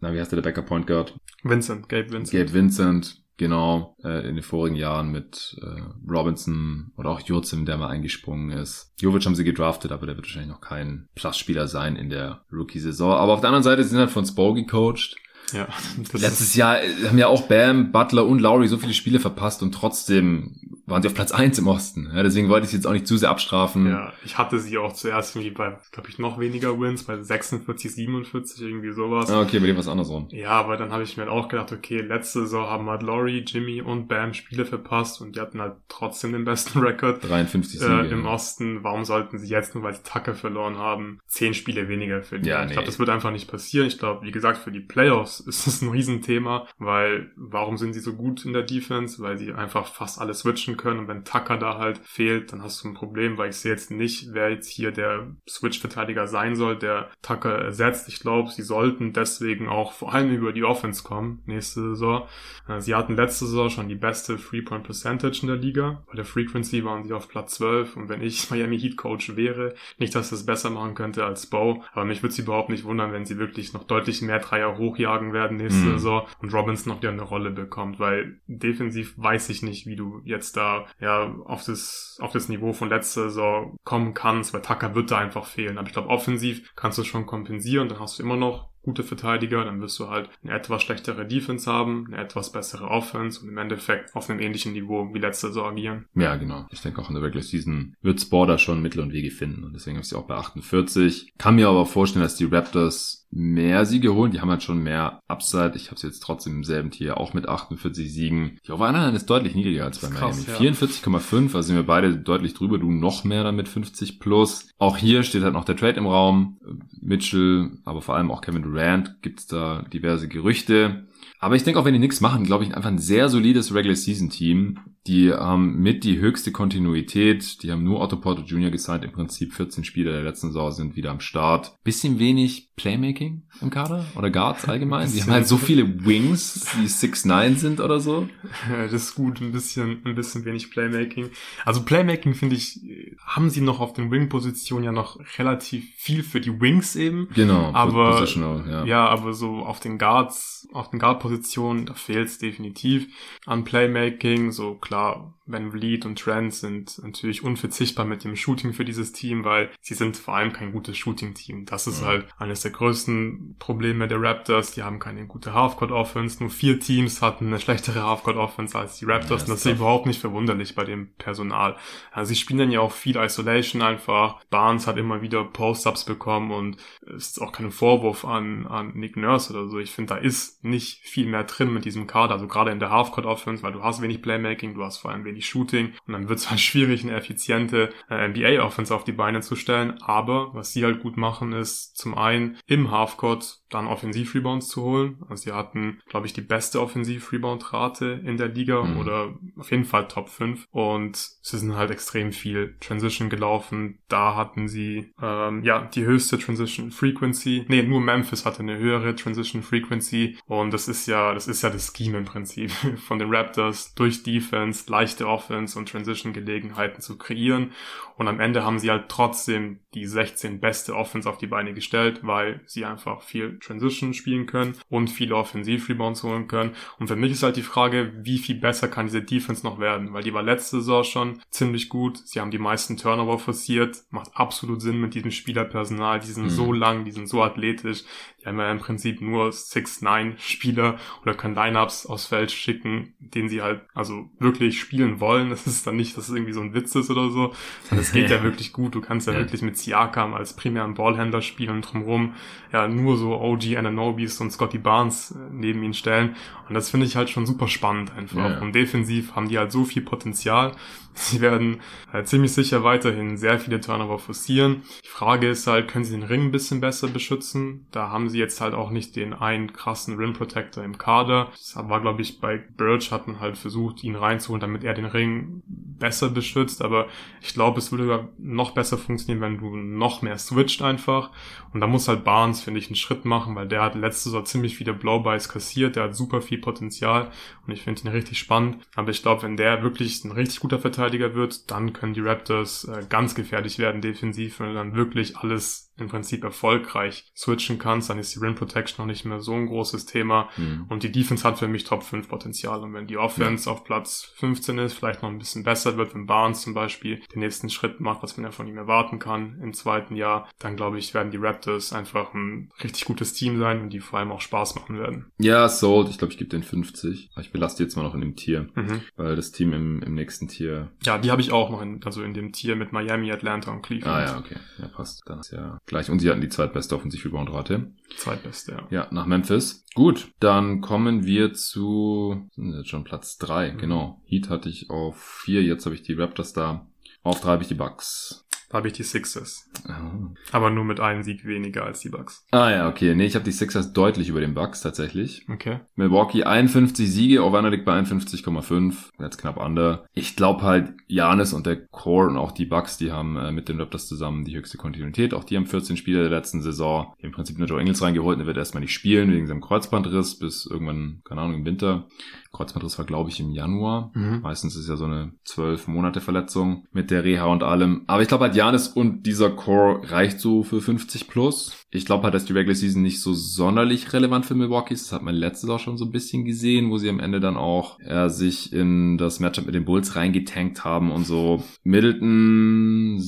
na, 0.00 0.12
wie 0.12 0.20
heißt 0.20 0.30
der, 0.30 0.40
der 0.40 0.50
Backup 0.50 0.66
Point 0.66 0.86
Guard? 0.86 1.14
Vincent, 1.42 1.88
Gabe 1.88 2.10
Vincent. 2.10 2.32
Gabe 2.32 2.52
Vincent, 2.52 3.22
genau, 3.36 3.96
äh, 4.04 4.28
in 4.28 4.34
den 4.34 4.42
vorigen 4.42 4.76
Jahren 4.76 5.10
mit 5.10 5.56
äh, 5.62 5.80
Robinson 6.10 6.92
oder 6.96 7.10
auch 7.10 7.20
Jurzen, 7.20 7.64
der 7.64 7.78
mal 7.78 7.88
eingesprungen 7.88 8.50
ist. 8.50 8.92
Jovic 9.00 9.24
haben 9.24 9.34
sie 9.34 9.44
gedraftet, 9.44 9.92
aber 9.92 10.06
der 10.06 10.16
wird 10.16 10.26
wahrscheinlich 10.26 10.52
noch 10.52 10.60
kein 10.60 11.08
Plus-Spieler 11.14 11.66
sein 11.66 11.96
in 11.96 12.10
der 12.10 12.44
Rookie-Saison. 12.52 13.12
Aber 13.12 13.32
auf 13.32 13.40
der 13.40 13.48
anderen 13.48 13.64
Seite 13.64 13.84
sind 13.84 13.98
halt 13.98 14.10
von 14.10 14.26
Spo 14.26 14.54
gecoacht 14.54 15.16
Ja, 15.52 15.68
Letztes 16.12 16.54
Jahr 16.54 16.82
äh, 16.82 17.08
haben 17.08 17.18
ja 17.18 17.28
auch 17.28 17.42
Bam, 17.42 17.92
Butler 17.92 18.26
und 18.26 18.40
Lowry 18.40 18.68
so 18.68 18.78
viele 18.78 18.94
Spiele 18.94 19.20
verpasst 19.20 19.62
und 19.62 19.72
trotzdem 19.72 20.56
waren 20.86 21.02
sie 21.02 21.08
auf 21.08 21.14
Platz 21.14 21.32
eins 21.32 21.58
im 21.58 21.66
Osten. 21.66 22.10
Ja, 22.14 22.22
deswegen 22.22 22.48
wollte 22.48 22.64
ich 22.64 22.70
sie 22.70 22.76
jetzt 22.76 22.86
auch 22.86 22.92
nicht 22.92 23.08
zu 23.08 23.16
sehr 23.16 23.28
abstrafen. 23.28 23.88
Ja, 23.88 24.12
ich 24.24 24.38
hatte 24.38 24.60
sie 24.60 24.78
auch 24.78 24.92
zuerst 24.92 25.34
irgendwie 25.34 25.50
bei, 25.50 25.76
glaube 25.90 26.08
ich, 26.08 26.18
noch 26.18 26.38
weniger 26.38 26.78
Wins, 26.78 27.02
bei 27.02 27.20
46, 27.20 27.92
47, 27.92 28.62
irgendwie 28.62 28.92
sowas. 28.92 29.28
Ah, 29.30 29.40
okay, 29.40 29.58
bei 29.58 29.66
dem 29.66 29.76
was 29.76 29.88
andersrum. 29.88 30.28
Ja, 30.30 30.50
aber 30.50 30.76
dann 30.76 30.92
habe 30.92 31.02
ich 31.02 31.16
mir 31.16 31.24
halt 31.24 31.32
auch 31.32 31.48
gedacht, 31.48 31.72
okay, 31.72 32.00
letzte 32.00 32.42
Saison 32.42 32.68
haben 32.68 32.88
halt 32.88 33.02
Laurie, 33.02 33.44
Jimmy 33.44 33.82
und 33.82 34.06
Bam 34.06 34.32
Spiele 34.32 34.64
verpasst 34.64 35.20
und 35.20 35.34
die 35.34 35.40
hatten 35.40 35.60
halt 35.60 35.74
trotzdem 35.88 36.32
den 36.32 36.44
besten 36.44 36.78
Rekord 36.86 37.28
53 37.28 37.80
Siege, 37.80 37.92
äh, 37.92 38.12
im 38.12 38.24
ja. 38.24 38.30
Osten. 38.30 38.84
Warum 38.84 39.04
sollten 39.04 39.38
sie 39.38 39.48
jetzt, 39.48 39.74
nur 39.74 39.82
weil 39.82 39.94
sie 39.94 40.02
Tacke 40.04 40.34
verloren 40.34 40.78
haben, 40.78 41.18
zehn 41.26 41.52
Spiele 41.52 41.88
weniger 41.88 42.22
verlieren? 42.22 42.48
Ja, 42.48 42.60
nee. 42.60 42.66
Ich 42.66 42.72
glaube, 42.72 42.86
das 42.86 43.00
wird 43.00 43.08
einfach 43.08 43.32
nicht 43.32 43.50
passieren. 43.50 43.88
Ich 43.88 43.98
glaube, 43.98 44.24
wie 44.24 44.30
gesagt, 44.30 44.58
für 44.58 44.70
die 44.70 44.80
Playoffs 44.80 45.35
ist 45.40 45.66
das 45.66 45.82
ein 45.82 45.90
Riesenthema, 45.90 46.66
weil 46.78 47.30
warum 47.36 47.76
sind 47.76 47.92
sie 47.92 48.00
so 48.00 48.14
gut 48.14 48.44
in 48.44 48.52
der 48.52 48.62
Defense? 48.62 49.22
Weil 49.22 49.38
sie 49.38 49.52
einfach 49.52 49.86
fast 49.86 50.20
alles 50.20 50.40
switchen 50.40 50.76
können 50.76 51.00
und 51.00 51.08
wenn 51.08 51.24
Tucker 51.24 51.56
da 51.58 51.78
halt 51.78 51.98
fehlt, 52.04 52.52
dann 52.52 52.62
hast 52.62 52.82
du 52.82 52.88
ein 52.88 52.94
Problem, 52.94 53.38
weil 53.38 53.50
ich 53.50 53.56
sehe 53.56 53.72
jetzt 53.72 53.90
nicht, 53.90 54.28
wer 54.32 54.50
jetzt 54.50 54.68
hier 54.68 54.92
der 54.92 55.34
Switch-Verteidiger 55.48 56.26
sein 56.26 56.56
soll, 56.56 56.76
der 56.76 57.10
Tucker 57.22 57.56
ersetzt. 57.58 58.08
Ich 58.08 58.20
glaube, 58.20 58.50
sie 58.50 58.62
sollten 58.62 59.12
deswegen 59.12 59.68
auch 59.68 59.92
vor 59.92 60.14
allem 60.14 60.32
über 60.32 60.52
die 60.52 60.64
Offense 60.64 61.02
kommen 61.02 61.42
nächste 61.46 61.80
Saison. 61.90 62.26
Äh, 62.68 62.80
sie 62.80 62.94
hatten 62.94 63.16
letzte 63.16 63.46
Saison 63.46 63.70
schon 63.70 63.88
die 63.88 63.94
beste 63.94 64.36
Three-Point-Percentage 64.36 65.40
in 65.42 65.48
der 65.48 65.56
Liga. 65.56 66.02
Bei 66.06 66.14
der 66.14 66.24
Frequency 66.24 66.84
waren 66.84 67.04
sie 67.04 67.12
auf 67.12 67.28
Platz 67.28 67.54
12 67.56 67.96
und 67.96 68.08
wenn 68.08 68.22
ich 68.22 68.50
Miami 68.50 68.78
Heat 68.78 68.96
Coach 68.96 69.36
wäre, 69.36 69.74
nicht, 69.98 70.14
dass 70.14 70.30
das 70.30 70.46
besser 70.46 70.70
machen 70.70 70.94
könnte 70.94 71.24
als 71.24 71.46
Bo, 71.46 71.84
aber 71.92 72.04
mich 72.04 72.22
würde 72.22 72.32
es 72.32 72.38
überhaupt 72.38 72.70
nicht 72.70 72.84
wundern, 72.84 73.12
wenn 73.12 73.24
sie 73.24 73.38
wirklich 73.38 73.72
noch 73.72 73.84
deutlich 73.84 74.22
mehr 74.22 74.38
Dreier 74.38 74.78
hochjagen 74.78 75.25
werden 75.32 75.56
nächste 75.56 75.86
mhm. 75.86 75.92
Saison 75.92 76.26
und 76.40 76.52
Robinson 76.52 76.92
noch 76.92 77.00
wieder 77.00 77.12
eine 77.12 77.22
Rolle 77.22 77.50
bekommt, 77.50 77.98
weil 77.98 78.40
defensiv 78.46 79.14
weiß 79.16 79.48
ich 79.50 79.62
nicht, 79.62 79.86
wie 79.86 79.96
du 79.96 80.20
jetzt 80.24 80.56
da 80.56 80.86
ja 81.00 81.34
auf 81.44 81.64
das 81.64 82.18
auf 82.20 82.32
das 82.32 82.48
Niveau 82.48 82.72
von 82.72 82.88
letzter 82.88 83.24
Saison 83.24 83.76
kommen 83.84 84.14
kannst, 84.14 84.54
weil 84.54 84.62
Tucker 84.62 84.94
wird 84.94 85.10
da 85.10 85.18
einfach 85.18 85.46
fehlen. 85.46 85.78
Aber 85.78 85.86
ich 85.86 85.92
glaube, 85.92 86.08
offensiv 86.08 86.72
kannst 86.76 86.98
du 86.98 87.04
schon 87.04 87.26
kompensieren, 87.26 87.88
dann 87.88 88.00
hast 88.00 88.18
du 88.18 88.22
immer 88.22 88.36
noch 88.36 88.68
gute 88.86 89.02
Verteidiger, 89.02 89.64
dann 89.64 89.82
wirst 89.82 89.98
du 89.98 90.08
halt 90.08 90.30
eine 90.42 90.54
etwas 90.54 90.82
schlechtere 90.82 91.26
Defense 91.26 91.70
haben, 91.70 92.06
eine 92.06 92.22
etwas 92.22 92.52
bessere 92.52 92.88
Offense 92.88 93.42
und 93.42 93.48
im 93.48 93.58
Endeffekt 93.58 94.14
auf 94.14 94.30
einem 94.30 94.40
ähnlichen 94.40 94.72
Niveau 94.72 95.12
wie 95.12 95.18
letzte 95.18 95.48
Saison 95.48 95.72
agieren. 95.72 96.06
Ja, 96.14 96.36
genau. 96.36 96.66
Ich 96.70 96.80
denke 96.80 97.02
auch 97.02 97.10
in 97.10 97.16
der 97.16 97.24
Regular 97.24 97.42
Season 97.42 97.94
wird 98.00 98.20
Sporter 98.20 98.58
schon 98.58 98.80
Mittel 98.80 99.00
und 99.00 99.12
Wege 99.12 99.30
finden 99.30 99.64
und 99.64 99.74
deswegen 99.74 99.96
habe 99.96 100.04
ich 100.04 100.08
sie 100.08 100.16
auch 100.16 100.26
bei 100.26 100.36
48. 100.36 101.32
Kann 101.36 101.56
mir 101.56 101.68
aber 101.68 101.84
vorstellen, 101.84 102.22
dass 102.22 102.36
die 102.36 102.44
Raptors 102.44 103.26
mehr 103.30 103.84
Siege 103.84 104.14
holen. 104.14 104.30
Die 104.30 104.40
haben 104.40 104.50
halt 104.50 104.62
schon 104.62 104.82
mehr 104.82 105.20
Upside. 105.28 105.72
Ich 105.74 105.90
habe 105.90 106.00
sie 106.00 106.06
jetzt 106.06 106.20
trotzdem 106.20 106.54
im 106.54 106.64
selben 106.64 106.90
Tier, 106.90 107.18
auch 107.18 107.34
mit 107.34 107.48
48 107.48 108.12
Siegen. 108.12 108.58
Die 108.66 108.72
Over 108.72 109.12
ist 109.12 109.26
deutlich 109.26 109.54
niedriger 109.54 109.84
als 109.84 109.98
bei 109.98 110.08
Miami. 110.08 110.42
Ja. 110.46 110.54
44,5, 110.54 111.54
also 111.54 111.62
sind 111.62 111.76
wir 111.76 111.82
beide 111.82 112.16
deutlich 112.16 112.54
drüber. 112.54 112.78
Du 112.78 112.90
noch 112.90 113.24
mehr 113.24 113.44
dann 113.44 113.56
mit 113.56 113.68
50 113.68 114.20
plus. 114.20 114.68
Auch 114.78 114.96
hier 114.96 115.22
steht 115.22 115.42
halt 115.42 115.54
noch 115.54 115.64
der 115.64 115.76
Trade 115.76 115.98
im 115.98 116.06
Raum. 116.06 116.58
Mitchell, 117.00 117.70
aber 117.84 118.00
vor 118.00 118.16
allem 118.16 118.30
auch 118.30 118.40
Kevin 118.40 118.62
Durant 118.62 118.75
gibt's 119.22 119.46
da 119.46 119.84
diverse 119.92 120.28
Gerüchte. 120.28 121.06
Aber 121.38 121.56
ich 121.56 121.64
denke 121.64 121.78
auch, 121.78 121.84
wenn 121.84 121.92
die 121.92 122.00
nichts 122.00 122.20
machen, 122.20 122.44
glaube 122.44 122.64
ich, 122.64 122.74
einfach 122.74 122.88
ein 122.88 122.98
sehr 122.98 123.28
solides 123.28 123.74
Regular 123.74 123.96
Season 123.96 124.30
Team. 124.30 124.78
Die 125.06 125.32
haben 125.32 125.76
mit 125.76 126.02
die 126.02 126.18
höchste 126.18 126.50
Kontinuität. 126.50 127.62
Die 127.62 127.70
haben 127.70 127.84
nur 127.84 128.00
Otto 128.00 128.16
Porter 128.16 128.42
Jr. 128.42 128.70
gesigned. 128.70 129.04
Im 129.04 129.12
Prinzip 129.12 129.52
14 129.52 129.84
Spieler 129.84 130.10
der 130.12 130.22
letzten 130.22 130.48
Saison 130.48 130.72
sind 130.72 130.96
wieder 130.96 131.12
am 131.12 131.20
Start. 131.20 131.76
Bisschen 131.84 132.18
wenig 132.18 132.70
Playmaking 132.74 133.44
im 133.60 133.70
Kader 133.70 134.04
oder 134.16 134.30
Guards 134.30 134.68
allgemein. 134.68 135.10
Die 135.12 135.22
haben 135.22 135.30
halt 135.30 135.46
so 135.46 135.56
viele 135.56 136.04
Wings, 136.04 136.66
die 136.76 136.88
6'9 136.88 137.56
sind 137.56 137.80
oder 137.80 138.00
so. 138.00 138.28
Das 138.68 138.92
ist 138.92 139.14
gut. 139.14 139.40
Ein 139.40 139.52
bisschen, 139.52 140.02
ein 140.04 140.14
bisschen 140.14 140.44
wenig 140.44 140.70
Playmaking. 140.70 141.30
Also 141.64 141.84
Playmaking 141.84 142.34
finde 142.34 142.56
ich, 142.56 142.80
haben 143.24 143.48
sie 143.50 143.60
noch 143.60 143.80
auf 143.80 143.92
den 143.92 144.10
Wing-Positionen 144.10 144.84
ja 144.84 144.92
noch 144.92 145.20
relativ 145.38 145.84
viel 145.96 146.22
für 146.22 146.40
die 146.40 146.60
Wings 146.60 146.96
eben. 146.96 147.28
Genau. 147.34 147.72
Aber, 147.72 148.26
ja. 148.26 148.84
ja, 148.84 149.06
aber 149.06 149.32
so 149.34 149.58
auf 149.58 149.78
den 149.78 149.98
Guards, 149.98 150.68
auf 150.72 150.90
den 150.90 150.98
Guard-Positionen, 151.16 151.86
da 151.86 151.94
fehlt 151.94 152.28
es 152.28 152.38
definitiv 152.38 153.08
an 153.46 153.64
Playmaking. 153.64 154.52
So 154.52 154.74
klar 154.74 155.36
Van 155.46 155.70
Vliet 155.70 156.04
und 156.04 156.18
Trent 156.18 156.52
sind 156.52 157.00
natürlich 157.02 157.44
unverzichtbar 157.44 158.04
mit 158.04 158.24
dem 158.24 158.34
Shooting 158.34 158.72
für 158.72 158.84
dieses 158.84 159.12
Team, 159.12 159.44
weil 159.44 159.70
sie 159.80 159.94
sind 159.94 160.16
vor 160.16 160.34
allem 160.34 160.52
kein 160.52 160.72
gutes 160.72 160.96
Shooting-Team. 160.96 161.66
Das 161.66 161.86
ist 161.86 162.00
ja. 162.00 162.08
halt 162.08 162.26
eines 162.36 162.62
der 162.62 162.72
größten 162.72 163.56
Probleme 163.58 164.08
der 164.08 164.20
Raptors. 164.20 164.72
Die 164.72 164.82
haben 164.82 164.98
keine 164.98 165.26
gute 165.26 165.54
Halfcourt-Offense. 165.54 166.40
Nur 166.40 166.50
vier 166.50 166.80
Teams 166.80 167.22
hatten 167.22 167.46
eine 167.46 167.60
schlechtere 167.60 168.02
Halfcourt-Offense 168.02 168.76
als 168.76 168.98
die 168.98 169.04
Raptors. 169.04 169.42
Ja, 169.42 169.46
und 169.46 169.52
das 169.52 169.64
ist 169.64 169.72
überhaupt 169.72 170.06
nicht 170.06 170.20
verwunderlich 170.20 170.74
bei 170.74 170.84
dem 170.84 171.14
Personal. 171.14 171.76
Also 172.10 172.30
sie 172.30 172.36
spielen 172.36 172.58
dann 172.58 172.72
ja 172.72 172.80
auch 172.80 172.92
viel 172.92 173.16
Isolation 173.16 173.82
einfach. 173.82 174.44
Barnes 174.50 174.88
hat 174.88 174.96
immer 174.96 175.22
wieder 175.22 175.44
Post-Ups 175.44 176.04
bekommen 176.04 176.50
und 176.50 176.76
es 177.06 177.28
ist 177.28 177.40
auch 177.40 177.52
kein 177.52 177.70
Vorwurf 177.70 178.24
an, 178.24 178.66
an 178.66 178.92
Nick 178.94 179.16
Nurse 179.16 179.52
oder 179.52 179.68
so. 179.68 179.78
Ich 179.78 179.92
finde, 179.92 180.14
da 180.14 180.20
ist 180.20 180.64
nicht 180.64 181.05
viel 181.08 181.26
mehr 181.26 181.44
drin 181.44 181.72
mit 181.72 181.84
diesem 181.84 182.06
Kader. 182.06 182.34
Also 182.34 182.46
gerade 182.46 182.70
in 182.70 182.80
der 182.80 182.90
Halfcourt-Offense, 182.90 183.62
weil 183.62 183.72
du 183.72 183.82
hast 183.82 184.02
wenig 184.02 184.22
Playmaking, 184.22 184.74
du 184.74 184.84
hast 184.84 184.98
vor 184.98 185.10
allem 185.10 185.24
wenig 185.24 185.46
Shooting 185.46 185.92
und 186.06 186.12
dann 186.12 186.28
wird 186.28 186.38
es 186.38 186.50
halt 186.50 186.60
schwierig, 186.60 187.02
eine 187.02 187.16
effiziente 187.16 187.90
äh, 188.10 188.28
NBA-Offense 188.28 188.94
auf 188.94 189.04
die 189.04 189.12
Beine 189.12 189.40
zu 189.40 189.56
stellen. 189.56 190.00
Aber 190.02 190.54
was 190.54 190.72
sie 190.72 190.84
halt 190.84 191.02
gut 191.02 191.16
machen, 191.16 191.52
ist 191.52 191.96
zum 191.96 192.16
einen 192.16 192.58
im 192.66 192.90
Halfcourt 192.90 193.60
dann 193.70 193.86
Offensiv-Rebounds 193.86 194.68
zu 194.68 194.82
holen. 194.82 195.18
Also 195.28 195.44
sie 195.44 195.52
hatten, 195.52 196.00
glaube 196.08 196.26
ich, 196.26 196.32
die 196.32 196.40
beste 196.40 196.80
Offensiv-Rebound-Rate 196.80 198.22
in 198.24 198.36
der 198.36 198.48
Liga 198.48 198.82
mhm. 198.82 198.98
oder 198.98 199.34
auf 199.56 199.70
jeden 199.70 199.84
Fall 199.84 200.08
Top 200.08 200.28
5 200.28 200.66
und 200.70 201.16
sie 201.16 201.58
sind 201.58 201.76
halt 201.76 201.90
extrem 201.90 202.32
viel 202.32 202.76
Transition 202.80 203.28
gelaufen. 203.28 203.98
Da 204.08 204.36
hatten 204.36 204.68
sie 204.68 205.12
ähm, 205.20 205.64
ja 205.64 205.82
die 205.82 206.04
höchste 206.04 206.38
Transition 206.38 206.90
Frequency. 206.90 207.64
Nee, 207.68 207.82
nur 207.82 208.00
Memphis 208.00 208.46
hatte 208.46 208.60
eine 208.60 208.78
höhere 208.78 209.14
Transition 209.14 209.62
Frequency 209.62 210.38
und 210.46 210.72
das 210.72 210.88
ist 210.88 210.95
ja, 211.04 211.34
das 211.34 211.48
ist 211.48 211.62
ja 211.62 211.68
das 211.68 211.92
Scheme 211.94 212.16
im 212.16 212.24
Prinzip. 212.24 212.70
Von 213.06 213.18
den 213.18 213.34
Raptors 213.34 213.94
durch 213.94 214.22
Defense, 214.22 214.90
leichte 214.90 215.28
Offense 215.28 215.78
und 215.78 215.90
Transition 215.90 216.32
Gelegenheiten 216.32 217.02
zu 217.02 217.18
kreieren. 217.18 217.72
Und 218.16 218.28
am 218.28 218.40
Ende 218.40 218.64
haben 218.64 218.78
sie 218.78 218.90
halt 218.90 219.10
trotzdem 219.10 219.80
die 219.96 220.04
16 220.04 220.60
beste 220.60 220.94
Offense 220.94 221.28
auf 221.28 221.38
die 221.38 221.46
Beine 221.46 221.72
gestellt, 221.72 222.20
weil 222.22 222.60
sie 222.66 222.84
einfach 222.84 223.22
viel 223.22 223.58
Transition 223.60 224.12
spielen 224.12 224.44
können 224.44 224.74
und 224.90 225.08
viele 225.08 225.34
Offensiv-Rebounds 225.34 226.22
holen 226.22 226.48
können. 226.48 226.72
Und 226.98 227.08
für 227.08 227.16
mich 227.16 227.32
ist 227.32 227.42
halt 227.42 227.56
die 227.56 227.62
Frage, 227.62 228.12
wie 228.18 228.36
viel 228.36 228.56
besser 228.56 228.88
kann 228.88 229.06
diese 229.06 229.22
Defense 229.22 229.64
noch 229.64 229.80
werden? 229.80 230.12
Weil 230.12 230.22
die 230.22 230.34
war 230.34 230.42
letzte 230.42 230.76
Saison 230.76 231.02
schon 231.02 231.42
ziemlich 231.50 231.88
gut. 231.88 232.18
Sie 232.18 232.40
haben 232.40 232.50
die 232.50 232.58
meisten 232.58 232.98
Turnover 232.98 233.38
forciert. 233.38 234.02
Macht 234.10 234.32
absolut 234.34 234.82
Sinn 234.82 235.00
mit 235.00 235.14
diesem 235.14 235.30
Spielerpersonal. 235.30 236.20
Die 236.20 236.26
sind 236.26 236.44
mhm. 236.44 236.50
so 236.50 236.72
lang, 236.74 237.06
die 237.06 237.12
sind 237.12 237.26
so 237.26 237.42
athletisch. 237.42 238.04
Die 238.42 238.46
haben 238.46 238.58
ja 238.58 238.70
im 238.70 238.78
Prinzip 238.78 239.22
nur 239.22 239.48
6-9-Spieler 239.48 240.98
oder 241.22 241.34
können 241.34 241.54
Lineups 241.54 242.04
aufs 242.04 242.26
Feld 242.26 242.52
schicken, 242.52 243.14
den 243.18 243.48
sie 243.48 243.62
halt 243.62 243.80
also 243.94 244.30
wirklich 244.38 244.78
spielen 244.78 245.20
wollen. 245.20 245.48
Das 245.48 245.66
ist 245.66 245.86
dann 245.86 245.96
nicht, 245.96 246.16
dass 246.18 246.28
es 246.28 246.34
irgendwie 246.34 246.52
so 246.52 246.60
ein 246.60 246.74
Witz 246.74 246.94
ist 246.94 247.10
oder 247.10 247.30
so. 247.30 247.54
Das 247.90 248.12
geht 248.12 248.28
ja 248.30 248.42
wirklich 248.42 248.74
gut. 248.74 248.94
Du 248.94 249.00
kannst 249.00 249.26
ja, 249.26 249.32
ja. 249.32 249.38
wirklich 249.38 249.62
mit 249.62 249.78
Siakam 249.86 250.34
als 250.34 250.54
primären 250.54 250.94
Ballhändler 250.94 251.40
spielen 251.40 251.76
und 251.76 251.82
drumherum 251.82 252.34
ja 252.72 252.86
nur 252.88 253.16
so 253.16 253.40
OG 253.40 253.76
Ananobis 253.76 254.40
und 254.40 254.52
Scotty 254.52 254.78
Barnes 254.78 255.30
äh, 255.30 255.38
neben 255.50 255.82
ihn 255.82 255.94
stellen. 255.94 256.36
Und 256.68 256.74
das 256.74 256.90
finde 256.90 257.06
ich 257.06 257.16
halt 257.16 257.30
schon 257.30 257.46
super 257.46 257.68
spannend 257.68 258.12
einfach. 258.16 258.50
Ja. 258.50 258.58
Und 258.60 258.74
defensiv 258.74 259.34
haben 259.34 259.48
die 259.48 259.58
halt 259.58 259.72
so 259.72 259.84
viel 259.84 260.02
Potenzial. 260.02 260.72
Sie 261.18 261.40
werden 261.40 261.80
halt 262.12 262.28
ziemlich 262.28 262.52
sicher 262.52 262.84
weiterhin 262.84 263.38
sehr 263.38 263.58
viele 263.58 263.80
Turnover 263.80 264.18
forcieren. 264.18 264.82
Die 265.02 265.08
Frage 265.08 265.48
ist 265.48 265.66
halt, 265.66 265.88
können 265.88 266.04
sie 266.04 266.12
den 266.12 266.22
Ring 266.22 266.42
ein 266.42 266.50
bisschen 266.50 266.82
besser 266.82 267.08
beschützen? 267.08 267.86
Da 267.90 268.10
haben 268.10 268.28
sie 268.28 268.38
jetzt 268.38 268.60
halt 268.60 268.74
auch 268.74 268.90
nicht 268.90 269.16
den 269.16 269.32
einen 269.32 269.72
krassen 269.72 270.16
Rim 270.16 270.34
Protector 270.34 270.84
im 270.84 270.98
Kader. 270.98 271.48
Das 271.52 271.74
war, 271.76 272.02
glaube 272.02 272.20
ich, 272.20 272.38
bei 272.38 272.58
Birch 272.58 273.12
hat 273.12 273.28
man 273.28 273.40
halt 273.40 273.56
versucht, 273.56 274.04
ihn 274.04 274.14
reinzuholen, 274.14 274.60
damit 274.60 274.84
er 274.84 274.92
den 274.92 275.06
Ring 275.06 275.62
besser 275.66 276.28
beschützt. 276.28 276.82
Aber 276.82 277.06
ich 277.40 277.54
glaube, 277.54 277.78
es 277.78 277.90
würde 277.92 278.28
noch 278.36 278.72
besser 278.72 278.98
funktionieren, 278.98 279.40
wenn 279.40 279.58
du 279.58 279.74
noch 279.74 280.20
mehr 280.20 280.36
switcht 280.36 280.82
einfach. 280.82 281.30
Und 281.72 281.80
da 281.80 281.86
muss 281.86 282.08
halt 282.08 282.24
Barnes, 282.24 282.60
finde 282.60 282.80
ich, 282.80 282.88
einen 282.88 282.96
Schritt 282.96 283.24
machen, 283.24 283.54
weil 283.54 283.68
der 283.68 283.80
hat 283.80 283.94
letzte 283.94 284.24
Saison 284.24 284.44
ziemlich 284.44 284.76
viele 284.76 284.92
Blowbys 284.92 285.48
kassiert. 285.48 285.96
Der 285.96 286.04
hat 286.04 286.14
super 286.14 286.42
viel 286.42 286.58
Potenzial 286.58 287.30
und 287.66 287.72
ich 287.72 287.82
finde 287.82 288.02
ihn 288.02 288.08
richtig 288.08 288.38
spannend. 288.38 288.86
Aber 288.94 289.10
ich 289.10 289.22
glaube, 289.22 289.44
wenn 289.44 289.56
der 289.56 289.82
wirklich 289.82 290.22
ein 290.22 290.32
richtig 290.32 290.60
guter 290.60 290.78
Verteidiger 290.78 291.05
wird, 291.34 291.70
dann 291.70 291.92
können 291.92 292.14
die 292.14 292.20
Raptors 292.20 292.84
äh, 292.84 293.04
ganz 293.08 293.34
gefährlich 293.34 293.78
werden 293.78 294.00
defensiv, 294.00 294.60
wenn 294.60 294.74
dann 294.74 294.94
wirklich 294.94 295.36
alles 295.36 295.85
im 295.98 296.08
Prinzip 296.08 296.44
erfolgreich 296.44 297.24
switchen 297.36 297.78
kannst, 297.78 298.10
dann 298.10 298.18
ist 298.18 298.34
die 298.34 298.38
Rim 298.38 298.54
Protection 298.54 299.04
noch 299.04 299.10
nicht 299.10 299.24
mehr 299.24 299.40
so 299.40 299.54
ein 299.54 299.66
großes 299.66 300.06
Thema. 300.06 300.48
Mhm. 300.56 300.86
Und 300.88 301.02
die 301.02 301.12
Defense 301.12 301.44
hat 301.44 301.58
für 301.58 301.68
mich 301.68 301.84
Top 301.84 302.02
5 302.02 302.28
Potenzial. 302.28 302.82
Und 302.82 302.92
wenn 302.94 303.06
die 303.06 303.18
Offense 303.18 303.66
ja. 303.66 303.72
auf 303.72 303.84
Platz 303.84 304.32
15 304.36 304.78
ist, 304.78 304.94
vielleicht 304.94 305.22
noch 305.22 305.30
ein 305.30 305.38
bisschen 305.38 305.64
besser 305.64 305.96
wird, 305.96 306.14
wenn 306.14 306.26
Barnes 306.26 306.62
zum 306.62 306.74
Beispiel 306.74 307.22
den 307.34 307.40
nächsten 307.40 307.70
Schritt 307.70 308.00
macht, 308.00 308.22
was 308.22 308.36
man 308.36 308.44
ja 308.44 308.50
von 308.50 308.66
ihm 308.66 308.76
erwarten 308.76 309.18
kann 309.18 309.58
im 309.62 309.72
zweiten 309.72 310.16
Jahr, 310.16 310.48
dann 310.58 310.76
glaube 310.76 310.98
ich, 310.98 311.14
werden 311.14 311.30
die 311.30 311.38
Raptors 311.38 311.92
einfach 311.92 312.34
ein 312.34 312.70
richtig 312.82 313.04
gutes 313.04 313.32
Team 313.32 313.58
sein 313.58 313.80
und 313.80 313.90
die 313.90 314.00
vor 314.00 314.18
allem 314.18 314.32
auch 314.32 314.40
Spaß 314.40 314.74
machen 314.76 314.98
werden. 314.98 315.26
Ja, 315.38 315.68
sold. 315.68 316.08
Ich 316.08 316.18
glaube, 316.18 316.32
ich 316.32 316.38
gebe 316.38 316.50
den 316.50 316.62
50. 316.62 317.30
Ich 317.38 317.52
belaste 317.52 317.82
jetzt 317.82 317.96
mal 317.96 318.02
noch 318.02 318.14
in 318.14 318.20
dem 318.20 318.36
Tier, 318.36 318.68
mhm. 318.74 319.02
weil 319.16 319.36
das 319.36 319.52
Team 319.52 319.72
im, 319.72 320.02
im 320.02 320.14
nächsten 320.14 320.48
Tier. 320.48 320.90
Ja, 321.04 321.18
die 321.18 321.30
habe 321.30 321.40
ich 321.40 321.52
auch 321.52 321.70
noch 321.70 321.82
in, 321.82 322.02
also 322.04 322.22
in 322.22 322.34
dem 322.34 322.52
Tier 322.52 322.76
mit 322.76 322.92
Miami, 322.92 323.32
Atlanta 323.32 323.70
und 323.70 323.82
Cleveland. 323.82 324.16
Ah 324.16 324.32
ja, 324.32 324.38
okay. 324.38 324.56
Ja, 324.78 324.88
passt. 324.88 325.22
Dann 325.26 325.40
ist 325.40 325.52
ja 325.52 325.80
gleich. 325.86 326.10
Und 326.10 326.18
sie 326.18 326.30
hatten 326.30 326.40
die 326.40 326.48
zweitbeste 326.48 326.94
Offensiv-Rebound-Rate. 326.94 327.92
Zweitbeste, 328.16 328.72
ja. 328.72 328.86
Ja, 328.90 329.08
nach 329.10 329.26
Memphis. 329.26 329.84
Gut, 329.94 330.28
dann 330.40 330.80
kommen 330.80 331.24
wir 331.24 331.54
zu, 331.54 332.48
sind 332.54 332.74
jetzt 332.74 332.88
schon 332.88 333.04
Platz 333.04 333.38
drei, 333.38 333.72
mhm. 333.72 333.78
genau. 333.78 334.22
Heat 334.26 334.50
hatte 334.50 334.68
ich 334.68 334.90
auf 334.90 335.16
vier, 335.16 335.62
jetzt 335.62 335.86
habe 335.86 335.94
ich 335.94 336.02
die 336.02 336.14
Raptors 336.14 336.52
da. 336.52 336.86
Auf 337.22 337.40
drei 337.40 337.52
habe 337.52 337.62
ich 337.62 337.68
die 337.68 337.74
Bucks. 337.74 338.45
Habe 338.76 338.88
ich 338.88 338.94
die 338.94 339.04
Sixers. 339.04 339.70
Oh. 339.88 340.34
Aber 340.52 340.68
nur 340.68 340.84
mit 340.84 341.00
einem 341.00 341.22
Sieg 341.22 341.46
weniger 341.46 341.84
als 341.84 342.00
die 342.00 342.10
Bucks. 342.10 342.44
Ah 342.50 342.70
ja, 342.70 342.88
okay. 342.90 343.14
Nee, 343.14 343.24
ich 343.24 343.34
habe 343.34 343.44
die 343.44 343.50
Sixers 343.50 343.94
deutlich 343.94 344.28
über 344.28 344.40
den 344.40 344.52
Bucks 344.52 344.82
tatsächlich. 344.82 345.46
Okay. 345.48 345.80
Milwaukee 345.94 346.44
51 346.44 347.10
Siege, 347.10 347.42
Ovana 347.42 347.68
liegt 347.68 347.86
bei 347.86 347.98
51,5. 347.98 349.12
Jetzt 349.18 349.38
knapp 349.38 349.56
under. 349.56 350.04
Ich 350.12 350.36
glaube 350.36 350.60
halt, 350.60 350.92
Janis 351.06 351.54
und 351.54 351.64
der 351.64 351.86
Core 351.86 352.28
und 352.28 352.36
auch 352.36 352.52
die 352.52 352.66
Bucks, 352.66 352.98
die 352.98 353.12
haben 353.12 353.38
äh, 353.38 353.50
mit 353.50 353.70
den 353.70 353.80
Raptors 353.80 354.08
zusammen 354.08 354.44
die 354.44 354.54
höchste 354.54 354.76
Kontinuität. 354.76 355.32
Auch 355.32 355.44
die 355.44 355.56
haben 355.56 355.66
14 355.66 355.96
Spieler 355.96 356.20
der 356.20 356.30
letzten 356.30 356.60
Saison. 356.60 357.14
Im 357.18 357.32
Prinzip 357.32 357.58
nur 357.58 357.66
Joe 357.66 357.80
Ingles 357.80 358.02
reingeholt. 358.02 358.38
Der 358.38 358.46
wird 358.46 358.58
erstmal 358.58 358.82
nicht 358.82 358.92
spielen 358.92 359.32
wegen 359.32 359.46
seinem 359.46 359.62
Kreuzbandriss 359.62 360.38
bis 360.38 360.66
irgendwann, 360.66 361.22
keine 361.24 361.40
Ahnung, 361.40 361.54
im 361.54 361.64
Winter. 361.64 362.08
Kreuzbandriss 362.56 362.98
war, 362.98 363.04
glaube 363.04 363.30
ich, 363.30 363.40
im 363.40 363.50
Januar. 363.50 364.10
Mhm. 364.14 364.40
Meistens 364.42 364.76
ist 364.76 364.88
ja 364.88 364.96
so 364.96 365.04
eine 365.04 365.32
zwölf 365.44 365.86
Monate 365.88 366.20
Verletzung 366.20 366.86
mit 366.92 367.10
der 367.10 367.24
Reha 367.24 367.46
und 367.46 367.62
allem. 367.62 368.02
Aber 368.06 368.22
ich 368.22 368.28
glaube 368.28 368.44
halt, 368.44 368.56
Janis 368.56 368.88
und 368.88 369.26
dieser 369.26 369.50
Core 369.50 370.10
reicht 370.10 370.40
so 370.40 370.62
für 370.62 370.80
50 370.80 371.28
plus. 371.28 371.76
Ich 371.90 372.06
glaube 372.06 372.24
halt, 372.24 372.34
dass 372.34 372.44
die 372.44 372.52
Regular 372.52 372.74
Season 372.74 373.02
nicht 373.02 373.20
so 373.20 373.34
sonderlich 373.34 374.12
relevant 374.12 374.46
für 374.46 374.54
Milwaukee 374.54 374.94
ist. 374.94 375.06
Das 375.06 375.12
hat 375.12 375.22
man 375.22 375.34
letztes 375.34 375.68
Jahr 375.68 375.78
schon 375.78 375.96
so 375.96 376.04
ein 376.06 376.12
bisschen 376.12 376.44
gesehen, 376.44 376.90
wo 376.90 376.98
sie 376.98 377.08
am 377.08 377.20
Ende 377.20 377.40
dann 377.40 377.56
auch 377.56 377.98
äh, 378.00 378.28
sich 378.28 378.72
in 378.72 379.18
das 379.18 379.40
Matchup 379.40 379.66
mit 379.66 379.74
den 379.74 379.84
Bulls 379.84 380.16
reingetankt 380.16 380.84
haben 380.84 381.12
und 381.12 381.24
so. 381.24 381.62
Middleton 381.84 383.18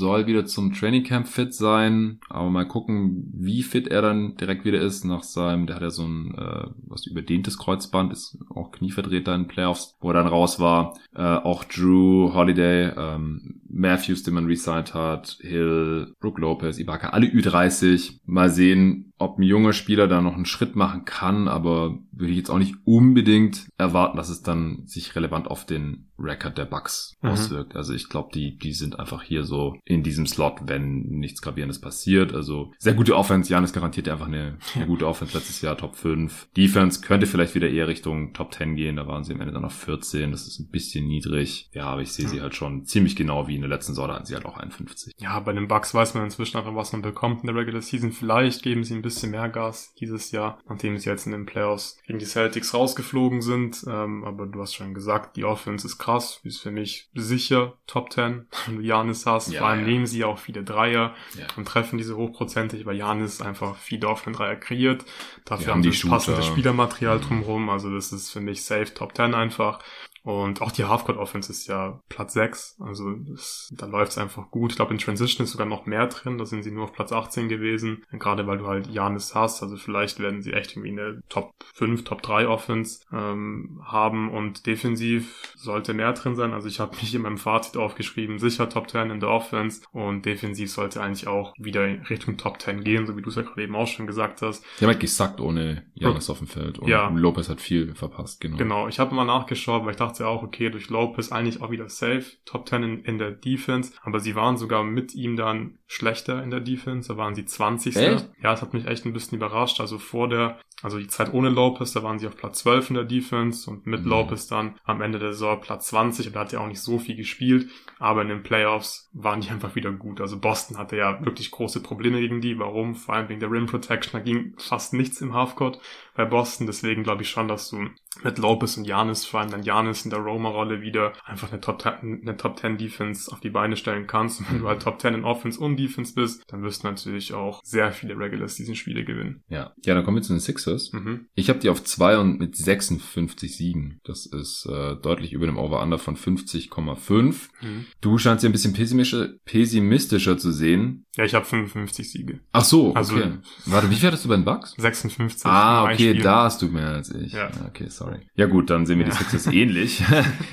soll 0.00 0.26
wieder 0.26 0.46
zum 0.46 0.72
Training 0.72 1.04
Camp 1.04 1.28
fit 1.28 1.54
sein, 1.54 2.18
aber 2.28 2.48
mal 2.48 2.66
gucken, 2.66 3.30
wie 3.34 3.62
fit 3.62 3.86
er 3.86 4.00
dann 4.00 4.34
direkt 4.36 4.64
wieder 4.64 4.80
ist 4.80 5.04
nach 5.04 5.22
seinem, 5.22 5.66
der 5.66 5.76
hat 5.76 5.82
ja 5.82 5.90
so 5.90 6.04
ein 6.04 6.34
äh, 6.34 6.66
was 6.86 7.06
überdehntes 7.06 7.58
Kreuzband, 7.58 8.12
ist 8.12 8.38
auch 8.48 8.72
Knievertreter 8.72 9.34
in 9.34 9.46
Playoffs, 9.46 9.96
wo 10.00 10.10
er 10.10 10.14
dann 10.14 10.26
raus 10.26 10.58
war. 10.58 10.94
Äh, 11.14 11.22
auch 11.22 11.64
Drew 11.64 12.32
Holiday, 12.34 12.92
ähm, 12.96 13.60
Matthews, 13.68 14.22
den 14.22 14.34
man 14.34 14.46
resigned 14.46 14.94
hat, 14.94 15.38
Hill, 15.42 16.14
Brook 16.18 16.38
Lopez, 16.38 16.78
Ibaka, 16.78 17.10
alle 17.10 17.26
Ü30. 17.26 18.20
Mal 18.24 18.50
sehen, 18.50 19.09
ob 19.20 19.38
ein 19.38 19.42
junger 19.42 19.74
Spieler 19.74 20.08
da 20.08 20.22
noch 20.22 20.34
einen 20.34 20.46
Schritt 20.46 20.76
machen 20.76 21.04
kann, 21.04 21.46
aber 21.46 21.98
würde 22.10 22.32
ich 22.32 22.38
jetzt 22.38 22.50
auch 22.50 22.58
nicht 22.58 22.74
unbedingt 22.84 23.68
erwarten, 23.76 24.16
dass 24.16 24.30
es 24.30 24.42
dann 24.42 24.86
sich 24.86 25.14
relevant 25.14 25.48
auf 25.48 25.66
den 25.66 26.10
Record 26.18 26.58
der 26.58 26.66
Bucks 26.66 27.16
mhm. 27.22 27.30
auswirkt. 27.30 27.76
Also 27.76 27.94
ich 27.94 28.08
glaube, 28.08 28.30
die, 28.34 28.58
die 28.58 28.72
sind 28.72 28.98
einfach 28.98 29.22
hier 29.22 29.44
so 29.44 29.76
in 29.84 30.02
diesem 30.02 30.26
Slot, 30.26 30.60
wenn 30.64 31.02
nichts 31.02 31.40
Gravierendes 31.40 31.80
passiert. 31.80 32.34
Also 32.34 32.72
sehr 32.78 32.94
gute 32.94 33.16
Offense. 33.16 33.50
Janis 33.50 33.72
garantiert 33.72 34.08
einfach 34.08 34.26
eine, 34.26 34.58
eine 34.74 34.86
gute 34.86 35.06
Offense 35.06 35.36
letztes 35.36 35.62
Jahr, 35.62 35.76
Top 35.76 35.96
5. 35.96 36.48
Defense 36.56 37.00
könnte 37.00 37.26
vielleicht 37.26 37.54
wieder 37.54 37.70
eher 37.70 37.88
Richtung 37.88 38.32
Top 38.34 38.52
10 38.54 38.76
gehen. 38.76 38.96
Da 38.96 39.06
waren 39.06 39.24
sie 39.24 39.32
am 39.34 39.40
Ende 39.40 39.54
dann 39.54 39.64
auf 39.64 39.72
14. 39.72 40.30
Das 40.30 40.46
ist 40.46 40.60
ein 40.60 40.68
bisschen 40.68 41.06
niedrig. 41.06 41.70
Ja, 41.72 41.86
aber 41.86 42.02
ich 42.02 42.12
sehe 42.12 42.26
ja. 42.26 42.30
sie 42.30 42.40
halt 42.42 42.54
schon 42.54 42.84
ziemlich 42.84 43.16
genau 43.16 43.48
wie 43.48 43.54
in 43.54 43.62
der 43.62 43.70
letzten 43.70 43.92
Saison. 43.92 44.08
Da 44.08 44.14
hatten 44.14 44.26
sie 44.26 44.34
halt 44.34 44.46
auch 44.46 44.58
51. 44.58 45.14
Ja, 45.18 45.40
bei 45.40 45.52
den 45.52 45.68
Bucks 45.68 45.94
weiß 45.94 46.14
man 46.14 46.24
inzwischen 46.24 46.58
einfach, 46.58 46.74
was 46.74 46.92
man 46.92 47.02
bekommt 47.02 47.42
in 47.42 47.46
der 47.46 47.56
Regular 47.56 47.82
Season. 47.82 48.12
Vielleicht 48.12 48.62
geben 48.62 48.84
sie 48.84 48.94
ein 48.94 49.02
bisschen 49.02 49.09
mehr 49.26 49.48
Gas 49.48 49.94
dieses 49.98 50.30
Jahr, 50.30 50.58
nachdem 50.68 50.98
sie 50.98 51.08
jetzt 51.08 51.26
in 51.26 51.32
den 51.32 51.46
Playoffs 51.46 51.98
gegen 52.06 52.18
die 52.18 52.24
Celtics 52.24 52.74
rausgeflogen 52.74 53.42
sind. 53.42 53.84
Ähm, 53.86 54.24
aber 54.24 54.46
du 54.46 54.60
hast 54.60 54.74
schon 54.74 54.94
gesagt, 54.94 55.36
die 55.36 55.44
Offense 55.44 55.86
ist 55.86 55.98
krass. 55.98 56.40
Ist 56.44 56.60
für 56.60 56.70
mich 56.70 57.08
sicher 57.14 57.74
Top 57.86 58.12
10, 58.12 58.46
wenn 58.66 58.76
du 58.76 58.82
Janis 58.82 59.26
hast. 59.26 59.52
Ja, 59.52 59.60
Vor 59.60 59.68
allem 59.68 59.80
ja. 59.80 59.86
nehmen 59.86 60.06
sie 60.06 60.24
auch 60.24 60.38
viele 60.38 60.62
Dreier 60.62 61.14
ja. 61.38 61.46
und 61.56 61.66
treffen 61.66 61.98
diese 61.98 62.16
hochprozentig, 62.16 62.86
weil 62.86 62.96
Janis 62.96 63.40
einfach 63.40 63.76
viele 63.76 64.08
offene 64.08 64.36
Dreier 64.36 64.56
kreiert. 64.56 65.04
Dafür 65.44 65.72
haben 65.72 65.82
sie 65.82 65.90
das 65.90 66.08
passende 66.08 66.42
Spielermaterial 66.42 67.18
mhm. 67.18 67.22
drumherum. 67.22 67.70
Also 67.70 67.92
das 67.94 68.12
ist 68.12 68.30
für 68.30 68.40
mich 68.40 68.64
safe 68.64 68.92
Top 68.94 69.16
10 69.16 69.34
einfach. 69.34 69.80
Und 70.22 70.60
auch 70.60 70.72
die 70.72 70.84
Halfcourt 70.84 71.18
Offense 71.18 71.50
ist 71.50 71.66
ja 71.66 72.00
Platz 72.08 72.34
6. 72.34 72.76
Also 72.80 73.12
das, 73.12 73.72
da 73.72 73.86
läuft 73.86 74.12
es 74.12 74.18
einfach 74.18 74.50
gut. 74.50 74.72
Ich 74.72 74.76
glaube, 74.76 74.92
in 74.92 74.98
Transition 74.98 75.44
ist 75.44 75.52
sogar 75.52 75.66
noch 75.66 75.86
mehr 75.86 76.06
drin. 76.06 76.38
Da 76.38 76.44
sind 76.44 76.62
sie 76.62 76.70
nur 76.70 76.84
auf 76.84 76.92
Platz 76.92 77.12
18 77.12 77.48
gewesen. 77.48 78.04
Gerade 78.12 78.46
weil 78.46 78.58
du 78.58 78.66
halt 78.66 78.88
Janis 78.88 79.34
hast. 79.34 79.62
Also 79.62 79.76
vielleicht 79.76 80.18
werden 80.20 80.42
sie 80.42 80.52
echt 80.52 80.76
irgendwie 80.76 80.90
eine 80.90 81.22
Top 81.28 81.54
5, 81.74 82.04
Top 82.04 82.22
3 82.22 82.48
Offense 82.48 83.00
ähm, 83.12 83.80
haben. 83.84 84.30
Und 84.30 84.66
defensiv 84.66 85.54
sollte 85.56 85.94
mehr 85.94 86.12
drin 86.12 86.36
sein. 86.36 86.52
Also 86.52 86.68
ich 86.68 86.80
habe 86.80 86.96
mich 86.96 87.14
in 87.14 87.22
meinem 87.22 87.38
Fazit 87.38 87.76
aufgeschrieben, 87.76 88.38
sicher 88.38 88.68
Top 88.68 88.90
10 88.90 89.10
in 89.10 89.20
der 89.20 89.30
Offense. 89.30 89.82
Und 89.92 90.26
defensiv 90.26 90.70
sollte 90.70 91.02
eigentlich 91.02 91.26
auch 91.26 91.54
wieder 91.58 91.86
Richtung 92.10 92.36
Top 92.36 92.60
10 92.60 92.84
gehen, 92.84 93.06
so 93.06 93.16
wie 93.16 93.22
du 93.22 93.30
es 93.30 93.36
ja 93.36 93.42
gerade 93.42 93.62
eben 93.62 93.74
auch 93.74 93.86
schon 93.86 94.06
gesagt 94.06 94.42
hast. 94.42 94.64
Die 94.78 94.84
haben 94.84 94.90
halt 94.90 95.00
gesackt 95.00 95.40
ohne 95.40 95.84
Janis 95.94 96.28
auf 96.30 96.38
dem 96.38 96.46
Feld. 96.46 96.78
Und 96.78 96.88
ja. 96.88 97.08
Lopez 97.08 97.48
hat 97.48 97.60
viel 97.60 97.94
verpasst, 97.94 98.40
genau. 98.40 98.56
Genau. 98.56 98.88
Ich 98.88 98.98
habe 98.98 99.14
mal 99.14 99.24
nachgeschaut, 99.24 99.84
weil 99.84 99.92
ich 99.92 99.96
dachte, 99.96 100.09
dachte 100.10 100.26
auch, 100.26 100.42
okay, 100.42 100.70
durch 100.70 100.88
Lopez. 100.90 101.32
Eigentlich 101.32 101.62
auch 101.62 101.70
wieder 101.70 101.88
safe, 101.88 102.24
Top 102.44 102.68
10 102.68 102.82
in, 102.82 103.04
in, 103.04 103.18
der 103.18 103.30
Defense, 103.30 103.92
aber 104.02 104.20
sie 104.20 104.34
waren 104.34 104.56
sogar 104.56 104.84
mit 104.84 105.14
ihm 105.14 105.36
dann 105.36 105.78
schlechter 105.90 106.40
in 106.40 106.52
der 106.52 106.60
Defense, 106.60 107.08
da 107.08 107.16
waren 107.16 107.34
sie 107.34 107.44
20. 107.44 107.96
Echt? 107.96 108.30
Ja, 108.40 108.52
das 108.52 108.62
hat 108.62 108.72
mich 108.74 108.86
echt 108.86 109.04
ein 109.04 109.12
bisschen 109.12 109.38
überrascht, 109.38 109.80
also 109.80 109.98
vor 109.98 110.28
der, 110.28 110.60
also 110.82 110.98
die 110.98 111.08
Zeit 111.08 111.34
ohne 111.34 111.48
Lopez, 111.48 111.92
da 111.92 112.04
waren 112.04 112.20
sie 112.20 112.28
auf 112.28 112.36
Platz 112.36 112.60
12 112.60 112.90
in 112.90 112.94
der 112.94 113.04
Defense 113.04 113.68
und 113.68 113.86
mit 113.86 114.04
mhm. 114.04 114.08
Lopez 114.08 114.46
dann 114.46 114.78
am 114.84 115.00
Ende 115.00 115.18
der 115.18 115.32
Saison 115.32 115.60
Platz 115.60 115.88
20 115.88 116.28
und 116.28 116.36
da 116.36 116.40
hat 116.40 116.52
er 116.52 116.60
auch 116.60 116.68
nicht 116.68 116.80
so 116.80 117.00
viel 117.00 117.16
gespielt, 117.16 117.68
aber 117.98 118.22
in 118.22 118.28
den 118.28 118.44
Playoffs 118.44 119.10
waren 119.12 119.40
die 119.40 119.48
einfach 119.50 119.74
wieder 119.74 119.90
gut, 119.90 120.20
also 120.20 120.38
Boston 120.38 120.78
hatte 120.78 120.96
ja 120.96 121.24
wirklich 121.24 121.50
große 121.50 121.82
Probleme 121.82 122.20
gegen 122.20 122.40
die, 122.40 122.56
warum? 122.56 122.94
Vor 122.94 123.16
allem 123.16 123.28
wegen 123.28 123.40
der 123.40 123.50
Rim 123.50 123.66
Protection, 123.66 124.12
da 124.12 124.24
ging 124.24 124.54
fast 124.58 124.94
nichts 124.94 125.20
im 125.20 125.34
Halfcourt 125.34 125.80
bei 126.14 126.24
Boston, 126.24 126.68
deswegen 126.68 127.02
glaube 127.02 127.22
ich 127.22 127.30
schon, 127.30 127.48
dass 127.48 127.68
du 127.68 127.88
mit 128.22 128.38
Lopez 128.38 128.76
und 128.76 128.84
Janis, 128.84 129.24
vor 129.24 129.40
allem 129.40 129.50
dann 129.50 129.62
Janis 129.62 130.04
in 130.04 130.10
der 130.10 130.20
Roma-Rolle 130.20 130.82
wieder 130.82 131.12
einfach 131.24 131.50
eine 131.50 131.60
Top, 131.60 131.80
10, 131.80 132.22
eine 132.22 132.36
Top 132.36 132.58
10 132.58 132.76
Defense 132.76 133.30
auf 133.32 133.40
die 133.40 133.50
Beine 133.50 133.76
stellen 133.76 134.06
kannst. 134.06 134.40
Und 134.40 134.50
wenn 134.50 134.58
du 134.60 134.68
halt 134.68 134.82
Top 134.82 135.00
10 135.00 135.14
in 135.14 135.24
Offense 135.24 135.60
und 135.60 135.79
Defense 135.86 136.14
bist, 136.14 136.42
dann 136.48 136.62
wirst 136.62 136.82
du 136.82 136.88
natürlich 136.88 137.32
auch 137.32 137.60
sehr 137.64 137.92
viele 137.92 138.18
Regulars 138.18 138.54
diesen 138.54 138.74
Spiele 138.74 139.04
gewinnen. 139.04 139.42
Ja, 139.48 139.72
ja, 139.84 139.94
dann 139.94 140.04
kommen 140.04 140.18
wir 140.18 140.22
zu 140.22 140.32
den 140.32 140.40
Sixers. 140.40 140.92
Mhm. 140.92 141.26
Ich 141.34 141.48
habe 141.48 141.58
die 141.58 141.68
auf 141.68 141.82
2 141.82 142.18
und 142.18 142.38
mit 142.38 142.56
56 142.56 143.56
Siegen. 143.56 144.00
Das 144.04 144.26
ist 144.26 144.66
äh, 144.66 144.96
deutlich 144.96 145.32
über 145.32 145.46
dem 145.46 145.58
Over-Under 145.58 145.98
von 145.98 146.16
50,5. 146.16 147.48
Mhm. 147.60 147.86
Du 148.00 148.18
scheinst 148.18 148.44
ja 148.44 148.48
ein 148.48 148.52
bisschen 148.52 148.72
pessimistischer, 148.72 149.28
pessimistischer 149.44 150.38
zu 150.38 150.52
sehen. 150.52 151.04
Ja, 151.16 151.24
ich 151.24 151.34
habe 151.34 151.44
55 151.44 152.10
Siege. 152.10 152.40
Ach 152.52 152.64
so, 152.64 152.94
also 152.94 153.16
okay. 153.16 153.32
Warte, 153.66 153.90
wie 153.90 153.96
viel 153.96 154.06
hattest 154.06 154.24
du 154.24 154.28
bei 154.28 154.36
den 154.36 154.44
Bucks? 154.44 154.74
56. 154.78 155.44
Ah, 155.44 155.84
okay, 155.84 156.14
da 156.14 156.44
hast 156.44 156.62
du 156.62 156.68
mehr 156.68 156.88
als 156.88 157.10
ich. 157.12 157.32
Ja. 157.32 157.50
Okay, 157.66 157.88
sorry. 157.88 158.20
Ja 158.36 158.46
gut, 158.46 158.70
dann 158.70 158.86
sehen 158.86 158.98
wir 158.98 159.06
ja. 159.06 159.12
die 159.12 159.18
Sixers 159.18 159.46
ähnlich. 159.52 160.02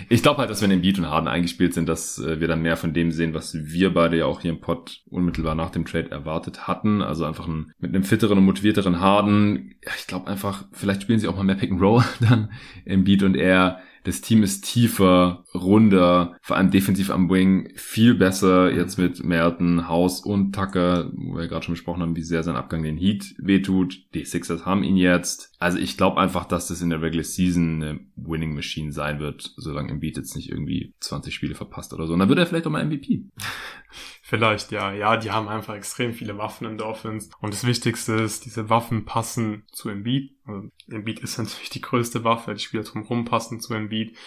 ich 0.09 0.23
glaube 0.23 0.39
halt, 0.39 0.49
dass 0.49 0.61
wenn 0.61 0.71
Embiid 0.71 0.97
und 0.97 1.07
Harden 1.07 1.27
eingespielt 1.27 1.73
sind, 1.73 1.87
dass 1.87 2.17
äh, 2.17 2.39
wir 2.39 2.47
dann 2.47 2.61
mehr 2.61 2.75
von 2.75 2.93
dem 2.93 3.11
sehen, 3.11 3.33
was 3.33 3.53
wir 3.53 3.93
beide 3.93 4.17
ja 4.17 4.25
auch 4.25 4.41
hier 4.41 4.51
im 4.51 4.59
Pod 4.59 5.01
unmittelbar 5.17 5.55
nach 5.55 5.69
dem 5.69 5.85
Trade 5.85 6.11
erwartet 6.11 6.67
hatten. 6.67 7.01
Also 7.01 7.25
einfach 7.25 7.47
ein, 7.47 7.71
mit 7.79 7.93
einem 7.93 8.03
fitteren 8.03 8.37
und 8.37 8.45
motivierteren 8.45 8.99
Harden. 8.99 9.75
Ja, 9.83 9.91
ich 9.97 10.07
glaube 10.07 10.27
einfach, 10.27 10.65
vielleicht 10.71 11.01
spielen 11.01 11.19
sie 11.19 11.27
auch 11.27 11.35
mal 11.35 11.43
mehr 11.43 11.55
Pick 11.55 11.71
and 11.71 11.81
Roll 11.81 12.03
dann 12.19 12.51
Embiid 12.85 13.23
und 13.23 13.35
er 13.35 13.79
das 14.07 14.21
Team 14.21 14.41
ist 14.41 14.63
tiefer, 14.63 15.43
runder, 15.53 16.37
vor 16.41 16.55
allem 16.55 16.71
defensiv 16.71 17.09
am 17.09 17.29
Wing 17.29 17.73
viel 17.75 18.15
besser 18.15 18.73
jetzt 18.73 18.97
mit 18.97 19.21
Merton, 19.21 19.89
House 19.89 20.21
und 20.21 20.55
Tucker, 20.55 21.11
wo 21.13 21.35
wir 21.35 21.49
gerade 21.49 21.65
schon 21.65 21.73
besprochen 21.73 22.01
haben, 22.01 22.15
wie 22.15 22.23
sehr 22.23 22.41
sein 22.41 22.55
Abgang 22.55 22.83
den 22.83 22.95
Heat 22.95 23.35
wehtut. 23.37 24.05
Die 24.13 24.23
Sixers 24.23 24.65
haben 24.65 24.83
ihn 24.85 24.95
jetzt. 24.95 25.53
Also 25.59 25.77
ich 25.77 25.97
glaube 25.97 26.21
einfach, 26.21 26.45
dass 26.45 26.69
das 26.69 26.81
in 26.81 26.89
der 26.89 27.01
Regular 27.01 27.25
Season 27.25 27.83
eine 27.83 27.99
Winning 28.15 28.55
Machine 28.55 28.93
sein 28.93 29.19
wird, 29.19 29.51
solange 29.57 29.91
Embiid 29.91 30.15
jetzt 30.15 30.37
nicht 30.37 30.49
irgendwie 30.49 30.93
20 31.01 31.35
Spiele 31.35 31.55
verpasst 31.55 31.93
oder 31.93 32.07
so. 32.07 32.13
Und 32.13 32.19
dann 32.19 32.29
wird 32.29 32.39
er 32.39 32.45
vielleicht 32.45 32.65
auch 32.65 32.71
mal 32.71 32.85
MVP. 32.85 33.25
Vielleicht, 34.29 34.73
ja. 34.73 34.91
Ja, 34.91 35.15
die 35.15 35.31
haben 35.31 35.47
einfach 35.47 35.75
extrem 35.75 36.13
viele 36.13 36.37
Waffen 36.37 36.67
in 36.67 36.77
der 36.77 36.85
Offense. 36.87 37.29
Und 37.39 37.53
das 37.53 37.65
Wichtigste 37.65 38.11
ist, 38.15 38.43
diese 38.43 38.69
Waffen 38.69 39.05
passen 39.05 39.63
zu 39.71 39.87
Embiid 39.87 40.36
Also 40.47 40.69
Embiid 40.89 41.19
ist 41.19 41.37
natürlich 41.37 41.69
die 41.69 41.81
größte 41.81 42.23
Waffe, 42.23 42.53
die 42.53 42.63
Spieler 42.63 42.83
drumherum 42.83 43.25
passen 43.25 43.59
zu 43.59 43.73
Embiid. 43.73 44.17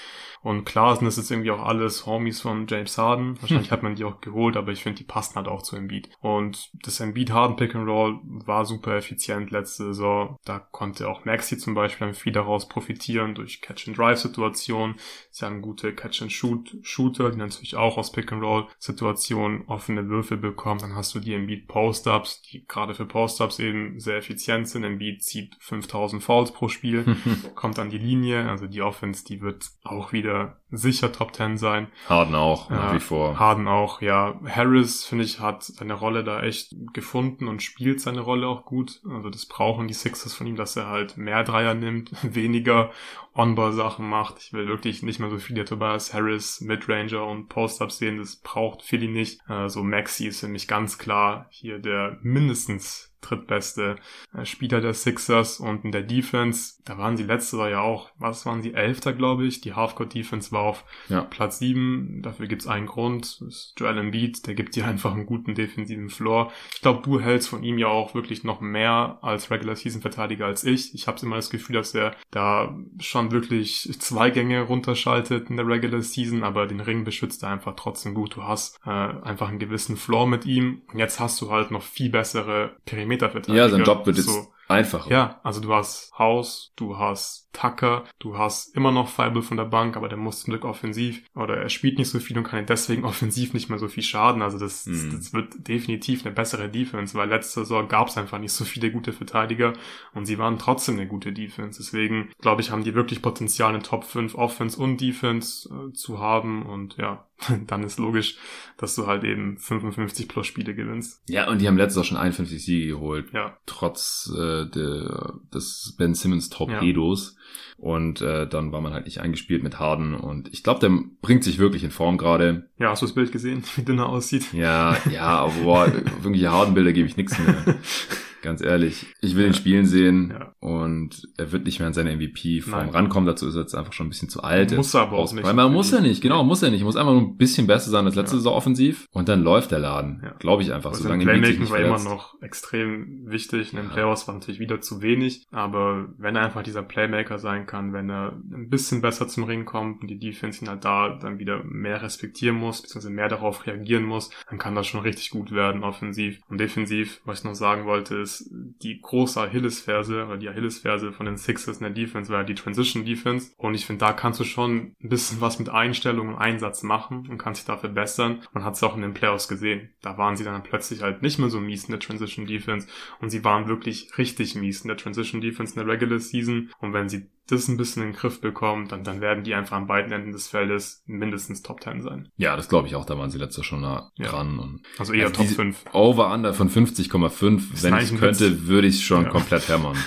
Und 0.42 0.64
klar 0.64 0.96
sind 0.96 1.04
das 1.04 1.18
jetzt 1.18 1.30
irgendwie 1.30 1.50
auch 1.50 1.62
alles 1.62 2.06
Homies 2.06 2.40
von 2.40 2.66
James 2.66 2.96
Harden. 2.96 3.36
Wahrscheinlich 3.40 3.68
hm. 3.68 3.72
hat 3.72 3.82
man 3.82 3.94
die 3.94 4.04
auch 4.04 4.20
geholt, 4.20 4.56
aber 4.56 4.72
ich 4.72 4.82
finde, 4.82 4.98
die 4.98 5.04
passen 5.04 5.36
halt 5.36 5.48
auch 5.48 5.62
zu 5.62 5.76
Embiid. 5.76 6.08
Und 6.20 6.70
das 6.82 7.00
Embiid-Harden 7.00 7.56
Pick 7.56 7.74
and 7.74 7.86
Roll 7.86 8.20
war 8.22 8.64
super 8.64 8.96
effizient 8.96 9.50
letzte 9.50 9.84
Saison. 9.84 10.36
Da 10.44 10.58
konnte 10.58 11.08
auch 11.08 11.26
Maxi 11.26 11.58
zum 11.58 11.74
Beispiel 11.74 12.14
viel 12.14 12.32
daraus 12.32 12.68
profitieren 12.68 13.34
durch 13.34 13.60
Catch-and-Drive-Situationen. 13.60 14.96
Sie 15.30 15.44
haben 15.44 15.60
gute 15.60 15.94
Catch-and-Shoot-Shooter, 15.94 17.30
die 17.30 17.38
natürlich 17.38 17.76
auch 17.76 17.98
aus 17.98 18.12
Pick 18.12 18.32
and 18.32 18.42
Roll-Situationen 18.42 19.66
offene 19.66 20.08
Würfel 20.08 20.38
bekommen. 20.38 20.80
Dann 20.80 20.94
hast 20.94 21.14
du 21.14 21.20
die 21.20 21.34
Embiid 21.34 21.68
Post-Ups, 21.68 22.42
die 22.42 22.64
gerade 22.66 22.94
für 22.94 23.04
Post-Ups 23.04 23.58
eben 23.58 24.00
sehr 24.00 24.16
effizient 24.16 24.68
sind. 24.68 24.84
Embiid 24.84 25.22
zieht 25.22 25.54
5000 25.60 26.09
Fouls 26.18 26.50
pro 26.50 26.68
Spiel, 26.68 27.16
kommt 27.54 27.78
an 27.78 27.90
die 27.90 27.98
Linie. 27.98 28.48
Also 28.48 28.66
die 28.66 28.82
Offense, 28.82 29.24
die 29.24 29.40
wird 29.40 29.70
auch 29.84 30.12
wieder 30.12 30.56
sicher 30.70 31.12
Top 31.12 31.34
10 31.34 31.58
sein. 31.58 31.88
Harden 32.08 32.34
auch, 32.34 32.70
nach 32.70 32.94
wie 32.94 33.00
vor. 33.00 33.38
Harden 33.38 33.68
auch, 33.68 34.00
ja. 34.02 34.40
Harris, 34.46 35.04
finde 35.04 35.24
ich, 35.24 35.40
hat 35.40 35.62
seine 35.62 35.94
Rolle 35.94 36.24
da 36.24 36.42
echt 36.42 36.74
gefunden 36.92 37.48
und 37.48 37.62
spielt 37.62 38.00
seine 38.00 38.20
Rolle 38.20 38.48
auch 38.48 38.64
gut. 38.64 39.00
Also 39.08 39.30
das 39.30 39.46
brauchen 39.46 39.88
die 39.88 39.94
Sixers 39.94 40.34
von 40.34 40.46
ihm, 40.46 40.56
dass 40.56 40.76
er 40.76 40.86
halt 40.86 41.16
mehr 41.16 41.44
Dreier 41.44 41.74
nimmt, 41.74 42.12
weniger 42.34 42.90
On-Ball-Sachen 43.34 44.08
macht. 44.08 44.38
Ich 44.40 44.52
will 44.52 44.66
wirklich 44.66 45.02
nicht 45.02 45.20
mehr 45.20 45.30
so 45.30 45.38
viele 45.38 45.64
Tobias 45.64 46.12
Harris, 46.12 46.60
Midranger 46.60 47.26
und 47.26 47.48
Post-Ups 47.48 47.98
sehen. 47.98 48.18
Das 48.18 48.36
braucht 48.36 48.82
Philly 48.82 49.08
nicht. 49.08 49.40
Also 49.46 49.82
Maxi 49.82 50.26
ist 50.26 50.40
für 50.40 50.48
mich 50.48 50.68
ganz 50.68 50.98
klar 50.98 51.46
hier 51.50 51.78
der 51.78 52.18
mindestens 52.22 53.09
drittbeste 53.20 53.96
äh, 54.36 54.44
Spieler 54.44 54.80
der 54.80 54.94
Sixers 54.94 55.60
und 55.60 55.84
in 55.84 55.92
der 55.92 56.02
Defense, 56.02 56.74
da 56.84 56.98
waren 56.98 57.16
sie 57.16 57.24
letztes 57.24 57.58
Jahr 57.58 57.70
ja 57.70 57.80
auch, 57.80 58.10
was 58.18 58.46
waren 58.46 58.62
sie, 58.62 58.74
Elfter, 58.74 59.12
glaube 59.12 59.46
ich. 59.46 59.60
Die 59.60 59.74
Halfcourt 59.74 60.14
Defense 60.14 60.52
war 60.52 60.62
auf 60.62 60.84
ja. 61.08 61.22
Platz 61.22 61.58
sieben. 61.58 62.22
Dafür 62.22 62.46
gibt's 62.46 62.66
einen 62.66 62.86
Grund. 62.86 63.40
Das 63.40 63.48
ist 63.48 63.74
Joel 63.78 63.98
Embiid, 63.98 64.46
der 64.46 64.54
gibt 64.54 64.76
dir 64.76 64.86
einfach 64.88 65.12
einen 65.12 65.26
guten 65.26 65.54
defensiven 65.54 66.10
Floor. 66.10 66.52
Ich 66.74 66.80
glaube, 66.80 67.02
du 67.02 67.20
hältst 67.20 67.48
von 67.48 67.62
ihm 67.62 67.78
ja 67.78 67.88
auch 67.88 68.14
wirklich 68.14 68.44
noch 68.44 68.60
mehr 68.60 69.18
als 69.22 69.50
Regular 69.50 69.76
Season 69.76 70.00
Verteidiger 70.00 70.46
als 70.46 70.64
ich. 70.64 70.94
Ich 70.94 71.06
habe 71.06 71.20
immer 71.22 71.36
das 71.36 71.50
Gefühl, 71.50 71.74
dass 71.74 71.94
er 71.94 72.14
da 72.30 72.76
schon 72.98 73.30
wirklich 73.32 73.90
zwei 73.98 74.30
Gänge 74.30 74.62
runterschaltet 74.62 75.50
in 75.50 75.56
der 75.56 75.66
Regular 75.66 76.02
Season, 76.02 76.42
aber 76.42 76.66
den 76.66 76.80
Ring 76.80 77.04
beschützt 77.04 77.42
er 77.42 77.50
einfach 77.50 77.74
trotzdem 77.76 78.14
gut. 78.14 78.36
Du 78.36 78.44
hast 78.44 78.80
äh, 78.84 78.90
einfach 78.90 79.48
einen 79.48 79.58
gewissen 79.58 79.96
Floor 79.96 80.26
mit 80.26 80.46
ihm. 80.46 80.82
Und 80.92 80.98
jetzt 80.98 81.20
hast 81.20 81.40
du 81.40 81.50
halt 81.50 81.70
noch 81.70 81.82
viel 81.82 82.10
bessere 82.10 82.76
Perimeterverteidiger. 83.10 83.64
Ja, 83.64 83.68
sein 83.68 83.84
Job 83.84 84.06
wird 84.06 84.16
jetzt 84.16 84.30
einfacher. 84.68 85.10
Ja, 85.10 85.40
also 85.42 85.60
du 85.60 85.74
hast 85.74 86.12
Haus, 86.18 86.72
du 86.76 86.96
hast 86.96 87.48
Tucker, 87.52 88.04
du 88.20 88.38
hast 88.38 88.76
immer 88.76 88.92
noch 88.92 89.08
Feibel 89.08 89.42
von 89.42 89.56
der 89.56 89.64
Bank, 89.64 89.96
aber 89.96 90.08
der 90.08 90.16
muss 90.16 90.42
zum 90.42 90.52
Glück 90.52 90.64
offensiv 90.64 91.24
oder 91.34 91.56
er 91.56 91.68
spielt 91.68 91.98
nicht 91.98 92.08
so 92.08 92.20
viel 92.20 92.38
und 92.38 92.44
kann 92.44 92.64
deswegen 92.66 93.04
offensiv 93.06 93.52
nicht 93.52 93.68
mehr 93.68 93.78
so 93.78 93.88
viel 93.88 94.04
schaden. 94.04 94.42
Also 94.42 94.58
das, 94.58 94.84
das, 94.84 95.02
mhm. 95.02 95.16
das, 95.16 95.32
wird 95.32 95.68
definitiv 95.68 96.24
eine 96.24 96.34
bessere 96.34 96.68
Defense, 96.68 97.16
weil 97.18 97.28
letzte 97.28 97.60
Saison 97.60 97.88
gab 97.88 98.08
es 98.08 98.16
einfach 98.16 98.38
nicht 98.38 98.52
so 98.52 98.64
viele 98.64 98.92
gute 98.92 99.12
Verteidiger 99.12 99.72
und 100.14 100.26
sie 100.26 100.38
waren 100.38 100.58
trotzdem 100.58 100.96
eine 100.96 101.08
gute 101.08 101.32
Defense. 101.32 101.82
Deswegen 101.82 102.30
glaube 102.40 102.62
ich, 102.62 102.70
haben 102.70 102.84
die 102.84 102.94
wirklich 102.94 103.22
Potenzial, 103.22 103.70
eine 103.70 103.82
Top 103.82 104.04
5 104.04 104.36
Offense 104.36 104.80
und 104.80 105.00
Defense 105.00 105.68
äh, 105.68 105.92
zu 105.92 106.20
haben 106.20 106.64
und 106.64 106.96
ja, 106.96 107.26
dann 107.66 107.82
ist 107.82 107.98
logisch, 107.98 108.36
dass 108.76 108.94
du 108.94 109.06
halt 109.06 109.24
eben 109.24 109.58
55 109.58 110.28
plus 110.28 110.46
Spiele 110.46 110.74
gewinnst. 110.74 111.22
Ja, 111.28 111.48
und 111.48 111.60
die 111.60 111.68
haben 111.68 111.76
letztes 111.76 111.96
Jahr 111.96 112.04
schon 112.04 112.16
51 112.16 112.64
Siege 112.64 112.88
geholt. 112.88 113.32
Ja. 113.32 113.56
Trotz 113.66 114.32
äh, 114.34 114.66
der, 114.66 115.34
des 115.52 115.94
Ben 115.98 116.14
Simmons 116.14 116.48
Torpedos. 116.48 117.34
Ja. 117.34 117.40
Und 117.80 118.20
äh, 118.20 118.46
dann 118.46 118.72
war 118.72 118.82
man 118.82 118.92
halt 118.92 119.06
nicht 119.06 119.20
eingespielt 119.20 119.62
mit 119.62 119.78
Harden. 119.78 120.14
Und 120.14 120.52
ich 120.52 120.62
glaube, 120.62 120.80
der 120.80 120.90
bringt 121.22 121.44
sich 121.44 121.58
wirklich 121.58 121.82
in 121.82 121.90
Form 121.90 122.18
gerade. 122.18 122.68
Ja, 122.78 122.90
hast 122.90 123.00
du 123.00 123.06
das 123.06 123.14
Bild 123.14 123.32
gesehen, 123.32 123.64
wie 123.76 123.82
dünner 123.82 124.08
aussieht? 124.08 124.52
Ja, 124.52 124.96
ja, 125.10 125.22
aber 125.22 125.52
boah, 125.62 125.86
irgendwelche 125.86 126.50
Harden-Bilder 126.50 126.92
gebe 126.92 127.08
ich 127.08 127.16
nichts 127.16 127.38
mehr. 127.38 127.78
Ganz 128.42 128.62
ehrlich, 128.62 129.06
ich 129.20 129.36
will 129.36 129.42
ja. 129.42 129.48
ihn 129.48 129.54
spielen 129.54 129.86
sehen 129.86 130.34
ja. 130.38 130.54
und 130.60 131.28
er 131.36 131.52
wird 131.52 131.64
nicht 131.64 131.78
mehr 131.78 131.88
an 131.88 131.94
seine 131.94 132.16
MVP-Form 132.16 132.88
rankommen. 132.88 133.26
Dazu 133.26 133.46
ist 133.46 133.54
er 133.54 133.62
jetzt 133.62 133.74
einfach 133.74 133.92
schon 133.92 134.06
ein 134.06 134.10
bisschen 134.10 134.28
zu 134.28 134.42
alt. 134.42 134.74
Muss 134.74 134.94
er 134.94 135.02
aber 135.02 135.18
auch 135.18 135.32
nicht. 135.32 135.44
Weil 135.44 135.54
man 135.54 135.72
muss 135.72 135.90
ja 135.90 136.00
nicht, 136.00 136.22
genau, 136.22 136.42
muss 136.44 136.62
er 136.62 136.70
nicht. 136.70 136.82
Muss 136.82 136.96
einfach 136.96 137.12
nur 137.12 137.22
ein 137.22 137.36
bisschen 137.36 137.66
besser 137.66 137.90
sein 137.90 138.06
als 138.06 138.14
letzte 138.14 138.36
ja. 138.36 138.38
Saison 138.38 138.54
offensiv 138.54 139.06
und 139.12 139.28
dann 139.28 139.42
läuft 139.42 139.72
der 139.72 139.78
Laden. 139.78 140.22
Ja. 140.24 140.30
Glaube 140.38 140.62
ich 140.62 140.72
einfach. 140.72 140.90
Also 140.90 141.02
solange 141.02 141.24
Playmaking 141.24 141.68
war 141.68 141.78
immer 141.78 142.02
noch 142.02 142.40
extrem 142.40 143.30
wichtig. 143.30 143.72
In 143.72 143.78
den 143.78 143.88
Playoffs 143.90 144.26
war 144.26 144.34
natürlich 144.34 144.60
wieder 144.60 144.80
zu 144.80 145.02
wenig, 145.02 145.46
aber 145.50 146.08
wenn 146.18 146.36
er 146.36 146.42
einfach 146.42 146.62
dieser 146.62 146.82
Playmaker 146.82 147.38
sein 147.38 147.66
kann, 147.66 147.92
wenn 147.92 148.10
er 148.10 148.32
ein 148.52 148.70
bisschen 148.70 149.02
besser 149.02 149.28
zum 149.28 149.44
Ring 149.44 149.64
kommt 149.64 150.02
und 150.02 150.08
die 150.08 150.18
Defense 150.18 150.64
ihn 150.64 150.68
halt 150.68 150.84
da 150.84 151.18
dann 151.20 151.38
wieder 151.38 151.62
mehr 151.64 152.02
respektieren 152.02 152.56
muss, 152.56 152.82
beziehungsweise 152.82 153.12
mehr 153.12 153.28
darauf 153.28 153.66
reagieren 153.66 154.04
muss, 154.04 154.30
dann 154.48 154.58
kann 154.58 154.74
das 154.74 154.86
schon 154.86 155.00
richtig 155.00 155.30
gut 155.30 155.52
werden, 155.52 155.84
offensiv. 155.84 156.40
Und 156.48 156.58
defensiv, 156.58 157.20
was 157.24 157.40
ich 157.40 157.44
noch 157.44 157.54
sagen 157.54 157.84
wollte, 157.84 158.16
ist, 158.16 158.29
ist 158.30 158.50
die 158.50 159.00
große 159.00 159.40
Achillesferse 159.40 160.26
oder 160.26 160.36
die 160.36 160.48
Achillesferse 160.48 161.12
von 161.12 161.26
den 161.26 161.36
Sixers 161.36 161.78
in 161.78 161.84
der 161.84 161.92
Defense 161.92 162.32
war 162.32 162.44
die 162.44 162.54
Transition 162.54 163.04
Defense. 163.04 163.52
Und 163.56 163.74
ich 163.74 163.86
finde, 163.86 164.00
da 164.04 164.12
kannst 164.12 164.40
du 164.40 164.44
schon 164.44 164.94
ein 165.02 165.08
bisschen 165.08 165.40
was 165.40 165.58
mit 165.58 165.68
Einstellung 165.68 166.28
und 166.28 166.36
Einsatz 166.36 166.82
machen 166.82 167.26
und 167.28 167.38
kannst 167.38 167.60
dich 167.60 167.66
da 167.66 167.76
verbessern. 167.76 168.42
Man 168.52 168.64
hat 168.64 168.74
es 168.74 168.82
auch 168.82 168.96
in 168.96 169.02
den 169.02 169.14
Playoffs 169.14 169.48
gesehen. 169.48 169.90
Da 170.02 170.18
waren 170.18 170.36
sie 170.36 170.44
dann 170.44 170.62
plötzlich 170.62 171.02
halt 171.02 171.22
nicht 171.22 171.38
mehr 171.38 171.50
so 171.50 171.60
mies 171.60 171.84
in 171.84 171.92
der 171.92 172.00
Transition 172.00 172.46
Defense 172.46 172.86
und 173.20 173.30
sie 173.30 173.44
waren 173.44 173.68
wirklich 173.68 174.16
richtig 174.18 174.54
mies 174.54 174.82
in 174.82 174.88
der 174.88 174.96
Transition 174.96 175.40
Defense 175.40 175.74
in 175.74 175.84
der 175.84 175.92
Regular 175.92 176.18
Season. 176.18 176.70
Und 176.80 176.92
wenn 176.92 177.08
sie 177.08 177.28
das 177.50 177.68
ein 177.68 177.76
bisschen 177.76 178.02
in 178.02 178.10
den 178.10 178.16
Griff 178.16 178.40
bekommen, 178.40 178.88
dann, 178.88 179.04
dann 179.04 179.20
werden 179.20 179.44
die 179.44 179.54
einfach 179.54 179.76
an 179.76 179.86
beiden 179.86 180.12
Enden 180.12 180.32
des 180.32 180.48
Feldes 180.48 181.02
mindestens 181.06 181.62
Top 181.62 181.82
10 181.82 182.02
sein. 182.02 182.28
Ja, 182.36 182.56
das 182.56 182.68
glaube 182.68 182.88
ich 182.88 182.96
auch, 182.96 183.04
da 183.04 183.18
waren 183.18 183.30
sie 183.30 183.38
letztes 183.38 183.58
Jahr 183.58 183.64
schon 183.64 183.80
nah 183.82 184.10
ja. 184.16 184.28
dran. 184.28 184.58
Und 184.58 184.82
also 184.98 185.12
eher 185.12 185.26
also 185.26 185.42
Top 185.42 185.48
5. 185.48 185.84
Over-Under 185.92 186.54
von 186.54 186.70
50,5, 186.70 187.82
wenn 187.82 187.98
ich 187.98 188.16
könnte, 188.16 188.66
würde 188.66 188.88
ich 188.88 189.04
schon 189.04 189.24
ja. 189.24 189.30
komplett 189.30 189.68
hämmern. 189.68 189.96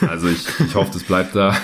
Also 0.00 0.26
ich, 0.26 0.48
ich 0.58 0.74
hoffe, 0.74 0.90
das 0.94 1.04
bleibt 1.04 1.36
da, 1.36 1.54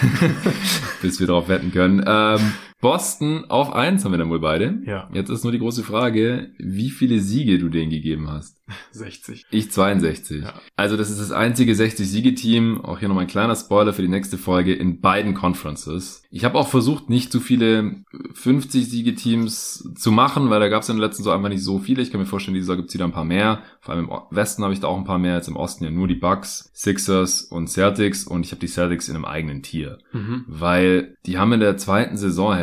bis 1.02 1.18
wir 1.18 1.26
darauf 1.26 1.48
wetten 1.48 1.72
können. 1.72 2.04
Ähm, 2.06 2.52
Boston 2.80 3.44
auf 3.48 3.72
eins 3.72 4.04
haben 4.04 4.12
wir 4.12 4.18
dann 4.18 4.30
wohl 4.30 4.40
beide. 4.40 4.78
Ja. 4.84 5.08
Jetzt 5.12 5.30
ist 5.30 5.42
nur 5.42 5.52
die 5.52 5.58
große 5.58 5.82
Frage, 5.82 6.50
wie 6.58 6.90
viele 6.90 7.20
Siege 7.20 7.58
du 7.58 7.68
denen 7.68 7.90
gegeben 7.90 8.30
hast. 8.30 8.58
60. 8.92 9.46
Ich 9.50 9.70
62. 9.70 10.42
Ja. 10.42 10.54
Also 10.76 10.96
das 10.96 11.10
ist 11.10 11.20
das 11.20 11.32
einzige 11.32 11.72
60-Siege-Team, 11.72 12.84
auch 12.84 12.98
hier 12.98 13.08
nochmal 13.08 13.24
ein 13.24 13.30
kleiner 13.30 13.56
Spoiler 13.56 13.92
für 13.92 14.02
die 14.02 14.08
nächste 14.08 14.38
Folge, 14.38 14.74
in 14.74 15.00
beiden 15.00 15.34
Conferences. 15.34 16.22
Ich 16.30 16.44
habe 16.44 16.58
auch 16.58 16.68
versucht, 16.68 17.08
nicht 17.08 17.32
zu 17.32 17.40
viele 17.40 18.04
50-Siege-Teams 18.34 19.94
zu 19.96 20.12
machen, 20.12 20.50
weil 20.50 20.60
da 20.60 20.68
gab 20.68 20.82
es 20.82 20.88
in 20.88 20.96
der 20.96 21.06
letzten 21.06 21.22
Saison 21.22 21.36
einfach 21.36 21.48
nicht 21.48 21.64
so 21.64 21.78
viele. 21.78 22.02
Ich 22.02 22.10
kann 22.10 22.20
mir 22.20 22.26
vorstellen, 22.26 22.54
diese 22.54 22.66
Saison 22.66 22.76
gibt 22.78 22.88
es 22.90 22.94
wieder 22.94 23.06
ein 23.06 23.12
paar 23.12 23.24
mehr. 23.24 23.62
Vor 23.80 23.94
allem 23.94 24.08
im 24.08 24.36
Westen 24.36 24.62
habe 24.62 24.72
ich 24.72 24.80
da 24.80 24.88
auch 24.88 24.98
ein 24.98 25.04
paar 25.04 25.18
mehr, 25.18 25.34
jetzt 25.34 25.48
im 25.48 25.56
Osten 25.56 25.84
ja 25.84 25.90
nur 25.90 26.08
die 26.08 26.14
Bucks, 26.14 26.70
Sixers 26.74 27.42
und 27.42 27.68
Celtics 27.68 28.24
und 28.24 28.44
ich 28.44 28.52
habe 28.52 28.60
die 28.60 28.68
Celtics 28.68 29.08
in 29.08 29.16
einem 29.16 29.24
eigenen 29.24 29.62
Tier. 29.62 29.98
Mhm. 30.12 30.44
Weil 30.46 31.16
die 31.26 31.38
haben 31.38 31.52
in 31.52 31.60
der 31.60 31.76
zweiten 31.76 32.16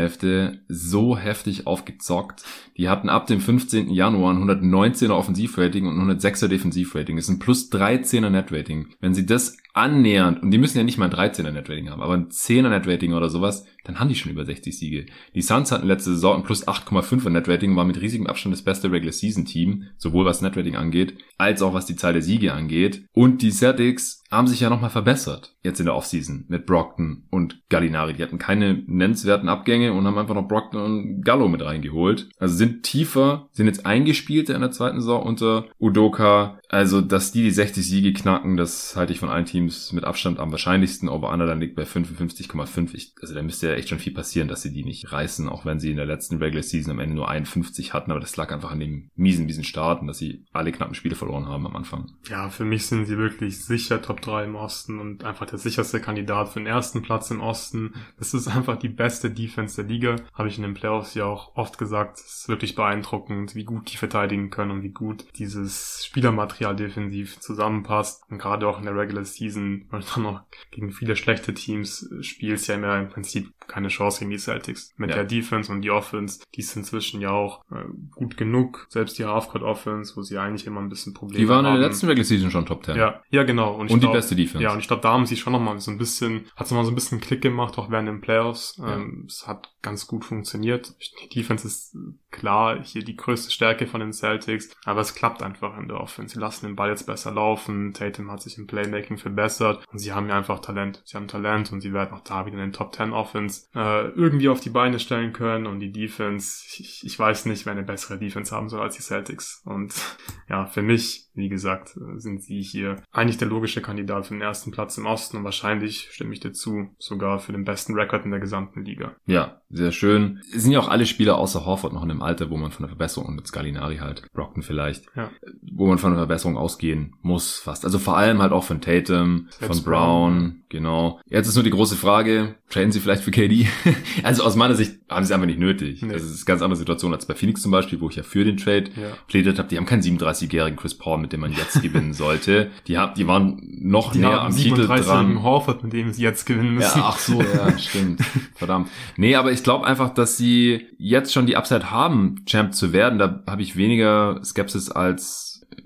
Saisonhälfte 0.05 0.59
so 0.67 1.17
heftig 1.17 1.67
aufgezockt. 1.67 2.43
Die 2.77 2.89
hatten 2.89 3.09
ab 3.09 3.27
dem 3.27 3.39
15. 3.39 3.89
Januar 3.89 4.33
ein 4.33 4.43
119er 4.43 5.11
Offensivrating 5.11 5.87
und 5.87 5.99
ein 5.99 6.17
106er 6.17 6.47
Defensivrating. 6.47 7.15
Das 7.15 7.25
ist 7.25 7.31
ein 7.31 7.39
plus 7.39 7.71
13er 7.71 8.29
Netrating. 8.29 8.87
Wenn 8.99 9.13
sie 9.13 9.25
das 9.25 9.57
annähernd, 9.75 10.41
und 10.41 10.51
die 10.51 10.57
müssen 10.57 10.77
ja 10.77 10.83
nicht 10.85 10.97
mal 10.97 11.13
ein 11.13 11.31
13er 11.31 11.51
Netrating 11.51 11.89
haben, 11.89 12.01
aber 12.01 12.13
ein 12.13 12.29
10er 12.29 12.69
Netrating 12.69 13.13
oder 13.13 13.29
sowas, 13.29 13.65
dann 13.83 13.99
haben 13.99 14.07
die 14.07 14.15
schon 14.15 14.31
über 14.31 14.45
60 14.45 14.77
Siege. 14.77 15.05
Die 15.35 15.41
Suns 15.41 15.71
hatten 15.71 15.85
letzte 15.85 16.11
Saison 16.11 16.43
plus 16.43 16.65
8,5er 16.65 17.29
Netrating, 17.29 17.75
war 17.75 17.83
mit 17.83 17.99
riesigem 17.99 18.25
Abstand 18.25 18.55
das 18.55 18.63
beste 18.63 18.89
Regular 18.89 19.11
Season 19.11 19.45
Team, 19.45 19.83
sowohl 19.97 20.25
was 20.25 20.41
Netrating 20.41 20.75
angeht, 20.75 21.17
als 21.37 21.61
auch 21.61 21.73
was 21.73 21.85
die 21.85 21.97
Zahl 21.97 22.13
der 22.13 22.21
Siege 22.21 22.53
angeht. 22.53 23.05
Und 23.13 23.41
die 23.41 23.51
Celtics 23.51 24.23
haben 24.31 24.47
sich 24.47 24.59
ja 24.61 24.69
nochmal 24.69 24.89
verbessert, 24.89 25.55
jetzt 25.63 25.79
in 25.79 25.85
der 25.85 25.95
Offseason, 25.95 26.45
mit 26.47 26.65
Brockton 26.65 27.25
und 27.29 27.61
Gallinari. 27.69 28.13
Die 28.13 28.23
hatten 28.23 28.37
keine 28.37 28.83
nennenswerten 28.87 29.49
Abgänge 29.49 29.93
und 29.93 30.05
haben 30.05 30.17
einfach 30.17 30.35
noch 30.35 30.47
Brockton 30.47 30.81
und 30.81 31.21
Gallo 31.23 31.47
mit 31.47 31.63
reingeholt. 31.63 32.29
Also 32.39 32.55
sind 32.55 32.83
tiefer, 32.83 33.49
sind 33.51 33.67
jetzt 33.67 33.85
eingespielter 33.85 34.55
in 34.55 34.61
der 34.61 34.71
zweiten 34.71 34.99
Saison 34.99 35.23
unter 35.23 35.65
Udoka. 35.79 36.59
Also, 36.69 37.01
dass 37.01 37.31
die 37.31 37.43
die 37.43 37.51
60 37.51 37.87
Siege 37.87 38.13
knacken, 38.13 38.57
das 38.57 38.95
halte 38.95 39.13
ich 39.13 39.19
von 39.19 39.29
allen 39.29 39.45
Teams 39.45 39.93
mit 39.93 40.03
Abstand 40.03 40.39
am 40.39 40.51
wahrscheinlichsten. 40.51 41.09
Over 41.09 41.31
Under 41.31 41.45
dann 41.45 41.59
liegt 41.59 41.75
bei 41.75 41.83
55,5. 41.83 43.11
Also 43.21 43.33
da 43.33 43.41
müsste 43.41 43.67
ja 43.67 43.73
echt 43.75 43.89
schon 43.89 43.99
viel 43.99 44.13
passieren, 44.13 44.47
dass 44.47 44.61
sie 44.61 44.73
die 44.73 44.83
nicht 44.83 45.11
reißen, 45.11 45.47
auch 45.47 45.65
wenn 45.65 45.79
sie 45.79 45.91
in 45.91 45.97
der 45.97 46.05
letzten 46.05 46.37
Regular 46.37 46.63
Season 46.63 46.91
am 46.91 46.99
Ende 46.99 47.15
nur 47.15 47.29
51 47.29 47.93
hatten. 47.93 48.11
Aber 48.11 48.19
das 48.19 48.35
lag 48.37 48.51
einfach 48.51 48.71
an 48.71 48.79
dem 48.79 49.09
miesen, 49.15 49.45
miesen 49.45 49.63
Start 49.63 50.01
und 50.01 50.07
dass 50.07 50.17
sie 50.17 50.45
alle 50.53 50.71
knappen 50.71 50.95
Spiele 50.95 51.15
verloren 51.15 51.47
haben 51.47 51.65
am 51.65 51.75
Anfang. 51.75 52.11
Ja, 52.29 52.49
für 52.49 52.65
mich 52.65 52.87
sind 52.87 53.05
sie 53.05 53.17
wirklich 53.17 53.63
sicher 53.63 54.01
Top 54.01 54.21
3 54.21 54.45
im 54.45 54.55
Osten 54.55 54.99
und 54.99 55.23
einfach 55.23 55.45
der 55.45 55.59
sicherste 55.59 55.99
Kandidat 55.99 56.49
für 56.49 56.59
den 56.59 56.67
ersten 56.67 57.01
Platz 57.01 57.29
im 57.31 57.41
Osten. 57.41 57.93
Das 58.17 58.33
ist 58.33 58.47
einfach 58.47 58.77
die 58.77 58.89
beste 58.89 59.29
Defense 59.29 59.75
der 59.75 59.85
Liga. 59.85 60.15
Habe 60.33 60.47
ich 60.47 60.57
in 60.57 60.63
den 60.63 60.73
Playoffs 60.73 61.13
ja 61.13 61.25
auch 61.25 61.55
oft 61.55 61.77
gesagt. 61.77 62.19
Es 62.19 62.39
ist 62.39 62.49
wirklich 62.49 62.75
beeindruckend, 62.75 63.55
wie 63.55 63.65
gut 63.65 63.91
die 63.91 63.97
verteidigen 63.97 64.49
können 64.49 64.71
und 64.71 64.83
wie 64.83 64.89
gut 64.89 65.25
dieses 65.37 66.03
Spielermaterial 66.05 66.54
defensiv 66.59 67.39
zusammenpasst. 67.39 68.23
Und 68.29 68.37
gerade 68.37 68.67
auch 68.67 68.79
in 68.79 68.85
der 68.85 68.95
Regular 68.95 69.25
Season 69.25 69.85
weil 69.89 70.01
du 70.01 70.07
dann 70.13 70.23
noch 70.23 70.41
gegen 70.71 70.91
viele 70.91 71.15
schlechte 71.15 71.53
Teams 71.53 72.09
spielst, 72.21 72.67
ja 72.67 72.75
immer 72.75 72.99
im 72.99 73.09
Prinzip 73.09 73.51
keine 73.67 73.87
Chance 73.87 74.19
gegen 74.19 74.31
die 74.31 74.37
Celtics. 74.37 74.93
Mit 74.97 75.09
ja. 75.09 75.17
der 75.17 75.25
Defense 75.25 75.71
und 75.71 75.81
die 75.81 75.91
Offense, 75.91 76.41
die 76.53 76.61
ist 76.61 76.75
inzwischen 76.75 77.21
ja 77.21 77.31
auch 77.31 77.63
äh, 77.71 77.83
gut 78.11 78.37
genug. 78.37 78.87
Selbst 78.89 79.17
die 79.17 79.25
Halfcourt 79.25 79.63
Offense, 79.63 80.15
wo 80.15 80.21
sie 80.21 80.37
eigentlich 80.37 80.67
immer 80.67 80.81
ein 80.81 80.89
bisschen 80.89 81.13
Probleme 81.13 81.39
haben. 81.39 81.45
Die 81.45 81.49
waren 81.49 81.65
haben. 81.65 81.75
in 81.75 81.81
der 81.81 81.89
letzten 81.89 82.07
Regular 82.07 82.25
Season 82.25 82.51
schon 82.51 82.65
Top 82.65 82.85
10. 82.85 82.95
Ja, 82.95 83.21
ja 83.29 83.43
genau. 83.43 83.73
Und, 83.73 83.91
und 83.91 83.99
glaub, 83.99 84.11
die 84.11 84.17
beste 84.17 84.35
Defense. 84.35 84.63
Ja, 84.63 84.73
und 84.73 84.79
ich 84.79 84.87
glaube, 84.87 85.01
da 85.01 85.13
haben 85.13 85.25
sie 85.25 85.37
schon 85.37 85.53
nochmal 85.53 85.79
so 85.79 85.91
ein 85.91 85.97
bisschen, 85.97 86.45
hat 86.55 86.65
es 86.65 86.71
nochmal 86.71 86.85
so 86.85 86.91
ein 86.91 86.95
bisschen 86.95 87.19
Klick 87.19 87.41
gemacht, 87.41 87.77
auch 87.77 87.89
während 87.89 88.07
den 88.07 88.21
Playoffs. 88.21 88.77
Ja. 88.77 88.95
Ähm, 88.95 89.25
es 89.27 89.47
hat 89.47 89.73
ganz 89.81 90.07
gut 90.07 90.25
funktioniert. 90.25 90.95
Die 91.23 91.29
Defense 91.29 91.67
ist 91.67 91.95
klar 92.31 92.83
hier 92.83 93.03
die 93.03 93.15
größte 93.15 93.51
Stärke 93.51 93.87
von 93.87 94.01
den 94.01 94.13
Celtics, 94.13 94.75
aber 94.83 95.01
es 95.01 95.15
klappt 95.15 95.41
einfach 95.41 95.77
in 95.77 95.87
der 95.87 95.99
Offense. 95.99 96.37
Lassen 96.45 96.67
den 96.67 96.75
Ball 96.75 96.89
jetzt 96.89 97.07
besser 97.07 97.31
laufen. 97.31 97.93
Tatum 97.93 98.29
hat 98.29 98.41
sich 98.41 98.59
im 98.59 98.67
Playmaking 98.67 99.17
verbessert 99.17 99.83
und 99.91 99.97
sie 99.97 100.13
haben 100.13 100.29
ja 100.29 100.37
einfach 100.37 100.59
Talent. 100.59 101.01
Sie 101.03 101.17
haben 101.17 101.27
Talent 101.27 101.71
und 101.71 101.81
sie 101.81 101.91
werden 101.91 102.13
auch 102.13 102.23
da 102.23 102.45
wieder 102.45 102.57
in 102.57 102.67
den 102.67 102.73
Top 102.73 102.93
10 102.93 103.13
Offense 103.13 103.67
äh, 103.73 104.09
irgendwie 104.09 104.49
auf 104.49 104.59
die 104.59 104.69
Beine 104.69 104.99
stellen 104.99 105.33
können 105.33 105.65
und 105.65 105.79
die 105.79 105.91
Defense, 105.91 106.65
ich, 106.77 107.03
ich 107.03 107.17
weiß 107.17 107.45
nicht, 107.45 107.65
wer 107.65 107.73
eine 107.73 107.81
bessere 107.81 108.19
Defense 108.19 108.55
haben 108.55 108.69
soll 108.69 108.81
als 108.81 108.95
die 108.95 109.01
Celtics. 109.01 109.63
Und 109.65 109.95
ja, 110.49 110.67
für 110.67 110.83
mich, 110.83 111.24
wie 111.35 111.49
gesagt, 111.49 111.97
sind 112.15 112.41
sie 112.43 112.61
hier 112.61 112.97
eigentlich 113.11 113.37
der 113.37 113.47
logische 113.47 113.81
Kandidat 113.81 114.27
für 114.27 114.33
den 114.33 114.41
ersten 114.41 114.71
Platz 114.71 114.97
im 114.97 115.05
Osten 115.05 115.37
und 115.37 115.43
wahrscheinlich, 115.43 116.09
stimme 116.11 116.33
ich 116.33 116.39
dazu, 116.39 116.89
sogar 116.97 117.39
für 117.39 117.51
den 117.51 117.65
besten 117.65 117.93
Rekord 117.93 118.25
in 118.25 118.31
der 118.31 118.39
gesamten 118.39 118.83
Liga. 118.83 119.15
Ja, 119.25 119.61
sehr 119.69 119.91
schön. 119.91 120.41
Es 120.53 120.63
sind 120.63 120.71
ja 120.71 120.79
auch 120.79 120.87
alle 120.87 121.05
Spieler 121.05 121.37
außer 121.37 121.65
Horford 121.65 121.93
noch 121.93 122.03
in 122.03 122.11
einem 122.11 122.21
Alter, 122.21 122.49
wo 122.49 122.57
man 122.57 122.71
von 122.71 122.83
der 122.83 122.89
Verbesserung, 122.89 123.29
und 123.29 123.35
mit 123.35 123.47
Scalinari 123.47 123.97
halt, 123.97 124.31
Brockton 124.33 124.63
vielleicht, 124.63 125.05
ja. 125.15 125.29
wo 125.71 125.87
man 125.87 125.97
von 125.97 126.11
einer 126.11 126.21
Verbesserung 126.21 126.57
ausgehen 126.57 127.15
muss 127.21 127.59
fast. 127.59 127.85
Also 127.85 127.99
vor 127.99 128.17
allem 128.17 128.41
halt 128.41 128.51
auch 128.51 128.63
von 128.63 128.81
Tatum, 128.81 129.47
Selbst 129.49 129.83
von 129.83 129.83
Brown, 129.83 130.33
Brown, 130.39 130.63
genau. 130.69 131.19
Jetzt 131.27 131.47
ist 131.47 131.55
nur 131.55 131.63
die 131.63 131.71
große 131.71 131.95
Frage, 131.95 132.55
traden 132.69 132.91
sie 132.91 132.99
vielleicht 132.99 133.23
für 133.23 133.31
KD? 133.31 133.67
also 134.23 134.43
aus 134.43 134.55
meiner 134.55 134.75
Sicht 134.75 134.99
haben 135.09 135.23
sie 135.23 135.29
es 135.29 135.31
einfach 135.31 135.47
nicht 135.47 135.59
nötig. 135.59 136.01
Nee. 136.01 136.13
Das 136.13 136.23
ist 136.23 136.37
eine 136.37 136.45
ganz 136.45 136.61
andere 136.61 136.77
Situation 136.77 137.13
als 137.13 137.25
bei 137.25 137.35
Phoenix 137.35 137.61
zum 137.61 137.71
Beispiel, 137.71 137.99
wo 138.01 138.09
ich 138.09 138.15
ja 138.15 138.23
für 138.23 138.43
den 138.43 138.57
Trade 138.57 138.85
ja. 138.95 139.09
plädiert 139.27 139.59
habe. 139.59 139.67
Die 139.69 139.77
haben 139.77 139.85
keinen 139.85 140.01
37-jährigen 140.01 140.77
Chris 140.77 140.95
Paul, 140.97 141.19
mit 141.25 141.33
dem 141.33 141.39
man 141.39 141.53
jetzt 141.53 141.81
gewinnen 141.81 142.13
sollte. 142.25 142.69
Die, 142.87 142.97
haben, 142.99 143.15
die 143.15 143.27
waren 143.27 143.59
noch 143.81 144.11
die 144.11 144.19
näher 144.19 144.41
am 144.41 144.55
Titel 144.55 144.85
dran. 144.87 145.41
Horford, 145.41 145.83
mit 145.83 145.93
dem 145.93 146.13
sie 146.13 146.21
jetzt 146.21 146.45
gewinnen 146.45 146.75
müssen. 146.75 146.99
Ja, 146.99 147.07
ach 147.07 147.17
so, 147.17 147.41
ja, 147.41 147.77
stimmt. 147.79 148.21
Verdammt. 148.53 148.89
Nee, 149.17 149.35
aber 149.35 149.51
ich 149.51 149.63
glaube 149.63 149.87
einfach, 149.87 150.13
dass 150.13 150.37
sie 150.37 150.85
jetzt 150.99 151.33
schon 151.33 151.47
die 151.47 151.57
Upside 151.57 151.89
haben, 151.89 152.45
Champ 152.45 152.75
zu 152.75 152.93
werden. 152.93 153.17
Da 153.17 153.43
habe 153.47 153.63
ich 153.63 153.75
weniger 153.75 154.39
Skepsis 154.43 154.91
als 154.91 155.44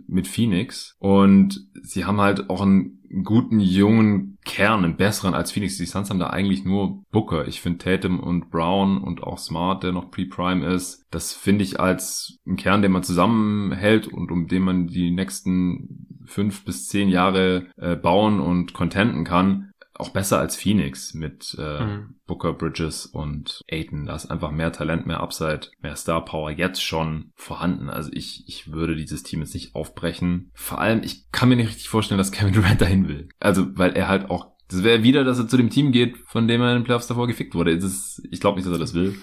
mit 0.09 0.27
Phoenix. 0.27 0.95
Und 0.99 1.67
sie 1.81 2.05
haben 2.05 2.19
halt 2.19 2.49
auch 2.49 2.61
einen 2.61 2.99
guten 3.23 3.59
jungen 3.59 4.37
Kern, 4.45 4.83
einen 4.83 4.97
besseren 4.97 5.33
als 5.33 5.51
Phoenix. 5.51 5.77
Die 5.77 5.85
Suns 5.85 6.09
haben 6.09 6.19
da 6.19 6.27
eigentlich 6.27 6.65
nur 6.65 7.03
Booker. 7.11 7.47
Ich 7.47 7.61
finde 7.61 7.79
Tatum 7.79 8.19
und 8.19 8.49
Brown 8.49 8.97
und 8.97 9.23
auch 9.23 9.37
Smart, 9.37 9.83
der 9.83 9.91
noch 9.91 10.11
Pre-Prime 10.11 10.65
ist, 10.65 11.05
das 11.11 11.33
finde 11.33 11.63
ich 11.63 11.79
als 11.79 12.37
einen 12.45 12.57
Kern, 12.57 12.81
den 12.81 12.91
man 12.91 13.03
zusammenhält 13.03 14.07
und 14.07 14.31
um 14.31 14.47
den 14.47 14.63
man 14.63 14.87
die 14.87 15.11
nächsten 15.11 16.07
fünf 16.25 16.63
bis 16.63 16.87
zehn 16.87 17.09
Jahre 17.09 17.67
äh, 17.77 17.95
bauen 17.95 18.39
und 18.39 18.73
contenten 18.73 19.23
kann 19.23 19.68
auch 19.99 20.09
besser 20.09 20.39
als 20.39 20.55
Phoenix 20.55 21.13
mit 21.13 21.55
äh, 21.59 21.83
mhm. 21.83 22.15
Booker 22.25 22.53
Bridges 22.53 23.05
und 23.05 23.61
Aiton. 23.69 24.05
Da 24.05 24.15
ist 24.15 24.31
einfach 24.31 24.51
mehr 24.51 24.71
Talent, 24.71 25.05
mehr 25.05 25.19
Upside, 25.19 25.67
mehr 25.81 25.95
Star 25.97 26.23
Power 26.23 26.51
jetzt 26.51 26.81
schon 26.81 27.31
vorhanden. 27.35 27.89
Also 27.89 28.09
ich, 28.13 28.45
ich 28.47 28.71
würde 28.71 28.95
dieses 28.95 29.23
Team 29.23 29.41
jetzt 29.41 29.53
nicht 29.53 29.75
aufbrechen. 29.75 30.51
Vor 30.53 30.79
allem, 30.79 31.01
ich 31.03 31.29
kann 31.31 31.49
mir 31.49 31.57
nicht 31.57 31.69
richtig 31.69 31.89
vorstellen, 31.89 32.17
dass 32.17 32.31
Kevin 32.31 32.53
Durant 32.53 32.81
dahin 32.81 33.09
will. 33.09 33.27
Also, 33.39 33.77
weil 33.77 33.91
er 33.91 34.07
halt 34.07 34.29
auch, 34.29 34.47
das 34.69 34.83
wäre 34.83 35.03
wieder, 35.03 35.25
dass 35.25 35.37
er 35.37 35.47
zu 35.47 35.57
dem 35.57 35.69
Team 35.69 35.91
geht, 35.91 36.17
von 36.27 36.47
dem 36.47 36.61
er 36.61 36.71
in 36.71 36.79
den 36.79 36.83
Playoffs 36.85 37.07
davor 37.07 37.27
gefickt 37.27 37.53
wurde. 37.53 37.71
Ist, 37.71 38.21
ich 38.31 38.39
glaube 38.39 38.55
nicht, 38.55 38.67
dass 38.67 38.73
er 38.73 38.79
das 38.79 38.93
will. 38.93 39.17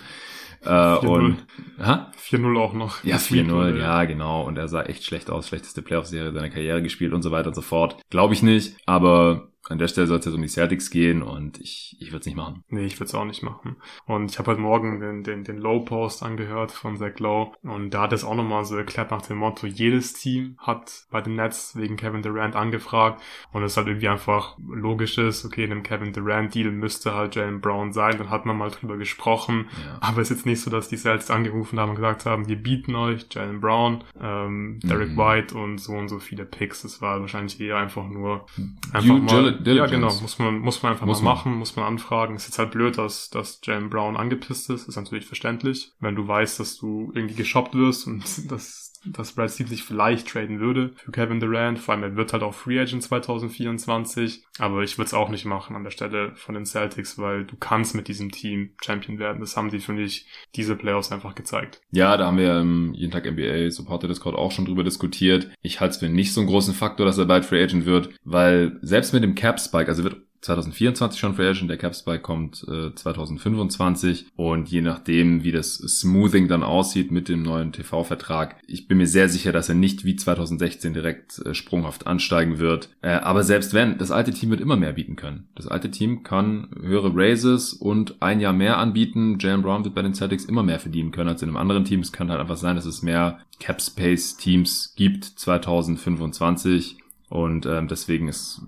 Äh, 0.62 0.96
und 1.06 1.46
4-0 1.78 2.58
auch 2.58 2.72
noch. 2.74 3.04
Ja, 3.04 3.16
4-0, 3.16 3.78
ja, 3.78 4.04
genau. 4.04 4.42
Und 4.44 4.58
er 4.58 4.68
sah 4.68 4.82
echt 4.82 5.04
schlecht 5.04 5.30
aus, 5.30 5.48
schlechteste 5.48 5.80
Playoff-Serie 5.80 6.32
seiner 6.32 6.50
Karriere 6.50 6.82
gespielt 6.82 7.12
und 7.12 7.22
so 7.22 7.30
weiter 7.30 7.48
und 7.48 7.54
so 7.54 7.62
fort. 7.62 7.96
Glaube 8.10 8.34
ich 8.34 8.42
nicht, 8.42 8.76
aber 8.84 9.48
an 9.68 9.78
der 9.78 9.88
Stelle 9.88 10.06
soll 10.06 10.18
es 10.18 10.24
jetzt 10.24 10.34
um 10.34 10.42
die 10.42 10.48
Celtics 10.48 10.90
gehen 10.90 11.22
und 11.22 11.60
ich, 11.60 11.96
ich 12.00 12.08
würde 12.08 12.20
es 12.20 12.26
nicht 12.26 12.36
machen. 12.36 12.64
Nee, 12.68 12.84
ich 12.84 12.98
würde 12.98 13.08
es 13.08 13.14
auch 13.14 13.24
nicht 13.24 13.42
machen. 13.42 13.76
Und 14.06 14.30
ich 14.30 14.38
habe 14.38 14.52
heute 14.52 14.60
Morgen 14.60 15.00
den, 15.00 15.22
den, 15.22 15.44
den 15.44 15.58
Low-Post 15.58 16.22
angehört 16.22 16.72
von 16.72 16.96
Zach 16.96 17.18
Lowe 17.18 17.52
und 17.62 17.90
da 17.90 18.02
hat 18.02 18.12
es 18.12 18.24
auch 18.24 18.34
nochmal 18.34 18.64
so 18.64 18.76
erklärt 18.76 19.10
nach 19.10 19.22
dem 19.22 19.38
Motto, 19.38 19.66
jedes 19.66 20.12
Team 20.14 20.56
hat 20.58 21.06
bei 21.10 21.20
den 21.20 21.34
Nets 21.34 21.76
wegen 21.76 21.96
Kevin 21.96 22.22
Durant 22.22 22.56
angefragt 22.56 23.22
und 23.52 23.62
es 23.62 23.76
halt 23.76 23.88
irgendwie 23.88 24.08
einfach 24.08 24.56
logisch 24.58 25.18
ist, 25.18 25.44
okay, 25.44 25.64
in 25.64 25.72
einem 25.72 25.82
Kevin 25.82 26.12
Durant-Deal 26.12 26.70
müsste 26.70 27.14
halt 27.14 27.34
Jalen 27.34 27.60
Brown 27.60 27.92
sein, 27.92 28.18
dann 28.18 28.30
hat 28.30 28.46
man 28.46 28.56
mal 28.56 28.70
drüber 28.70 28.96
gesprochen, 28.96 29.66
ja. 29.84 29.98
aber 30.00 30.20
es 30.20 30.30
ist 30.30 30.38
jetzt 30.38 30.46
nicht 30.46 30.60
so, 30.60 30.70
dass 30.70 30.88
die 30.88 30.96
Celtics 30.96 31.30
angerufen 31.30 31.78
haben 31.80 31.90
und 31.90 31.96
gesagt 31.96 32.26
haben, 32.26 32.48
wir 32.48 32.56
bieten 32.56 32.94
euch 32.94 33.26
Jalen 33.30 33.60
Brown, 33.60 34.04
ähm, 34.20 34.80
Derek 34.82 35.10
mhm. 35.10 35.16
White 35.16 35.54
und 35.56 35.78
so 35.78 35.92
und 35.92 36.08
so 36.08 36.18
viele 36.18 36.44
Picks. 36.44 36.82
Das 36.82 37.00
war 37.00 37.20
wahrscheinlich 37.20 37.60
eher 37.60 37.76
einfach 37.76 38.08
nur 38.08 38.46
einfach 38.92 39.04
you, 39.04 39.18
mal 39.18 39.55
Diligence. 39.56 39.90
Ja, 39.90 39.96
genau. 39.96 40.20
Muss 40.20 40.38
man, 40.38 40.58
muss 40.58 40.82
man 40.82 40.92
einfach 40.92 41.06
muss 41.06 41.22
mal 41.22 41.34
machen, 41.34 41.54
muss 41.54 41.76
man 41.76 41.84
anfragen. 41.86 42.36
Ist 42.36 42.46
jetzt 42.46 42.58
halt 42.58 42.70
blöd, 42.70 42.98
dass, 42.98 43.30
dass 43.30 43.60
Jalen 43.64 43.90
Brown 43.90 44.16
angepisst 44.16 44.70
ist. 44.70 44.88
Ist 44.88 44.96
natürlich 44.96 45.26
verständlich. 45.26 45.92
Wenn 46.00 46.14
du 46.14 46.26
weißt, 46.26 46.60
dass 46.60 46.76
du 46.76 47.10
irgendwie 47.14 47.34
geshoppt 47.34 47.74
wirst 47.74 48.06
und 48.06 48.22
dass 48.50 48.85
dass 49.06 49.32
Brad 49.32 49.50
Stevens 49.50 49.70
sich 49.70 49.82
vielleicht 49.82 50.28
traden 50.28 50.60
würde 50.60 50.92
für 50.96 51.12
Kevin 51.12 51.40
Durant. 51.40 51.78
Vor 51.78 51.94
allem, 51.94 52.02
er 52.02 52.16
wird 52.16 52.32
halt 52.32 52.42
auch 52.42 52.54
Free 52.54 52.78
Agent 52.78 53.02
2024. 53.02 54.44
Aber 54.58 54.82
ich 54.82 54.98
würde 54.98 55.06
es 55.06 55.14
auch 55.14 55.28
nicht 55.28 55.44
machen 55.44 55.76
an 55.76 55.84
der 55.84 55.90
Stelle 55.90 56.32
von 56.34 56.54
den 56.54 56.66
Celtics, 56.66 57.18
weil 57.18 57.44
du 57.44 57.56
kannst 57.56 57.94
mit 57.94 58.08
diesem 58.08 58.30
Team 58.30 58.70
Champion 58.82 59.18
werden. 59.18 59.40
Das 59.40 59.56
haben 59.56 59.70
sie, 59.70 59.80
finde 59.80 60.02
ich, 60.02 60.26
diese 60.54 60.76
Playoffs 60.76 61.12
einfach 61.12 61.34
gezeigt. 61.34 61.80
Ja, 61.90 62.16
da 62.16 62.26
haben 62.26 62.38
wir 62.38 62.60
im 62.60 62.94
jeden 62.94 63.12
Tag 63.12 63.30
NBA 63.30 63.70
Supporter 63.70 64.08
Discord 64.08 64.36
auch 64.36 64.52
schon 64.52 64.64
drüber 64.64 64.84
diskutiert. 64.84 65.50
Ich 65.62 65.80
halte 65.80 65.92
es 65.92 65.98
für 65.98 66.08
nicht 66.08 66.32
so 66.32 66.40
einen 66.40 66.48
großen 66.48 66.74
Faktor, 66.74 67.06
dass 67.06 67.18
er 67.18 67.26
bald 67.26 67.44
Free 67.44 67.62
Agent 67.62 67.86
wird, 67.86 68.10
weil 68.24 68.78
selbst 68.82 69.12
mit 69.12 69.22
dem 69.22 69.34
Cap 69.34 69.60
Spike, 69.60 69.88
also 69.88 70.04
wird 70.04 70.16
2024 70.46 71.18
schon 71.18 71.34
Free 71.34 71.48
Agent, 71.48 71.68
der 71.68 71.76
Cap 71.76 71.94
Spike 71.94 72.20
kommt 72.20 72.64
äh, 72.68 72.94
2025 72.94 74.26
und 74.36 74.68
je 74.68 74.80
nachdem, 74.80 75.42
wie 75.42 75.52
das 75.52 75.74
Smoothing 75.74 76.48
dann 76.48 76.62
aussieht 76.62 77.10
mit 77.10 77.28
dem 77.28 77.42
neuen 77.42 77.72
TV-Vertrag, 77.72 78.56
ich 78.66 78.86
bin 78.86 78.98
mir 78.98 79.08
sehr 79.08 79.28
sicher, 79.28 79.52
dass 79.52 79.68
er 79.68 79.74
nicht 79.74 80.04
wie 80.04 80.16
2016 80.16 80.94
direkt 80.94 81.44
äh, 81.44 81.52
sprunghaft 81.52 82.06
ansteigen 82.06 82.58
wird. 82.58 82.90
Äh, 83.02 83.10
aber 83.10 83.42
selbst 83.42 83.74
wenn, 83.74 83.98
das 83.98 84.10
alte 84.10 84.32
Team 84.32 84.50
wird 84.50 84.60
immer 84.60 84.76
mehr 84.76 84.92
bieten 84.92 85.16
können. 85.16 85.48
Das 85.56 85.66
alte 85.66 85.90
Team 85.90 86.22
kann 86.22 86.68
höhere 86.80 87.12
Raises 87.14 87.72
und 87.72 88.22
ein 88.22 88.40
Jahr 88.40 88.52
mehr 88.52 88.78
anbieten. 88.78 89.38
Jalen 89.40 89.62
Brown 89.62 89.84
wird 89.84 89.94
bei 89.94 90.02
den 90.02 90.14
Celtics 90.14 90.44
immer 90.44 90.62
mehr 90.62 90.78
verdienen 90.78 91.10
können 91.10 91.30
als 91.30 91.42
in 91.42 91.48
einem 91.48 91.56
anderen 91.56 91.84
Team. 91.84 92.00
Es 92.00 92.12
kann 92.12 92.30
halt 92.30 92.40
einfach 92.40 92.56
sein, 92.56 92.76
dass 92.76 92.86
es 92.86 93.02
mehr 93.02 93.40
Cap 93.58 93.82
Space 93.82 94.36
Teams 94.36 94.94
gibt 94.96 95.24
2025 95.24 96.98
und 97.28 97.66
ähm, 97.66 97.88
deswegen 97.88 98.28
ist 98.28 98.62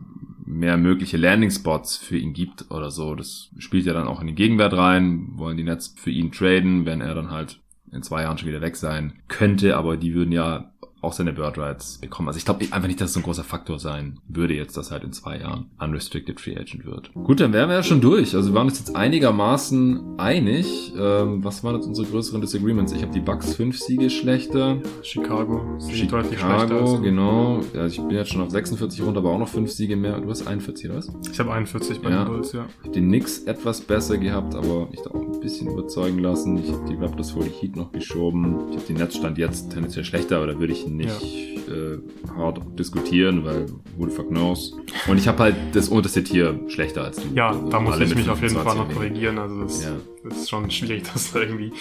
mehr 0.48 0.78
mögliche 0.78 1.18
Landing 1.18 1.50
Spots 1.50 1.96
für 1.96 2.16
ihn 2.16 2.32
gibt 2.32 2.70
oder 2.70 2.90
so. 2.90 3.14
Das 3.14 3.50
spielt 3.58 3.84
ja 3.86 3.92
dann 3.92 4.08
auch 4.08 4.20
in 4.20 4.26
den 4.26 4.36
Gegenwert 4.36 4.72
rein. 4.72 5.28
Wollen 5.34 5.56
die 5.56 5.64
Nets 5.64 5.94
für 5.96 6.10
ihn 6.10 6.32
traden, 6.32 6.86
wenn 6.86 7.00
er 7.00 7.14
dann 7.14 7.30
halt 7.30 7.60
in 7.92 8.02
zwei 8.02 8.22
Jahren 8.22 8.38
schon 8.38 8.48
wieder 8.48 8.60
weg 8.60 8.76
sein 8.76 9.14
könnte, 9.28 9.76
aber 9.76 9.96
die 9.96 10.14
würden 10.14 10.32
ja 10.32 10.72
auch 11.00 11.12
seine 11.12 11.32
Bird 11.32 11.58
Rights 11.58 11.98
bekommen. 11.98 12.28
Also 12.28 12.38
ich 12.38 12.44
glaube 12.44 12.64
einfach 12.70 12.88
nicht, 12.88 13.00
dass 13.00 13.10
es 13.10 13.14
so 13.14 13.20
ein 13.20 13.22
großer 13.22 13.44
Faktor 13.44 13.78
sein 13.78 14.18
würde 14.28 14.54
jetzt, 14.54 14.76
dass 14.76 14.90
halt 14.90 15.04
in 15.04 15.12
zwei 15.12 15.38
Jahren 15.38 15.66
Unrestricted 15.78 16.40
Free 16.40 16.56
Agent 16.56 16.84
wird. 16.84 17.12
Gut, 17.14 17.40
dann 17.40 17.52
wären 17.52 17.68
wir 17.68 17.76
ja 17.76 17.82
schon 17.82 18.00
durch. 18.00 18.34
Also 18.34 18.50
wir 18.50 18.54
waren 18.54 18.68
uns 18.68 18.78
jetzt 18.78 18.96
einigermaßen 18.96 20.18
einig. 20.18 20.92
Ähm, 20.98 21.44
was 21.44 21.62
waren 21.62 21.76
jetzt 21.76 21.86
unsere 21.86 22.08
größeren 22.08 22.40
Disagreements? 22.40 22.92
Ich 22.92 23.02
habe 23.02 23.12
die 23.12 23.20
Bucks 23.20 23.54
fünf 23.54 23.78
Siege 23.78 24.10
schlechter. 24.10 24.78
Chicago. 25.02 25.78
Chicago, 25.88 27.00
genau. 27.00 27.60
Also 27.74 28.02
ich 28.02 28.08
bin 28.08 28.16
jetzt 28.16 28.32
schon 28.32 28.42
auf 28.42 28.50
46 28.50 29.02
runter, 29.02 29.18
aber 29.18 29.30
auch 29.30 29.38
noch 29.38 29.48
fünf 29.48 29.70
Siege 29.70 29.96
mehr. 29.96 30.20
Du 30.20 30.28
hast 30.28 30.46
41, 30.46 30.90
oder 30.90 30.98
was? 30.98 31.12
Ich 31.30 31.38
habe 31.38 31.52
41 31.52 32.00
bei 32.00 32.10
ja. 32.10 32.24
den 32.24 32.32
Bulls, 32.32 32.52
ja. 32.52 32.66
Ich 32.80 32.86
habe 32.86 32.94
den 32.94 33.08
Knicks 33.08 33.44
etwas 33.44 33.80
besser 33.80 34.18
gehabt, 34.18 34.54
aber 34.54 34.88
ich 34.92 35.00
da 35.00 35.10
auch 35.10 35.22
ein 35.22 35.40
bisschen 35.40 35.68
überzeugen 35.68 36.18
lassen. 36.18 36.58
Ich 36.58 36.72
habe 36.72 36.84
die 36.88 36.94
Raptors 36.94 37.30
vor 37.30 37.44
die 37.44 37.50
Heat 37.50 37.76
noch 37.76 37.92
geschoben. 37.92 38.70
Ich 38.70 38.76
habe 38.76 38.86
den 38.86 38.96
Netzstand 38.96 39.38
jetzt 39.38 39.70
tendenziell 39.72 40.04
schlechter, 40.04 40.36
aber 40.38 40.48
da 40.48 40.58
würde 40.58 40.72
ich 40.72 40.87
nicht 40.96 41.66
ja. 41.66 41.74
äh, 41.74 41.98
hart 42.36 42.60
diskutieren, 42.78 43.44
weil 43.44 43.66
who 43.96 44.08
the 44.08 44.14
fuck 44.14 44.28
knows. 44.28 44.74
Und 45.06 45.18
ich 45.18 45.28
habe 45.28 45.42
halt 45.42 45.56
das 45.72 45.88
unterste 45.88 46.24
Tier 46.24 46.58
schlechter 46.68 47.04
als 47.04 47.16
du. 47.16 47.34
Ja, 47.34 47.48
also 47.48 47.68
da 47.68 47.80
muss 47.80 48.00
ich 48.00 48.14
mich 48.14 48.28
auf 48.28 48.42
jeden 48.42 48.56
Fall 48.56 48.76
noch 48.76 48.90
korrigieren. 48.90 49.38
Also 49.38 49.62
das, 49.62 49.84
ja. 49.84 49.90
das, 50.24 50.38
ist 50.38 50.50
schon 50.50 50.70
schwierig, 50.70 51.04
das 51.12 51.32
da 51.32 51.40
irgendwie 51.40 51.72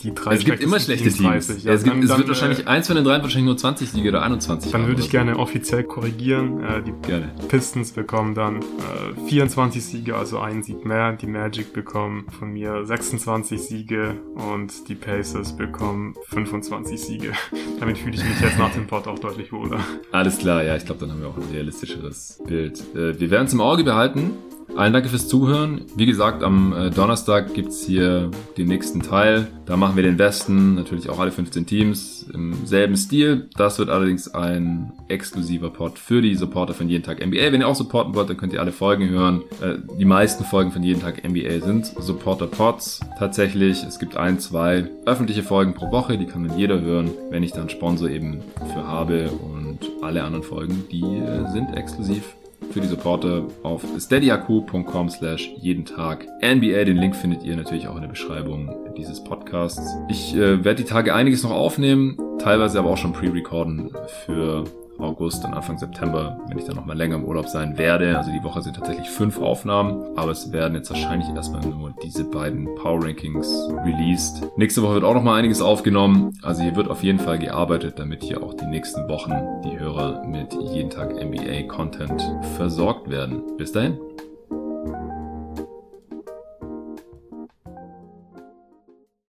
die 0.00 0.14
drei 0.14 0.34
Es 0.34 0.44
gibt 0.44 0.60
immer 0.60 0.78
schlechte 0.78 1.10
Teams. 1.10 1.46
30. 1.46 1.64
Ja, 1.64 1.72
es, 1.72 1.82
gibt, 1.82 1.96
dann, 1.96 2.02
es 2.02 2.08
wird 2.08 2.20
dann, 2.20 2.28
wahrscheinlich, 2.28 2.60
äh, 2.60 2.66
eins 2.66 2.86
von 2.86 2.96
den 2.96 3.04
dreien 3.04 3.22
wahrscheinlich 3.22 3.46
nur 3.46 3.56
20 3.56 3.90
Siege 3.90 4.08
oder 4.08 4.22
21 4.22 4.70
Dann 4.70 4.86
würde 4.86 5.00
ich 5.00 5.10
gerne 5.10 5.38
offiziell 5.38 5.84
korrigieren. 5.84 6.62
Äh, 6.62 6.82
die 6.82 6.92
gerne. 7.06 7.32
Pistons 7.48 7.92
bekommen 7.92 8.34
dann 8.34 8.56
äh, 8.58 9.28
24 9.28 9.84
Siege, 9.84 10.16
also 10.16 10.38
einen 10.38 10.62
Sieg 10.62 10.84
mehr. 10.84 11.12
Die 11.12 11.26
Magic 11.26 11.72
bekommen 11.72 12.26
von 12.38 12.52
mir 12.52 12.84
26 12.84 13.60
Siege 13.60 14.14
und 14.34 14.88
die 14.88 14.94
Pacers 14.94 15.56
bekommen 15.56 16.14
25 16.28 17.00
Siege. 17.00 17.32
Damit 17.80 17.98
fühle 17.98 18.14
ich 18.14 18.24
mich 18.24 18.40
jetzt 18.40 18.58
nach 18.58 18.72
dem 18.72 18.86
Pod 18.86 19.06
auch 19.06 19.18
deutlich 19.18 19.52
wohler. 19.52 19.80
Alles 20.12 20.38
klar, 20.38 20.62
ja, 20.62 20.76
ich 20.76 20.84
glaube, 20.84 21.00
dann 21.00 21.10
haben 21.10 21.20
wir 21.20 21.28
auch 21.28 21.36
ein 21.36 21.50
realistischeres 21.52 22.40
Bild. 22.46 22.80
Äh, 22.94 23.18
wir 23.18 23.30
werden 23.30 23.46
es 23.46 23.52
im 23.52 23.60
Auge 23.60 23.84
behalten. 23.84 24.32
Allen 24.76 24.92
danke 24.92 25.08
fürs 25.08 25.26
Zuhören. 25.26 25.86
Wie 25.96 26.06
gesagt, 26.06 26.42
am 26.42 26.72
äh, 26.72 26.90
Donnerstag 26.90 27.52
gibt's 27.54 27.84
hier 27.84 28.30
den 28.56 28.68
nächsten 28.68 29.02
Teil. 29.02 29.48
Da 29.66 29.76
machen 29.76 29.96
wir 29.96 30.02
den 30.02 30.18
Westen, 30.18 30.76
natürlich 30.76 31.10
auch 31.10 31.18
alle 31.18 31.32
15 31.32 31.66
Teams 31.66 32.26
im 32.32 32.64
selben 32.64 32.96
Stil. 32.96 33.48
Das 33.56 33.78
wird 33.78 33.90
allerdings 33.90 34.32
ein 34.34 34.92
exklusiver 35.08 35.70
Pod 35.70 35.98
für 35.98 36.22
die 36.22 36.36
Supporter 36.36 36.74
von 36.74 36.88
Jeden 36.88 37.02
Tag 37.02 37.24
NBA. 37.24 37.52
Wenn 37.52 37.60
ihr 37.60 37.68
auch 37.68 37.74
supporten 37.74 38.14
wollt, 38.14 38.30
dann 38.30 38.36
könnt 38.36 38.52
ihr 38.52 38.60
alle 38.60 38.72
Folgen 38.72 39.08
hören. 39.08 39.42
Äh, 39.60 39.78
die 39.98 40.04
meisten 40.04 40.44
Folgen 40.44 40.70
von 40.70 40.82
Jeden 40.82 41.00
Tag 41.00 41.28
NBA 41.28 41.64
sind 41.64 41.86
Supporter-Pods. 41.86 43.00
Tatsächlich, 43.18 43.82
es 43.82 43.98
gibt 43.98 44.16
ein, 44.16 44.38
zwei 44.38 44.88
öffentliche 45.06 45.42
Folgen 45.42 45.74
pro 45.74 45.90
Woche, 45.90 46.18
die 46.18 46.26
kann 46.26 46.46
dann 46.46 46.56
jeder 46.56 46.80
hören, 46.80 47.10
wenn 47.30 47.42
ich 47.42 47.52
dann 47.52 47.68
Sponsor 47.68 48.08
eben 48.08 48.40
für 48.72 48.86
habe. 48.86 49.30
Und 49.30 49.80
alle 50.02 50.22
anderen 50.22 50.44
Folgen, 50.44 50.84
die 50.90 51.02
äh, 51.02 51.50
sind 51.50 51.74
exklusiv 51.76 52.34
für 52.70 52.80
die 52.80 52.86
Supporter 52.86 53.44
auf 53.62 53.82
steadyaq.com 53.98 55.08
slash 55.08 55.50
jeden 55.60 55.84
Tag 55.84 56.26
NBA. 56.42 56.84
Den 56.84 56.96
Link 56.96 57.16
findet 57.16 57.42
ihr 57.42 57.56
natürlich 57.56 57.88
auch 57.88 57.96
in 57.96 58.02
der 58.02 58.08
Beschreibung 58.08 58.74
dieses 58.96 59.22
Podcasts. 59.22 59.96
Ich 60.08 60.34
äh, 60.34 60.64
werde 60.64 60.82
die 60.82 60.88
Tage 60.88 61.14
einiges 61.14 61.42
noch 61.42 61.52
aufnehmen, 61.52 62.16
teilweise 62.38 62.78
aber 62.78 62.90
auch 62.90 62.96
schon 62.96 63.12
pre-recorden 63.12 63.90
für 64.24 64.64
August 64.98 65.44
und 65.44 65.54
Anfang 65.54 65.78
September, 65.78 66.38
wenn 66.48 66.58
ich 66.58 66.64
dann 66.64 66.76
nochmal 66.76 66.96
länger 66.96 67.16
im 67.16 67.24
Urlaub 67.24 67.48
sein 67.48 67.78
werde. 67.78 68.16
Also 68.16 68.30
die 68.30 68.42
Woche 68.42 68.62
sind 68.62 68.76
tatsächlich 68.76 69.08
fünf 69.08 69.40
Aufnahmen, 69.40 70.16
aber 70.16 70.30
es 70.32 70.52
werden 70.52 70.74
jetzt 70.74 70.90
wahrscheinlich 70.90 71.28
erstmal 71.28 71.62
nur 71.62 71.94
diese 72.02 72.24
beiden 72.24 72.74
Power 72.76 73.04
Rankings 73.04 73.68
released. 73.84 74.42
Nächste 74.56 74.82
Woche 74.82 74.94
wird 74.94 75.04
auch 75.04 75.14
nochmal 75.14 75.38
einiges 75.38 75.60
aufgenommen. 75.60 76.32
Also 76.42 76.62
hier 76.62 76.76
wird 76.76 76.88
auf 76.88 77.02
jeden 77.02 77.18
Fall 77.18 77.38
gearbeitet, 77.38 77.98
damit 77.98 78.22
hier 78.22 78.42
auch 78.42 78.54
die 78.54 78.66
nächsten 78.66 79.08
Wochen 79.08 79.32
die 79.64 79.78
Hörer 79.78 80.24
mit 80.24 80.52
jeden 80.72 80.90
Tag 80.90 81.14
NBA 81.14 81.62
Content 81.68 82.22
versorgt 82.56 83.08
werden. 83.10 83.42
Bis 83.56 83.72
dahin. 83.72 83.98